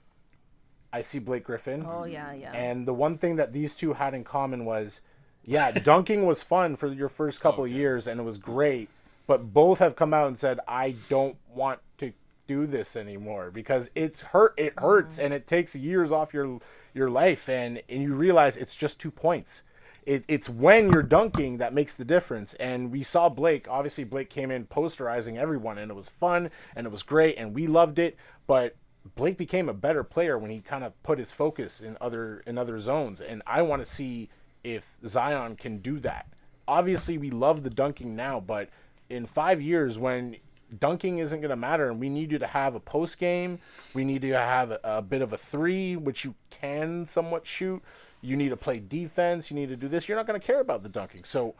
I 0.91 1.01
see 1.01 1.19
Blake 1.19 1.43
Griffin. 1.43 1.85
Oh 1.87 2.05
yeah, 2.05 2.33
yeah. 2.33 2.51
And 2.51 2.87
the 2.87 2.93
one 2.93 3.17
thing 3.17 3.35
that 3.35 3.53
these 3.53 3.75
two 3.75 3.93
had 3.93 4.13
in 4.13 4.23
common 4.23 4.65
was, 4.65 5.01
yeah, 5.43 5.71
dunking 5.83 6.25
was 6.25 6.43
fun 6.43 6.75
for 6.75 6.87
your 6.87 7.09
first 7.09 7.41
couple 7.41 7.63
of 7.63 7.71
years 7.71 8.07
and 8.07 8.19
it 8.19 8.23
was 8.23 8.37
great, 8.37 8.89
but 9.27 9.53
both 9.53 9.79
have 9.79 9.95
come 9.95 10.13
out 10.13 10.27
and 10.27 10.37
said, 10.37 10.59
I 10.67 10.95
don't 11.09 11.37
want 11.53 11.79
to 11.99 12.13
do 12.47 12.65
this 12.65 12.95
anymore 12.95 13.51
because 13.51 13.91
it's 13.93 14.21
hurt. 14.21 14.55
It 14.57 14.73
hurts 14.79 15.15
mm-hmm. 15.15 15.25
and 15.25 15.33
it 15.33 15.45
takes 15.45 15.75
years 15.75 16.11
off 16.11 16.33
your 16.33 16.59
your 16.93 17.09
life 17.09 17.47
and 17.47 17.81
and 17.87 18.01
you 18.01 18.15
realize 18.15 18.57
it's 18.57 18.75
just 18.75 18.99
two 18.99 19.11
points. 19.11 19.63
It, 20.05 20.23
it's 20.27 20.49
when 20.49 20.91
you're 20.91 21.03
dunking 21.03 21.57
that 21.57 21.73
makes 21.73 21.95
the 21.95 22.05
difference. 22.05 22.55
And 22.55 22.91
we 22.91 23.03
saw 23.03 23.29
Blake. 23.29 23.67
Obviously, 23.69 24.05
Blake 24.05 24.31
came 24.31 24.49
in 24.49 24.65
posterizing 24.65 25.37
everyone, 25.37 25.77
and 25.77 25.91
it 25.91 25.93
was 25.93 26.09
fun 26.09 26.49
and 26.75 26.87
it 26.87 26.89
was 26.89 27.03
great, 27.03 27.37
and 27.37 27.53
we 27.53 27.67
loved 27.67 27.99
it. 27.99 28.17
But 28.47 28.75
Blake 29.15 29.37
became 29.37 29.69
a 29.69 29.73
better 29.73 30.03
player 30.03 30.37
when 30.37 30.51
he 30.51 30.59
kind 30.59 30.83
of 30.83 31.01
put 31.03 31.19
his 31.19 31.31
focus 31.31 31.81
in 31.81 31.97
other 32.01 32.43
in 32.45 32.57
other 32.57 32.79
zones, 32.79 33.21
and 33.21 33.41
I 33.47 33.61
want 33.61 33.83
to 33.83 33.91
see 33.91 34.29
if 34.63 34.97
Zion 35.05 35.55
can 35.55 35.79
do 35.79 35.99
that. 35.99 36.27
Obviously, 36.67 37.17
we 37.17 37.29
love 37.29 37.63
the 37.63 37.69
dunking 37.69 38.15
now, 38.15 38.39
but 38.39 38.69
in 39.09 39.25
five 39.25 39.61
years, 39.61 39.97
when 39.97 40.35
dunking 40.79 41.17
isn't 41.17 41.41
going 41.41 41.49
to 41.49 41.55
matter, 41.55 41.89
and 41.89 41.99
we 41.99 42.09
need 42.09 42.31
you 42.31 42.37
to 42.39 42.47
have 42.47 42.75
a 42.75 42.79
post 42.79 43.17
game, 43.17 43.59
we 43.93 44.05
need 44.05 44.23
you 44.23 44.33
to 44.33 44.39
have 44.39 44.71
a, 44.71 44.79
a 44.83 45.01
bit 45.01 45.21
of 45.21 45.33
a 45.33 45.37
three, 45.37 45.95
which 45.95 46.23
you 46.23 46.35
can 46.49 47.05
somewhat 47.05 47.47
shoot. 47.47 47.81
You 48.21 48.35
need 48.35 48.49
to 48.49 48.57
play 48.57 48.79
defense. 48.79 49.49
You 49.49 49.55
need 49.55 49.69
to 49.69 49.77
do 49.77 49.87
this. 49.87 50.07
You're 50.07 50.17
not 50.17 50.27
going 50.27 50.39
to 50.39 50.45
care 50.45 50.59
about 50.59 50.83
the 50.83 50.89
dunking. 50.89 51.23
So 51.23 51.55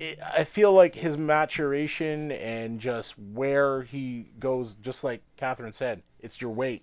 it, 0.00 0.18
I 0.20 0.44
feel 0.44 0.72
like 0.72 0.94
his 0.94 1.16
maturation 1.16 2.32
and 2.32 2.80
just 2.80 3.18
where 3.18 3.82
he 3.82 4.26
goes, 4.38 4.74
just 4.82 5.04
like 5.04 5.22
Catherine 5.36 5.72
said, 5.72 6.02
it's 6.20 6.40
your 6.40 6.50
weight. 6.50 6.82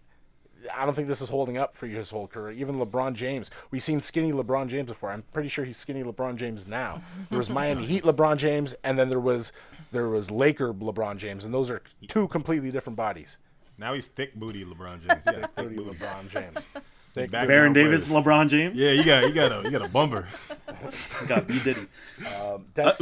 I 0.75 0.85
don't 0.85 0.93
think 0.93 1.07
this 1.07 1.21
is 1.21 1.29
holding 1.29 1.57
up 1.57 1.75
for 1.75 1.87
his 1.87 2.11
whole 2.11 2.27
career. 2.27 2.51
Even 2.51 2.75
LeBron 2.75 3.13
James, 3.13 3.49
we've 3.71 3.81
seen 3.81 3.99
skinny 3.99 4.31
LeBron 4.31 4.67
James 4.67 4.89
before. 4.89 5.11
I'm 5.11 5.23
pretty 5.33 5.49
sure 5.49 5.65
he's 5.65 5.77
skinny 5.77 6.03
LeBron 6.03 6.35
James 6.35 6.67
now. 6.67 7.01
There 7.29 7.39
was 7.39 7.49
Miami 7.49 7.85
Heat 7.87 8.03
LeBron 8.05 8.37
James, 8.37 8.75
and 8.83 8.97
then 8.99 9.09
there 9.09 9.19
was 9.19 9.53
there 9.91 10.07
was 10.07 10.29
Laker 10.29 10.71
LeBron 10.71 11.17
James, 11.17 11.45
and 11.45 11.53
those 11.53 11.69
are 11.71 11.81
two 12.07 12.27
completely 12.27 12.69
different 12.69 12.95
bodies. 12.95 13.37
now 13.77 13.93
he's 13.95 14.05
thick 14.07 14.35
booty 14.35 14.63
LeBron 14.63 14.99
James. 15.07 15.23
Yeah, 15.25 15.31
thick 15.47 15.55
Booty 15.55 15.75
booty. 15.77 15.89
LeBron 15.97 16.29
James. 16.29 16.67
Thick 17.13 17.29
Baron 17.31 17.47
background 17.47 17.75
Davis, 17.75 18.07
players. 18.07 18.25
LeBron 18.25 18.49
James. 18.49 18.77
Yeah, 18.77 18.91
you 18.91 19.03
got 19.03 19.23
you 19.23 19.33
got 19.33 19.51
a 19.51 19.63
you 19.63 19.71
got 19.71 19.85
a 19.85 19.89
bumper. 19.89 20.27
Got 21.27 21.47
B 21.47 21.59
Diddy. 21.63 21.85
Uh, 22.25 22.57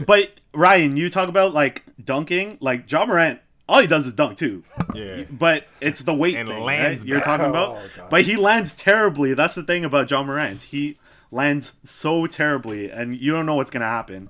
but 0.05 0.31
Ryan, 0.53 0.97
you 0.97 1.09
talk 1.09 1.29
about 1.29 1.53
like 1.53 1.83
dunking, 2.03 2.57
like 2.59 2.91
Ja 2.91 3.05
Morant. 3.05 3.39
All 3.69 3.79
he 3.79 3.87
does 3.87 4.05
is 4.07 4.13
dunk 4.13 4.37
too. 4.37 4.63
Yeah. 4.93 5.23
But 5.31 5.65
it's 5.79 6.01
the 6.01 6.13
weight 6.13 6.35
And 6.35 6.49
thing 6.49 6.59
lands 6.63 7.03
right? 7.03 7.09
you're 7.09 7.21
talking 7.21 7.45
about. 7.45 7.77
Oh, 7.77 8.07
but 8.09 8.23
he 8.23 8.35
lands 8.35 8.75
terribly. 8.75 9.33
That's 9.33 9.55
the 9.55 9.63
thing 9.63 9.85
about 9.85 10.09
Ja 10.11 10.23
Morant. 10.23 10.61
He 10.63 10.97
lands 11.31 11.73
so 11.83 12.25
terribly, 12.25 12.89
and 12.91 13.15
you 13.15 13.31
don't 13.31 13.45
know 13.45 13.55
what's 13.55 13.69
gonna 13.69 13.85
happen. 13.85 14.29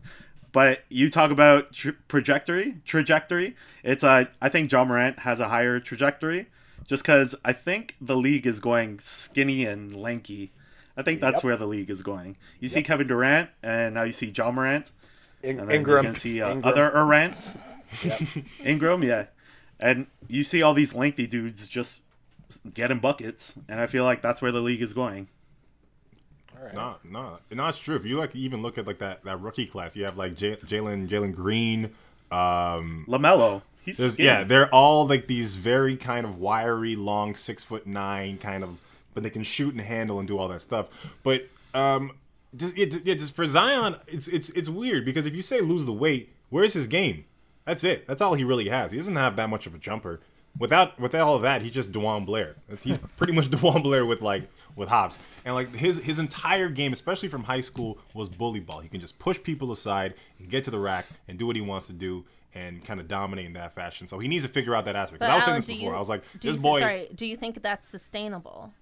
But 0.51 0.83
you 0.89 1.09
talk 1.09 1.31
about 1.31 1.71
tr- 1.73 1.91
trajectory, 2.07 2.75
trajectory. 2.85 3.55
It's 3.83 4.03
uh, 4.03 4.25
I 4.41 4.49
think 4.49 4.71
Ja 4.71 4.83
Morant 4.83 5.19
has 5.19 5.39
a 5.39 5.47
higher 5.49 5.79
trajectory, 5.79 6.47
just 6.89 7.03
because 7.03 7.35
I 7.45 7.53
think 7.53 7.95
the 8.01 8.17
league 8.17 8.45
is 8.47 8.59
going 8.59 8.97
skinny 8.99 9.63
and 9.63 9.95
lanky. 9.95 10.51
I 10.97 11.03
think 11.03 11.21
that's 11.21 11.35
Yep. 11.37 11.43
where 11.43 11.55
the 11.57 11.67
league 11.67 11.89
is 11.89 12.01
going. 12.01 12.35
You 12.59 12.67
see 12.67 12.81
Kevin 12.83 13.07
Durant, 13.07 13.51
and 13.63 13.93
now 13.93 14.03
you 14.03 14.11
see 14.11 14.33
Ja 14.35 14.51
Morant. 14.51 14.91
In- 15.43 15.59
And 15.59 15.69
then 15.69 15.75
Ingram, 15.77 16.03
you 16.05 16.11
can 16.11 16.19
see 16.19 16.41
uh, 16.41 16.49
Ingram. 16.51 16.65
other 16.73 16.89
Durant. 16.91 17.35
Ingram, 18.65 19.03
yeah. 19.03 19.25
And 19.79 20.07
you 20.27 20.43
see 20.43 20.61
all 20.61 20.73
these 20.73 20.93
lengthy 20.93 21.25
dudes 21.27 21.67
just 21.67 22.01
getting 22.73 22.99
buckets, 22.99 23.55
and 23.69 23.79
I 23.79 23.87
feel 23.87 24.03
like 24.03 24.21
that's 24.21 24.41
where 24.41 24.51
the 24.51 24.59
league 24.61 24.81
is 24.81 24.91
going. 24.93 25.29
All 26.57 26.65
right. 26.65 26.73
No, 26.73 26.95
no, 27.05 27.37
no. 27.51 27.67
It's 27.67 27.79
true. 27.79 27.95
If 27.95 28.03
you 28.05 28.17
like 28.17 28.35
even 28.35 28.61
look 28.61 28.77
at 28.77 28.85
like 28.85 28.97
that 28.99 29.23
that 29.23 29.39
rookie 29.39 29.65
class, 29.67 29.95
you 29.95 30.03
have 30.03 30.17
like 30.17 30.35
J- 30.35 30.57
Jalen 30.57 31.07
Jalen 31.07 31.33
Green. 31.33 31.91
Um, 32.31 33.05
LaMelo, 33.07 33.51
he's 33.51 33.51
there's- 33.51 33.57
skinny. 33.57 33.61
Yeah, 34.19 34.43
they're 34.43 34.73
all 34.73 35.07
like 35.07 35.27
these 35.27 35.55
very 35.55 35.95
kind 35.95 36.25
of 36.25 36.39
wiry, 36.39 36.95
long, 36.95 37.35
six 37.35 37.63
foot 37.63 37.87
nine 37.87 38.37
kind 38.37 38.63
of, 38.63 38.79
but 39.13 39.23
they 39.23 39.29
can 39.29 39.43
shoot 39.43 39.73
and 39.73 39.81
handle 39.81 40.19
and 40.19 40.27
do 40.27 40.37
all 40.37 40.47
that 40.49 40.61
stuff. 40.61 40.89
But 41.23 41.47
um, 41.73 42.11
just, 42.55 42.77
yeah, 42.77 42.85
just 42.85 43.35
for 43.35 43.45
Zion, 43.47 43.95
it's 44.07 44.27
it's 44.27 44.49
it's 44.51 44.69
weird 44.69 45.05
because 45.05 45.25
if 45.25 45.35
you 45.35 45.41
say 45.41 45.61
lose 45.61 45.85
the 45.85 45.93
weight, 45.93 46.33
where's 46.49 46.73
his 46.73 46.87
game? 46.87 47.25
That's 47.65 47.83
it. 47.83 48.07
That's 48.07 48.21
all 48.21 48.33
he 48.33 48.43
really 48.43 48.69
has. 48.69 48.91
He 48.91 48.97
doesn't 48.97 49.15
have 49.15 49.35
that 49.35 49.49
much 49.49 49.67
of 49.67 49.75
a 49.75 49.77
jumper. 49.77 50.19
Without 50.57 50.99
without 50.99 51.27
all 51.27 51.35
of 51.35 51.43
that, 51.43 51.61
he's 51.61 51.71
just 51.71 51.91
DeJuan 51.91 52.25
Blair. 52.25 52.55
He's 52.81 52.97
pretty 53.17 53.33
much 53.33 53.49
DeJuan 53.49 53.83
Blair 53.83 54.05
with 54.05 54.21
like 54.21 54.49
with 54.75 54.89
hops. 54.89 55.19
And 55.45 55.53
like 55.53 55.73
his 55.75 55.99
his 55.99 56.19
entire 56.19 56.69
game, 56.69 56.93
especially 56.93 57.29
from 57.29 57.43
high 57.43 57.61
school, 57.61 57.99
was 58.13 58.29
bully 58.29 58.59
ball. 58.59 58.79
He 58.79 58.89
can 58.89 58.99
just 58.99 59.19
push 59.19 59.41
people 59.41 59.71
aside 59.71 60.15
and 60.39 60.49
get 60.49 60.63
to 60.63 60.71
the 60.71 60.79
rack 60.79 61.05
and 61.27 61.37
do 61.37 61.45
what 61.45 61.55
he 61.55 61.61
wants 61.61 61.87
to 61.87 61.93
do 61.93 62.25
and 62.55 62.83
kind 62.83 62.99
of 62.99 63.07
dominate 63.07 63.45
in 63.45 63.53
that 63.53 63.73
fashion. 63.75 64.07
So 64.07 64.19
he 64.19 64.27
needs 64.27 64.43
to 64.45 64.49
figure 64.49 64.73
out 64.75 64.85
that 64.85 64.95
aspect. 64.95 65.21
'Cause 65.21 65.27
But 65.27 65.33
I 65.33 65.35
was 65.35 65.45
saying 65.45 65.55
this 65.57 65.65
before. 65.65 65.91
you- 65.91 65.95
I 65.95 65.99
was 65.99 66.09
like, 66.09 66.23
this 66.41 66.55
you, 66.55 66.61
boy. 66.61 66.79
Sorry, 66.79 67.07
do 67.13 67.25
you 67.25 67.35
think 67.35 67.61
that's 67.61 67.87
sustainable? 67.87 68.73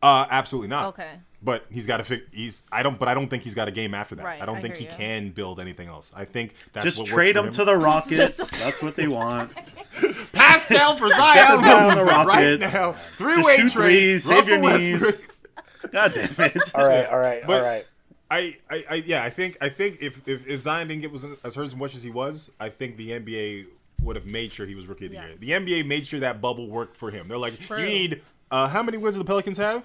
Uh, 0.00 0.26
absolutely 0.30 0.68
not. 0.68 0.86
Okay. 0.86 1.10
But 1.42 1.66
he's 1.70 1.86
got 1.86 1.96
to 1.98 2.04
fig. 2.04 2.22
He's. 2.32 2.66
I 2.70 2.82
don't. 2.84 2.98
But 2.98 3.08
I 3.08 3.14
don't 3.14 3.28
think 3.28 3.42
he's 3.44 3.54
got 3.54 3.66
a 3.68 3.70
game 3.72 3.94
after 3.94 4.14
that. 4.16 4.24
Right, 4.24 4.40
I 4.42 4.46
don't 4.46 4.58
I 4.58 4.60
think 4.62 4.76
he 4.76 4.84
you. 4.84 4.90
can 4.90 5.30
build 5.30 5.58
anything 5.60 5.88
else. 5.88 6.12
I 6.16 6.24
think 6.24 6.54
that's 6.72 6.84
just 6.84 6.98
what 6.98 7.06
trade 7.08 7.36
him 7.36 7.44
works 7.46 7.56
to 7.56 7.64
the 7.64 7.76
Rockets. 7.76 8.36
that's 8.60 8.80
what 8.82 8.94
they 8.96 9.06
want. 9.08 9.52
Pascal 10.32 10.96
for 10.96 11.08
Zion 11.10 11.46
Pascal 11.46 11.58
the 11.90 11.96
Williamson 11.96 12.26
right 12.26 12.60
now. 12.60 12.92
Three 13.16 13.34
Just 13.36 13.46
way 13.46 13.56
shoot 13.56 13.72
trade. 13.72 13.72
threes, 13.72 14.24
save 14.24 14.36
Russell 14.36 14.52
your 14.54 14.62
Westbrook. 14.62 15.00
knees. 15.02 15.28
God 15.92 16.12
damn 16.14 16.46
it! 16.46 16.74
All 16.74 16.86
right, 16.86 17.06
all 17.06 17.18
right, 17.18 17.42
But- 17.46 17.62
all 17.62 17.68
right. 17.68 17.86
I, 18.30 18.56
I, 18.70 18.84
I, 18.90 18.94
yeah, 19.06 19.22
I 19.24 19.30
think, 19.30 19.56
I 19.60 19.68
think 19.68 19.98
if, 20.00 20.26
if, 20.28 20.46
if 20.46 20.60
Zion 20.60 20.88
didn't 20.88 21.02
get 21.02 21.12
was 21.12 21.24
as 21.44 21.54
hurt 21.54 21.62
as 21.64 21.74
much 21.74 21.94
as 21.94 22.02
he 22.02 22.10
was, 22.10 22.50
I 22.60 22.68
think 22.68 22.96
the 22.96 23.10
NBA 23.10 23.66
would 24.02 24.16
have 24.16 24.26
made 24.26 24.52
sure 24.52 24.66
he 24.66 24.74
was 24.74 24.86
rookie 24.86 25.06
of 25.06 25.10
the 25.12 25.16
Yeah. 25.16 25.26
year. 25.28 25.36
The 25.38 25.50
NBA 25.50 25.86
made 25.86 26.06
sure 26.06 26.20
that 26.20 26.40
bubble 26.40 26.68
worked 26.70 26.96
for 26.96 27.10
him. 27.10 27.28
They're 27.28 27.38
like, 27.38 27.58
True. 27.58 27.78
you 27.80 27.86
need, 27.86 28.22
uh, 28.50 28.68
how 28.68 28.82
many 28.82 28.98
wins 28.98 29.16
do 29.16 29.20
the 29.20 29.24
Pelicans 29.24 29.56
have? 29.58 29.82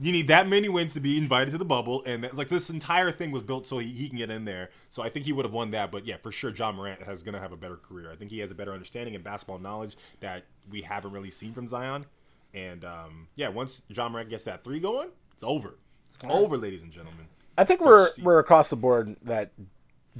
You 0.00 0.12
need 0.12 0.28
that 0.28 0.46
many 0.46 0.68
wins 0.68 0.94
to 0.94 1.00
be 1.00 1.18
invited 1.18 1.50
to 1.50 1.58
the 1.58 1.64
bubble, 1.64 2.04
and 2.06 2.22
that, 2.22 2.36
like 2.36 2.46
this 2.48 2.70
entire 2.70 3.10
thing 3.10 3.32
was 3.32 3.42
built 3.42 3.66
so 3.66 3.78
he, 3.78 3.88
he 3.90 4.08
can 4.08 4.16
get 4.18 4.30
in 4.30 4.44
there. 4.44 4.70
So 4.90 5.02
I 5.02 5.08
think 5.08 5.26
he 5.26 5.32
would 5.32 5.44
have 5.44 5.52
won 5.52 5.72
that. 5.72 5.90
But 5.90 6.06
yeah, 6.06 6.18
for 6.22 6.30
sure, 6.30 6.50
Ja 6.54 6.70
Morant 6.70 7.02
has 7.02 7.24
gonna 7.24 7.40
have 7.40 7.50
a 7.50 7.56
better 7.56 7.74
career. 7.76 8.12
I 8.12 8.14
think 8.14 8.30
he 8.30 8.38
has 8.38 8.52
a 8.52 8.54
better 8.54 8.72
understanding 8.72 9.16
and 9.16 9.24
basketball 9.24 9.58
knowledge 9.58 9.96
that 10.20 10.44
we 10.70 10.82
haven't 10.82 11.10
really 11.10 11.32
seen 11.32 11.52
from 11.52 11.66
Zion. 11.66 12.06
And 12.54 12.84
um, 12.84 13.26
yeah, 13.34 13.48
once 13.48 13.82
Ja 13.88 14.08
Morant 14.08 14.30
gets 14.30 14.44
that 14.44 14.62
three 14.62 14.78
going, 14.78 15.08
it's 15.32 15.42
over. 15.42 15.74
It's 16.06 16.16
over, 16.28 16.56
ladies 16.56 16.84
and 16.84 16.92
gentlemen. 16.92 17.26
I 17.58 17.64
think 17.64 17.82
So 17.82 17.88
we're 17.88 18.08
we're 18.22 18.38
across 18.38 18.70
the 18.70 18.76
board 18.76 19.16
that 19.22 19.50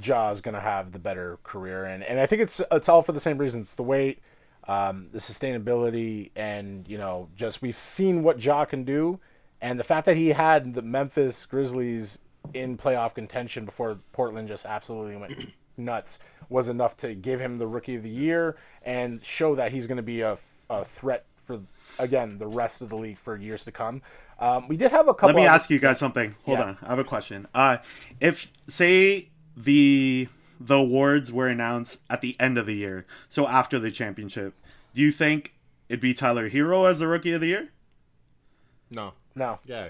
Ja 0.03 0.29
is 0.31 0.41
going 0.41 0.55
to 0.55 0.61
have 0.61 0.91
the 0.91 0.99
better 0.99 1.39
career, 1.43 1.85
and 1.85 2.03
and 2.03 2.19
I 2.19 2.25
think 2.25 2.41
it's 2.41 2.61
it's 2.69 2.89
all 2.89 3.01
for 3.01 3.13
the 3.13 3.21
same 3.21 3.37
reasons: 3.37 3.75
the 3.75 3.83
weight, 3.83 4.19
um, 4.67 5.07
the 5.13 5.19
sustainability, 5.19 6.31
and 6.35 6.87
you 6.87 6.97
know, 6.97 7.29
just 7.37 7.61
we've 7.61 7.79
seen 7.79 8.23
what 8.23 8.43
Ja 8.43 8.65
can 8.65 8.83
do, 8.83 9.19
and 9.61 9.79
the 9.79 9.85
fact 9.85 10.05
that 10.05 10.17
he 10.17 10.29
had 10.29 10.73
the 10.73 10.81
Memphis 10.81 11.45
Grizzlies 11.45 12.19
in 12.53 12.77
playoff 12.77 13.15
contention 13.15 13.63
before 13.63 13.99
Portland 14.11 14.49
just 14.49 14.65
absolutely 14.65 15.15
went 15.15 15.53
nuts 15.77 16.19
was 16.49 16.67
enough 16.67 16.97
to 16.97 17.13
give 17.15 17.39
him 17.39 17.57
the 17.57 17.67
Rookie 17.67 17.95
of 17.95 18.03
the 18.03 18.09
Year 18.09 18.57
and 18.83 19.23
show 19.23 19.55
that 19.55 19.71
he's 19.71 19.87
going 19.87 19.97
to 19.97 20.03
be 20.03 20.21
a, 20.21 20.37
a 20.69 20.83
threat 20.83 21.25
for 21.45 21.59
again 21.97 22.37
the 22.37 22.47
rest 22.47 22.81
of 22.81 22.89
the 22.89 22.97
league 22.97 23.17
for 23.17 23.37
years 23.37 23.63
to 23.65 23.71
come. 23.71 24.01
Um, 24.39 24.67
we 24.67 24.77
did 24.77 24.91
have 24.91 25.07
a 25.07 25.13
couple. 25.13 25.27
Let 25.27 25.35
me 25.35 25.41
other- 25.45 25.55
ask 25.55 25.69
you 25.69 25.79
guys 25.79 25.99
something. 25.99 26.35
Hold 26.45 26.59
Yeah. 26.59 26.65
on, 26.65 26.77
I 26.81 26.89
have 26.89 26.99
a 26.99 27.03
question. 27.03 27.47
Uh, 27.53 27.77
if 28.19 28.51
say 28.67 29.29
the 29.57 30.27
the 30.61 30.75
awards 30.75 31.31
were 31.31 31.47
announced 31.47 31.99
at 32.09 32.21
the 32.21 32.35
end 32.39 32.57
of 32.57 32.65
the 32.65 32.73
year, 32.75 33.05
so 33.29 33.47
after 33.47 33.79
the 33.79 33.91
championship, 33.91 34.53
do 34.93 35.01
you 35.01 35.11
think 35.11 35.53
it'd 35.87 36.01
be 36.01 36.13
Tyler 36.13 36.49
Herro 36.49 36.89
as 36.89 36.99
the 36.99 37.07
rookie 37.07 37.31
of 37.31 37.39
the 37.41 37.47
year? 37.47 37.69
No. 38.91 39.13
No, 39.35 39.59
Yeah. 39.65 39.87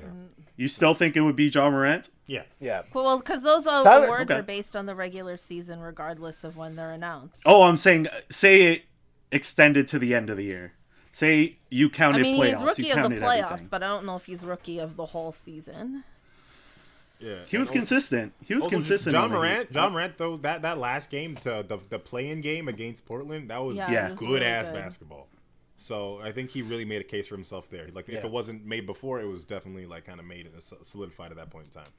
You 0.57 0.67
still 0.67 0.93
think 0.93 1.15
it 1.15 1.21
would 1.21 1.35
be 1.37 1.47
Ja 1.47 1.69
Morant? 1.71 2.09
Yeah. 2.27 2.43
yeah. 2.59 2.83
Well, 2.93 3.17
because 3.17 3.41
those 3.41 3.65
uh, 3.65 3.81
Tyler- 3.81 4.05
awards 4.05 4.29
okay. 4.29 4.39
are 4.41 4.43
based 4.43 4.75
on 4.75 4.85
the 4.85 4.93
regular 4.93 5.37
season, 5.37 5.79
regardless 5.79 6.43
of 6.43 6.55
when 6.57 6.75
they're 6.75 6.91
announced. 6.91 7.41
Oh, 7.45 7.63
I'm 7.63 7.77
saying 7.77 8.07
say 8.29 8.73
it 8.73 8.83
extended 9.31 9.87
to 9.87 9.97
the 9.99 10.13
end 10.13 10.29
of 10.29 10.37
the 10.37 10.43
year. 10.43 10.73
Say 11.19 11.57
you 11.69 11.89
counted 11.89 12.19
I 12.19 12.21
counted 12.21 12.21
mean, 12.23 12.41
playoffs. 12.41 12.57
he's 12.57 12.63
rookie 12.63 12.83
you 12.87 12.93
of 12.93 13.09
the 13.09 13.15
playoffs, 13.17 13.43
everything. 13.45 13.67
but 13.69 13.83
I 13.83 13.87
don't 13.87 14.05
know 14.05 14.15
if 14.15 14.25
he's 14.25 14.43
rookie 14.43 14.79
of 14.79 14.95
the 14.95 15.05
whole 15.07 15.31
season. 15.31 16.03
Yeah, 17.19 17.39
He 17.49 17.57
was 17.57 17.67
also- 17.67 17.79
consistent. 17.79 18.33
He 18.45 18.55
was 18.55 18.63
also, 18.63 18.75
consistent. 18.77 19.13
John 19.13 19.25
on 19.25 19.31
the 19.31 19.35
Morant, 19.37 19.67
Ja 19.75 19.89
Morant, 19.89 20.17
though 20.17 20.37
that 20.37 20.61
that 20.61 20.77
last 20.77 21.09
game 21.09 21.35
to 21.37 21.65
the 21.67 21.77
the 21.89 21.99
play-in 21.99 22.39
game 22.41 22.67
against 22.69 23.05
Portland, 23.05 23.49
that 23.49 23.57
was 23.61 23.75
Yeah, 23.75 23.91
Yeah. 23.91 24.07
it 24.07 24.11
was 24.11 24.19
good 24.19 24.29
really 24.35 24.45
ass 24.45 24.67
good. 24.67 24.75
basketball. 24.75 25.27
So 25.75 26.19
I 26.21 26.31
think 26.31 26.51
he 26.51 26.61
really 26.61 26.85
made 26.85 27.01
a 27.01 27.05
case 27.05 27.27
for 27.27 27.35
himself 27.35 27.69
there. 27.69 27.87
Like 27.93 28.07
if 28.09 28.23
it 28.23 28.31
wasn't 28.31 28.65
made 28.65 28.85
before, 28.85 29.19
it 29.19 29.27
was 29.27 29.43
definitely 29.45 29.85
like 29.85 30.05
kind 30.05 30.19
of 30.21 30.25
made 30.25 30.45
and 30.47 30.63
solidified 30.81 31.31
at 31.31 31.37
that 31.37 31.49
point 31.49 31.67
in 31.67 31.71
time. 31.73 31.91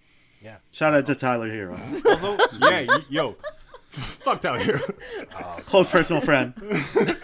Yeah. 0.43 0.57
Shout 0.71 0.95
out 0.95 1.05
to 1.07 1.15
Tyler 1.15 1.51
Herro, 1.51 1.77
Also, 2.07 2.39
yeah, 2.71 2.99
yo, 3.11 3.37
fuck 3.91 4.41
Tyler 4.41 4.59
Herro. 4.61 5.67
close 5.67 5.89
personal 5.91 6.23
friend. 6.23 6.55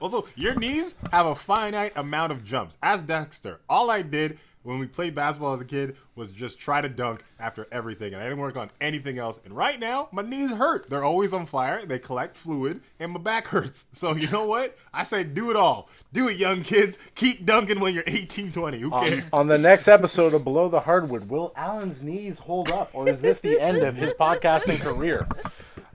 Also, 0.00 0.26
your 0.34 0.54
knees 0.54 0.96
have 1.12 1.26
a 1.26 1.34
finite 1.34 1.92
amount 1.96 2.32
of 2.32 2.42
jumps. 2.42 2.76
As 2.82 3.02
Dexter, 3.02 3.60
all 3.68 3.90
I 3.90 4.02
did 4.02 4.38
when 4.62 4.78
we 4.78 4.86
played 4.86 5.14
basketball 5.14 5.54
as 5.54 5.60
a 5.62 5.64
kid 5.64 5.96
was 6.16 6.32
just 6.32 6.58
try 6.58 6.82
to 6.82 6.88
dunk 6.88 7.22
after 7.38 7.66
everything, 7.72 8.12
and 8.12 8.22
I 8.22 8.26
didn't 8.26 8.40
work 8.40 8.58
on 8.58 8.70
anything 8.78 9.18
else. 9.18 9.40
And 9.46 9.54
right 9.56 9.80
now, 9.80 10.08
my 10.12 10.20
knees 10.20 10.50
hurt. 10.50 10.90
They're 10.90 11.02
always 11.04 11.32
on 11.32 11.46
fire. 11.46 11.86
They 11.86 11.98
collect 11.98 12.36
fluid, 12.36 12.80
and 12.98 13.12
my 13.12 13.20
back 13.20 13.46
hurts. 13.48 13.86
So 13.92 14.14
you 14.14 14.28
know 14.28 14.44
what? 14.44 14.76
I 14.92 15.02
say 15.04 15.24
do 15.24 15.50
it 15.50 15.56
all. 15.56 15.88
Do 16.12 16.28
it, 16.28 16.36
young 16.36 16.62
kids. 16.62 16.98
Keep 17.14 17.46
dunking 17.46 17.80
when 17.80 17.94
you're 17.94 18.04
18, 18.06 18.52
20. 18.52 18.80
Who 18.80 18.92
On, 18.92 19.04
cares? 19.08 19.24
on 19.32 19.46
the 19.48 19.56
next 19.56 19.88
episode 19.88 20.34
of 20.34 20.44
Below 20.44 20.68
the 20.68 20.80
Hardwood, 20.80 21.30
will 21.30 21.54
Allen's 21.56 22.02
knees 22.02 22.38
hold 22.40 22.70
up, 22.70 22.90
or 22.92 23.08
is 23.08 23.22
this 23.22 23.40
the 23.40 23.58
end 23.60 23.78
of 23.78 23.96
his 23.96 24.12
podcasting 24.12 24.80
career? 24.80 25.26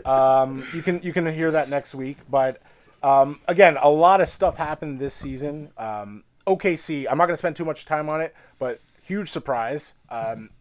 Um, 0.06 0.66
you 0.74 0.82
can 0.82 1.02
you 1.02 1.12
can 1.14 1.26
hear 1.34 1.52
that 1.52 1.70
next 1.70 1.96
week. 1.96 2.18
But 2.30 2.60
um, 3.04 3.40
again, 3.48 3.78
a 3.82 3.90
lot 3.90 4.22
of 4.22 4.30
stuff 4.30 4.58
happened 4.58 5.00
this 5.00 5.14
season. 5.14 5.72
Um, 5.78 6.24
OKC, 6.48 7.08
I'm 7.10 7.18
not 7.18 7.26
going 7.26 7.36
to 7.36 7.40
spend 7.40 7.56
too 7.56 7.66
much 7.66 7.86
time 7.86 8.08
on 8.10 8.22
it, 8.22 8.36
but 8.60 8.82
huge 9.02 9.30
surprise. 9.30 9.96
Um, 10.10 10.52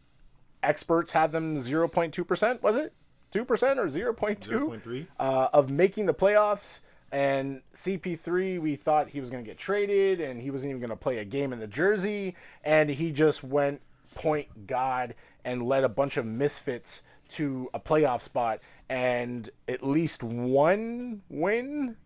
experts 0.62 1.12
had 1.12 1.32
them 1.32 1.62
0.2 1.62 2.26
percent. 2.26 2.62
Was 2.62 2.76
it 2.76 2.92
two 3.30 3.44
percent 3.44 3.78
or 3.78 3.86
0.2? 3.88 4.38
0.3? 4.38 5.06
uh, 5.20 5.48
of 5.52 5.70
making 5.70 6.06
the 6.06 6.14
playoffs. 6.14 6.80
And 7.12 7.62
CP3, 7.76 8.60
we 8.60 8.74
thought 8.74 9.10
he 9.10 9.20
was 9.20 9.30
going 9.30 9.44
to 9.44 9.48
get 9.48 9.56
traded, 9.56 10.20
and 10.20 10.40
he 10.42 10.50
wasn't 10.50 10.70
even 10.70 10.80
going 10.80 10.90
to 10.90 10.96
play 10.96 11.18
a 11.18 11.24
game 11.24 11.52
in 11.52 11.60
the 11.60 11.68
jersey, 11.68 12.34
and 12.64 12.90
he 12.90 13.12
just 13.12 13.44
went 13.44 13.80
point 14.16 14.66
god 14.66 15.14
and 15.44 15.62
led 15.62 15.84
a 15.84 15.88
bunch 15.88 16.16
of 16.16 16.26
misfits 16.26 17.02
to 17.28 17.70
a 17.72 17.78
playoff 17.78 18.20
spot 18.22 18.60
and 18.88 19.48
at 19.68 19.82
least 19.86 20.22
one 20.22 21.22
win 21.28 21.96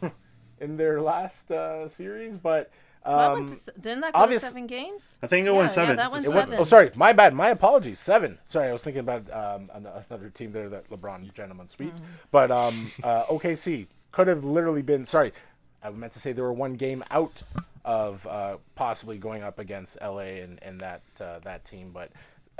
in 0.60 0.76
their 0.76 1.00
last 1.00 1.50
uh, 1.50 1.88
series. 1.88 2.38
But 2.38 2.70
Well, 3.04 3.18
that 3.18 3.32
went 3.32 3.50
um, 3.50 3.56
to 3.56 3.72
didn't 3.80 4.00
that 4.02 4.12
go 4.12 4.18
obvious- 4.20 4.42
to 4.42 4.48
seven 4.48 4.66
games? 4.66 5.18
I 5.22 5.26
think 5.26 5.46
it 5.46 5.50
Yeah, 5.50 5.56
went 5.56 5.70
yeah, 5.70 5.74
seven. 5.74 5.96
that 5.96 6.12
went 6.12 6.24
Just 6.24 6.34
went, 6.34 6.48
seven. 6.48 6.60
oh, 6.60 6.64
sorry, 6.64 6.90
my 6.94 7.12
bad. 7.12 7.34
My 7.34 7.50
apologies. 7.50 7.98
Seven. 7.98 8.38
Sorry, 8.48 8.68
I 8.68 8.72
was 8.72 8.82
thinking 8.82 9.00
about 9.00 9.30
um, 9.32 9.70
another 10.08 10.30
team 10.30 10.52
there 10.52 10.68
that 10.68 10.88
LeBron 10.90 11.32
gentleman 11.34 11.68
sweep. 11.68 11.94
But 12.30 12.50
um, 12.50 12.90
uh, 13.02 13.24
OKC 13.24 13.86
could 14.12 14.26
have 14.28 14.44
literally 14.44 14.82
been. 14.82 15.06
Sorry, 15.06 15.32
I 15.82 15.90
meant 15.90 16.12
to 16.14 16.20
say 16.20 16.32
they 16.32 16.42
were 16.42 16.52
one 16.52 16.74
game 16.74 17.02
out 17.10 17.42
of 17.84 18.26
uh, 18.26 18.58
possibly 18.74 19.16
going 19.16 19.42
up 19.42 19.58
against 19.58 19.96
LA 20.02 20.42
and, 20.44 20.58
and 20.62 20.80
that 20.80 21.00
uh, 21.20 21.38
that 21.40 21.64
team. 21.64 21.90
But 21.94 22.10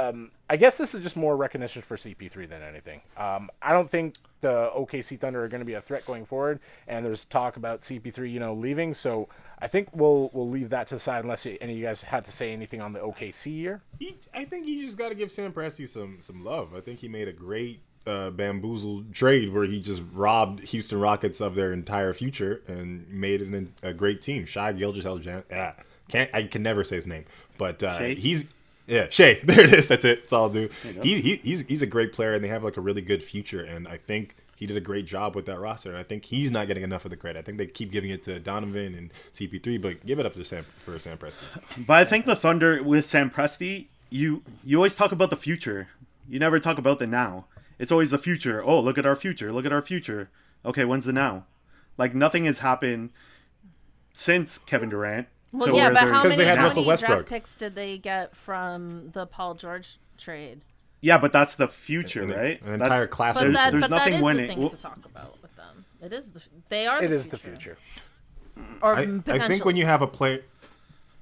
um, 0.01 0.31
I 0.49 0.57
guess 0.57 0.79
this 0.79 0.95
is 0.95 1.03
just 1.03 1.17
more 1.17 1.37
recognition 1.37 1.83
for 1.83 1.97
CP3 1.97 2.49
than 2.49 2.63
anything. 2.63 3.01
Um, 3.17 3.51
I 3.61 3.73
don't 3.73 3.91
think 3.91 4.17
the 4.41 4.71
OKC 4.77 5.19
Thunder 5.19 5.45
are 5.45 5.49
going 5.49 5.61
to 5.61 5.67
be 5.67 5.75
a 5.75 5.81
threat 5.81 6.07
going 6.07 6.25
forward, 6.25 6.61
and 6.89 7.05
there's 7.05 7.25
talk 7.25 7.57
about 7.57 7.81
CP3, 7.81 8.31
you 8.33 8.41
know, 8.41 8.55
leaving. 8.55 8.95
So 8.95 9.29
I 9.59 9.67
think 9.69 9.89
we'll 9.93 10.31
we'll 10.33 10.49
leave 10.49 10.71
that 10.71 10.87
to 10.89 10.95
the 10.95 11.01
side 11.01 11.23
unless 11.23 11.45
you, 11.45 11.59
any 11.61 11.73
of 11.73 11.79
you 11.79 11.85
guys 11.85 12.03
had 12.03 12.25
to 12.25 12.33
say 12.33 12.53
anything 12.53 12.81
on 12.81 12.93
the 12.93 13.01
OKC 13.01 13.55
year. 13.55 13.83
He, 13.99 14.17
I 14.33 14.45
think 14.45 14.67
you 14.67 14.85
just 14.85 14.97
got 14.97 15.11
to 15.11 15.15
give 15.15 15.31
Sam 15.31 15.53
Presti 15.53 15.89
some 15.89 16.19
some 16.21 16.45
love. 16.45 16.75
I 16.75 16.81
think 16.81 17.01
he 17.01 17.09
made 17.09 17.29
a 17.29 17.33
great 17.33 17.81
uh, 18.07 18.31
bamboozle 18.31 19.05
trade 19.13 19.53
where 19.53 19.65
he 19.65 19.81
just 19.81 20.03
robbed 20.13 20.61
Houston 20.61 20.99
Rockets 20.99 21.41
of 21.41 21.55
their 21.55 21.73
entire 21.73 22.15
future 22.15 22.63
and 22.67 23.09
made 23.09 23.43
it 23.43 23.49
an, 23.49 23.75
a 23.83 23.93
great 23.93 24.23
team. 24.23 24.47
Shai 24.47 24.73
Gilgeous-Alexander, 24.73 25.45
yeah, 25.51 25.75
can't 26.09 26.31
I 26.33 26.45
can 26.45 26.63
never 26.63 26.83
say 26.83 26.97
his 26.97 27.07
name, 27.07 27.27
but 27.59 27.83
uh, 27.83 27.99
he's 27.99 28.49
yeah 28.91 29.07
Shay. 29.09 29.41
There 29.45 29.61
it 29.61 29.73
is. 29.73 29.89
That's 29.89 30.05
it. 30.05 30.23
That's 30.23 30.33
all 30.33 30.45
I'll 30.45 30.51
do. 30.51 30.69
He, 31.03 31.21
he 31.21 31.37
he's 31.37 31.67
he's 31.67 31.83
a 31.83 31.87
great 31.87 32.13
player 32.13 32.35
and 32.35 32.45
they 32.45 32.49
have 32.49 32.63
like 32.63 32.77
a 32.77 32.81
really 32.81 33.01
good 33.01 33.23
future 33.23 33.63
and 33.63 33.89
I 33.89 33.97
think. 33.97 34.37
He 34.57 34.67
did 34.67 34.77
a 34.77 34.81
great 34.83 35.07
job 35.07 35.35
with 35.35 35.47
that 35.47 35.59
roster, 35.59 35.89
and 35.89 35.97
I 35.97 36.03
think 36.03 36.27
he's 36.27 36.51
not 36.51 36.67
getting 36.67 36.83
enough 36.83 37.07
of 37.07 37.11
the 37.11 37.17
credit. 37.17 37.39
I 37.39 37.43
think 37.43 37.57
they 37.57 37.67
keep 37.67 37.91
giving 37.91 38.11
it 38.11 38.23
to 38.25 38.39
Donovan 38.39 38.95
and 38.95 39.11
CP3, 39.33 39.81
but 39.81 40.05
give 40.05 40.19
it 40.19 40.27
up 40.27 40.35
to 40.35 40.45
Sam 40.45 40.67
for 40.85 40.99
Sam 40.99 41.17
Presti. 41.17 41.39
But 41.87 41.95
I 41.95 42.05
think 42.05 42.27
the 42.27 42.37
Thunder 42.37 42.83
with 42.83 43.07
Sam 43.07 43.31
Presti, 43.31 43.87
you 44.11 44.43
you 44.63 44.77
always 44.77 44.95
talk 44.97 45.13
about 45.13 45.31
the 45.31 45.37
future. 45.37 45.89
You 46.29 46.39
never 46.39 46.61
talk 46.61 46.77
about 46.77 46.99
the 46.99 47.07
now. 47.07 47.47
It's 47.79 47.91
always 47.91 48.11
the 48.11 48.19
future. 48.19 48.63
Oh, 48.63 48.81
look 48.81 48.99
at 48.99 49.07
our 49.07 49.17
future. 49.17 49.51
Look 49.51 49.65
at 49.65 49.73
our 49.73 49.81
future. 49.81 50.29
Okay, 50.63 50.85
when's 50.85 51.07
the 51.07 51.15
now? 51.15 51.47
Like 51.97 52.15
nothing 52.15 52.45
has 52.45 52.59
happened 52.59 53.11
since 54.13 54.59
Kevin 54.59 54.91
Durant. 54.91 55.29
Well, 55.53 55.69
to 55.69 55.75
yeah, 55.77 55.89
but 55.89 55.95
there's- 55.95 56.11
how 56.11 56.23
'Cause 56.23 56.25
many, 56.31 56.37
they 56.37 56.45
had 56.49 56.59
how 56.59 56.69
many 56.69 56.97
draft 56.97 57.27
picks 57.29 57.55
did 57.55 57.75
they 57.75 57.99
get 57.99 58.37
from 58.37 59.11
the 59.13 59.27
Paul 59.27 59.55
George 59.55 59.99
trade? 60.17 60.61
Yeah, 61.01 61.19
but 61.19 61.33
that's 61.33 61.55
the 61.55 61.67
future, 61.67 62.23
An- 62.23 62.31
right? 62.31 62.61
an 62.63 62.79
That's- 62.79 62.87
entire 62.89 63.07
class 63.07 63.35
But 63.37 63.41
There's- 63.41 63.55
that, 63.57 63.71
there's 63.73 63.81
but 63.83 63.91
nothing 63.91 64.13
is 64.15 64.23
winning. 64.23 64.43
the 64.43 64.49
thing 64.49 64.61
Well- 64.61 64.69
to 64.69 64.77
talk 64.77 65.05
about 65.05 65.41
with 65.43 65.57
them. 65.57 65.85
It 66.03 66.13
is 66.13 66.31
the 66.33 66.43
they 66.69 66.87
are. 66.87 67.03
It 67.03 67.09
the 67.09 67.15
is 67.17 67.23
future. 67.27 67.37
the 67.37 67.39
future. 67.57 67.77
Or 68.83 68.97
I, 68.97 69.21
I 69.29 69.49
think 69.49 69.65
when 69.65 69.77
you 69.77 69.87
have 69.87 70.03
a 70.03 70.07
play, 70.07 70.43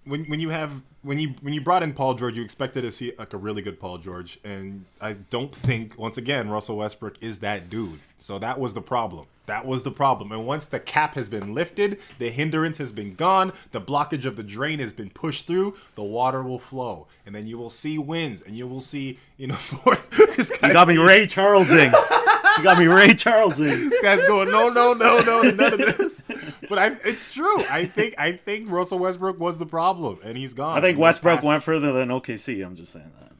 when 0.04 0.24
when 0.24 0.40
you 0.40 0.50
have 0.50 0.82
when 1.02 1.18
you 1.18 1.34
when 1.42 1.54
you 1.54 1.60
brought 1.60 1.82
in 1.84 1.92
Paul 1.94 2.14
George, 2.14 2.36
you 2.36 2.42
expected 2.42 2.82
to 2.82 2.90
see 2.90 3.12
like 3.18 3.32
a 3.32 3.36
really 3.36 3.62
good 3.62 3.78
Paul 3.78 3.98
George, 3.98 4.38
and 4.44 4.84
I 5.00 5.12
don't 5.14 5.54
think 5.54 5.96
once 5.96 6.18
again 6.18 6.48
Russell 6.50 6.76
Westbrook 6.78 7.16
is 7.22 7.38
that 7.40 7.70
dude. 7.70 8.00
So 8.18 8.38
that 8.40 8.58
was 8.58 8.74
the 8.74 8.82
problem. 8.82 9.24
That 9.48 9.66
was 9.66 9.82
the 9.82 9.90
problem. 9.90 10.30
And 10.30 10.46
once 10.46 10.66
the 10.66 10.78
cap 10.78 11.14
has 11.14 11.28
been 11.30 11.54
lifted, 11.54 11.98
the 12.18 12.28
hindrance 12.28 12.76
has 12.78 12.92
been 12.92 13.14
gone, 13.14 13.52
the 13.72 13.80
blockage 13.80 14.26
of 14.26 14.36
the 14.36 14.42
drain 14.42 14.78
has 14.78 14.92
been 14.92 15.08
pushed 15.08 15.46
through, 15.46 15.74
the 15.94 16.04
water 16.04 16.42
will 16.42 16.58
flow, 16.58 17.08
and 17.24 17.34
then 17.34 17.46
you 17.46 17.56
will 17.56 17.70
see 17.70 17.96
wins, 17.96 18.42
and 18.42 18.56
you 18.56 18.66
will 18.66 18.80
see 18.82 19.18
you 19.38 19.46
know 19.46 19.56
this 20.36 20.52
You 20.62 20.72
got 20.72 20.86
me 20.86 20.98
Ray 20.98 21.26
Charlesing. 21.26 21.92
you 22.58 22.62
got 22.62 22.78
me 22.78 22.86
Ray 22.88 23.14
Charlesing. 23.14 23.88
this 23.88 24.00
guy's 24.02 24.24
going 24.26 24.50
no 24.50 24.68
no 24.68 24.92
no 24.92 25.20
no 25.20 25.42
none 25.42 25.72
of 25.72 25.78
this 25.96 26.22
but 26.68 26.78
I, 26.78 26.88
it's 27.04 27.32
true 27.32 27.60
i 27.70 27.84
think 27.84 28.16
i 28.18 28.32
think 28.32 28.68
russell 28.70 28.98
westbrook 28.98 29.38
was 29.38 29.58
the 29.58 29.66
problem 29.66 30.18
and 30.24 30.36
he's 30.36 30.54
gone 30.54 30.76
I 30.76 30.80
think 30.80 30.98
Westbrook 30.98 31.42
went 31.42 31.62
further 31.62 31.92
than 31.92 32.08
OKC. 32.08 32.64
I'm 32.66 32.76
just 32.76 32.92
saying 32.92 33.10
that. 33.20 33.32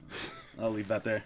I'll 0.59 0.71
leave 0.71 0.89
that 0.89 1.05
there. 1.05 1.25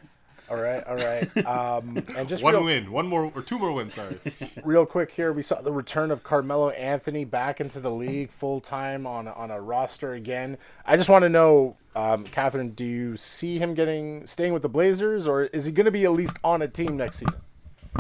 All 0.51 0.57
right, 0.57 0.85
all 0.87 0.97
right. 0.97 1.29
Um, 1.53 2.03
and 2.17 2.29
just 2.29 2.43
one 2.43 2.55
real, 2.55 2.65
win 2.65 2.91
one 2.91 3.07
more 3.07 3.31
or 3.35 3.43
two 3.43 3.59
more 3.59 3.73
wins 3.73 3.95
sorry 3.95 4.17
real 4.65 4.87
quick 4.87 5.11
here, 5.11 5.33
we 5.33 5.43
saw 5.43 5.61
the 5.61 5.73
return 5.73 6.11
of 6.11 6.23
Carmelo 6.23 6.71
Anthony 6.71 7.25
back 7.25 7.61
into 7.61 7.81
the 7.81 7.91
league 7.91 8.31
full 8.31 8.61
time 8.61 9.07
on 9.07 9.29
on 9.29 9.51
a 9.51 9.61
roster 9.61 10.15
again. 10.15 10.57
I 10.87 10.97
just 10.97 11.09
want 11.09 11.25
to 11.25 11.29
know, 11.29 11.77
um, 11.95 12.25
Catherine, 12.25 12.71
do 12.71 12.85
you 12.85 13.17
see 13.17 13.59
him 13.59 13.75
getting 13.75 14.27
staying 14.27 14.53
with 14.53 14.63
the 14.63 14.69
Blazers, 14.69 15.27
or 15.27 15.45
is 15.45 15.65
he 15.65 15.73
going 15.73 15.85
to 15.85 15.91
be 15.91 16.05
at 16.05 16.13
least 16.13 16.37
on 16.45 16.63
a 16.63 16.69
team 16.69 16.97
next 16.97 17.19
season? 17.19 17.41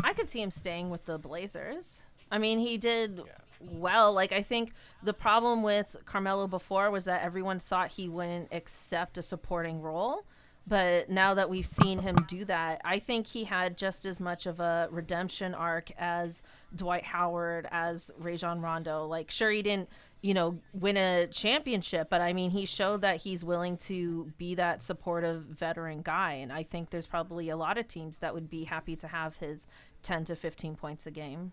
I 0.02 0.12
could 0.12 0.30
see 0.30 0.40
him 0.40 0.50
staying 0.50 0.90
with 0.90 1.04
the 1.04 1.18
Blazers. 1.18 2.00
I 2.30 2.38
mean, 2.38 2.58
he 2.58 2.78
did 2.78 3.22
well. 3.60 4.12
Like 4.12 4.32
I 4.32 4.42
think 4.42 4.72
the 5.02 5.12
problem 5.12 5.62
with 5.62 5.96
Carmelo 6.04 6.46
before 6.46 6.90
was 6.90 7.04
that 7.04 7.22
everyone 7.22 7.58
thought 7.58 7.92
he 7.92 8.08
wouldn't 8.08 8.48
accept 8.52 9.18
a 9.18 9.22
supporting 9.22 9.80
role. 9.80 10.24
But 10.66 11.10
now 11.10 11.34
that 11.34 11.50
we've 11.50 11.66
seen 11.66 11.98
him 11.98 12.16
do 12.28 12.44
that, 12.44 12.80
I 12.84 12.98
think 12.98 13.26
he 13.26 13.44
had 13.44 13.76
just 13.76 14.06
as 14.06 14.20
much 14.20 14.46
of 14.46 14.60
a 14.60 14.88
redemption 14.90 15.54
arc 15.54 15.90
as 15.98 16.42
Dwight 16.74 17.04
Howard, 17.04 17.66
as 17.70 18.10
Rajon 18.18 18.60
Rondo. 18.60 19.06
Like, 19.06 19.30
sure, 19.30 19.50
he 19.50 19.62
didn't, 19.62 19.88
you 20.20 20.34
know, 20.34 20.60
win 20.72 20.96
a 20.96 21.26
championship, 21.26 22.08
but 22.08 22.20
I 22.20 22.32
mean, 22.32 22.52
he 22.52 22.64
showed 22.64 23.00
that 23.00 23.16
he's 23.22 23.44
willing 23.44 23.76
to 23.78 24.32
be 24.38 24.54
that 24.54 24.84
supportive 24.84 25.42
veteran 25.42 26.00
guy. 26.02 26.34
And 26.34 26.52
I 26.52 26.62
think 26.62 26.90
there's 26.90 27.08
probably 27.08 27.48
a 27.48 27.56
lot 27.56 27.76
of 27.76 27.88
teams 27.88 28.18
that 28.18 28.32
would 28.32 28.48
be 28.48 28.64
happy 28.64 28.94
to 28.96 29.08
have 29.08 29.38
his 29.38 29.66
10 30.04 30.24
to 30.26 30.36
15 30.36 30.76
points 30.76 31.06
a 31.06 31.10
game. 31.10 31.52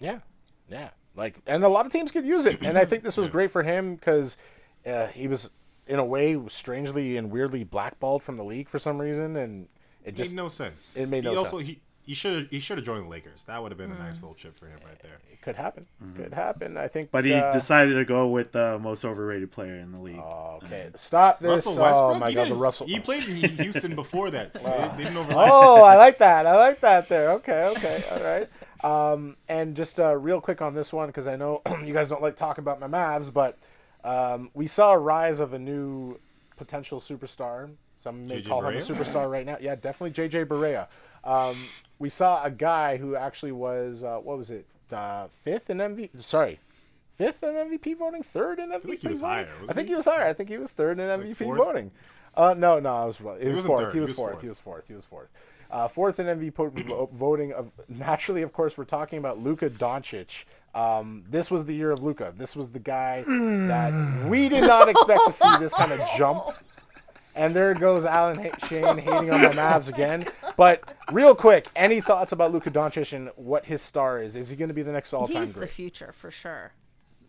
Yeah, 0.00 0.18
yeah. 0.68 0.90
Like, 1.16 1.38
and 1.46 1.64
a 1.64 1.68
lot 1.68 1.86
of 1.86 1.92
teams 1.92 2.12
could 2.12 2.26
use 2.26 2.44
it, 2.46 2.62
and 2.62 2.78
I 2.78 2.84
think 2.84 3.02
this 3.02 3.16
was 3.16 3.28
great 3.28 3.50
for 3.50 3.62
him 3.62 3.96
because 3.96 4.36
uh, 4.86 5.06
he 5.08 5.26
was, 5.26 5.50
in 5.90 5.98
a 5.98 6.04
way, 6.04 6.38
strangely 6.48 7.16
and 7.16 7.30
weirdly 7.30 7.64
blackballed 7.64 8.22
from 8.22 8.36
the 8.36 8.44
league 8.44 8.68
for 8.68 8.78
some 8.78 8.98
reason, 8.98 9.36
and 9.36 9.68
it 10.04 10.10
it 10.10 10.16
just 10.16 10.30
made 10.30 10.36
no 10.36 10.48
sense 10.48 10.94
it 10.96 11.08
made 11.08 11.24
he 11.24 11.30
no 11.30 11.38
also 11.38 11.58
sense. 11.58 11.68
he 11.68 11.80
he 12.06 12.14
should 12.14 12.42
have 12.42 12.50
he 12.50 12.58
should 12.58 12.78
have 12.78 12.86
joined 12.86 13.04
the 13.04 13.08
lakers 13.08 13.44
that 13.44 13.62
would 13.62 13.70
have 13.70 13.78
been 13.78 13.92
a 13.92 13.98
nice 13.98 14.22
little 14.22 14.34
chip 14.34 14.58
for 14.58 14.66
him 14.66 14.78
right 14.86 14.98
there 15.00 15.18
it 15.30 15.40
could 15.42 15.56
happen. 15.56 15.86
Could 16.16 16.34
happen. 16.34 16.76
I 16.76 16.88
think. 16.88 17.10
But 17.10 17.24
he 17.24 17.32
uh, 17.32 17.50
decided 17.50 17.94
to 17.94 18.04
go 18.04 18.28
with 18.28 18.52
the 18.52 18.78
most 18.78 19.06
overrated 19.06 19.50
player 19.50 19.76
in 19.76 19.90
the 19.90 19.98
league. 19.98 20.18
Okay, 20.18 20.90
stop 20.96 21.40
this. 21.40 21.48
russell 21.48 21.82
westbrook 21.82 22.16
Oh 22.16 22.18
my 22.18 22.28
he 22.28 22.34
god, 22.34 22.48
the 22.48 22.54
Russell. 22.54 22.86
he 22.86 23.00
played 23.00 23.24
in 23.26 23.36
houston 23.56 23.94
before 23.94 24.30
that 24.32 24.52
they, 24.52 24.60
they 24.60 25.04
didn't 25.04 25.16
overlap 25.16 25.48
oh, 25.50 25.82
I 25.82 25.96
like 25.96 26.18
that. 26.18 26.46
I 26.46 26.56
like 26.56 26.80
that 26.80 27.08
there. 27.08 27.30
Okay, 27.32 27.72
okay, 27.76 28.04
all 28.10 28.20
right. 28.20 28.48
Um, 28.82 29.36
and 29.48 29.76
just 29.76 29.98
uh, 29.98 30.14
real 30.16 30.40
quick 30.40 30.60
on 30.60 30.74
this 30.74 30.92
one 30.92 31.06
because 31.08 31.26
I 31.26 31.36
know 31.36 31.62
you 31.84 31.94
guys 31.94 32.08
don't 32.08 32.22
like 32.22 32.36
talking 32.36 32.62
about 32.62 32.80
my 32.80 32.86
Mavs, 32.88 33.32
but 33.32 33.58
um, 34.04 34.50
we 34.54 34.66
saw 34.66 34.92
a 34.92 34.98
rise 34.98 35.40
of 35.40 35.52
a 35.52 35.58
new 35.58 36.18
potential 36.56 37.00
superstar, 37.00 37.70
Some 38.02 38.22
may 38.22 38.40
JJ 38.42 38.48
call 38.48 38.66
him 38.66 38.76
a 38.76 38.80
superstar 38.80 39.30
right 39.30 39.46
now. 39.46 39.56
Yeah, 39.60 39.74
definitely 39.74 40.12
JJ 40.12 40.46
Barea. 40.46 40.86
Um, 41.24 41.56
we 41.98 42.08
saw 42.08 42.42
a 42.44 42.50
guy 42.50 42.96
who 42.96 43.14
actually 43.16 43.52
was 43.52 44.02
uh, 44.04 44.18
what 44.18 44.38
was 44.38 44.50
it? 44.50 44.66
Uh, 44.90 45.28
fifth 45.44 45.70
in 45.70 45.78
MVP. 45.78 46.22
Sorry, 46.22 46.58
fifth 47.16 47.42
in 47.42 47.50
MVP 47.50 47.96
voting, 47.98 48.22
third 48.22 48.58
in 48.58 48.70
MVP 48.70 48.82
think 48.82 49.00
he 49.00 49.08
was 49.08 49.20
voting? 49.20 49.34
higher, 49.46 49.48
I 49.68 49.72
think 49.72 49.88
he? 49.88 49.92
he 49.92 49.96
was 49.96 50.04
higher. 50.06 50.26
I 50.26 50.32
think 50.32 50.48
he 50.48 50.58
was 50.58 50.70
third 50.70 50.98
in 50.98 51.06
MVP 51.06 51.36
fourth? 51.36 51.58
voting. 51.58 51.90
Uh, 52.34 52.54
no, 52.56 52.78
no, 52.78 53.02
it 53.02 53.20
was, 53.20 53.40
it 53.40 53.46
was 53.46 53.54
wasn't 53.56 53.66
fourth. 53.66 53.80
third, 53.84 53.92
He 53.92 53.96
he 53.96 54.00
was 54.00 54.08
was 54.10 54.16
fourth. 54.16 54.32
fourth. 54.32 54.42
He 54.42 54.48
was 54.48 54.58
fourth. 54.58 54.88
He 54.88 54.94
was 54.94 55.04
fourth. 55.04 55.28
Uh, 55.70 55.86
fourth 55.88 56.18
in 56.18 56.26
MVP 56.26 57.08
voting. 57.12 57.52
Of 57.52 57.70
naturally, 57.88 58.42
of 58.42 58.52
course, 58.52 58.76
we're 58.78 58.84
talking 58.84 59.18
about 59.18 59.38
Luka 59.42 59.70
Doncic. 59.70 60.44
Um, 60.74 61.24
this 61.28 61.50
was 61.50 61.64
the 61.64 61.74
year 61.74 61.90
of 61.90 62.02
Luka. 62.02 62.32
This 62.36 62.54
was 62.54 62.70
the 62.70 62.78
guy 62.78 63.22
that 63.26 64.26
we 64.28 64.48
did 64.48 64.62
not 64.62 64.88
expect 64.88 65.20
to 65.26 65.32
see 65.32 65.58
this 65.58 65.72
kind 65.74 65.92
of 65.92 66.00
jump. 66.16 66.54
And 67.34 67.54
there 67.54 67.74
goes 67.74 68.04
Alan 68.04 68.36
ha- 68.36 68.66
Shane 68.66 68.98
hating 68.98 69.30
on 69.30 69.40
the 69.40 69.48
Mavs 69.50 69.88
again. 69.88 70.26
But 70.56 70.94
real 71.12 71.34
quick, 71.34 71.68
any 71.76 72.00
thoughts 72.00 72.32
about 72.32 72.52
Luka 72.52 72.70
Doncic 72.70 73.12
and 73.12 73.30
what 73.36 73.64
his 73.64 73.82
star 73.82 74.22
is? 74.22 74.36
Is 74.36 74.48
he 74.48 74.56
going 74.56 74.68
to 74.68 74.74
be 74.74 74.82
the 74.82 74.92
next 74.92 75.12
all-time 75.12 75.40
He's 75.40 75.54
the 75.54 75.66
future 75.66 76.12
for 76.12 76.30
sure. 76.30 76.72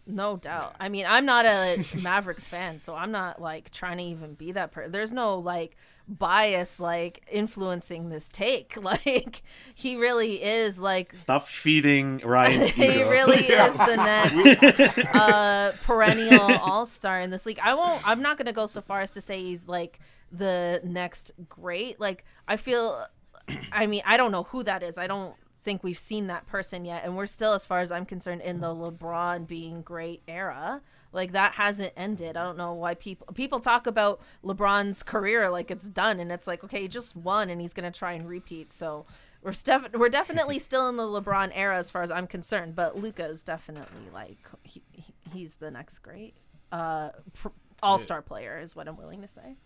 No 0.08 0.38
doubt. 0.38 0.76
I 0.80 0.90
mean, 0.90 1.06
I'm 1.08 1.26
not 1.26 1.46
a 1.46 1.86
Mavericks 2.02 2.46
fan, 2.46 2.80
so 2.80 2.96
I'm 2.96 3.12
not 3.12 3.42
like 3.42 3.72
trying 3.72 3.98
to 3.98 4.04
even 4.04 4.34
be 4.34 4.52
that 4.54 4.72
person. 4.72 4.92
There's 4.92 5.14
no 5.14 5.38
like 5.38 5.78
bias 6.08 6.80
like 6.80 7.24
influencing 7.32 8.10
this 8.10 8.28
take. 8.28 8.78
Like 8.82 9.44
he 9.74 9.96
really 9.96 10.44
is 10.44 10.80
like 10.80 11.16
Stop 11.16 11.48
feeding 11.48 12.20
Ryan. 12.26 12.68
he 12.68 13.04
really 13.04 13.38
is 13.46 13.78
the 13.78 13.96
next 13.96 14.98
uh, 15.16 15.72
perennial 15.84 16.42
all 16.58 16.86
star 16.86 17.22
in 17.22 17.30
this 17.30 17.46
league. 17.46 17.60
I 17.64 17.74
won't. 17.76 18.06
I'm 18.06 18.22
not 18.22 18.38
gonna 18.38 18.54
go 18.54 18.66
so 18.66 18.82
far 18.82 19.02
as 19.02 19.12
to 19.12 19.22
say 19.22 19.40
he's 19.42 19.68
like 19.68 20.00
the 20.32 20.82
next 20.84 21.32
great. 21.48 22.00
Like 22.00 22.26
I 22.48 22.58
feel. 22.58 23.06
I 23.72 23.88
mean, 23.88 24.02
I 24.06 24.18
don't 24.18 24.32
know 24.32 24.44
who 24.44 24.64
that 24.64 24.84
is. 24.84 24.98
I 24.98 25.08
don't 25.08 25.36
think 25.64 25.84
we've 25.84 25.98
seen 25.98 26.28
that 26.28 26.48
person 26.48 26.86
yet, 26.86 27.04
and 27.06 27.16
we're 27.16 27.28
still, 27.28 27.54
as 27.54 27.66
far 27.66 27.80
as 27.80 27.92
I'm 27.92 28.06
concerned, 28.06 28.42
in 28.42 28.62
the 28.62 28.68
LeBron 28.68 29.48
being 29.48 29.82
great 29.82 30.24
era. 30.28 30.82
Like 31.12 31.34
that 31.34 31.54
hasn't 31.54 31.94
ended. 31.98 32.38
I 32.38 32.44
don't 32.44 32.58
know 32.58 32.74
why 32.74 32.94
people 32.96 33.28
people 33.34 33.60
talk 33.60 33.88
about 33.88 34.22
LeBron's 34.44 35.04
career 35.04 35.50
like 35.50 35.70
it's 35.72 35.90
done, 35.90 36.20
and 36.20 36.32
it's 36.32 36.48
like 36.48 36.64
okay, 36.64 36.82
he 36.84 36.88
just 36.88 37.16
won, 37.16 37.50
and 37.50 37.60
he's 37.60 37.74
gonna 37.74 37.92
try 37.92 38.14
and 38.14 38.28
repeat. 38.28 38.72
So 38.74 39.06
we're 39.42 39.54
we're 39.94 40.10
definitely 40.10 40.60
still 40.68 40.88
in 40.88 40.98
the 40.98 41.04
LeBron 41.04 41.52
era 41.54 41.78
as 41.78 41.90
far 41.90 42.04
as 42.04 42.12
I'm 42.12 42.28
concerned, 42.28 42.76
but 42.76 42.98
Luka 42.98 43.26
is 43.26 43.44
definitely 43.44 44.10
like 44.14 44.38
he, 44.64 44.82
he, 44.92 45.14
he's 45.34 45.58
the 45.58 45.72
next 45.72 46.00
great 46.00 46.34
uh, 46.72 47.10
pr- 47.34 47.50
all 47.84 47.98
star 47.98 48.22
player 48.22 48.60
is 48.60 48.76
what 48.76 48.88
I'm 48.88 48.98
willing 48.98 49.22
to 49.22 49.28
say. 49.28 49.58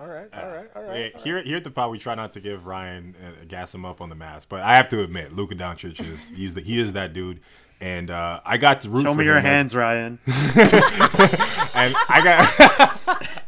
All 0.00 0.06
right, 0.06 0.28
all 0.32 0.48
right, 0.48 0.70
all 0.76 0.82
right. 0.84 1.12
Yeah, 1.14 1.20
here, 1.22 1.42
here 1.42 1.56
at 1.56 1.64
the 1.64 1.70
pod, 1.72 1.90
we 1.90 1.98
try 1.98 2.14
not 2.14 2.32
to 2.34 2.40
give 2.40 2.66
Ryan 2.66 3.16
uh, 3.20 3.44
gas 3.48 3.74
him 3.74 3.84
up 3.84 4.00
on 4.00 4.08
the 4.10 4.14
mask, 4.14 4.48
but 4.48 4.60
I 4.62 4.76
have 4.76 4.88
to 4.90 5.02
admit, 5.02 5.32
Luka 5.32 5.56
Doncic 5.56 5.98
is 6.06 6.28
he's 6.36 6.54
the 6.54 6.60
he 6.60 6.78
is 6.78 6.92
that 6.92 7.12
dude, 7.12 7.40
and 7.80 8.08
uh, 8.10 8.40
I 8.44 8.58
got 8.58 8.82
to 8.82 8.90
root 8.90 9.02
Show 9.04 9.12
for 9.14 9.18
me 9.18 9.24
your 9.24 9.38
him 9.38 9.46
as- 9.46 9.52
hands, 9.52 9.74
Ryan. 9.74 10.18
and 10.26 11.94
I 12.08 12.20
got 12.22 12.54
I 13.08 13.28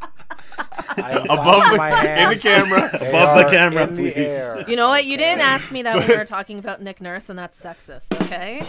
above 1.29 1.63
the, 1.71 2.21
in 2.21 2.29
the 2.29 2.37
camera. 2.39 2.89
They 2.99 3.09
above 3.09 3.37
the 3.37 3.51
camera, 3.51 3.87
in 3.87 3.95
the 3.95 4.01
please. 4.01 4.13
air. 4.15 4.65
You 4.67 4.75
know 4.75 4.89
what? 4.89 5.05
You 5.05 5.17
didn't 5.17 5.41
ask 5.41 5.71
me 5.71 5.81
that 5.83 5.95
when 5.97 6.07
we 6.07 6.15
were 6.15 6.25
talking 6.37 6.59
about 6.59 6.81
Nick 6.81 7.01
Nurse, 7.01 7.29
and 7.29 7.37
that's 7.37 7.59
sexist. 7.59 8.11
Okay. 8.23 8.61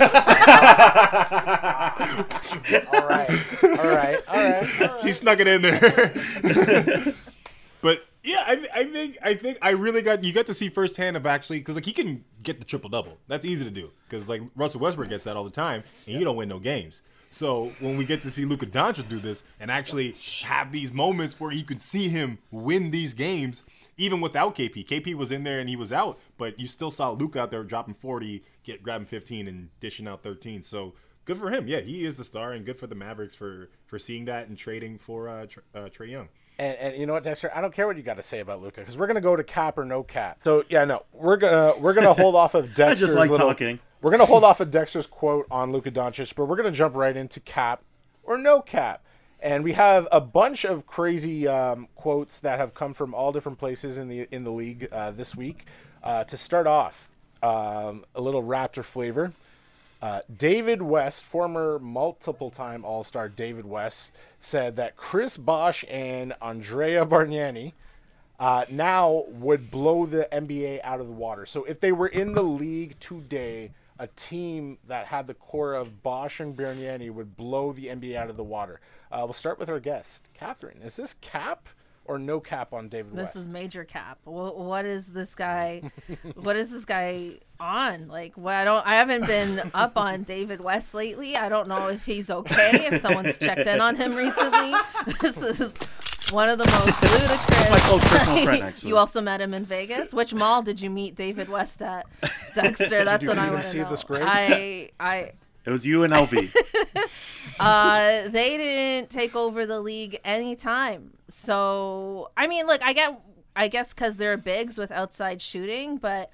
All 2.92 3.06
right, 3.06 3.30
all 3.62 3.68
right, 3.68 4.18
all 4.28 4.34
right. 4.34 4.80
All 4.80 4.86
right. 4.88 5.02
She 5.02 5.12
snuck 5.12 5.40
it 5.40 5.48
in 5.48 5.62
there. 5.62 5.80
but 7.80 8.04
yeah, 8.22 8.42
I, 8.46 8.66
I 8.74 8.84
think 8.84 9.18
I 9.22 9.34
think 9.34 9.58
I 9.62 9.70
really 9.70 10.02
got 10.02 10.24
you 10.24 10.32
got 10.32 10.46
to 10.46 10.54
see 10.54 10.68
firsthand 10.68 11.16
of 11.16 11.26
actually 11.26 11.58
because 11.58 11.76
like 11.76 11.84
he 11.84 11.92
can 11.92 12.24
get 12.42 12.58
the 12.58 12.64
triple 12.64 12.90
double. 12.90 13.18
That's 13.28 13.44
easy 13.44 13.64
to 13.64 13.70
do 13.70 13.90
because 14.08 14.28
like 14.28 14.42
Russell 14.56 14.80
Westbrook 14.80 15.08
gets 15.08 15.24
that 15.24 15.36
all 15.36 15.44
the 15.44 15.50
time, 15.50 15.82
and 16.06 16.18
you 16.18 16.24
don't 16.24 16.36
win 16.36 16.48
no 16.48 16.58
games. 16.58 17.02
So 17.30 17.72
when 17.78 17.96
we 17.96 18.04
get 18.04 18.22
to 18.22 18.30
see 18.30 18.44
Luka 18.44 18.66
Doncic 18.66 19.08
do 19.08 19.18
this 19.20 19.44
and 19.60 19.70
actually 19.70 20.16
have 20.42 20.72
these 20.72 20.92
moments 20.92 21.38
where 21.38 21.52
you 21.52 21.62
could 21.64 21.80
see 21.80 22.08
him 22.08 22.38
win 22.50 22.90
these 22.90 23.14
games, 23.14 23.62
even 23.96 24.20
without 24.20 24.56
KP. 24.56 24.84
KP 24.84 25.14
was 25.14 25.30
in 25.30 25.44
there 25.44 25.60
and 25.60 25.68
he 25.68 25.76
was 25.76 25.92
out, 25.92 26.18
but 26.38 26.58
you 26.58 26.66
still 26.66 26.90
saw 26.90 27.10
Luka 27.10 27.40
out 27.42 27.50
there 27.50 27.62
dropping 27.62 27.94
40, 27.94 28.42
get 28.64 28.82
grabbing 28.82 29.06
15, 29.06 29.46
and 29.46 29.68
dishing 29.78 30.08
out 30.08 30.22
13. 30.24 30.62
So 30.62 30.94
good 31.24 31.36
for 31.38 31.50
him. 31.50 31.68
Yeah, 31.68 31.80
he 31.80 32.04
is 32.04 32.16
the 32.16 32.24
star, 32.24 32.52
and 32.52 32.66
good 32.66 32.78
for 32.78 32.86
the 32.88 32.94
Mavericks 32.96 33.34
for 33.36 33.70
for 33.86 33.98
seeing 33.98 34.24
that 34.24 34.48
and 34.48 34.58
trading 34.58 34.98
for 34.98 35.28
uh, 35.28 35.46
Tr- 35.46 35.60
uh, 35.74 35.78
Trae 35.82 36.10
Young. 36.10 36.28
And, 36.58 36.76
and 36.78 36.96
you 36.96 37.06
know 37.06 37.12
what, 37.14 37.22
Dexter? 37.22 37.50
I 37.54 37.60
don't 37.60 37.72
care 37.72 37.86
what 37.86 37.96
you 37.96 38.02
got 38.02 38.16
to 38.16 38.22
say 38.22 38.40
about 38.40 38.60
Luka 38.60 38.80
because 38.80 38.96
we're 38.98 39.06
gonna 39.06 39.20
go 39.20 39.36
to 39.36 39.44
cap 39.44 39.78
or 39.78 39.84
no 39.84 40.02
cap. 40.02 40.40
So 40.44 40.64
yeah, 40.68 40.84
no, 40.84 41.04
we're 41.12 41.36
gonna 41.36 41.74
we're 41.78 41.94
gonna 41.94 42.12
hold 42.22 42.34
off 42.34 42.54
of 42.54 42.74
Dexter's 42.74 43.14
like 43.14 43.30
little- 43.30 43.46
talking. 43.48 43.78
We're 44.02 44.10
gonna 44.10 44.24
hold 44.24 44.44
off 44.44 44.60
of 44.60 44.70
Dexter's 44.70 45.06
quote 45.06 45.46
on 45.50 45.72
Luka 45.72 45.90
Doncic, 45.90 46.34
but 46.34 46.46
we're 46.46 46.56
gonna 46.56 46.70
jump 46.70 46.94
right 46.94 47.14
into 47.14 47.38
cap 47.38 47.82
or 48.22 48.38
no 48.38 48.62
cap. 48.62 49.02
And 49.40 49.62
we 49.62 49.74
have 49.74 50.08
a 50.10 50.22
bunch 50.22 50.64
of 50.64 50.86
crazy 50.86 51.46
um, 51.46 51.86
quotes 51.94 52.38
that 52.40 52.58
have 52.58 52.72
come 52.72 52.94
from 52.94 53.12
all 53.12 53.30
different 53.30 53.58
places 53.58 53.98
in 53.98 54.08
the 54.08 54.26
in 54.30 54.44
the 54.44 54.50
league 54.50 54.88
uh, 54.90 55.10
this 55.10 55.36
week. 55.36 55.66
Uh, 56.02 56.24
to 56.24 56.38
start 56.38 56.66
off, 56.66 57.10
um, 57.42 58.06
a 58.14 58.22
little 58.22 58.42
Raptor 58.42 58.82
flavor. 58.82 59.34
Uh, 60.00 60.20
David 60.34 60.80
West, 60.80 61.22
former 61.22 61.78
multiple 61.78 62.50
time 62.50 62.86
All 62.86 63.04
Star 63.04 63.28
David 63.28 63.66
West, 63.66 64.12
said 64.38 64.76
that 64.76 64.96
Chris 64.96 65.36
Bosh 65.36 65.84
and 65.90 66.32
Andrea 66.40 67.04
Bargnani 67.04 67.72
uh, 68.38 68.64
now 68.70 69.24
would 69.28 69.70
blow 69.70 70.06
the 70.06 70.26
NBA 70.32 70.80
out 70.82 71.00
of 71.00 71.06
the 71.06 71.12
water. 71.12 71.44
So 71.44 71.64
if 71.64 71.80
they 71.80 71.92
were 71.92 72.08
in 72.08 72.32
the 72.32 72.42
league 72.42 72.98
today, 72.98 73.72
a 74.00 74.06
team 74.16 74.78
that 74.88 75.06
had 75.06 75.26
the 75.26 75.34
core 75.34 75.74
of 75.74 76.02
Bosh 76.02 76.40
and 76.40 76.56
Bargnani 76.56 77.12
would 77.12 77.36
blow 77.36 77.72
the 77.72 77.86
NBA 77.88 78.16
out 78.16 78.30
of 78.30 78.36
the 78.38 78.42
water. 78.42 78.80
Uh, 79.12 79.20
we'll 79.24 79.34
start 79.34 79.58
with 79.58 79.68
our 79.68 79.78
guest, 79.78 80.30
Catherine. 80.32 80.80
Is 80.82 80.96
this 80.96 81.14
cap 81.20 81.68
or 82.06 82.18
no 82.18 82.40
cap 82.40 82.72
on 82.72 82.88
David 82.88 83.12
This 83.12 83.18
West? 83.18 83.36
is 83.36 83.48
major 83.48 83.84
cap. 83.84 84.18
What, 84.24 84.56
what 84.56 84.86
is 84.86 85.08
this 85.08 85.34
guy? 85.34 85.82
what 86.34 86.56
is 86.56 86.70
this 86.70 86.86
guy 86.86 87.40
on? 87.60 88.08
Like, 88.08 88.38
what 88.38 88.54
I 88.54 88.64
don't. 88.64 88.86
I 88.86 88.94
haven't 88.94 89.26
been 89.26 89.70
up 89.74 89.98
on 89.98 90.22
David 90.22 90.62
West 90.62 90.94
lately. 90.94 91.36
I 91.36 91.50
don't 91.50 91.68
know 91.68 91.88
if 91.88 92.06
he's 92.06 92.30
okay. 92.30 92.86
If 92.90 93.02
someone's 93.02 93.38
checked 93.38 93.66
in 93.66 93.82
on 93.82 93.96
him 93.96 94.14
recently, 94.14 94.72
this 95.20 95.36
is 95.36 95.78
one 96.32 96.48
of 96.48 96.58
the 96.58 96.64
most 96.64 97.02
ludicrous. 97.02 97.70
My 97.70 97.78
close 97.80 98.04
personal 98.04 98.44
friend, 98.44 98.62
actually. 98.62 98.88
you 98.88 98.96
also 98.96 99.20
met 99.20 99.40
him 99.40 99.54
in 99.54 99.64
Vegas. 99.64 100.12
Which 100.12 100.34
mall 100.34 100.62
did 100.62 100.80
you 100.80 100.90
meet 100.90 101.14
David 101.14 101.48
West 101.48 101.82
at, 101.82 102.06
Dexter? 102.54 103.04
That's 103.04 103.22
you 103.22 103.28
what 103.28 103.38
I 103.38 103.42
meet 103.42 103.48
him 103.48 103.54
want 103.54 103.64
to 103.64 103.70
see 103.70 103.78
know. 103.78 103.88
this? 103.90 104.04
I, 104.10 104.90
I, 104.98 105.32
It 105.64 105.70
was 105.70 105.84
you 105.86 106.04
and 106.04 106.12
LV. 106.12 106.54
uh, 107.60 108.28
they 108.28 108.56
didn't 108.56 109.10
take 109.10 109.34
over 109.36 109.66
the 109.66 109.80
league 109.80 110.18
anytime. 110.24 111.12
So 111.28 112.30
I 112.36 112.46
mean, 112.46 112.66
look, 112.66 112.82
I 112.84 112.92
get, 112.92 113.20
I 113.54 113.68
guess, 113.68 113.92
because 113.94 114.16
they're 114.16 114.36
bigs 114.36 114.78
with 114.78 114.90
outside 114.90 115.40
shooting, 115.42 115.96
but 115.96 116.30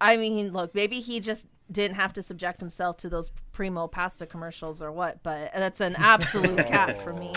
I 0.00 0.16
mean, 0.16 0.52
look, 0.52 0.74
maybe 0.74 1.00
he 1.00 1.20
just 1.20 1.46
didn't 1.70 1.96
have 1.96 2.12
to 2.12 2.22
subject 2.22 2.60
himself 2.60 2.96
to 2.98 3.08
those 3.08 3.32
primo 3.52 3.88
pasta 3.88 4.26
commercials 4.26 4.80
or 4.80 4.92
what. 4.92 5.22
But 5.22 5.52
that's 5.54 5.80
an 5.80 5.96
absolute 5.96 6.66
cap 6.66 6.98
for 6.98 7.12
me. 7.12 7.32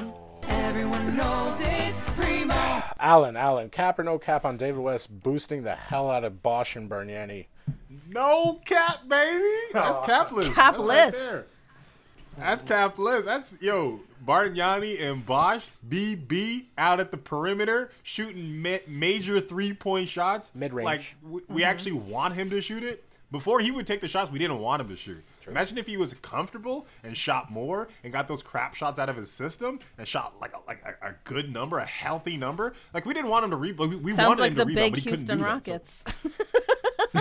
Everyone 0.69 1.17
knows 1.17 1.55
it's 1.61 2.05
Primo. 2.11 2.53
Alan, 2.99 3.35
Alan, 3.35 3.71
cap 3.71 3.97
or 3.97 4.03
no 4.03 4.19
cap 4.19 4.45
on 4.45 4.55
David 4.55 4.79
West 4.79 5.23
boosting 5.23 5.63
the 5.63 5.73
hell 5.73 6.11
out 6.11 6.23
of 6.23 6.43
Bosh 6.43 6.75
and 6.75 6.87
Bargnani? 6.87 7.47
No 8.07 8.61
cap, 8.65 8.99
baby. 9.07 9.49
That's 9.73 9.97
oh. 9.97 10.03
capless. 10.03 10.53
That's 10.53 10.77
Capless. 10.77 11.11
there. 11.11 11.45
That's 12.37 12.61
capless. 12.61 13.25
That's 13.25 13.57
yo 13.59 14.01
Bargnani 14.23 15.01
and 15.01 15.25
Bosh 15.25 15.67
BB 15.89 16.65
out 16.77 16.99
at 16.99 17.09
the 17.09 17.17
perimeter 17.17 17.89
shooting 18.03 18.61
ma- 18.61 18.77
major 18.87 19.39
three 19.39 19.73
point 19.73 20.07
shots. 20.07 20.53
Mid-range. 20.53 20.85
Like 20.85 21.15
we, 21.23 21.41
we 21.47 21.63
actually 21.63 21.93
want 21.93 22.35
him 22.35 22.51
to 22.51 22.61
shoot 22.61 22.83
it. 22.83 23.03
Before 23.31 23.59
he 23.59 23.71
would 23.71 23.87
take 23.87 24.01
the 24.01 24.07
shots, 24.07 24.29
we 24.29 24.37
didn't 24.37 24.59
want 24.59 24.83
him 24.83 24.89
to 24.89 24.95
shoot. 24.95 25.23
Imagine 25.51 25.77
if 25.77 25.87
he 25.87 25.97
was 25.97 26.13
comfortable 26.15 26.87
and 27.03 27.15
shot 27.17 27.51
more 27.51 27.87
and 28.03 28.13
got 28.13 28.27
those 28.27 28.41
crap 28.43 28.75
shots 28.75 28.99
out 28.99 29.09
of 29.09 29.15
his 29.15 29.29
system 29.31 29.79
and 29.97 30.07
shot 30.07 30.35
like 30.41 30.53
a, 30.53 30.59
like 30.67 30.83
a, 31.01 31.07
a 31.09 31.15
good 31.23 31.51
number, 31.51 31.79
a 31.79 31.85
healthy 31.85 32.37
number. 32.37 32.73
Like 32.93 33.05
we 33.05 33.13
didn't 33.13 33.29
want 33.29 33.45
him 33.45 33.51
to 33.51 33.57
rebound. 33.57 33.89
We, 33.91 33.95
we 33.97 34.13
Sounds 34.13 34.27
wanted 34.39 34.41
like 34.41 34.51
him 34.51 34.57
the 34.57 34.63
to 34.63 34.67
rebound, 34.69 34.85
big 34.85 34.91
but 34.93 34.99
he 34.99 35.09
couldn't 35.09 35.27
Houston 35.29 35.37
do 35.37 35.43
that, 35.43 35.87
so- 35.87 36.05
Rockets. 36.11 36.55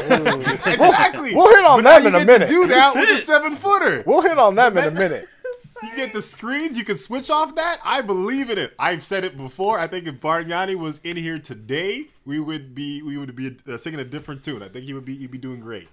Exactly. 0.00 1.34
We'll 1.34 1.54
hit 1.54 1.64
on 1.64 1.82
But 1.82 2.02
them 2.02 2.14
in 2.14 2.20
a 2.22 2.24
minute. 2.24 2.48
Do 2.48 2.66
that 2.66 2.94
with 2.94 3.08
a 3.10 3.16
seven 3.22 3.54
footer. 3.56 4.02
We'll 4.06 4.22
hit 4.22 4.38
on 4.38 4.54
them 4.54 4.76
in 4.78 4.84
a 4.84 4.90
minute. 4.90 5.26
You 5.80 5.94
get 5.94 6.12
the 6.12 6.20
screens. 6.20 6.76
You 6.76 6.84
can 6.84 6.96
switch 6.96 7.30
off 7.30 7.54
that. 7.54 7.78
I 7.84 8.00
believe 8.00 8.50
in 8.50 8.58
it. 8.58 8.74
I've 8.80 9.04
said 9.04 9.22
it 9.22 9.36
before. 9.36 9.78
I 9.78 9.86
think 9.86 10.08
if 10.08 10.16
Bargnani 10.16 10.74
was 10.74 10.98
in 11.04 11.16
here 11.16 11.38
today, 11.38 12.08
we 12.24 12.40
would 12.40 12.74
be 12.74 13.00
we 13.00 13.16
would 13.16 13.36
be 13.36 13.56
uh, 13.68 13.76
singing 13.76 14.00
a 14.00 14.04
different 14.04 14.42
tune. 14.42 14.60
I 14.60 14.68
think 14.68 14.86
he 14.86 14.92
would 14.92 15.04
be 15.04 15.16
he'd 15.16 15.30
be 15.30 15.38
doing 15.38 15.60
great. 15.60 15.86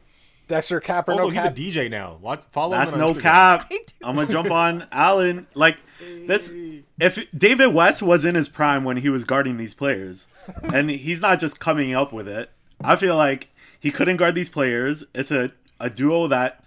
Dexter, 0.48 0.80
cap 0.80 1.08
or 1.10 1.14
Also, 1.14 1.26
no 1.26 1.30
he's 1.32 1.42
cap? 1.42 1.52
a 1.52 1.56
DJ 1.56 1.90
now. 1.90 2.18
Watch, 2.22 2.42
follow 2.52 2.72
That's 2.72 2.94
him 2.94 3.00
no 3.00 3.14
Instagram. 3.14 3.22
cap. 3.22 3.72
I'm 4.04 4.16
gonna 4.16 4.32
jump 4.32 4.52
on 4.52 4.88
Alan. 4.92 5.48
Like 5.54 5.78
this. 6.28 6.54
if 7.00 7.20
David 7.38 7.68
West 7.74 8.02
was 8.02 8.26
in 8.26 8.36
his 8.36 8.50
prime 8.50 8.84
when 8.84 8.98
he 8.98 9.10
was 9.10 9.24
guarding 9.26 9.58
these 9.58 9.74
players, 9.74 10.28
and 10.64 10.90
he's 10.90 11.22
not 11.22 11.40
just 11.40 11.60
coming 11.60 11.94
up 11.96 12.14
with 12.14 12.28
it, 12.28 12.52
I 12.84 12.96
feel 12.96 13.16
like 13.18 13.50
he 13.80 13.92
couldn't 13.92 14.18
guard 14.18 14.36
these 14.36 14.50
players. 14.50 15.04
It's 15.16 15.32
a, 15.32 15.52
a 15.80 15.90
duo 15.90 16.28
that 16.28 16.62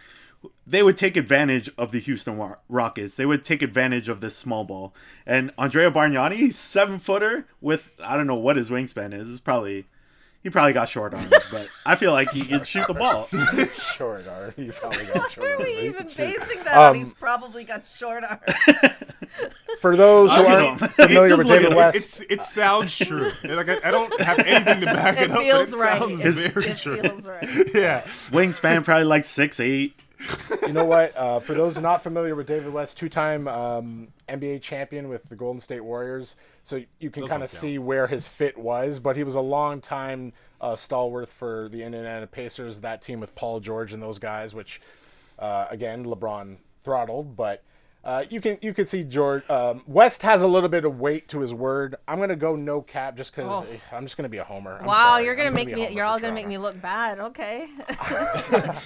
they 0.67 0.83
would 0.83 0.97
take 0.97 1.17
advantage 1.17 1.71
of 1.79 1.93
the 1.93 1.99
Houston 1.99 2.41
Rockets. 2.69 3.15
They 3.15 3.27
would 3.27 3.45
take 3.45 3.63
advantage 3.63 4.09
of 4.09 4.21
this 4.21 4.37
small 4.37 4.65
ball. 4.65 4.95
And 5.27 5.51
Andrea 5.59 5.91
Bargnani, 5.91 6.53
seven 6.53 6.99
footer 6.99 7.47
with 7.61 7.91
I 8.05 8.17
don't 8.17 8.27
know 8.27 8.35
what 8.35 8.57
his 8.57 8.71
wingspan 8.71 9.13
is. 9.15 9.31
It's 9.31 9.41
probably 9.41 9.87
he 10.49 10.51
probably 10.51 10.73
got 10.73 10.89
short 10.89 11.13
arms, 11.13 11.27
but 11.51 11.69
I 11.85 11.95
feel 11.95 12.13
like 12.13 12.31
he 12.31 12.43
can 12.43 12.65
shoot 12.65 12.87
the 12.87 12.95
ball. 12.95 13.29
Short 13.73 14.27
arm. 14.27 14.55
You 14.57 14.73
probably 14.73 15.05
got 15.07 15.31
short 15.31 15.39
Where 15.47 15.57
are 15.57 15.63
we 15.63 15.79
even 15.81 16.07
basing 16.17 16.65
that 16.65 16.75
Um, 16.77 16.83
on? 16.91 16.95
He's 16.95 17.13
probably 17.13 17.65
got 17.65 17.85
short 17.87 18.25
arms. 18.25 18.43
For 19.81 19.95
those 19.97 20.33
who 20.33 20.45
aren't 20.47 20.81
familiar 20.91 21.37
with 21.37 21.47
David. 21.49 21.75
West, 21.75 21.97
It's 21.97 22.21
it 22.23 22.43
sounds 22.43 22.97
true. 22.97 23.31
Like 23.45 23.69
I, 23.69 23.77
I 23.85 23.91
don't 23.91 24.21
have 24.23 24.39
anything 24.41 24.81
to 24.81 24.87
back 24.87 25.19
it, 25.19 25.25
It 25.25 25.31
up, 25.31 25.39
feels 25.41 25.71
but 25.71 25.77
it 25.77 25.83
right. 25.83 25.99
sounds 26.01 26.21
It, 26.39 26.53
very 26.53 26.67
it 26.71 26.79
true. 26.79 26.97
feels 27.03 27.29
right. 27.29 27.75
Yeah. 27.75 28.01
Wingspan 28.31 28.85
probably 28.85 29.05
like 29.05 29.25
six 29.25 29.61
eight. 29.61 29.95
you 30.67 30.73
know 30.73 30.85
what? 30.85 31.17
Uh, 31.17 31.41
for 31.41 31.55
those 31.55 31.79
not 31.79 32.03
familiar 32.03 32.35
with 32.35 32.47
David 32.49 32.73
West, 32.73 32.99
two-time 32.99 33.47
um, 33.47 34.09
NBA 34.29 34.63
champion 34.63 35.09
with 35.09 35.29
the 35.29 35.37
Golden 35.37 35.61
State 35.61 35.81
Warriors, 35.81 36.37
so 36.63 36.83
you 37.01 37.11
can 37.11 37.27
kind 37.27 37.43
of 37.43 37.51
see 37.51 37.79
where 37.79 38.07
his 38.07 38.29
fit 38.29 38.57
was. 38.59 38.99
But 39.01 39.17
he 39.17 39.25
was 39.25 39.35
a 39.35 39.41
long-time 39.41 40.33
uh, 40.61 40.77
stalwart 40.77 41.29
for 41.29 41.69
the 41.71 41.83
Indiana 41.83 42.27
Pacers, 42.27 42.81
that 42.81 43.03
team 43.03 43.21
with 43.21 43.35
Paul 43.35 43.61
George 43.61 43.93
and 43.93 44.03
those 44.03 44.19
guys, 44.19 44.55
which 44.55 44.81
uh, 45.39 45.67
again 45.71 46.05
LeBron 46.05 46.57
throttled. 46.85 47.37
But 47.37 47.63
uh, 48.05 48.25
you 48.31 48.41
can 48.41 48.57
you 48.63 48.73
can 48.73 48.87
see 48.87 49.05
George 49.05 49.43
um, 49.51 49.83
West 49.87 50.23
has 50.23 50.43
a 50.43 50.47
little 50.49 50.69
bit 50.69 50.85
of 50.85 50.99
weight 51.01 51.29
to 51.29 51.41
his 51.41 51.53
word. 51.53 51.97
I'm 52.07 52.19
gonna 52.21 52.37
go 52.37 52.57
no 52.57 52.81
cap 52.81 53.17
just 53.17 53.35
because 53.35 53.51
Oh. 53.51 53.67
I'm 53.93 54.05
just 54.07 54.17
gonna 54.17 54.29
be 54.29 54.39
a 54.39 54.45
homer. 54.45 54.79
I'm 54.81 54.87
Wow, 54.87 55.11
sorry. 55.11 55.25
you're 55.25 55.35
gonna 55.37 55.49
I'm 55.49 55.55
make 55.55 55.73
me. 55.75 55.91
You're 55.91 56.07
all 56.07 56.19
gonna 56.19 56.33
make 56.33 56.47
me 56.47 56.57
look 56.59 56.81
bad. 56.81 57.19
Okay. 57.21 57.67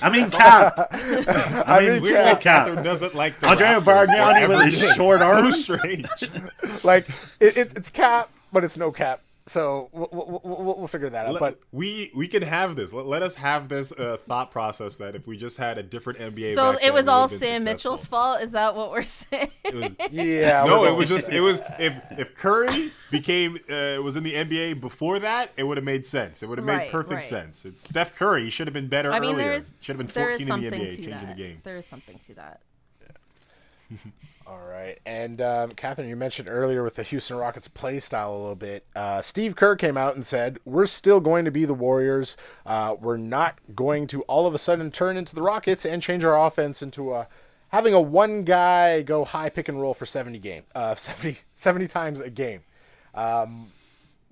I 0.03 0.11
mean 0.11 0.29
cap. 0.31 0.89
I 0.93 1.81
mean, 1.81 1.89
mean, 1.91 2.03
we 2.03 2.13
yeah, 2.13 2.31
cap. 2.35 2.41
Catherine 2.67 2.83
doesn't 2.83 3.15
like 3.15 3.39
the 3.39 3.49
Andrea 3.49 3.81
Raptors 3.81 4.07
Bargnani 4.07 4.49
with 4.49 4.65
his 4.73 4.81
did. 4.81 4.97
short 4.97 5.21
So 5.21 5.27
arms. 5.27 5.63
strange. 5.63 6.07
like 6.85 7.09
it, 7.39 7.57
it, 7.57 7.73
it's 7.77 7.91
cap, 7.91 8.31
but 8.53 8.65
it's 8.65 8.77
no 8.77 8.91
cap. 8.91 9.21
So 9.47 9.89
we'll, 9.93 10.09
we'll, 10.13 10.41
we'll, 10.45 10.77
we'll 10.79 10.87
figure 10.87 11.11
that 11.11 11.27
out. 11.27 11.33
Let- 11.33 11.41
But 11.41 11.59
we 11.73 12.13
we 12.15 12.29
can 12.29 12.43
have 12.43 12.77
this. 12.77 12.93
Let, 12.93 13.07
let 13.07 13.23
us 13.23 13.35
have 13.35 13.69
this 13.69 13.91
uh, 13.91 14.17
thought 14.29 14.53
process 14.53 14.99
that 14.99 15.17
if 15.17 15.27
we 15.27 15.37
just 15.37 15.57
had 15.57 15.79
a 15.79 15.83
different 15.83 16.21
NBA. 16.21 16.55
So 16.55 16.75
back 16.75 16.85
it 16.85 16.95
was 16.95 17.07
we 17.07 17.11
all 17.13 17.27
Sam 17.29 17.39
successful. 17.39 17.65
Mitchell's 17.65 18.07
fault. 18.07 18.41
Is 18.41 18.53
that 18.53 18.77
what 18.77 18.93
we're 18.93 19.03
saying? 19.03 19.51
It 19.65 19.75
was, 19.75 19.97
yeah, 20.13 20.63
no, 20.65 20.85
it 20.85 20.97
was 20.97 21.09
just 21.09 21.29
it 21.29 21.41
was 21.41 21.61
if 21.81 21.93
if 22.17 22.37
Curry 22.37 22.93
became 23.11 23.57
uh, 23.69 24.01
was 24.01 24.15
in 24.17 24.23
the 24.23 24.35
NBA 24.35 24.81
before 24.81 25.19
that, 25.19 25.51
it 25.57 25.65
would 25.65 25.77
have 25.77 25.85
made 25.85 26.07
sense. 26.07 26.45
It 26.45 26.49
would 26.49 26.59
have 26.59 26.65
made 26.67 26.77
Right, 26.77 26.91
perfect 26.93 27.13
right. 27.15 27.25
sense. 27.25 27.65
It's 27.65 27.83
Steph 27.83 28.15
Curry. 28.15 28.49
Should 28.49 28.69
have 28.69 28.75
been 28.75 28.87
better 28.89 29.11
I 29.13 29.19
mean, 29.19 29.35
earlier. 29.35 29.47
there 29.47 29.53
is 29.55 29.73
should 29.81 29.97
have 29.99 30.07
been 30.07 30.15
there 30.15 30.31
is 30.31 30.39
14 30.47 30.55
in 30.57 30.63
the 30.63 30.71
something 30.71 30.81
NBA, 30.81 30.91
to 30.91 30.97
changing 30.99 31.11
that. 31.15 31.37
the 31.37 31.43
game. 31.43 31.61
There 31.65 31.77
is 31.77 31.87
something 31.87 32.21
to 32.29 32.35
that. 32.35 32.61
All 34.47 34.61
right, 34.61 34.99
and 35.07 35.41
um, 35.41 35.71
Catherine, 35.71 36.09
you 36.09 36.17
mentioned 36.17 36.49
earlier 36.51 36.83
with 36.83 36.97
the 36.97 37.05
Houston 37.05 37.37
Rockets 37.37 37.69
play 37.69 38.01
style 38.01 38.35
a 38.35 38.39
little 38.39 38.55
bit. 38.57 38.85
Uh, 38.97 39.23
Steve 39.23 39.55
Kerr 39.55 39.77
came 39.77 39.97
out 39.97 40.17
and 40.17 40.27
said, 40.27 40.59
"We're 40.65 40.87
still 40.87 41.21
going 41.21 41.45
to 41.45 41.51
be 41.51 41.65
the 41.65 41.75
Warriors. 41.75 42.37
Uh, 42.67 42.97
we're 43.01 43.17
not 43.17 43.59
going 43.75 44.07
to 44.09 44.23
all 44.23 44.47
of 44.47 44.55
a 44.55 44.59
sudden 44.59 44.91
turn 44.91 45.17
into 45.17 45.35
the 45.35 45.43
Rockets 45.43 45.85
and 45.85 46.03
change 46.03 46.25
our 46.25 46.47
offense 46.47 46.83
into 46.83 47.15
a 47.15 47.29
having 47.69 47.95
a 47.95 48.01
one 48.01 48.43
guy 48.43 49.03
go 49.03 49.25
high 49.25 49.49
pick 49.49 49.69
and 49.69 49.81
roll 49.81 49.95
for 49.95 50.07
70 50.07 50.39
game, 50.41 50.65
uh, 50.75 50.95
70, 50.97 51.39
70 51.55 51.87
times 51.87 52.21
a 52.21 52.31
game." 52.31 52.63
Um, 53.15 53.73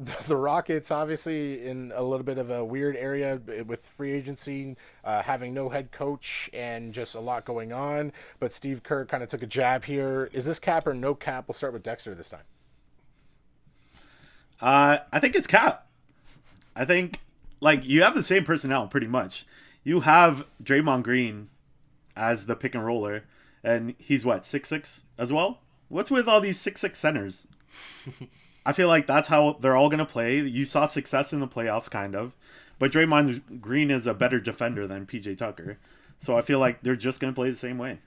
the, 0.00 0.16
the 0.28 0.36
Rockets 0.36 0.90
obviously 0.90 1.66
in 1.66 1.92
a 1.94 2.02
little 2.02 2.24
bit 2.24 2.38
of 2.38 2.50
a 2.50 2.64
weird 2.64 2.96
area 2.96 3.40
with 3.66 3.84
free 3.86 4.12
agency, 4.12 4.76
uh, 5.04 5.22
having 5.22 5.52
no 5.52 5.68
head 5.68 5.92
coach 5.92 6.48
and 6.52 6.92
just 6.92 7.14
a 7.14 7.20
lot 7.20 7.44
going 7.44 7.72
on. 7.72 8.12
But 8.38 8.52
Steve 8.52 8.82
Kerr 8.82 9.04
kind 9.04 9.22
of 9.22 9.28
took 9.28 9.42
a 9.42 9.46
jab 9.46 9.84
here. 9.84 10.30
Is 10.32 10.44
this 10.44 10.58
cap 10.58 10.86
or 10.86 10.94
no 10.94 11.14
cap? 11.14 11.44
We'll 11.46 11.54
start 11.54 11.72
with 11.72 11.82
Dexter 11.82 12.14
this 12.14 12.30
time. 12.30 12.40
Uh, 14.60 14.98
I 15.12 15.20
think 15.20 15.34
it's 15.34 15.46
Cap. 15.46 15.86
I 16.76 16.84
think 16.84 17.20
like 17.60 17.86
you 17.86 18.02
have 18.02 18.14
the 18.14 18.22
same 18.22 18.44
personnel 18.44 18.88
pretty 18.88 19.06
much. 19.06 19.46
You 19.84 20.00
have 20.00 20.46
Draymond 20.62 21.02
Green 21.02 21.48
as 22.14 22.46
the 22.46 22.54
pick 22.54 22.74
and 22.74 22.84
roller, 22.84 23.24
and 23.64 23.94
he's 23.98 24.24
what 24.24 24.44
six 24.44 24.68
six 24.68 25.04
as 25.16 25.32
well. 25.32 25.60
What's 25.88 26.10
with 26.10 26.28
all 26.28 26.40
these 26.40 26.60
six 26.60 26.80
six 26.80 26.98
centers? 26.98 27.46
I 28.64 28.72
feel 28.72 28.88
like 28.88 29.06
that's 29.06 29.28
how 29.28 29.56
they're 29.60 29.76
all 29.76 29.88
gonna 29.88 30.06
play. 30.06 30.38
You 30.40 30.64
saw 30.64 30.86
success 30.86 31.32
in 31.32 31.40
the 31.40 31.48
playoffs, 31.48 31.90
kind 31.90 32.14
of, 32.14 32.34
but 32.78 32.92
Draymond 32.92 33.60
Green 33.60 33.90
is 33.90 34.06
a 34.06 34.14
better 34.14 34.40
defender 34.40 34.86
than 34.86 35.06
PJ 35.06 35.38
Tucker, 35.38 35.78
so 36.18 36.36
I 36.36 36.42
feel 36.42 36.58
like 36.58 36.82
they're 36.82 36.96
just 36.96 37.20
gonna 37.20 37.32
play 37.32 37.50
the 37.50 37.56
same 37.56 37.78
way. 37.78 37.98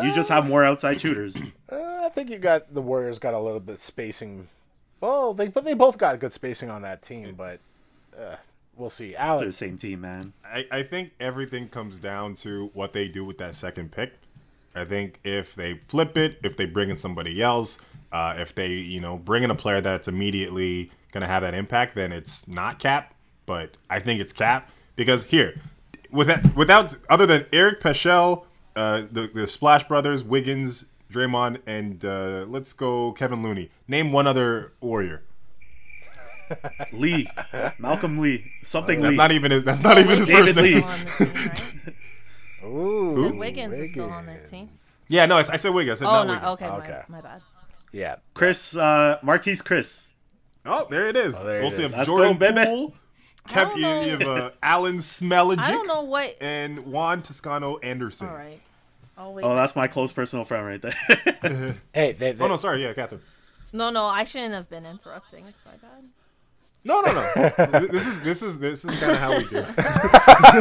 You 0.00 0.14
just 0.14 0.30
have 0.30 0.46
more 0.46 0.64
outside 0.64 1.00
shooters. 1.00 1.36
Uh, 1.70 1.76
I 2.04 2.08
think 2.08 2.30
you 2.30 2.38
got 2.38 2.72
the 2.72 2.80
Warriors 2.80 3.18
got 3.18 3.34
a 3.34 3.38
little 3.38 3.60
bit 3.60 3.80
spacing. 3.80 4.48
Well, 5.00 5.34
they 5.34 5.48
but 5.48 5.64
they 5.64 5.74
both 5.74 5.98
got 5.98 6.18
good 6.18 6.32
spacing 6.32 6.70
on 6.70 6.82
that 6.82 7.02
team, 7.02 7.34
but 7.34 7.60
uh, 8.18 8.36
we'll 8.76 8.90
see. 8.90 9.12
They're 9.12 9.44
the 9.44 9.52
same 9.52 9.76
team, 9.76 10.00
man. 10.00 10.32
I, 10.44 10.66
I 10.70 10.82
think 10.82 11.12
everything 11.20 11.68
comes 11.68 11.98
down 11.98 12.36
to 12.36 12.70
what 12.72 12.92
they 12.92 13.08
do 13.08 13.24
with 13.24 13.38
that 13.38 13.54
second 13.54 13.92
pick. 13.92 14.14
I 14.74 14.84
think 14.84 15.20
if 15.24 15.54
they 15.54 15.74
flip 15.88 16.16
it, 16.16 16.38
if 16.42 16.56
they 16.56 16.64
bring 16.64 16.88
in 16.88 16.96
somebody 16.96 17.42
else, 17.42 17.78
uh, 18.12 18.34
if 18.38 18.54
they 18.54 18.68
you 18.68 19.00
know 19.00 19.16
bring 19.18 19.42
in 19.42 19.50
a 19.50 19.54
player 19.54 19.80
that's 19.80 20.08
immediately 20.08 20.90
gonna 21.12 21.26
have 21.26 21.42
that 21.42 21.54
impact, 21.54 21.94
then 21.94 22.12
it's 22.12 22.46
not 22.48 22.78
Cap. 22.78 23.14
But 23.46 23.76
I 23.90 23.98
think 24.00 24.20
it's 24.20 24.32
Cap 24.32 24.70
because 24.96 25.24
here, 25.26 25.60
without 26.10 26.54
without 26.56 26.96
other 27.08 27.26
than 27.26 27.46
Eric 27.52 27.80
Paschall, 27.80 28.44
uh, 28.76 29.02
the 29.10 29.28
the 29.32 29.46
Splash 29.46 29.84
Brothers, 29.88 30.22
Wiggins, 30.24 30.86
Draymond, 31.10 31.60
and 31.66 32.04
uh, 32.04 32.44
let's 32.48 32.72
go 32.72 33.12
Kevon 33.12 33.42
Looney. 33.42 33.70
Name 33.88 34.12
one 34.12 34.26
other 34.26 34.72
Warrior. 34.80 35.22
Lee, 36.92 37.26
Malcolm 37.78 38.18
Lee, 38.18 38.44
something 38.62 39.00
That's 39.00 39.12
Lee. 39.12 39.16
not 39.16 39.32
even 39.32 39.50
his. 39.50 39.64
That's 39.64 39.82
not 39.82 39.96
even 39.98 40.18
his 40.18 40.26
David 40.28 40.54
first 40.54 40.56
name. 40.56 40.82
Still 40.82 40.90
on 40.90 41.00
the 41.00 41.06
team, 41.06 41.32
right? 42.62 42.68
Ooh, 42.70 43.24
Said 43.28 43.34
Wiggins 43.38 43.78
is 43.78 43.90
still 43.90 44.10
on 44.10 44.26
their 44.26 44.38
team. 44.44 44.68
Yeah, 45.08 45.26
no, 45.26 45.36
I, 45.36 45.40
I 45.40 45.56
said 45.56 45.70
Wiggins. 45.74 46.00
I 46.00 46.04
said 46.04 46.10
Oh, 46.10 46.24
not 46.24 46.26
no. 46.26 46.50
Wiggins. 46.50 46.62
Okay, 46.62 46.70
Okay. 46.92 47.02
My, 47.08 47.16
my 47.16 47.20
bad. 47.22 47.42
Yeah, 47.92 48.16
Chris, 48.34 48.74
uh, 48.74 49.18
Marquese 49.22 49.62
Chriss. 49.62 50.12
Oh, 50.64 50.86
there 50.90 51.08
it 51.08 51.16
is. 51.16 51.38
Oh, 51.38 51.44
there 51.44 51.60
it 51.60 51.64
also, 51.64 51.82
is. 51.82 51.90
have 51.90 51.98
Let's 51.98 52.08
Jordan 52.08 52.32
go, 52.32 52.38
baby. 52.38 52.64
Poole, 52.64 52.94
Kev, 53.48 53.76
you, 53.76 53.84
have 53.84 54.22
uh, 54.22 54.50
Alen 54.62 54.96
Smailagić, 54.96 55.58
I 55.58 55.72
don't 55.72 55.86
know 55.86 56.02
what. 56.02 56.36
and 56.40 56.86
Juan 56.86 57.22
Toscano 57.22 57.78
Anderson. 57.78 58.28
All 58.28 58.34
right. 58.34 58.60
Oh, 59.18 59.54
that's 59.54 59.76
my 59.76 59.86
close 59.88 60.10
personal 60.10 60.44
friend 60.44 60.66
right 60.66 60.82
there. 60.82 61.76
hey, 61.92 62.12
they, 62.12 62.32
they, 62.32 62.44
Oh 62.44 62.48
no, 62.48 62.56
sorry, 62.56 62.82
yeah, 62.82 62.92
Catherine. 62.92 63.20
No, 63.72 63.90
no, 63.90 64.06
I 64.06 64.24
shouldn't 64.24 64.54
have 64.54 64.68
been 64.68 64.84
interrupting. 64.84 65.46
It's 65.46 65.64
my 65.64 65.72
bad. 65.72 66.04
No, 66.84 67.00
no, 67.00 67.12
no. 67.12 67.32
this 67.92 68.06
is 68.06 68.20
this 68.20 68.42
is 68.42 68.58
this 68.58 68.84
is 68.84 68.94
kind 68.96 69.12
of 69.12 69.18
how 69.18 69.36
we 69.36 69.44
do. 69.44 69.64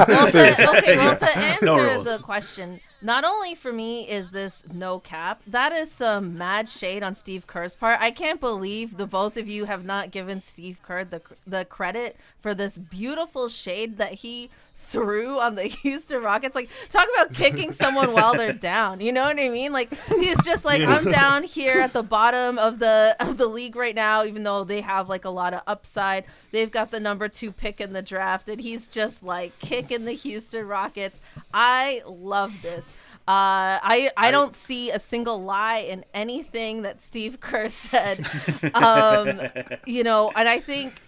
Well, 0.08 0.32
to, 0.32 0.78
okay, 0.78 0.96
well, 0.96 1.18
to 1.18 1.38
answer 1.38 1.66
No 1.66 2.04
the 2.04 2.18
question, 2.20 2.80
not 3.02 3.26
only 3.26 3.56
for 3.56 3.74
me 3.74 4.08
is 4.08 4.32
this 4.32 4.64
no 4.72 5.00
cap, 5.00 5.42
that 5.48 5.74
is 5.74 5.92
some 5.92 6.38
mad 6.38 6.70
shade 6.70 7.04
on 7.04 7.14
Steve 7.16 7.46
Kerr's 7.46 7.76
part. 7.76 8.00
I 8.00 8.12
can't 8.12 8.40
believe 8.40 8.98
the 8.98 9.08
both 9.08 9.36
of 9.36 9.50
you 9.50 9.66
have 9.66 9.84
not 9.84 10.12
given 10.12 10.40
Steve 10.40 10.80
Kerr 10.84 11.04
the 11.04 11.22
the 11.46 11.66
credit 11.66 12.16
for 12.40 12.54
this 12.54 12.78
beautiful 12.78 13.50
shade 13.50 13.98
that 13.98 14.16
he 14.16 14.50
threw 14.82 15.40
on 15.40 15.56
the 15.56 15.64
Houston 15.84 16.22
Rockets. 16.22 16.56
Like, 16.56 16.70
talk 16.90 17.08
about 17.16 17.34
kicking 17.34 17.72
someone 17.72 18.12
while 18.12 18.34
they're 18.34 18.54
down. 18.54 19.00
You 19.00 19.12
know 19.12 19.24
what 19.24 19.40
I 19.40 19.50
mean? 19.50 19.72
Like, 19.72 19.94
he's 20.08 20.44
just 20.44 20.66
like, 20.66 20.82
I'm 20.82 21.06
down 21.06 21.44
here 21.44 21.80
at 21.80 21.94
the 21.94 22.04
bottom 22.04 22.58
of 22.58 22.80
the 22.80 23.16
of 23.20 23.38
the 23.38 23.48
league 23.48 23.76
right 23.76 23.96
now, 23.96 24.24
even 24.24 24.44
though 24.44 24.64
they 24.64 24.82
have 24.82 25.10
like 25.10 25.26
a 25.26 25.30
lot 25.30 25.54
of 25.54 25.62
upside. 25.68 26.26
They've 26.52 26.72
got 26.72 26.92
the 26.92 27.00
number 27.00 27.28
two 27.30 27.52
pick 27.52 27.80
in 27.80 27.94
the 27.94 28.02
draft, 28.02 28.50
and 28.50 28.60
he's 28.60 28.88
just 28.88 29.24
like 29.24 29.58
kicking 29.60 30.06
the 30.06 30.14
Houston 30.14 30.68
Rockets. 30.68 31.22
I 31.54 32.02
love 32.06 32.62
this. 32.62 32.96
Uh, 33.28 33.78
I 33.84 34.12
I 34.18 34.32
don't 34.32 34.56
see 34.56 34.90
a 34.90 35.00
single 35.00 35.44
lie 35.44 35.78
in 35.78 36.04
anything 36.14 36.82
that 36.82 37.02
Steve 37.02 37.40
Kerr 37.40 37.70
said. 37.70 38.26
Um, 38.74 39.40
you 39.86 40.04
know, 40.04 40.32
and 40.36 40.50
I 40.50 40.60
think 40.60 41.00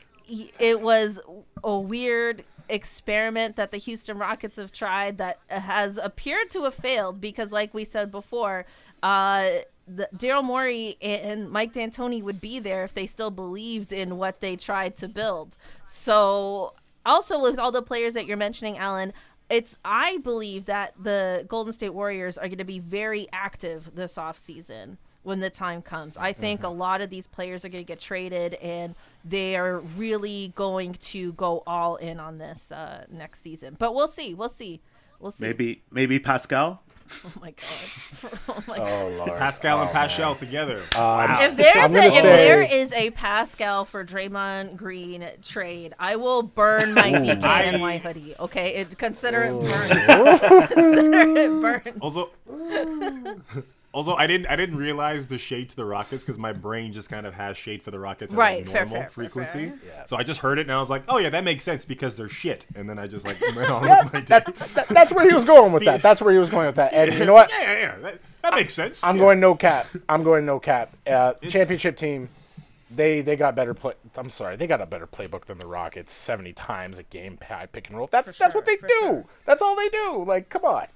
it 0.60 0.80
was 0.80 1.20
a 1.64 1.78
weird 1.78 2.44
experiment 2.74 3.56
that 3.56 3.72
the 3.72 3.78
Houston 3.78 4.18
Rockets 4.18 4.58
have 4.58 4.72
tried 4.72 5.18
that 5.20 5.40
has 5.48 5.98
appeared 5.98 6.50
to 6.52 6.64
have 6.64 6.74
failed 6.74 7.22
because, 7.22 7.52
like 7.52 7.74
we 7.74 7.84
said 7.84 8.12
before, 8.12 8.66
uh, 9.04 9.50
Daryl 9.90 10.44
Morey 10.44 10.98
and 11.02 11.50
Mike 11.50 11.74
D'Antoni 11.74 12.24
would 12.24 12.42
be 12.42 12.60
there 12.60 12.84
if 12.84 12.94
they 12.94 13.06
still 13.06 13.32
believed 13.32 13.92
in 13.92 14.18
what 14.18 14.42
they 14.42 14.56
tried 14.56 14.96
to 14.98 15.08
build. 15.08 15.56
So, 15.86 16.74
also 17.06 17.40
with 17.42 17.60
all 17.60 17.72
the 17.72 17.82
players 17.82 18.14
that 18.14 18.26
you're 18.26 18.38
mentioning, 18.38 18.78
Alan, 18.78 19.14
it's 19.50 19.78
I 19.86 20.18
believe 20.18 20.66
that 20.66 20.94
the 21.00 21.46
Golden 21.48 21.74
State 21.74 21.94
Warriors 21.94 22.38
are 22.38 22.48
going 22.48 22.58
to 22.58 22.64
be 22.64 22.80
very 22.80 23.28
active 23.32 23.92
this 23.94 24.16
offseason. 24.16 24.98
When 25.24 25.40
the 25.40 25.50
time 25.50 25.82
comes. 25.82 26.18
I 26.18 26.34
think 26.34 26.64
a 26.64 26.70
lot 26.70 27.02
of 27.02 27.10
these 27.10 27.28
players 27.28 27.66
are 27.66 27.70
going 27.70 27.84
to 27.84 27.88
get 27.88 28.00
traded, 28.00 28.54
and 28.56 28.96
they 29.26 29.56
are 29.56 29.80
really 29.80 30.54
going 30.56 30.94
to 30.94 31.34
go 31.34 31.64
all 31.66 31.96
in 31.96 32.20
on 32.20 32.38
this 32.38 32.72
uh, 32.72 33.06
next 33.10 33.42
season. 33.42 33.76
But 33.80 33.96
we'll 33.96 34.08
see. 34.08 34.34
We'll 34.34 34.50
see. 34.50 34.82
We'll 35.20 35.32
see. 35.32 35.46
Maybe 35.46 35.84
maybe 35.92 36.20
Pascal. 36.20 36.84
Oh 37.26 37.32
my 37.42 37.52
god. 37.52 38.40
oh 38.50 38.64
my 38.66 38.78
god. 38.78 38.88
Oh 38.90 39.10
lord. 39.18 39.30
Pascal 39.38 39.82
and 39.82 39.92
Paschal 39.92 40.36
together. 40.36 40.78
If 40.78 40.98
I'm 40.98 41.56
there's 41.56 41.92
a, 41.92 41.94
gonna 41.94 42.08
if 42.08 42.24
there 42.24 42.62
is 42.62 42.92
a 42.94 43.12
Pascal 43.12 43.86
for 43.86 44.04
Draymond 44.04 44.78
Green 44.78 45.30
trade, 45.44 45.94
I 46.00 46.16
will 46.16 46.42
burn 46.42 46.94
my 46.94 47.12
DK 47.12 47.44
and 47.44 47.82
my 47.82 47.98
hoodie. 47.98 48.34
Okay, 48.40 48.76
it, 48.76 48.98
consider 48.98 49.44
it 49.44 49.52
burned. 49.52 50.70
consider 50.72 51.20
it 51.38 51.62
burned. 51.62 51.98
Also, 52.02 52.32
also, 53.94 54.16
I 54.16 54.28
didn't 54.28 54.48
I 54.48 54.56
didn't 54.56 54.76
realize 54.78 55.28
the 55.28 55.38
shade 55.38 55.70
to 55.70 55.76
the 55.76 55.86
Rockets 55.86 56.24
because 56.24 56.38
my 56.38 56.52
brain 56.52 56.92
just 56.94 57.10
kind 57.10 57.26
of 57.26 57.34
has 57.36 57.56
shade 57.56 57.82
for 57.82 57.92
the 57.92 58.00
Rockets 58.00 58.34
at 58.34 58.38
Right, 58.40 58.62
a 58.64 58.66
normal 58.66 58.74
fair, 58.74 59.02
fair, 59.02 59.10
frequency. 59.10 59.70
fair. 59.70 60.04
So 60.08 60.18
I 60.18 60.24
just 60.24 60.40
heard 60.42 60.58
it 60.60 60.64
and 60.64 60.72
I 60.72 60.80
was 60.80 60.90
like, 60.90 61.04
oh 61.08 61.20
yeah, 61.20 61.30
that 61.30 61.44
makes 61.44 61.64
sense 61.64 61.86
because 61.86 62.16
they're 62.16 62.28
shit. 62.28 62.66
And 62.76 62.90
then 62.90 62.98
I 63.00 63.08
just 63.08 63.26
like 63.26 63.40
went 63.56 63.70
on 63.70 63.82
with 63.84 64.14
my 64.14 64.20
day. 64.22 64.40
That- 64.40 64.88
that's 64.90 65.14
where 65.14 65.28
he 65.28 65.34
was 65.34 65.46
going 65.46 65.72
with 65.72 65.86
that. 65.86 66.02
That's 66.02 66.22
where 66.22 66.34
he 66.34 66.40
was 66.40 66.50
going 66.50 66.66
with 66.66 66.76
that. 66.76 66.92
And 66.94 67.14
you 67.14 67.26
know 67.26 67.34
what? 67.34 67.50
Yeah, 67.52 67.62
yeah, 67.72 67.80
yeah. 67.80 67.96
That, 68.00 68.20
that 68.42 68.54
makes 68.56 68.74
sense. 68.74 69.04
I'm 69.04 69.16
Yeah. 69.16 69.22
going 69.22 69.40
no 69.40 69.56
cap. 69.56 69.88
I'm 70.10 70.24
going 70.24 70.46
no 70.46 70.60
cap. 70.60 70.92
Uh, 71.08 71.34
championship 71.50 71.96
team. 71.96 72.30
They 72.92 73.22
they 73.22 73.36
got 73.36 73.56
better 73.56 73.74
play. 73.74 73.94
I'm 74.16 74.30
sorry, 74.30 74.56
they 74.56 74.68
got 74.68 74.82
a 74.82 74.86
better 74.86 75.08
playbook 75.08 75.46
than 75.46 75.58
the 75.60 75.66
Rockets. 75.66 76.12
70 76.14 76.54
times 76.54 77.00
a 77.00 77.04
game, 77.04 77.38
pick 77.72 77.88
and 77.90 77.98
roll. 77.98 78.08
That's 78.12 78.32
For 78.32 78.38
that's 78.44 78.54
sure, 78.54 78.62
what 78.62 78.66
they 78.66 78.76
do. 78.76 78.88
sure. 79.00 79.26
That's 79.46 79.62
all 79.62 79.76
they 79.76 79.90
do. 79.90 80.24
Like, 80.28 80.50
come 80.50 80.64
on. 80.66 80.88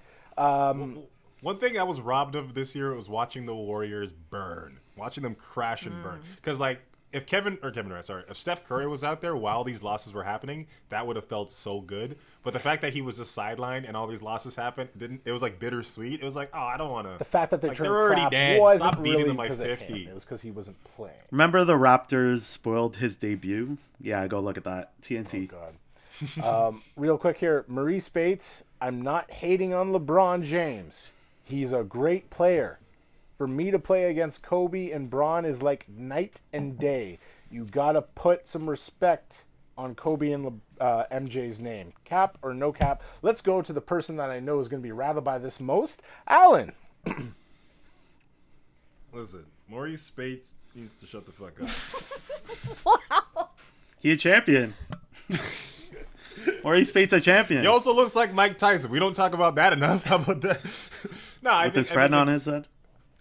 One 1.42 1.56
thing 1.58 1.78
I 1.78 1.84
was 1.84 2.02
robbed 2.02 2.36
of 2.36 2.54
this 2.54 2.76
year 2.76 2.94
was 2.96 3.10
watching 3.10 3.46
the 3.46 3.56
Warriors 3.56 4.12
burn, 4.12 4.80
watching 4.96 5.24
them 5.24 5.36
crash 5.36 5.86
and 5.86 5.96
Mm. 5.96 6.04
burn. 6.04 6.22
Because 6.36 6.60
like, 6.60 6.82
if 7.14 7.26
Kevin 7.26 7.58
or 7.64 7.72
Kevin 7.72 7.90
Durant, 7.90 8.06
sorry, 8.06 8.24
if 8.30 8.36
Steph 8.36 8.66
Curry 8.66 8.86
was 8.88 9.02
out 9.04 9.22
there 9.22 9.36
while 9.36 9.64
these 9.64 9.82
losses 9.82 10.14
were 10.14 10.24
happening, 10.24 10.68
that 10.90 11.08
would 11.08 11.16
have 11.16 11.26
felt 11.26 11.50
so 11.52 11.80
good. 11.80 12.18
But 12.44 12.54
the 12.54 12.60
fact 12.60 12.82
that 12.82 12.94
he 12.94 13.02
was 13.02 13.18
just 13.18 13.38
sidelined 13.38 13.88
and 13.88 13.96
all 13.96 14.08
these 14.08 14.22
losses 14.22 14.56
happened, 14.56 14.90
didn't 14.98 15.22
it 15.26 15.32
was 15.32 15.42
like 15.42 15.58
bittersweet. 15.60 16.22
It 16.22 16.26
was 16.26 16.36
like, 16.36 16.50
oh, 16.54 16.60
I 16.60 16.76
don't 16.78 16.92
want 16.92 17.08
to. 17.08 17.18
The 17.18 17.24
fact 17.26 17.52
that 17.52 17.62
they 17.62 17.70
like, 17.70 17.78
turned 17.78 17.90
they're 17.92 17.98
already 17.98 18.30
dead. 18.30 18.60
wasn't 18.62 18.82
Stop 18.84 19.04
beating 19.04 19.14
really 19.20 19.28
them 19.30 19.38
by 19.38 19.44
because 19.44 19.60
of 19.62 19.68
him. 19.68 19.78
fifty. 19.78 20.08
It 20.08 20.14
was 20.14 20.26
because 20.26 20.42
he 20.42 20.52
wasn't 20.52 20.78
playing. 20.96 21.14
Remember 21.32 21.64
the 21.64 21.78
Raptors 21.78 22.42
spoiled 22.42 22.98
his 22.98 23.16
debut? 23.16 23.78
Yeah, 24.02 24.26
go 24.28 24.40
look 24.40 24.58
at 24.58 24.64
that. 24.66 24.92
TNT. 25.02 25.50
God. 25.50 25.76
um, 26.44 26.82
real 26.96 27.18
quick 27.18 27.38
here, 27.38 27.64
Marreese 27.70 28.04
Speights. 28.04 28.64
I'm 28.82 29.02
not 29.02 29.32
hating 29.32 29.74
on 29.74 29.92
LeBron 29.92 30.44
James. 30.44 31.12
He's 31.48 31.72
a 31.72 31.84
great 31.84 32.30
player. 32.30 32.80
For 33.38 33.48
me 33.48 33.72
to 33.72 33.80
play 33.80 34.06
against 34.06 34.44
Kobe 34.44 34.92
and 34.92 35.10
Bron 35.10 35.46
is 35.46 35.62
like 35.62 35.88
night 35.88 36.42
and 36.52 36.78
day. 36.78 37.20
You 37.50 37.64
gotta 37.64 38.02
put 38.02 38.50
some 38.50 38.70
respect 38.70 39.44
on 39.78 39.96
Kobe 39.96 40.32
and 40.32 40.60
uh, 40.82 41.04
MJ's 41.10 41.62
name. 41.62 41.94
Cap 42.04 42.38
or 42.42 42.54
no 42.54 42.74
cap? 42.74 43.02
Let's 43.22 43.42
go 43.42 43.62
to 43.62 43.72
the 43.72 43.80
person 43.80 44.18
that 44.18 44.30
I 44.30 44.42
know 44.42 44.60
is 44.60 44.68
gonna 44.68 44.82
be 44.82 44.92
rattled 44.92 45.24
by 45.24 45.38
this 45.38 45.62
most, 45.62 46.02
Alan. 46.28 46.74
Listen, 49.14 49.46
Marreese 49.72 50.00
Speights 50.00 50.54
needs 50.76 50.96
to 50.96 51.06
shut 51.06 51.26
the 51.26 51.32
fuck 51.32 51.62
up. 51.62 51.70
wow. 52.86 53.50
He 54.00 54.12
a 54.12 54.18
champion. 54.18 54.74
Marreese 56.64 56.78
he 56.78 56.84
Speights 56.84 57.14
a 57.14 57.22
champion. 57.22 57.62
he 57.62 57.68
also 57.68 57.94
looks 57.94 58.16
like 58.16 58.34
Mike 58.34 58.58
Tyson. 58.58 58.92
We 58.92 59.00
don't 59.00 59.16
talk 59.16 59.34
about 59.34 59.56
that 59.56 59.74
enough. 59.74 60.04
How 60.06 60.18
about 60.18 60.42
that? 60.42 60.90
No, 61.48 61.54
I 61.54 61.66
with 61.66 61.76
think, 61.76 61.86
his 61.86 61.92
I 61.92 61.94
friend 61.94 62.14
on 62.14 62.28
his 62.28 62.44
head. 62.44 62.68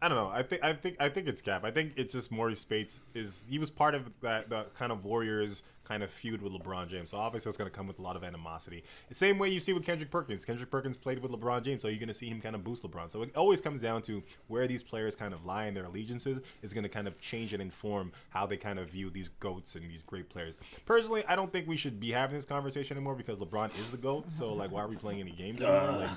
I 0.02 0.08
don't 0.08 0.18
know. 0.18 0.28
I 0.28 0.42
think 0.42 0.64
I 0.64 0.72
think 0.72 0.96
I 0.98 1.08
think 1.08 1.28
it's 1.28 1.40
Cap. 1.40 1.64
I 1.64 1.70
think 1.70 1.92
it's 1.96 2.12
just 2.12 2.32
Marreese 2.32 2.58
Speights 2.58 3.00
is 3.14 3.46
he 3.48 3.58
was 3.58 3.70
part 3.70 3.94
of 3.94 4.10
that 4.20 4.50
the 4.50 4.64
kind 4.76 4.90
of 4.90 5.04
Warriors 5.04 5.62
kind 5.84 6.02
of 6.02 6.10
feud 6.10 6.42
with 6.42 6.52
LeBron 6.52 6.88
James. 6.88 7.10
So 7.10 7.18
obviously 7.18 7.48
it's 7.50 7.56
going 7.56 7.70
to 7.70 7.74
come 7.74 7.86
with 7.86 8.00
a 8.00 8.02
lot 8.02 8.16
of 8.16 8.24
animosity. 8.24 8.82
The 9.08 9.14
same 9.14 9.38
way 9.38 9.50
you 9.50 9.60
see 9.60 9.72
with 9.72 9.84
Kendrick 9.86 10.10
Perkins. 10.10 10.44
Kendrick 10.44 10.68
Perkins 10.68 10.96
played 10.96 11.20
with 11.20 11.30
LeBron 11.30 11.62
James, 11.62 11.82
so 11.82 11.86
you're 11.86 12.00
going 12.00 12.08
to 12.08 12.14
see 12.14 12.28
him 12.28 12.40
kind 12.40 12.56
of 12.56 12.64
boost 12.64 12.82
LeBron. 12.82 13.08
So 13.08 13.22
it 13.22 13.36
always 13.36 13.60
comes 13.60 13.80
down 13.80 14.02
to 14.02 14.20
where 14.48 14.66
these 14.66 14.82
players 14.82 15.14
kind 15.14 15.32
of 15.32 15.46
lie 15.46 15.66
in 15.66 15.74
their 15.74 15.84
allegiances 15.84 16.40
is 16.62 16.74
going 16.74 16.82
to 16.82 16.90
kind 16.90 17.06
of 17.06 17.20
change 17.20 17.52
and 17.52 17.62
inform 17.62 18.10
how 18.30 18.44
they 18.44 18.56
kind 18.56 18.80
of 18.80 18.90
view 18.90 19.08
these 19.08 19.28
goats 19.28 19.76
and 19.76 19.88
these 19.88 20.02
great 20.02 20.28
players. 20.28 20.58
Personally, 20.84 21.24
I 21.28 21.36
don't 21.36 21.52
think 21.52 21.68
we 21.68 21.76
should 21.76 22.00
be 22.00 22.10
having 22.10 22.34
this 22.34 22.44
conversation 22.44 22.96
anymore 22.96 23.14
because 23.14 23.38
LeBron 23.38 23.68
is 23.78 23.92
the 23.92 23.96
goat. 23.96 24.32
So 24.32 24.52
like, 24.52 24.72
why 24.72 24.82
are 24.82 24.88
we 24.88 24.96
playing 24.96 25.20
any 25.20 25.32
games 25.32 25.62
anymore? 25.62 26.00
Like, 26.00 26.10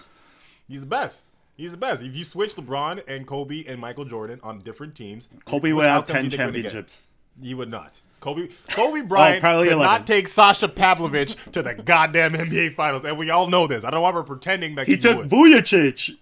He's 0.68 0.82
the 0.82 0.88
best. 0.88 1.30
He's 1.60 1.72
the 1.72 1.78
best. 1.78 2.04
If 2.04 2.16
you 2.16 2.24
switch 2.24 2.56
LeBron 2.56 3.04
and 3.06 3.28
Kobe 3.28 3.66
and 3.66 3.82
Michael 3.82 4.06
Jordan 4.06 4.40
on 4.44 4.60
different 4.60 4.96
teams, 4.96 5.28
Kobe 5.44 5.74
would 5.74 5.86
have 5.86 6.06
ten 6.06 6.24
you 6.24 6.30
think 6.30 6.40
we're 6.40 6.46
gonna 6.46 6.52
get? 6.54 6.64
championships. 6.72 7.10
He 7.42 7.54
would 7.54 7.70
not. 7.70 8.00
Kobe 8.22 8.48
Kobe 8.70 9.02
oh, 9.02 9.04
Bryant 9.04 9.42
probably 9.42 9.66
could 9.66 9.74
11. 9.74 9.92
not 9.92 10.08
take 10.08 10.30
Sasha 10.30 10.70
Pavlovich 10.70 11.36
to 11.52 11.62
the 11.62 11.74
goddamn 11.74 12.32
NBA 12.34 12.76
Finals, 12.76 13.04
and 13.04 13.18
we 13.18 13.30
all 13.30 13.48
know 13.50 13.68
this. 13.68 13.84
I 13.84 13.90
don't 13.92 13.98
know 13.98 14.04
why 14.04 14.14
we're 14.14 14.24
pretending 14.24 14.76
that 14.76 14.88
he, 14.88 14.94
He 14.94 15.00
took 15.00 15.18
would. 15.18 15.30
Vujacic. 15.30 16.16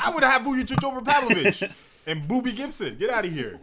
I 0.00 0.10
would 0.10 0.24
have 0.24 0.42
Vujic 0.42 0.82
over 0.82 1.00
Pavlovich 1.00 1.62
and 2.08 2.24
Boobie 2.24 2.56
Gibson. 2.56 2.96
Get 2.96 3.10
out 3.10 3.24
of 3.24 3.32
here. 3.32 3.60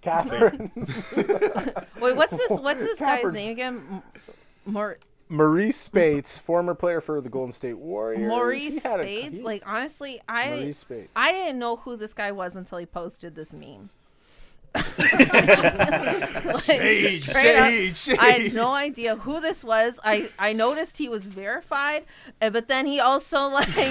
Catherine. 0.00 0.72
Wait, 2.00 2.16
what's 2.16 2.36
this? 2.36 2.58
What's 2.58 2.82
this 2.82 2.98
guy's 2.98 3.32
name 3.32 3.52
again? 3.52 3.82
M- 3.88 4.02
More 4.66 4.98
Marreese 5.32 5.74
Speights, 5.74 6.36
former 6.38 6.74
player 6.74 7.00
for 7.00 7.20
the 7.20 7.28
Golden 7.30 7.52
State 7.52 7.78
Warriors. 7.78 8.30
Marreese 8.30 8.80
Speights, 8.80 9.34
a- 9.34 9.36
he- 9.38 9.42
like 9.42 9.62
honestly, 9.66 10.20
I 10.28 10.74
I 11.16 11.32
didn't 11.32 11.58
know 11.58 11.76
who 11.76 11.96
this 11.96 12.12
guy 12.12 12.30
was 12.32 12.54
until 12.54 12.78
he 12.78 12.86
posted 12.86 13.34
this 13.34 13.52
meme. 13.52 13.90
Like, 16.44 16.62
Shade, 16.64 17.22
straight 17.22 17.56
up, 17.56 17.68
shade, 17.68 17.96
shade. 17.96 18.18
I 18.18 18.26
had 18.30 18.54
no 18.54 18.72
idea 18.72 19.16
who 19.16 19.40
this 19.40 19.62
was. 19.64 20.00
I 20.04 20.30
I 20.38 20.52
noticed 20.52 20.96
he 20.98 21.08
was 21.08 21.26
verified, 21.26 22.04
uh, 22.40 22.50
but 22.50 22.68
then 22.68 22.86
he 22.86 22.98
also 23.00 23.48
like 23.48 23.68
he 23.68 23.82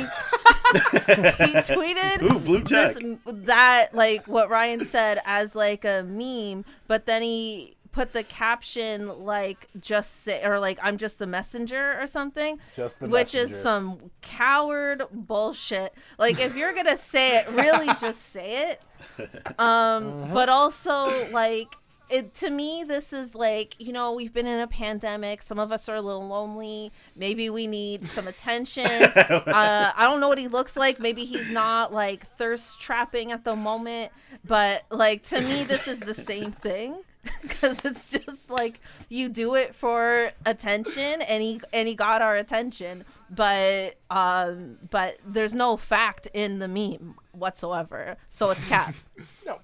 tweeted 0.73 2.21
Ooh, 2.23 2.39
blue 2.39 2.59
this 2.63 2.97
that 3.25 3.93
like 3.93 4.27
what 4.27 4.49
Ryan 4.49 4.83
said 4.85 5.19
as 5.25 5.55
like 5.55 5.85
a 5.85 6.03
meme, 6.03 6.65
but 6.87 7.05
then 7.05 7.21
he 7.23 7.75
put 7.91 8.13
the 8.13 8.23
caption 8.23 9.25
like 9.25 9.67
just 9.79 10.23
say 10.23 10.43
or 10.43 10.59
like 10.59 10.79
I'm 10.81 10.97
just 10.97 11.19
the 11.19 11.27
messenger 11.27 11.99
or 11.99 12.07
something, 12.07 12.59
Just 12.75 12.99
the 12.99 13.07
which 13.07 13.35
is 13.35 13.55
some 13.55 14.11
coward 14.21 15.03
bullshit. 15.11 15.93
Like 16.17 16.39
if 16.39 16.55
you're 16.55 16.73
gonna 16.73 16.97
say 16.97 17.39
it, 17.39 17.49
really 17.49 17.87
just 18.01 18.21
say 18.21 18.71
it. 18.71 19.59
Um, 19.59 20.31
but 20.33 20.49
also 20.49 21.29
like. 21.31 21.75
It, 22.13 22.33
to 22.33 22.49
me, 22.49 22.83
this 22.85 23.13
is 23.13 23.35
like, 23.35 23.77
you 23.79 23.93
know, 23.93 24.11
we've 24.11 24.33
been 24.33 24.45
in 24.45 24.59
a 24.59 24.67
pandemic. 24.67 25.41
Some 25.41 25.59
of 25.59 25.71
us 25.71 25.87
are 25.87 25.95
a 25.95 26.01
little 26.01 26.27
lonely. 26.27 26.91
Maybe 27.15 27.49
we 27.49 27.67
need 27.67 28.09
some 28.09 28.27
attention. 28.27 28.85
uh, 28.85 29.93
I 29.95 29.95
don't 29.97 30.19
know 30.19 30.27
what 30.27 30.37
he 30.37 30.49
looks 30.49 30.75
like. 30.75 30.99
Maybe 30.99 31.23
he's 31.23 31.49
not 31.49 31.93
like 31.93 32.27
thirst 32.35 32.81
trapping 32.81 33.31
at 33.31 33.45
the 33.45 33.55
moment. 33.55 34.11
But 34.43 34.83
like, 34.91 35.23
to 35.29 35.39
me, 35.39 35.63
this 35.63 35.87
is 35.87 36.01
the 36.01 36.13
same 36.13 36.51
thing. 36.51 36.97
Because 37.41 37.85
it's 37.85 38.09
just 38.09 38.49
like 38.49 38.79
you 39.09 39.29
do 39.29 39.55
it 39.55 39.75
for 39.75 40.31
attention, 40.45 41.21
and 41.21 41.43
he 41.43 41.61
and 41.71 41.87
he 41.87 41.93
got 41.93 42.21
our 42.21 42.35
attention, 42.35 43.03
but 43.29 43.95
um, 44.09 44.77
but 44.89 45.17
there's 45.25 45.53
no 45.53 45.77
fact 45.77 46.27
in 46.33 46.59
the 46.59 46.67
meme 46.67 47.15
whatsoever, 47.31 48.17
so 48.29 48.49
it's 48.49 48.67
cap. 48.67 48.95
No. 49.45 49.59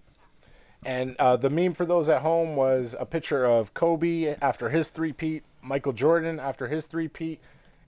And 0.86 1.16
uh, 1.18 1.38
the 1.38 1.50
meme 1.50 1.74
for 1.74 1.86
those 1.86 2.08
at 2.08 2.22
home 2.22 2.56
was 2.56 2.96
a 3.00 3.06
picture 3.06 3.46
of 3.46 3.74
Kobe 3.74 4.36
after 4.42 4.70
his 4.70 4.90
three-peat, 4.90 5.44
Michael 5.62 5.92
Jordan 5.92 6.40
after 6.40 6.68
his 6.68 6.86
three-peat, 6.86 7.40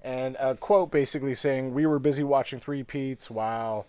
and 0.04 0.36
a 0.40 0.56
quote 0.56 0.90
basically 0.92 1.36
saying, 1.36 1.74
"We 1.76 1.86
were 1.86 2.00
busy 2.00 2.24
watching 2.24 2.60
three-peats 2.60 3.30
while 3.30 3.86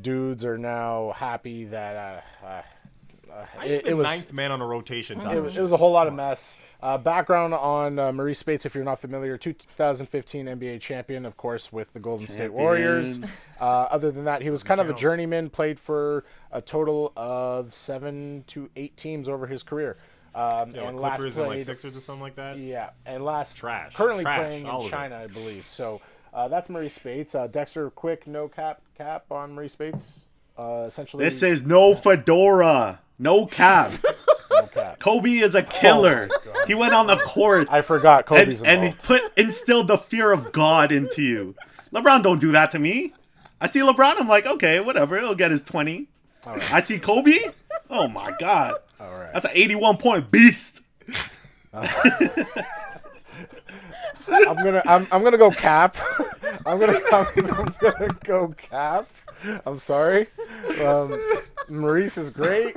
dudes 0.00 0.44
are 0.44 0.58
now 0.58 1.12
happy 1.16 1.64
that." 1.66 2.24
Uh, 2.42 2.46
uh, 2.46 2.62
it, 3.64 3.84
the 3.84 3.90
it 3.90 3.96
was 3.96 4.06
ninth 4.06 4.32
man 4.32 4.52
on 4.52 4.60
a 4.60 4.66
rotation. 4.66 5.20
it 5.20 5.40
was, 5.40 5.56
it 5.56 5.62
was 5.62 5.72
a 5.72 5.76
whole 5.76 5.92
lot 5.92 6.06
of 6.06 6.14
mess. 6.14 6.58
Uh, 6.82 6.98
background 6.98 7.54
on 7.54 7.98
uh, 7.98 8.12
Marreese 8.12 8.36
Speights, 8.36 8.66
if 8.66 8.74
you're 8.74 8.84
not 8.84 9.00
familiar, 9.00 9.38
2015 9.38 10.46
NBA 10.46 10.80
champion, 10.80 11.24
of 11.24 11.36
course, 11.36 11.72
with 11.72 11.90
the 11.94 12.00
Golden 12.00 12.28
State 12.28 12.52
Warriors. 12.52 13.20
Uh, 13.60 13.64
other 13.64 14.10
than 14.10 14.24
that, 14.24 14.42
he 14.42 14.50
was 14.50 14.62
kind 14.62 14.80
of 14.80 14.90
a 14.90 14.94
journeyman, 14.94 15.48
played 15.48 15.80
for 15.80 16.24
a 16.52 16.60
total 16.60 17.12
of 17.16 17.72
seven 17.72 18.44
to 18.48 18.68
eight 18.76 18.96
teams 18.96 19.28
over 19.28 19.46
his 19.46 19.62
career. 19.62 19.96
Um, 20.34 20.72
yeah, 20.74 20.88
and 20.88 20.98
like 20.98 21.12
last 21.12 21.18
Clippers 21.20 21.38
and 21.38 21.46
like 21.46 21.62
Sixers 21.62 21.96
or 21.96 22.00
something 22.00 22.22
like 22.22 22.34
that. 22.34 22.58
yeah, 22.58 22.90
and 23.06 23.24
last 23.24 23.56
Trash. 23.56 23.94
currently 23.94 24.24
Trash, 24.24 24.38
playing 24.40 24.64
in 24.64 24.70
of 24.70 24.86
it. 24.86 24.90
China, 24.90 25.16
I 25.16 25.26
believe. 25.28 25.64
So 25.68 26.00
uh, 26.34 26.48
that's 26.48 26.68
Marreese 26.68 26.90
Speights. 26.90 27.34
Uh, 27.34 27.46
Dexter, 27.46 27.88
quick 27.90 28.26
no 28.26 28.48
cap 28.48 28.82
cap 28.98 29.24
on 29.30 29.54
Marreese 29.54 29.70
Speights. 29.70 30.12
Uh, 30.58 30.84
essentially, 30.88 31.24
This 31.24 31.42
is 31.42 31.62
no 31.62 31.94
fedora, 31.94 33.00
no 33.18 33.46
cap. 33.46 33.92
no 34.50 34.66
cap. 34.66 34.98
Kobe 34.98 35.30
is 35.38 35.54
a 35.54 35.62
killer. 35.62 36.28
he 36.66 36.74
went 36.74 36.94
on 36.94 37.06
the 37.06 37.16
court 37.16 37.68
I 37.70 37.82
forgot 37.82 38.18
and, 38.30 38.46
Kobe's 38.46 38.62
and 38.62 38.82
he 38.82 38.86
involved. 38.88 39.02
put 39.04 39.22
instilled 39.38 39.88
the 39.88 39.98
fear 39.98 40.32
of 40.32 40.52
God 40.52 40.92
into 40.92 41.22
you. 41.22 41.54
LeBron 41.92 42.22
don't 42.22 42.40
do 42.40 42.52
that 42.52 42.70
to 42.72 42.78
me. 42.78 43.12
I 43.60 43.66
see 43.68 43.80
LeBron, 43.80 44.16
I'm 44.18 44.28
like, 44.28 44.46
okay, 44.46 44.80
whatever, 44.80 45.18
he'll 45.18 45.34
get 45.34 45.50
his 45.50 45.64
twenty. 45.64 46.08
I 46.46 46.80
see 46.80 46.98
Kobe. 46.98 47.38
Oh 47.88 48.08
my 48.08 48.32
god, 48.38 48.74
All 49.00 49.10
right. 49.10 49.32
that's 49.32 49.46
an 49.46 49.52
81 49.54 49.96
point 49.96 50.30
beast. 50.30 50.82
I'm 51.72 51.86
gonna 54.56 54.82
I'm, 54.86 55.06
I'm 55.12 55.22
gonna 55.22 55.38
go 55.38 55.50
cap. 55.50 55.96
I'm 56.66 56.78
gonna 56.78 57.00
I'm 57.12 57.74
gonna 57.80 58.08
go 58.24 58.48
cap. 58.56 59.08
I'm 59.66 59.78
sorry. 59.78 60.28
Um, 60.82 61.20
Marreese 61.70 62.16
is 62.18 62.30
great. 62.30 62.76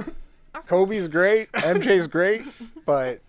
Kobe's 0.68 1.08
great. 1.08 1.52
MJ's 1.54 2.08
great, 2.08 2.44
but 2.86 3.22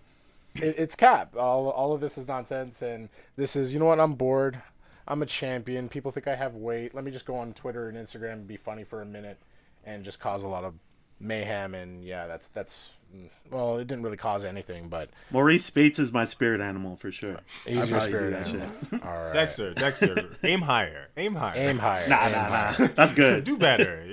it, 0.55 0.75
it's 0.77 0.95
cap. 0.95 1.35
All 1.35 1.69
all 1.69 1.93
of 1.93 2.01
this 2.01 2.17
is 2.17 2.27
nonsense, 2.27 2.81
and 2.81 3.09
this 3.35 3.55
is 3.55 3.73
you 3.73 3.79
know 3.79 3.85
what? 3.85 3.99
I'm 3.99 4.13
bored. 4.15 4.61
I'm 5.07 5.21
a 5.21 5.25
champion. 5.25 5.89
People 5.89 6.11
think 6.11 6.27
I 6.27 6.35
have 6.35 6.55
weight. 6.55 6.93
Let 6.93 7.03
me 7.03 7.11
just 7.11 7.25
go 7.25 7.35
on 7.35 7.53
Twitter 7.53 7.89
and 7.89 7.97
Instagram 7.97 8.33
and 8.33 8.47
be 8.47 8.57
funny 8.57 8.83
for 8.83 9.01
a 9.01 9.05
minute, 9.05 9.37
and 9.85 10.03
just 10.03 10.19
cause 10.19 10.43
a 10.43 10.47
lot 10.47 10.63
of 10.63 10.75
mayhem. 11.19 11.73
And 11.73 12.03
yeah, 12.03 12.27
that's 12.27 12.47
that's 12.49 12.91
mm, 13.15 13.29
well, 13.49 13.77
it 13.77 13.87
didn't 13.87 14.03
really 14.03 14.17
cause 14.17 14.45
anything, 14.45 14.87
but 14.87 15.09
Marreese 15.33 15.61
Speights 15.61 15.99
is 15.99 16.11
my 16.11 16.25
spirit 16.25 16.61
animal 16.61 16.95
for 16.95 17.11
sure. 17.11 17.39
he's 17.65 17.79
I'd 17.79 17.89
your 17.89 18.01
spirit 18.01 18.33
animal. 18.33 18.69
All 19.03 19.23
right. 19.23 19.33
Dexter, 19.33 19.73
Dexter, 19.73 20.29
aim 20.43 20.61
higher, 20.61 21.07
aim 21.17 21.35
higher, 21.35 21.59
Aim 21.59 21.77
higher. 21.79 22.07
Nah, 22.07 22.25
aim 22.25 22.31
nah, 22.31 22.43
higher. 22.45 22.75
nah. 22.79 22.87
That's 22.95 23.13
good. 23.13 23.43
do 23.45 23.57
better. 23.57 24.05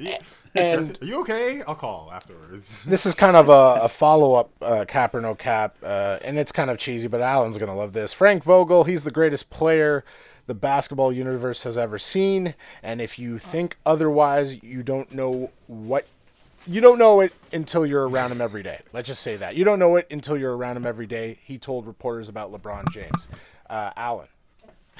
And 0.57 0.99
Are 1.03 1.05
you 1.05 1.21
okay? 1.21 1.63
I'll 1.63 1.75
call 1.75 2.11
afterwards. 2.13 2.83
this 2.87 3.07
is 3.07 3.15
kind 3.15 3.37
of 3.37 3.49
a, 3.49 3.85
a 3.85 3.89
follow 3.89 4.35
up 4.35 4.51
uh, 4.61 4.85
cap 4.87 5.15
or 5.15 5.21
no 5.21 5.35
cap, 5.35 5.77
uh, 5.83 6.19
and 6.25 6.39
it's 6.39 6.53
kind 6.53 6.71
of 6.71 6.79
cheesy, 6.79 7.09
but 7.09 7.21
Alan's 7.21 7.59
gonna 7.59 7.77
love 7.77 7.93
this. 7.93 8.13
Frank 8.13 8.45
Vogel, 8.45 8.85
he's 8.85 9.05
the 9.05 9.11
greatest 9.11 9.51
player 9.51 10.05
the 10.47 10.55
basketball 10.55 11.13
universe 11.13 11.65
has 11.65 11.77
ever 11.77 11.99
seen, 11.99 12.55
and 12.83 13.01
if 13.01 13.19
you 13.19 13.39
think 13.39 13.77
otherwise, 13.85 14.63
you 14.63 14.83
don't 14.83 15.13
know 15.13 15.51
what. 15.67 16.07
You 16.69 16.81
don't 16.81 16.99
know 16.99 17.21
it 17.21 17.33
until 17.53 17.87
you're 17.87 18.09
around 18.09 18.33
him 18.33 18.41
every 18.41 18.65
day. 18.65 18.81
Let's 18.93 19.07
just 19.07 19.23
say 19.23 19.37
that. 19.37 19.55
You 19.55 19.65
don't 19.65 19.79
know 19.79 19.95
it 19.97 20.09
until 20.11 20.37
you're 20.37 20.57
around 20.57 20.77
him 20.77 20.85
every 20.85 21.07
day. 21.07 21.39
He 21.45 21.59
told 21.59 21.87
reporters 21.87 22.29
about 22.29 22.53
LeBron 22.53 22.91
James. 22.91 23.29
Uh, 23.71 23.91
Alan, 23.97 24.27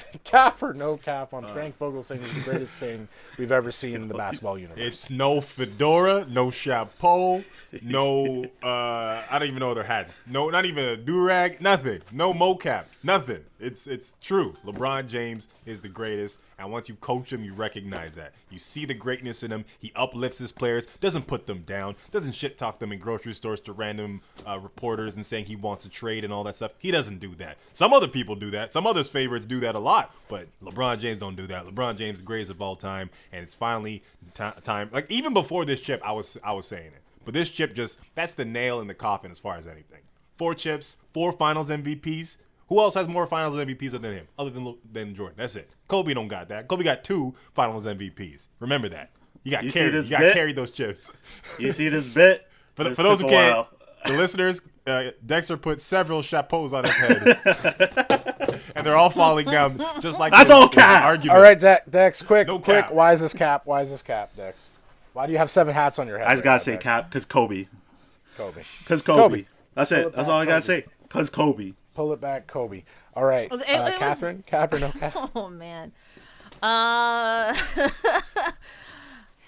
cap 0.23 0.61
or 0.61 0.73
no 0.73 0.97
cap 0.97 1.33
on 1.33 1.43
Frank 1.53 1.77
Vogel 1.77 2.03
saying 2.03 2.21
he's 2.21 2.45
the 2.45 2.51
greatest 2.51 2.77
thing 2.77 3.07
we've 3.37 3.51
ever 3.51 3.71
seen 3.71 3.95
in 3.95 4.07
the 4.07 4.13
basketball 4.13 4.57
universe? 4.57 4.79
It's 4.79 5.09
no 5.09 5.41
fedora, 5.41 6.25
no 6.29 6.51
chapeau, 6.51 7.43
no 7.81 8.45
uh 8.63 9.23
I 9.29 9.39
don't 9.39 9.47
even 9.47 9.59
know 9.59 9.71
other 9.71 9.83
hats. 9.83 10.21
No, 10.27 10.49
not 10.49 10.65
even 10.65 10.85
a 10.85 10.97
do 10.97 11.23
rag, 11.23 11.61
nothing. 11.61 12.01
No 12.11 12.33
mocap, 12.33 12.85
nothing. 13.03 13.43
It's 13.59 13.87
it's 13.87 14.17
true. 14.21 14.55
LeBron 14.65 15.07
James 15.07 15.49
is 15.65 15.81
the 15.81 15.89
greatest, 15.89 16.39
and 16.59 16.71
once 16.71 16.87
you 16.87 16.95
coach 16.95 17.33
him, 17.33 17.43
you 17.43 17.53
recognize 17.53 18.15
that. 18.15 18.33
You 18.49 18.59
see 18.59 18.85
the 18.85 18.93
greatness 18.93 19.43
in 19.43 19.51
him. 19.51 19.65
He 19.79 19.91
uplifts 19.95 20.37
his 20.37 20.51
players, 20.51 20.87
doesn't 20.99 21.27
put 21.27 21.47
them 21.47 21.61
down, 21.61 21.95
doesn't 22.11 22.33
shit 22.33 22.57
talk 22.57 22.79
them 22.79 22.91
in 22.91 22.99
grocery 22.99 23.33
stores 23.33 23.59
to 23.61 23.73
random 23.73 24.21
uh, 24.45 24.59
reporters 24.59 25.15
and 25.15 25.25
saying 25.25 25.45
he 25.45 25.55
wants 25.55 25.83
to 25.83 25.89
trade 25.89 26.23
and 26.23 26.31
all 26.31 26.43
that 26.43 26.55
stuff. 26.55 26.71
He 26.77 26.91
doesn't 26.91 27.19
do 27.19 27.33
that. 27.35 27.57
Some 27.73 27.93
other 27.93 28.07
people 28.07 28.35
do 28.35 28.51
that. 28.51 28.73
Some 28.73 28.85
others 28.85 29.07
favorites 29.07 29.45
do 29.45 29.59
that 29.61 29.75
a 29.75 29.79
lot, 29.79 30.13
but 30.27 30.47
LeBron 30.63 30.99
James 30.99 31.19
don't 31.19 31.35
do 31.35 31.47
that. 31.47 31.65
LeBron 31.65 31.97
James 31.97 32.19
the 32.19 32.25
greatest 32.25 32.51
of 32.51 32.61
all 32.61 32.75
time, 32.75 33.09
and 33.31 33.43
it's 33.43 33.53
finally 33.55 34.03
ti 34.33 34.49
time. 34.61 34.89
Like 34.91 35.09
even 35.09 35.33
before 35.33 35.65
this 35.65 35.81
chip, 35.81 36.01
I 36.03 36.11
was 36.11 36.37
I 36.43 36.53
was 36.53 36.67
saying 36.67 36.87
it, 36.87 37.01
but 37.25 37.33
this 37.33 37.49
chip 37.49 37.73
just 37.73 37.99
that's 38.15 38.33
the 38.35 38.45
nail 38.45 38.81
in 38.81 38.87
the 38.87 38.93
coffin 38.93 39.31
as 39.31 39.39
far 39.39 39.55
as 39.55 39.65
anything. 39.67 40.01
Four 40.37 40.53
chips, 40.53 40.97
four 41.13 41.31
Finals 41.31 41.71
MVPs. 41.71 42.37
Who 42.69 42.79
else 42.79 42.95
has 42.95 43.07
more 43.07 43.25
Finals 43.27 43.55
MVPs 43.55 43.91
than 43.91 44.03
him, 44.03 44.27
other 44.37 44.49
than 44.49 44.75
than 44.91 45.15
Jordan? 45.15 45.35
That's 45.37 45.55
it. 45.55 45.69
Kobe 45.87 46.13
don't 46.13 46.27
got 46.27 46.49
that. 46.49 46.67
Kobe 46.67 46.83
got 46.83 47.03
two 47.03 47.33
Finals 47.53 47.85
MVPs. 47.85 48.49
Remember 48.59 48.89
that. 48.89 49.11
You 49.43 49.51
got 49.51 49.63
You 49.63 49.71
see 49.71 49.79
carried. 49.79 49.93
this 49.93 50.05
You 50.05 50.11
got 50.11 50.19
bit? 50.19 50.33
carried 50.33 50.55
those 50.55 50.71
chips. 50.71 51.11
You 51.59 51.71
see 51.71 51.87
this 51.89 52.13
bit? 52.13 52.45
For, 52.75 52.83
the, 52.83 52.89
This 52.89 52.97
for 52.97 53.03
those 53.03 53.19
who 53.21 53.27
a 53.27 53.29
can't, 53.29 53.67
the 54.05 54.13
listeners, 54.17 54.61
uh, 54.85 55.05
Dexter 55.25 55.57
put 55.57 55.81
several 55.81 56.21
chapeaus 56.21 56.73
on 56.73 56.83
his 56.83 56.93
head, 56.93 58.61
and 58.75 58.85
they're 58.85 58.95
all 58.95 59.09
falling 59.09 59.47
down 59.47 59.81
just 59.99 60.19
like 60.19 60.31
That's 60.31 60.51
all 60.51 60.69
cap. 60.69 61.03
Argument. 61.03 61.35
All 61.35 61.41
right, 61.41 61.59
Dex, 61.59 61.89
Dex 61.89 62.21
quick, 62.21 62.47
No 62.47 62.59
quick. 62.59 62.83
cap. 62.83 62.93
Why 62.93 63.13
is 63.13 63.21
this 63.21 63.33
cap? 63.33 63.63
Why 63.65 63.81
is 63.81 63.89
this 63.89 64.03
cap, 64.03 64.35
Dex? 64.37 64.67
Why 65.13 65.25
do 65.25 65.31
you 65.31 65.39
have 65.39 65.49
seven 65.49 65.73
hats 65.73 65.97
on 65.97 66.07
your 66.07 66.19
head? 66.19 66.27
I 66.27 66.33
just 66.33 66.41
right 66.41 66.43
gotta 66.43 66.57
now, 66.59 66.63
say 66.63 66.71
Dex? 66.73 66.83
cap 66.83 67.09
because 67.09 67.25
Kobe. 67.25 67.67
Kobe. 68.37 68.61
Because 68.79 69.01
Kobe. 69.01 69.21
Kobe. 69.21 69.45
That's 69.73 69.91
it. 69.91 70.05
it 70.07 70.15
That's 70.15 70.29
all 70.29 70.39
I 70.39 70.45
gotta 70.45 70.61
Kobe. 70.61 70.81
say. 70.83 70.85
Because 71.03 71.29
Kobe. 71.31 71.73
Pull 71.97 72.13
it 72.13 72.21
back, 72.21 72.45
Kobe. 72.45 72.83
All 73.15 73.25
right, 73.25 73.51
It- 73.51 73.53
uh, 73.53 73.63
it 73.65 73.79
was- 73.89 73.93
Catherine, 73.97 74.43
cap 74.43 74.71
or? 75.15 75.29
Oh 75.35 75.49
man. 75.49 75.91
Uh 76.61 77.53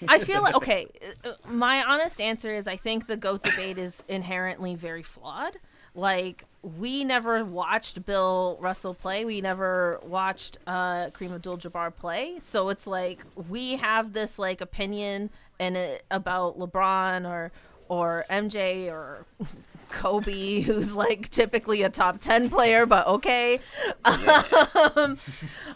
I 0.08 0.18
feel 0.18 0.42
like 0.42 0.54
okay, 0.56 0.88
uh, 1.24 1.32
my 1.46 1.82
honest 1.84 2.20
answer 2.20 2.52
is 2.54 2.66
I 2.66 2.76
think 2.76 3.06
the 3.06 3.16
goat 3.16 3.44
debate 3.44 3.78
is 3.78 4.04
inherently 4.08 4.74
very 4.74 5.02
flawed. 5.04 5.58
Like 5.94 6.44
we 6.62 7.04
never 7.04 7.44
watched 7.44 8.04
Bill 8.04 8.56
Russell 8.60 8.94
play. 8.94 9.24
We 9.24 9.40
never 9.40 10.00
watched 10.02 10.58
uh 10.66 11.10
Kareem 11.10 11.34
Abdul-Jabbar 11.34 11.94
play. 11.94 12.38
So 12.40 12.68
it's 12.70 12.86
like 12.88 13.24
we 13.48 13.76
have 13.76 14.12
this 14.12 14.38
like 14.40 14.60
opinion 14.60 15.30
and 15.60 15.76
about 16.10 16.58
LeBron 16.58 17.28
or 17.28 17.52
or 17.88 18.24
MJ 18.30 18.90
or 18.90 19.24
Kobe, 19.90 20.60
who's 20.62 20.96
like 20.96 21.30
typically 21.30 21.82
a 21.82 21.88
top 21.88 22.20
10 22.20 22.50
player, 22.50 22.86
but 22.86 23.06
okay. 23.06 23.60
Um, 24.04 25.18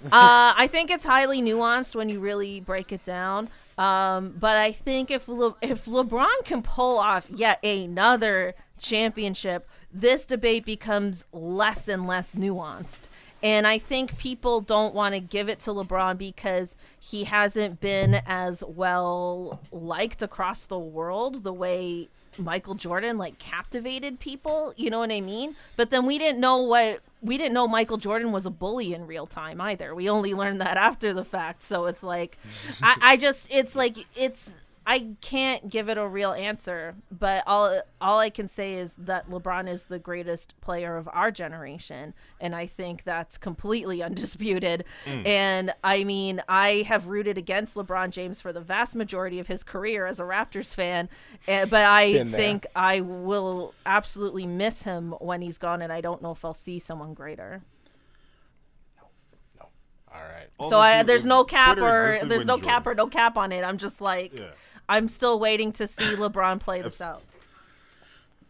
uh, 0.06 0.52
I 0.56 0.68
think 0.70 0.90
it's 0.90 1.04
highly 1.04 1.40
nuanced 1.42 1.94
when 1.94 2.08
you 2.08 2.20
really 2.20 2.60
break 2.60 2.92
it 2.92 3.04
down. 3.04 3.48
Um, 3.76 4.34
but 4.38 4.56
I 4.56 4.72
think 4.72 5.10
if 5.10 5.28
Le- 5.28 5.56
if 5.60 5.86
LeBron 5.86 6.44
can 6.44 6.62
pull 6.62 6.98
off 6.98 7.28
yet 7.30 7.64
another 7.64 8.54
championship, 8.78 9.68
this 9.92 10.26
debate 10.26 10.64
becomes 10.64 11.26
less 11.32 11.88
and 11.88 12.06
less 12.06 12.34
nuanced. 12.34 13.08
And 13.42 13.66
I 13.66 13.76
think 13.76 14.16
people 14.16 14.62
don't 14.62 14.94
want 14.94 15.14
to 15.14 15.20
give 15.20 15.50
it 15.50 15.60
to 15.60 15.70
LeBron 15.70 16.16
because 16.16 16.76
he 16.98 17.24
hasn't 17.24 17.78
been 17.78 18.22
as 18.26 18.64
well 18.66 19.60
liked 19.70 20.22
across 20.22 20.64
the 20.64 20.78
world 20.78 21.44
the 21.44 21.52
way 21.52 22.08
Michael 22.38 22.74
Jordan 22.74 23.18
like 23.18 23.38
captivated 23.38 24.20
people, 24.20 24.72
you 24.76 24.90
know 24.90 24.98
what 24.98 25.12
I 25.12 25.20
mean? 25.20 25.56
But 25.76 25.90
then 25.90 26.06
we 26.06 26.18
didn't 26.18 26.40
know 26.40 26.58
what 26.58 27.00
we 27.22 27.38
didn't 27.38 27.54
know 27.54 27.66
Michael 27.66 27.96
Jordan 27.96 28.32
was 28.32 28.44
a 28.44 28.50
bully 28.50 28.92
in 28.92 29.06
real 29.06 29.26
time 29.26 29.60
either. 29.60 29.94
We 29.94 30.10
only 30.10 30.34
learned 30.34 30.60
that 30.60 30.76
after 30.76 31.12
the 31.12 31.24
fact. 31.24 31.62
So 31.62 31.86
it's 31.86 32.02
like 32.02 32.38
I, 32.82 32.96
I 33.00 33.16
just 33.16 33.48
it's 33.50 33.74
like 33.74 33.96
it's 34.14 34.54
I 34.86 35.14
can't 35.22 35.70
give 35.70 35.88
it 35.88 35.96
a 35.96 36.06
real 36.06 36.32
answer, 36.32 36.94
but 37.10 37.42
all 37.46 37.80
all 38.02 38.18
I 38.18 38.28
can 38.28 38.48
say 38.48 38.74
is 38.74 38.94
that 38.96 39.30
LeBron 39.30 39.66
is 39.66 39.86
the 39.86 39.98
greatest 39.98 40.60
player 40.60 40.98
of 40.98 41.08
our 41.12 41.30
generation, 41.30 42.12
and 42.38 42.54
I 42.54 42.66
think 42.66 43.04
that's 43.04 43.38
completely 43.38 44.02
undisputed. 44.08 44.84
And 45.06 45.72
I 45.82 46.04
mean, 46.04 46.42
I 46.50 46.84
have 46.86 47.06
rooted 47.06 47.38
against 47.38 47.76
LeBron 47.76 48.10
James 48.10 48.42
for 48.42 48.52
the 48.52 48.60
vast 48.60 48.94
majority 48.94 49.38
of 49.38 49.46
his 49.46 49.64
career 49.64 50.04
as 50.04 50.20
a 50.20 50.24
Raptors 50.24 50.74
fan, 50.74 51.08
eh, 51.48 51.64
but 51.64 51.84
I 51.86 52.12
think 52.36 52.66
I 52.76 53.00
will 53.00 53.72
absolutely 53.86 54.46
miss 54.46 54.82
him 54.82 55.12
when 55.12 55.40
he's 55.40 55.56
gone, 55.56 55.80
and 55.80 55.92
I 55.92 56.02
don't 56.02 56.20
know 56.20 56.32
if 56.32 56.44
I'll 56.44 56.52
see 56.52 56.78
someone 56.78 57.14
greater. 57.14 57.62
No. 58.98 59.06
No. 59.60 59.66
All 60.12 60.20
right. 60.20 60.48
So 60.68 60.78
I, 60.78 61.02
there's 61.04 61.24
no 61.24 61.44
cap 61.44 61.78
Twitter 61.78 62.18
or 62.22 62.26
there's 62.26 62.44
no 62.44 62.58
cap 62.58 62.86
or 62.86 62.94
no 62.94 63.06
cap 63.06 63.38
on 63.38 63.50
it. 63.50 63.64
I'm 63.64 63.78
just 63.78 64.02
like, 64.02 64.38
Yeah. 64.38 64.50
I'm 64.88 65.08
still 65.08 65.38
waiting 65.38 65.72
to 65.74 65.86
see 65.86 66.04
LeBron 66.16 66.60
play 66.60 66.82
this 66.82 67.00
Abs- 67.00 67.02
out. 67.02 67.22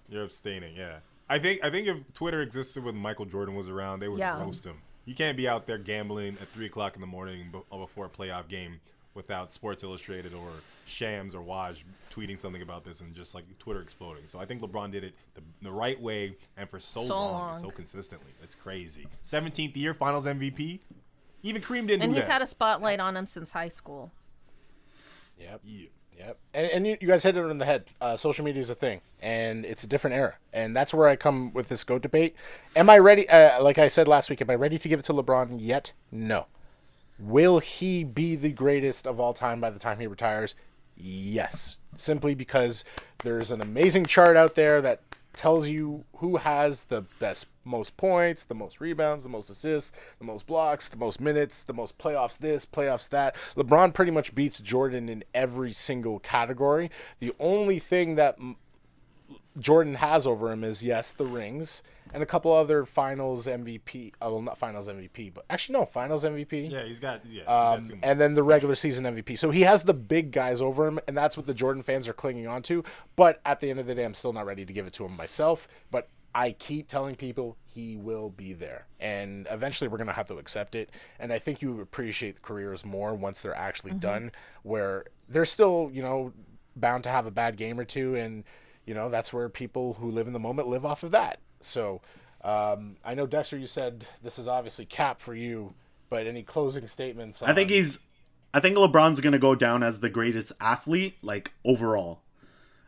You're 0.08 0.24
abstaining, 0.24 0.76
yeah. 0.76 0.96
I 1.28 1.38
think 1.38 1.64
I 1.64 1.70
think 1.70 1.88
if 1.88 1.96
Twitter 2.12 2.40
existed 2.42 2.84
when 2.84 2.96
Michael 2.96 3.24
Jordan 3.24 3.54
was 3.54 3.68
around, 3.68 4.00
they 4.00 4.08
would 4.08 4.18
Yeah. 4.18 4.38
roast 4.40 4.64
him. 4.66 4.76
You 5.06 5.14
can't 5.14 5.36
be 5.36 5.48
out 5.48 5.66
there 5.66 5.78
gambling 5.78 6.36
at 6.40 6.48
three 6.48 6.66
o'clock 6.66 6.94
in 6.94 7.00
the 7.00 7.06
morning 7.06 7.48
be- 7.52 7.60
uh, 7.72 7.78
before 7.78 8.06
a 8.06 8.08
playoff 8.08 8.48
game 8.48 8.80
without 9.14 9.52
Sports 9.52 9.82
Illustrated 9.84 10.34
or 10.34 10.48
Shams 10.86 11.34
or 11.34 11.42
Woj 11.42 11.82
tweeting 12.10 12.38
something 12.38 12.62
about 12.62 12.84
this 12.84 13.00
and 13.00 13.14
just 13.14 13.34
like 13.34 13.44
Twitter 13.58 13.80
exploding. 13.80 14.24
So 14.26 14.38
I 14.38 14.44
think 14.44 14.60
LeBron 14.60 14.90
did 14.92 15.04
it 15.04 15.14
the, 15.34 15.40
the 15.62 15.70
right 15.72 16.00
way 16.00 16.36
and 16.56 16.68
for 16.68 16.78
so, 16.80 17.04
So 17.06 17.16
long, 17.16 17.50
and 17.52 17.60
so 17.60 17.70
consistently. 17.70 18.32
It's 18.42 18.54
crazy. 18.54 19.06
17th 19.24 19.76
year 19.76 19.94
Finals 19.94 20.26
MVP. 20.26 20.80
Even 21.42 21.62
Kareem 21.62 21.86
didn't 21.86 22.02
And 22.02 22.12
do 22.12 22.16
he's 22.16 22.26
that. 22.26 22.32
had 22.34 22.42
a 22.42 22.46
spotlight 22.46 22.98
on 23.00 23.16
him 23.16 23.26
since 23.26 23.52
high 23.52 23.68
school. 23.68 24.10
Yep. 25.38 25.60
yeah. 25.64 25.86
Yep. 26.18 26.38
And, 26.54 26.66
and 26.70 26.86
you, 26.86 26.96
you 27.00 27.08
guys 27.08 27.22
hit 27.22 27.36
it 27.36 27.44
on 27.44 27.58
the 27.58 27.64
head. 27.64 27.84
Uh, 28.00 28.16
social 28.16 28.44
media 28.44 28.60
is 28.60 28.70
a 28.70 28.74
thing, 28.74 29.00
and 29.20 29.64
it's 29.64 29.84
a 29.84 29.86
different 29.86 30.16
era, 30.16 30.36
and 30.52 30.74
that's 30.74 30.94
where 30.94 31.08
I 31.08 31.16
come 31.16 31.52
with 31.52 31.68
this 31.68 31.84
goat 31.84 32.02
debate. 32.02 32.36
Am 32.76 32.88
I 32.88 32.98
ready? 32.98 33.28
Uh, 33.28 33.62
like 33.62 33.78
I 33.78 33.88
said 33.88 34.08
last 34.08 34.30
week, 34.30 34.40
am 34.40 34.50
I 34.50 34.54
ready 34.54 34.78
to 34.78 34.88
give 34.88 35.00
it 35.00 35.04
to 35.06 35.12
LeBron 35.12 35.58
yet? 35.60 35.92
No. 36.12 36.46
Will 37.18 37.58
he 37.58 38.04
be 38.04 38.36
the 38.36 38.50
greatest 38.50 39.06
of 39.06 39.20
all 39.20 39.34
time 39.34 39.60
by 39.60 39.70
the 39.70 39.78
time 39.78 39.98
he 39.98 40.06
retires? 40.06 40.54
Yes. 40.96 41.76
Simply 41.96 42.34
because 42.34 42.84
there's 43.22 43.50
an 43.50 43.60
amazing 43.60 44.06
chart 44.06 44.36
out 44.36 44.54
there 44.54 44.80
that 44.82 45.00
tells 45.34 45.68
you 45.68 46.04
who 46.16 46.36
has 46.36 46.84
the 46.84 47.02
best, 47.18 47.46
most 47.64 47.96
points, 47.96 48.44
the 48.44 48.54
most 48.54 48.80
rebounds, 48.80 49.24
the 49.24 49.30
most 49.30 49.50
assists, 49.50 49.92
the 50.18 50.24
most 50.24 50.46
blocks, 50.46 50.88
the 50.88 50.96
most 50.96 51.20
minutes, 51.20 51.62
the 51.62 51.72
most 51.72 51.98
playoffs 51.98 52.38
this, 52.38 52.64
playoffs 52.64 53.08
that. 53.10 53.34
LeBron 53.56 53.92
pretty 53.92 54.10
much 54.10 54.34
beats 54.34 54.60
Jordan 54.60 55.08
in 55.08 55.24
every 55.34 55.72
single 55.72 56.18
category. 56.18 56.90
The 57.20 57.32
only 57.38 57.78
thing 57.78 58.14
that 58.16 58.38
Jordan 59.58 59.96
has 59.96 60.26
over 60.26 60.50
him 60.50 60.64
is 60.64 60.82
yes, 60.82 61.12
the 61.12 61.24
rings 61.24 61.82
and 62.14 62.22
a 62.22 62.26
couple 62.26 62.52
other 62.52 62.84
Finals 62.86 63.46
MVP. 63.46 64.12
Oh, 64.22 64.32
well, 64.32 64.40
not 64.42 64.56
Finals 64.56 64.88
MVP, 64.88 65.34
but 65.34 65.44
actually 65.50 65.74
no, 65.78 65.84
Finals 65.84 66.24
MVP. 66.24 66.70
Yeah, 66.70 66.84
he's 66.84 66.98
got 67.00 67.20
yeah. 67.26 67.40
he's 67.40 67.48
Um, 67.48 67.80
got 67.80 67.86
two 67.86 67.94
more. 67.96 68.00
and 68.04 68.20
then 68.20 68.34
the 68.34 68.42
regular 68.42 68.74
season 68.74 69.04
MVP. 69.04 69.36
So 69.36 69.50
he 69.50 69.62
has 69.62 69.84
the 69.84 69.94
big 69.94 70.30
guys 70.30 70.62
over 70.62 70.86
him, 70.86 70.98
and 71.06 71.16
that's 71.16 71.36
what 71.36 71.46
the 71.46 71.54
Jordan 71.54 71.82
fans 71.82 72.08
are 72.08 72.12
clinging 72.14 72.46
on 72.46 72.62
to. 72.62 72.82
But 73.16 73.40
at 73.44 73.60
the 73.60 73.68
end 73.68 73.78
of 73.80 73.86
the 73.86 73.94
day, 73.94 74.04
I'm 74.04 74.14
still 74.14 74.32
not 74.32 74.46
ready 74.46 74.64
to 74.64 74.72
give 74.72 74.86
it 74.86 74.92
to 74.94 75.04
him 75.04 75.16
myself. 75.16 75.68
But 75.90 76.08
I 76.34 76.52
keep 76.52 76.88
telling 76.88 77.14
people 77.16 77.56
he 77.66 77.96
will 77.96 78.30
be 78.30 78.52
there, 78.52 78.86
and 79.00 79.46
eventually 79.50 79.88
we're 79.88 79.98
gonna 79.98 80.12
have 80.12 80.26
to 80.28 80.38
accept 80.38 80.74
it. 80.74 80.90
And 81.20 81.32
I 81.32 81.38
think 81.38 81.60
you 81.62 81.80
appreciate 81.80 82.36
the 82.36 82.40
careers 82.40 82.84
more 82.84 83.14
once 83.14 83.40
they're 83.40 83.54
actually 83.54 83.92
done, 83.92 84.32
where 84.62 85.04
they're 85.28 85.44
still, 85.44 85.90
you 85.92 86.02
know, 86.02 86.32
bound 86.76 87.04
to 87.04 87.10
have 87.10 87.26
a 87.26 87.30
bad 87.30 87.56
game 87.56 87.78
or 87.78 87.84
two, 87.84 88.14
and 88.16 88.44
you 88.84 88.94
know 88.94 89.08
that's 89.08 89.32
where 89.32 89.48
people 89.48 89.94
who 89.94 90.10
live 90.10 90.26
in 90.26 90.32
the 90.32 90.38
moment 90.38 90.68
live 90.68 90.84
off 90.84 91.02
of 91.04 91.10
that. 91.12 91.38
So. 91.66 92.00
Um, 92.44 92.96
I 93.02 93.14
know 93.14 93.26
Dexter, 93.26 93.56
you 93.56 93.66
said 93.66 94.06
this 94.22 94.38
is 94.38 94.46
obviously 94.46 94.84
cap 94.84 95.22
for 95.22 95.34
you, 95.34 95.72
but 96.10 96.26
any 96.26 96.42
closing 96.42 96.86
statements? 96.86 97.42
I 97.42 97.54
think 97.54 97.70
he's. 97.70 97.98
I 98.52 98.60
think 98.60 98.76
LeBron's 98.76 99.20
gonna 99.20 99.38
go 99.38 99.54
down 99.54 99.82
as 99.82 100.00
the 100.00 100.10
greatest 100.10 100.52
athlete, 100.60 101.16
like 101.22 101.52
overall. 101.64 102.20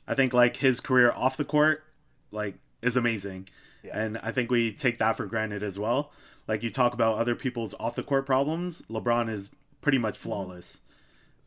I 0.07 0.15
think 0.15 0.33
like 0.33 0.59
his 0.59 0.81
career 0.81 1.11
off 1.11 1.37
the 1.37 1.45
court, 1.45 1.85
like 2.31 2.57
is 2.83 2.97
amazing, 2.97 3.49
and 3.91 4.19
I 4.19 4.31
think 4.31 4.51
we 4.51 4.73
take 4.73 4.99
that 4.99 5.17
for 5.17 5.27
granted 5.27 5.63
as 5.63 5.79
well. 5.79 6.13
Like 6.47 6.63
you 6.63 6.71
talk 6.71 6.93
about 6.93 7.19
other 7.19 7.35
people's 7.35 7.75
off 7.81 7.97
the 7.97 8.03
court 8.03 8.27
problems, 8.27 8.83
LeBron 8.91 9.29
is 9.29 9.51
pretty 9.81 9.99
much 9.99 10.19
flawless, 10.19 10.79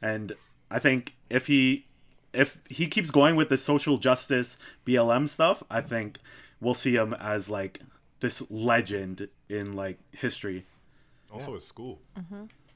and 0.01 0.33
I 0.69 0.79
think 0.79 1.13
if 1.29 1.47
he 1.47 1.85
if 2.33 2.59
he 2.67 2.87
keeps 2.87 3.11
going 3.11 3.35
with 3.35 3.49
the 3.49 3.57
social 3.57 3.97
justice 3.97 4.57
BLM 4.85 5.29
stuff, 5.29 5.63
I 5.69 5.81
think 5.81 6.17
we'll 6.61 6.73
see 6.73 6.95
him 6.95 7.13
as 7.13 7.49
like 7.49 7.79
this 8.19 8.43
legend 8.49 9.27
in 9.47 9.75
like 9.75 9.99
history. 10.11 10.65
also 11.31 11.53
his 11.53 11.65
school. 11.65 11.99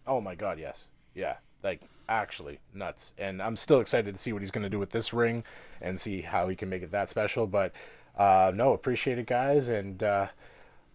Oh 0.07 0.21
my 0.21 0.35
god, 0.35 0.59
yes. 0.59 0.87
Yeah. 1.13 1.35
Like 1.63 1.81
actually 2.09 2.59
nuts. 2.73 3.13
And 3.17 3.41
I'm 3.41 3.55
still 3.55 3.79
excited 3.79 4.13
to 4.15 4.21
see 4.21 4.33
what 4.33 4.41
he's 4.41 4.51
going 4.51 4.63
to 4.63 4.69
do 4.69 4.79
with 4.79 4.91
this 4.91 5.13
ring 5.13 5.43
and 5.81 5.99
see 5.99 6.21
how 6.21 6.47
he 6.49 6.55
can 6.55 6.69
make 6.69 6.83
it 6.83 6.91
that 6.91 7.09
special, 7.09 7.47
but 7.47 7.73
uh 8.17 8.51
no, 8.53 8.73
appreciate 8.73 9.17
it 9.17 9.25
guys 9.25 9.69
and 9.69 10.03
uh 10.03 10.27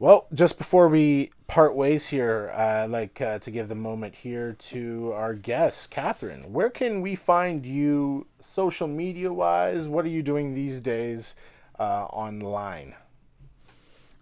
well, 0.01 0.29
just 0.33 0.59
before 0.59 0.87
we 0.87 1.33
part 1.49 1.75
ways 1.75 2.07
here, 2.07 2.53
uh, 2.57 2.85
I'd 2.85 2.91
like 2.91 3.21
uh, 3.21 3.41
to 3.41 3.51
give 3.51 3.69
the 3.69 3.75
moment 3.75 4.15
here 4.15 4.53
to 4.53 5.13
our 5.13 5.35
guest, 5.35 5.91
Catherine. 5.91 6.53
Where 6.53 6.71
can 6.71 7.03
we 7.03 7.17
find 7.17 7.67
you 7.67 8.29
social 8.41 8.87
media 8.87 9.33
wise? 9.33 9.89
What 9.89 10.05
are 10.05 10.11
you 10.11 10.23
doing 10.23 10.55
these 10.55 10.79
days 10.79 11.35
uh, 11.79 12.05
online? 12.07 12.95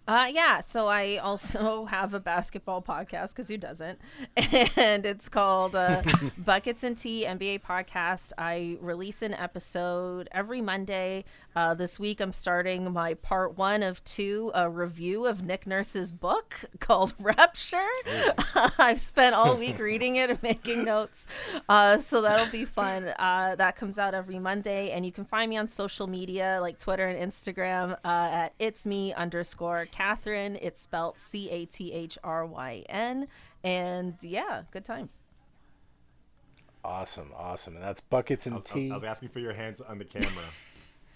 Uh, 0.07 0.25
yeah, 0.31 0.61
so 0.61 0.87
I 0.87 1.17
also 1.17 1.83
have 1.89 2.13
a 2.13 2.19
basketball 2.19 2.81
podcast 2.81 3.29
because 3.29 3.49
who 3.49 3.57
doesn't? 3.57 3.99
And 4.77 5.05
it's 5.05 5.27
called 5.27 5.75
uh, 5.75 6.01
Buckets 6.37 6.83
and 6.83 6.97
Tea 6.97 7.25
NBA 7.27 7.61
Podcast. 7.61 8.31
I 8.37 8.77
release 8.79 9.21
an 9.21 9.33
episode 9.33 10.29
every 10.31 10.61
Monday. 10.61 11.25
Uh, 11.57 11.73
this 11.73 11.97
week 11.97 12.21
I'm 12.21 12.33
starting 12.33 12.93
my 12.93 13.15
part 13.15 13.57
one 13.57 13.81
of 13.81 14.03
two, 14.03 14.51
a 14.53 14.69
review 14.69 15.25
of 15.25 15.43
Nick 15.43 15.65
Nurse's 15.65 16.11
book 16.11 16.53
called 16.79 17.15
Rapture. 17.17 17.81
I've 18.77 18.99
spent 18.99 19.33
all 19.33 19.57
week 19.57 19.79
reading 19.79 20.17
it 20.17 20.29
and 20.29 20.43
making 20.43 20.83
notes. 20.83 21.25
Uh, 21.67 21.97
so 21.97 22.21
that'll 22.21 22.51
be 22.51 22.63
fun. 22.63 23.11
Uh, 23.17 23.55
that 23.57 23.75
comes 23.75 23.97
out 23.97 24.13
every 24.13 24.37
Monday. 24.37 24.91
And 24.91 25.03
you 25.03 25.11
can 25.11 25.25
find 25.25 25.49
me 25.49 25.57
on 25.57 25.67
social 25.67 26.05
media 26.05 26.59
like 26.61 26.77
Twitter 26.77 27.07
and 27.07 27.31
Instagram 27.31 27.93
uh, 28.05 28.29
at 28.31 28.53
it's 28.59 28.85
me 28.85 29.15
underscore 29.15 29.87
Cathryn. 29.91 30.59
It's 30.61 30.79
spelled 30.79 31.17
C 31.19 31.49
A 31.49 31.65
T 31.65 31.91
H 31.91 32.19
R 32.23 32.45
Y 32.45 32.85
N. 32.87 33.27
And 33.63 34.13
yeah, 34.21 34.61
good 34.69 34.85
times. 34.85 35.23
Awesome, 36.85 37.31
awesome. 37.35 37.73
And 37.77 37.83
that's 37.83 37.99
Buckets 37.99 38.45
and 38.45 38.53
I 38.53 38.57
was, 38.59 38.71
I 38.71 38.75
was- 38.75 38.83
Tea. 38.83 38.91
I 38.91 38.93
was 38.93 39.03
asking 39.03 39.29
for 39.29 39.39
your 39.39 39.53
hands 39.53 39.81
on 39.81 39.97
the 39.97 40.05
camera. 40.05 40.29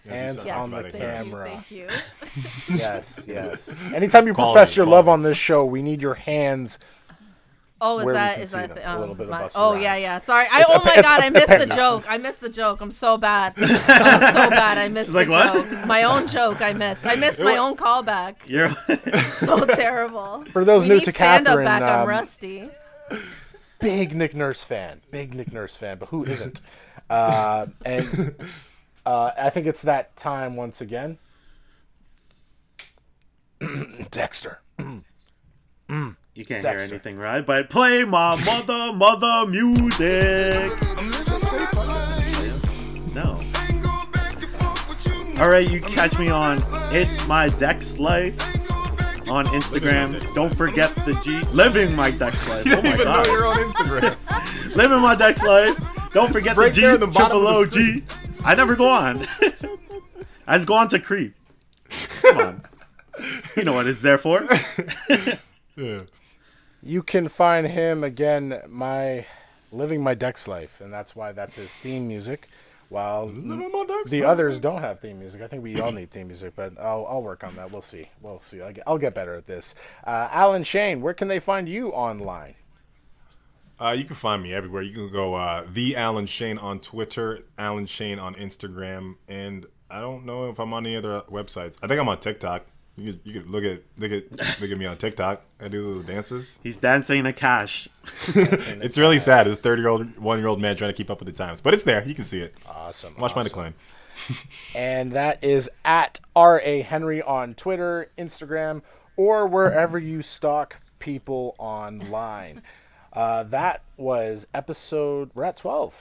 As 0.07 0.35
Hands 0.37 0.45
Yes, 0.45 0.57
on 0.57 0.71
the 0.71 0.77
about 0.77 0.85
it. 0.89 0.93
you, 0.95 0.99
camera. 0.99 1.45
Thank 1.49 1.71
you. 1.71 1.87
yes, 2.75 3.19
yes. 3.27 3.91
Anytime 3.93 4.25
you 4.27 4.33
Quality, 4.33 4.53
profess 4.53 4.75
your 4.75 4.85
love 4.87 5.07
on 5.07 5.21
this 5.23 5.37
show, 5.37 5.63
we 5.65 5.81
need 5.81 6.01
your 6.01 6.15
hands 6.15 6.79
Oh, 7.83 7.97
is 7.97 8.05
Where 8.05 8.13
we 8.13 8.19
that 8.19 8.33
can 8.35 8.43
is 8.43 8.49
see 8.51 8.57
that 8.57 8.75
them, 8.75 8.95
a 8.97 8.99
little 8.99 9.15
bit 9.15 9.27
my- 9.27 9.41
Busta 9.41 9.51
Oh 9.55 9.73
yeah, 9.73 9.95
yeah. 9.95 10.21
Sorry. 10.21 10.45
I 10.51 10.59
It's 10.61 10.69
oh 10.69 10.75
a- 10.75 10.85
my 10.85 10.95
god, 11.01 11.19
I 11.21 11.29
missed 11.31 11.47
the 11.47 11.65
joke. 11.75 12.05
I 12.07 12.19
missed 12.19 12.39
the 12.41 12.49
joke. 12.49 12.79
I'm 12.79 12.91
so 12.91 13.17
bad. 13.17 13.53
I'm 13.57 13.67
so 13.67 14.49
bad. 14.51 14.77
I 14.77 14.87
missed 14.87 15.07
She's 15.07 15.13
the 15.13 15.25
like, 15.25 15.29
what? 15.29 15.67
joke. 15.71 15.85
My 15.87 16.03
own 16.03 16.27
joke. 16.27 16.61
I 16.61 16.73
missed. 16.73 17.07
I 17.07 17.15
missed 17.15 17.39
my 17.41 17.57
own 17.57 17.75
callback. 17.75 18.35
You're 18.45 18.69
So 19.23 19.65
terrible. 19.65 20.45
For 20.51 20.63
those 20.63 20.83
we 20.83 20.89
new 20.89 20.95
need 20.97 21.05
to 21.05 21.11
stand 21.11 21.47
up 21.47 21.57
Cathryn, 21.57 21.65
back 21.65 21.81
I'm 21.81 22.07
Rusty. 22.07 22.69
big 23.79 24.15
Nick 24.15 24.35
Nurse 24.35 24.63
fan, 24.63 25.01
big 25.09 25.33
Nick 25.33 25.51
Nurse 25.51 25.75
fan, 25.75 25.97
but 25.97 26.09
who 26.09 26.23
isn't? 26.23 26.61
Uh, 27.09 27.65
and 27.83 28.35
uh, 29.05 29.31
I 29.37 29.49
think 29.49 29.67
it's 29.67 29.81
that 29.83 30.15
time 30.15 30.55
once 30.55 30.81
again. 30.81 31.17
Dexter. 34.11 34.59
You 34.79 36.45
can't 36.45 36.63
Dexter. 36.63 36.69
hear 36.69 36.93
anything, 36.95 37.17
right? 37.17 37.45
But 37.45 37.69
play 37.69 38.03
my 38.05 38.35
mother, 38.45 38.93
mother 38.93 39.45
music. 39.49 40.71
No. 43.13 43.37
All 45.41 45.49
right, 45.49 45.69
you 45.69 45.79
catch 45.81 46.17
me 46.19 46.29
on 46.29 46.59
It's 46.93 47.27
My 47.27 47.49
Dex 47.49 47.99
Life 47.99 48.39
on 49.29 49.45
Instagram. 49.47 50.21
Don't 50.33 50.53
forget 50.53 50.93
the 50.97 51.13
G. 51.25 51.39
Living 51.53 51.95
my 51.95 52.11
Dex 52.11 52.47
Life. 52.49 52.65
You 52.71 52.73
Oh 52.73 52.81
didn't 52.81 52.83
my 52.85 52.93
even 52.93 53.05
god. 53.07 53.27
know 53.27 53.33
you're 53.33 53.47
on 53.47 53.57
Instagram. 53.57 54.75
Living 54.75 54.99
my 55.01 55.15
Dex 55.15 55.43
Life. 55.43 56.09
Don't 56.11 56.31
forget 56.31 56.55
the 56.55 56.69
G. 56.69 56.81
the 56.81 57.07
bottom 57.07 57.13
triple 57.13 57.47
of 57.47 57.69
the 57.71 57.77
G. 58.01 58.03
I 58.43 58.55
never 58.55 58.75
go 58.75 58.87
on. 58.89 59.27
I 60.47 60.55
just 60.55 60.67
go 60.67 60.73
on 60.73 60.87
to 60.89 60.99
creep. 60.99 61.33
Come 62.21 62.37
on. 62.37 62.61
You 63.55 63.63
know 63.63 63.73
what 63.73 63.87
it's 63.87 64.01
there 64.01 64.17
for. 64.17 64.47
yeah. 65.75 66.01
You 66.81 67.03
can 67.03 67.27
find 67.27 67.67
him 67.67 68.03
again, 68.03 68.61
my 68.67 69.25
living 69.71 70.03
my 70.03 70.13
Dex 70.15 70.47
life, 70.47 70.81
and 70.81 70.91
that's 70.91 71.15
why 71.15 71.31
that's 71.31 71.55
his 71.55 71.73
theme 71.73 72.07
music. 72.07 72.47
While 72.89 73.27
the 74.07 74.23
others 74.25 74.59
don't 74.59 74.81
have 74.81 74.99
theme 74.99 75.19
music, 75.19 75.41
I 75.41 75.47
think 75.47 75.63
we 75.63 75.79
all 75.79 75.93
need 75.93 76.11
theme 76.11 76.27
music, 76.27 76.53
but 76.57 76.77
I'll, 76.77 77.05
I'll 77.09 77.21
work 77.21 77.41
on 77.41 77.55
that. 77.55 77.71
We'll 77.71 77.81
see. 77.81 78.03
We'll 78.21 78.41
see. 78.41 78.61
I'll 78.61 78.73
get, 78.73 78.83
I'll 78.85 78.97
get 78.97 79.13
better 79.13 79.33
at 79.35 79.47
this. 79.47 79.75
Uh, 80.05 80.27
Alan 80.29 80.65
Shane, 80.65 81.01
where 81.01 81.13
can 81.13 81.29
they 81.29 81.39
find 81.39 81.69
you 81.69 81.89
online? 81.91 82.55
Uh, 83.81 83.91
you 83.91 84.05
can 84.05 84.15
find 84.15 84.43
me 84.43 84.53
everywhere. 84.53 84.83
You 84.83 84.93
can 84.93 85.11
go 85.11 85.33
uh, 85.33 85.65
the 85.71 85.95
Alan 85.95 86.27
Shane 86.27 86.59
on 86.59 86.79
Twitter, 86.79 87.39
Alan 87.57 87.87
Shane 87.87 88.19
on 88.19 88.35
Instagram, 88.35 89.15
and 89.27 89.65
I 89.89 89.99
don't 89.99 90.23
know 90.23 90.49
if 90.49 90.59
I'm 90.59 90.71
on 90.73 90.85
any 90.85 90.95
other 90.95 91.21
websites. 91.21 91.77
I 91.81 91.87
think 91.87 91.99
I'm 91.99 92.07
on 92.07 92.19
TikTok. 92.19 92.65
You 92.95 93.13
could, 93.13 93.21
you 93.23 93.33
could 93.33 93.49
look 93.49 93.63
at 93.63 93.81
look 93.97 94.11
at 94.11 94.31
look 94.61 94.69
at 94.69 94.77
me 94.77 94.85
on 94.85 94.97
TikTok. 94.97 95.41
I 95.59 95.67
do 95.67 95.81
those 95.93 96.03
dances. 96.03 96.59
He's 96.61 96.77
dancing 96.77 97.19
in 97.19 97.25
a 97.25 97.33
cash. 97.33 97.87
It's 98.35 98.97
really 98.97 99.17
sad. 99.17 99.47
This 99.47 99.57
30 99.57 99.81
year 99.81 99.89
old, 99.89 100.17
one 100.19 100.37
year 100.37 100.47
old 100.47 100.61
man 100.61 100.75
trying 100.75 100.91
to 100.91 100.95
keep 100.95 101.09
up 101.09 101.19
with 101.19 101.27
the 101.27 101.33
times, 101.33 101.59
but 101.59 101.73
it's 101.73 101.83
there. 101.83 102.03
You 102.07 102.13
can 102.13 102.23
see 102.23 102.41
it. 102.41 102.53
Awesome. 102.67 103.15
Watch 103.17 103.35
my 103.35 103.43
decline. 103.43 103.73
and 104.75 105.13
that 105.13 105.43
is 105.43 105.69
at 105.85 106.19
R.A. 106.35 106.81
Henry 106.83 107.21
on 107.23 107.55
Twitter, 107.55 108.11
Instagram, 108.17 108.81
or 109.17 109.47
wherever 109.47 109.97
you 109.97 110.21
stalk 110.21 110.75
people 110.99 111.55
online. 111.57 112.61
Uh, 113.13 113.43
that 113.43 113.81
was 113.97 114.47
episode. 114.53 115.31
We're 115.33 115.43
at 115.43 115.57
12. 115.57 115.93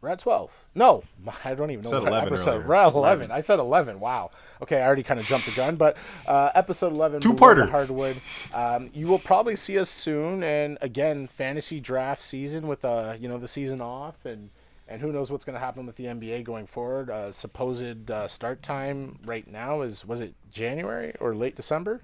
We're 0.00 0.10
at 0.10 0.18
12. 0.18 0.50
No, 0.74 1.02
I 1.44 1.54
don't 1.54 1.70
even 1.70 1.84
know 1.84 1.90
Said 1.90 2.02
what 2.02 2.08
11 2.08 2.32
episode. 2.34 2.50
earlier. 2.56 2.68
We're 2.68 2.74
at 2.74 2.92
11. 2.94 3.30
I 3.30 3.40
said 3.40 3.58
11. 3.58 4.00
Wow. 4.00 4.30
Okay, 4.62 4.76
I 4.80 4.86
already 4.86 5.02
kind 5.02 5.18
of 5.18 5.26
jumped 5.26 5.46
the 5.46 5.52
gun, 5.52 5.76
but 5.76 5.96
uh, 6.26 6.50
episode 6.54 6.92
11. 6.92 7.20
Two-parter. 7.20 7.70
Hardwood. 7.70 8.20
Um, 8.52 8.90
you 8.92 9.06
will 9.06 9.18
probably 9.18 9.56
see 9.56 9.78
us 9.78 9.88
soon, 9.90 10.42
and 10.42 10.78
again, 10.80 11.26
fantasy 11.26 11.80
draft 11.80 12.22
season 12.22 12.66
with 12.66 12.84
uh, 12.84 13.14
you 13.18 13.28
know 13.28 13.38
the 13.38 13.48
season 13.48 13.80
off, 13.80 14.24
and 14.24 14.50
and 14.86 15.00
who 15.00 15.10
knows 15.12 15.30
what's 15.32 15.44
going 15.44 15.54
to 15.54 15.60
happen 15.60 15.86
with 15.86 15.96
the 15.96 16.04
NBA 16.04 16.44
going 16.44 16.66
forward. 16.66 17.08
Uh, 17.10 17.32
supposed 17.32 18.10
uh, 18.10 18.28
start 18.28 18.62
time 18.62 19.18
right 19.24 19.46
now 19.50 19.80
is 19.80 20.04
was 20.06 20.20
it 20.20 20.34
January 20.52 21.14
or 21.20 21.34
late 21.34 21.56
December? 21.56 22.02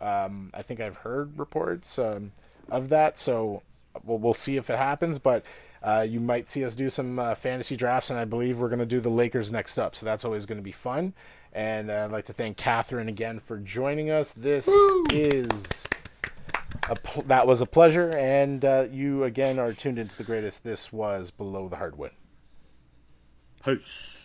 Um, 0.00 0.50
I 0.54 0.62
think 0.62 0.80
I've 0.80 0.96
heard 0.96 1.38
reports 1.38 1.98
um, 1.98 2.32
of 2.70 2.88
that, 2.88 3.18
so 3.18 3.62
we'll, 4.04 4.18
we'll 4.18 4.34
see 4.34 4.56
if 4.56 4.70
it 4.70 4.78
happens. 4.78 5.18
But 5.18 5.44
uh, 5.82 6.06
you 6.08 6.20
might 6.20 6.48
see 6.48 6.64
us 6.64 6.74
do 6.74 6.90
some 6.90 7.18
uh, 7.18 7.34
fantasy 7.34 7.76
drafts, 7.76 8.10
and 8.10 8.18
I 8.18 8.24
believe 8.24 8.58
we're 8.58 8.68
going 8.68 8.78
to 8.78 8.86
do 8.86 9.00
the 9.00 9.10
Lakers 9.10 9.50
next 9.50 9.78
up. 9.78 9.94
So 9.96 10.06
that's 10.06 10.24
always 10.24 10.46
going 10.46 10.58
to 10.58 10.62
be 10.62 10.72
fun. 10.72 11.14
And 11.52 11.90
uh, 11.90 12.04
I'd 12.04 12.12
like 12.12 12.24
to 12.26 12.32
thank 12.32 12.56
Cathryn 12.56 13.08
again 13.08 13.40
for 13.40 13.58
joining 13.58 14.10
us. 14.10 14.32
This 14.32 14.68
is 15.12 15.86
a 16.88 16.96
pl- 16.96 17.24
that 17.24 17.46
was 17.46 17.60
a 17.60 17.66
pleasure, 17.66 18.10
and 18.16 18.64
uh, 18.64 18.86
you 18.90 19.24
again 19.24 19.58
are 19.58 19.72
tuned 19.72 19.98
into 19.98 20.16
the 20.16 20.24
greatest. 20.24 20.64
This 20.64 20.92
was 20.92 21.30
below 21.30 21.68
the 21.68 21.76
hardwood. 21.76 22.12
Peace. 23.64 24.21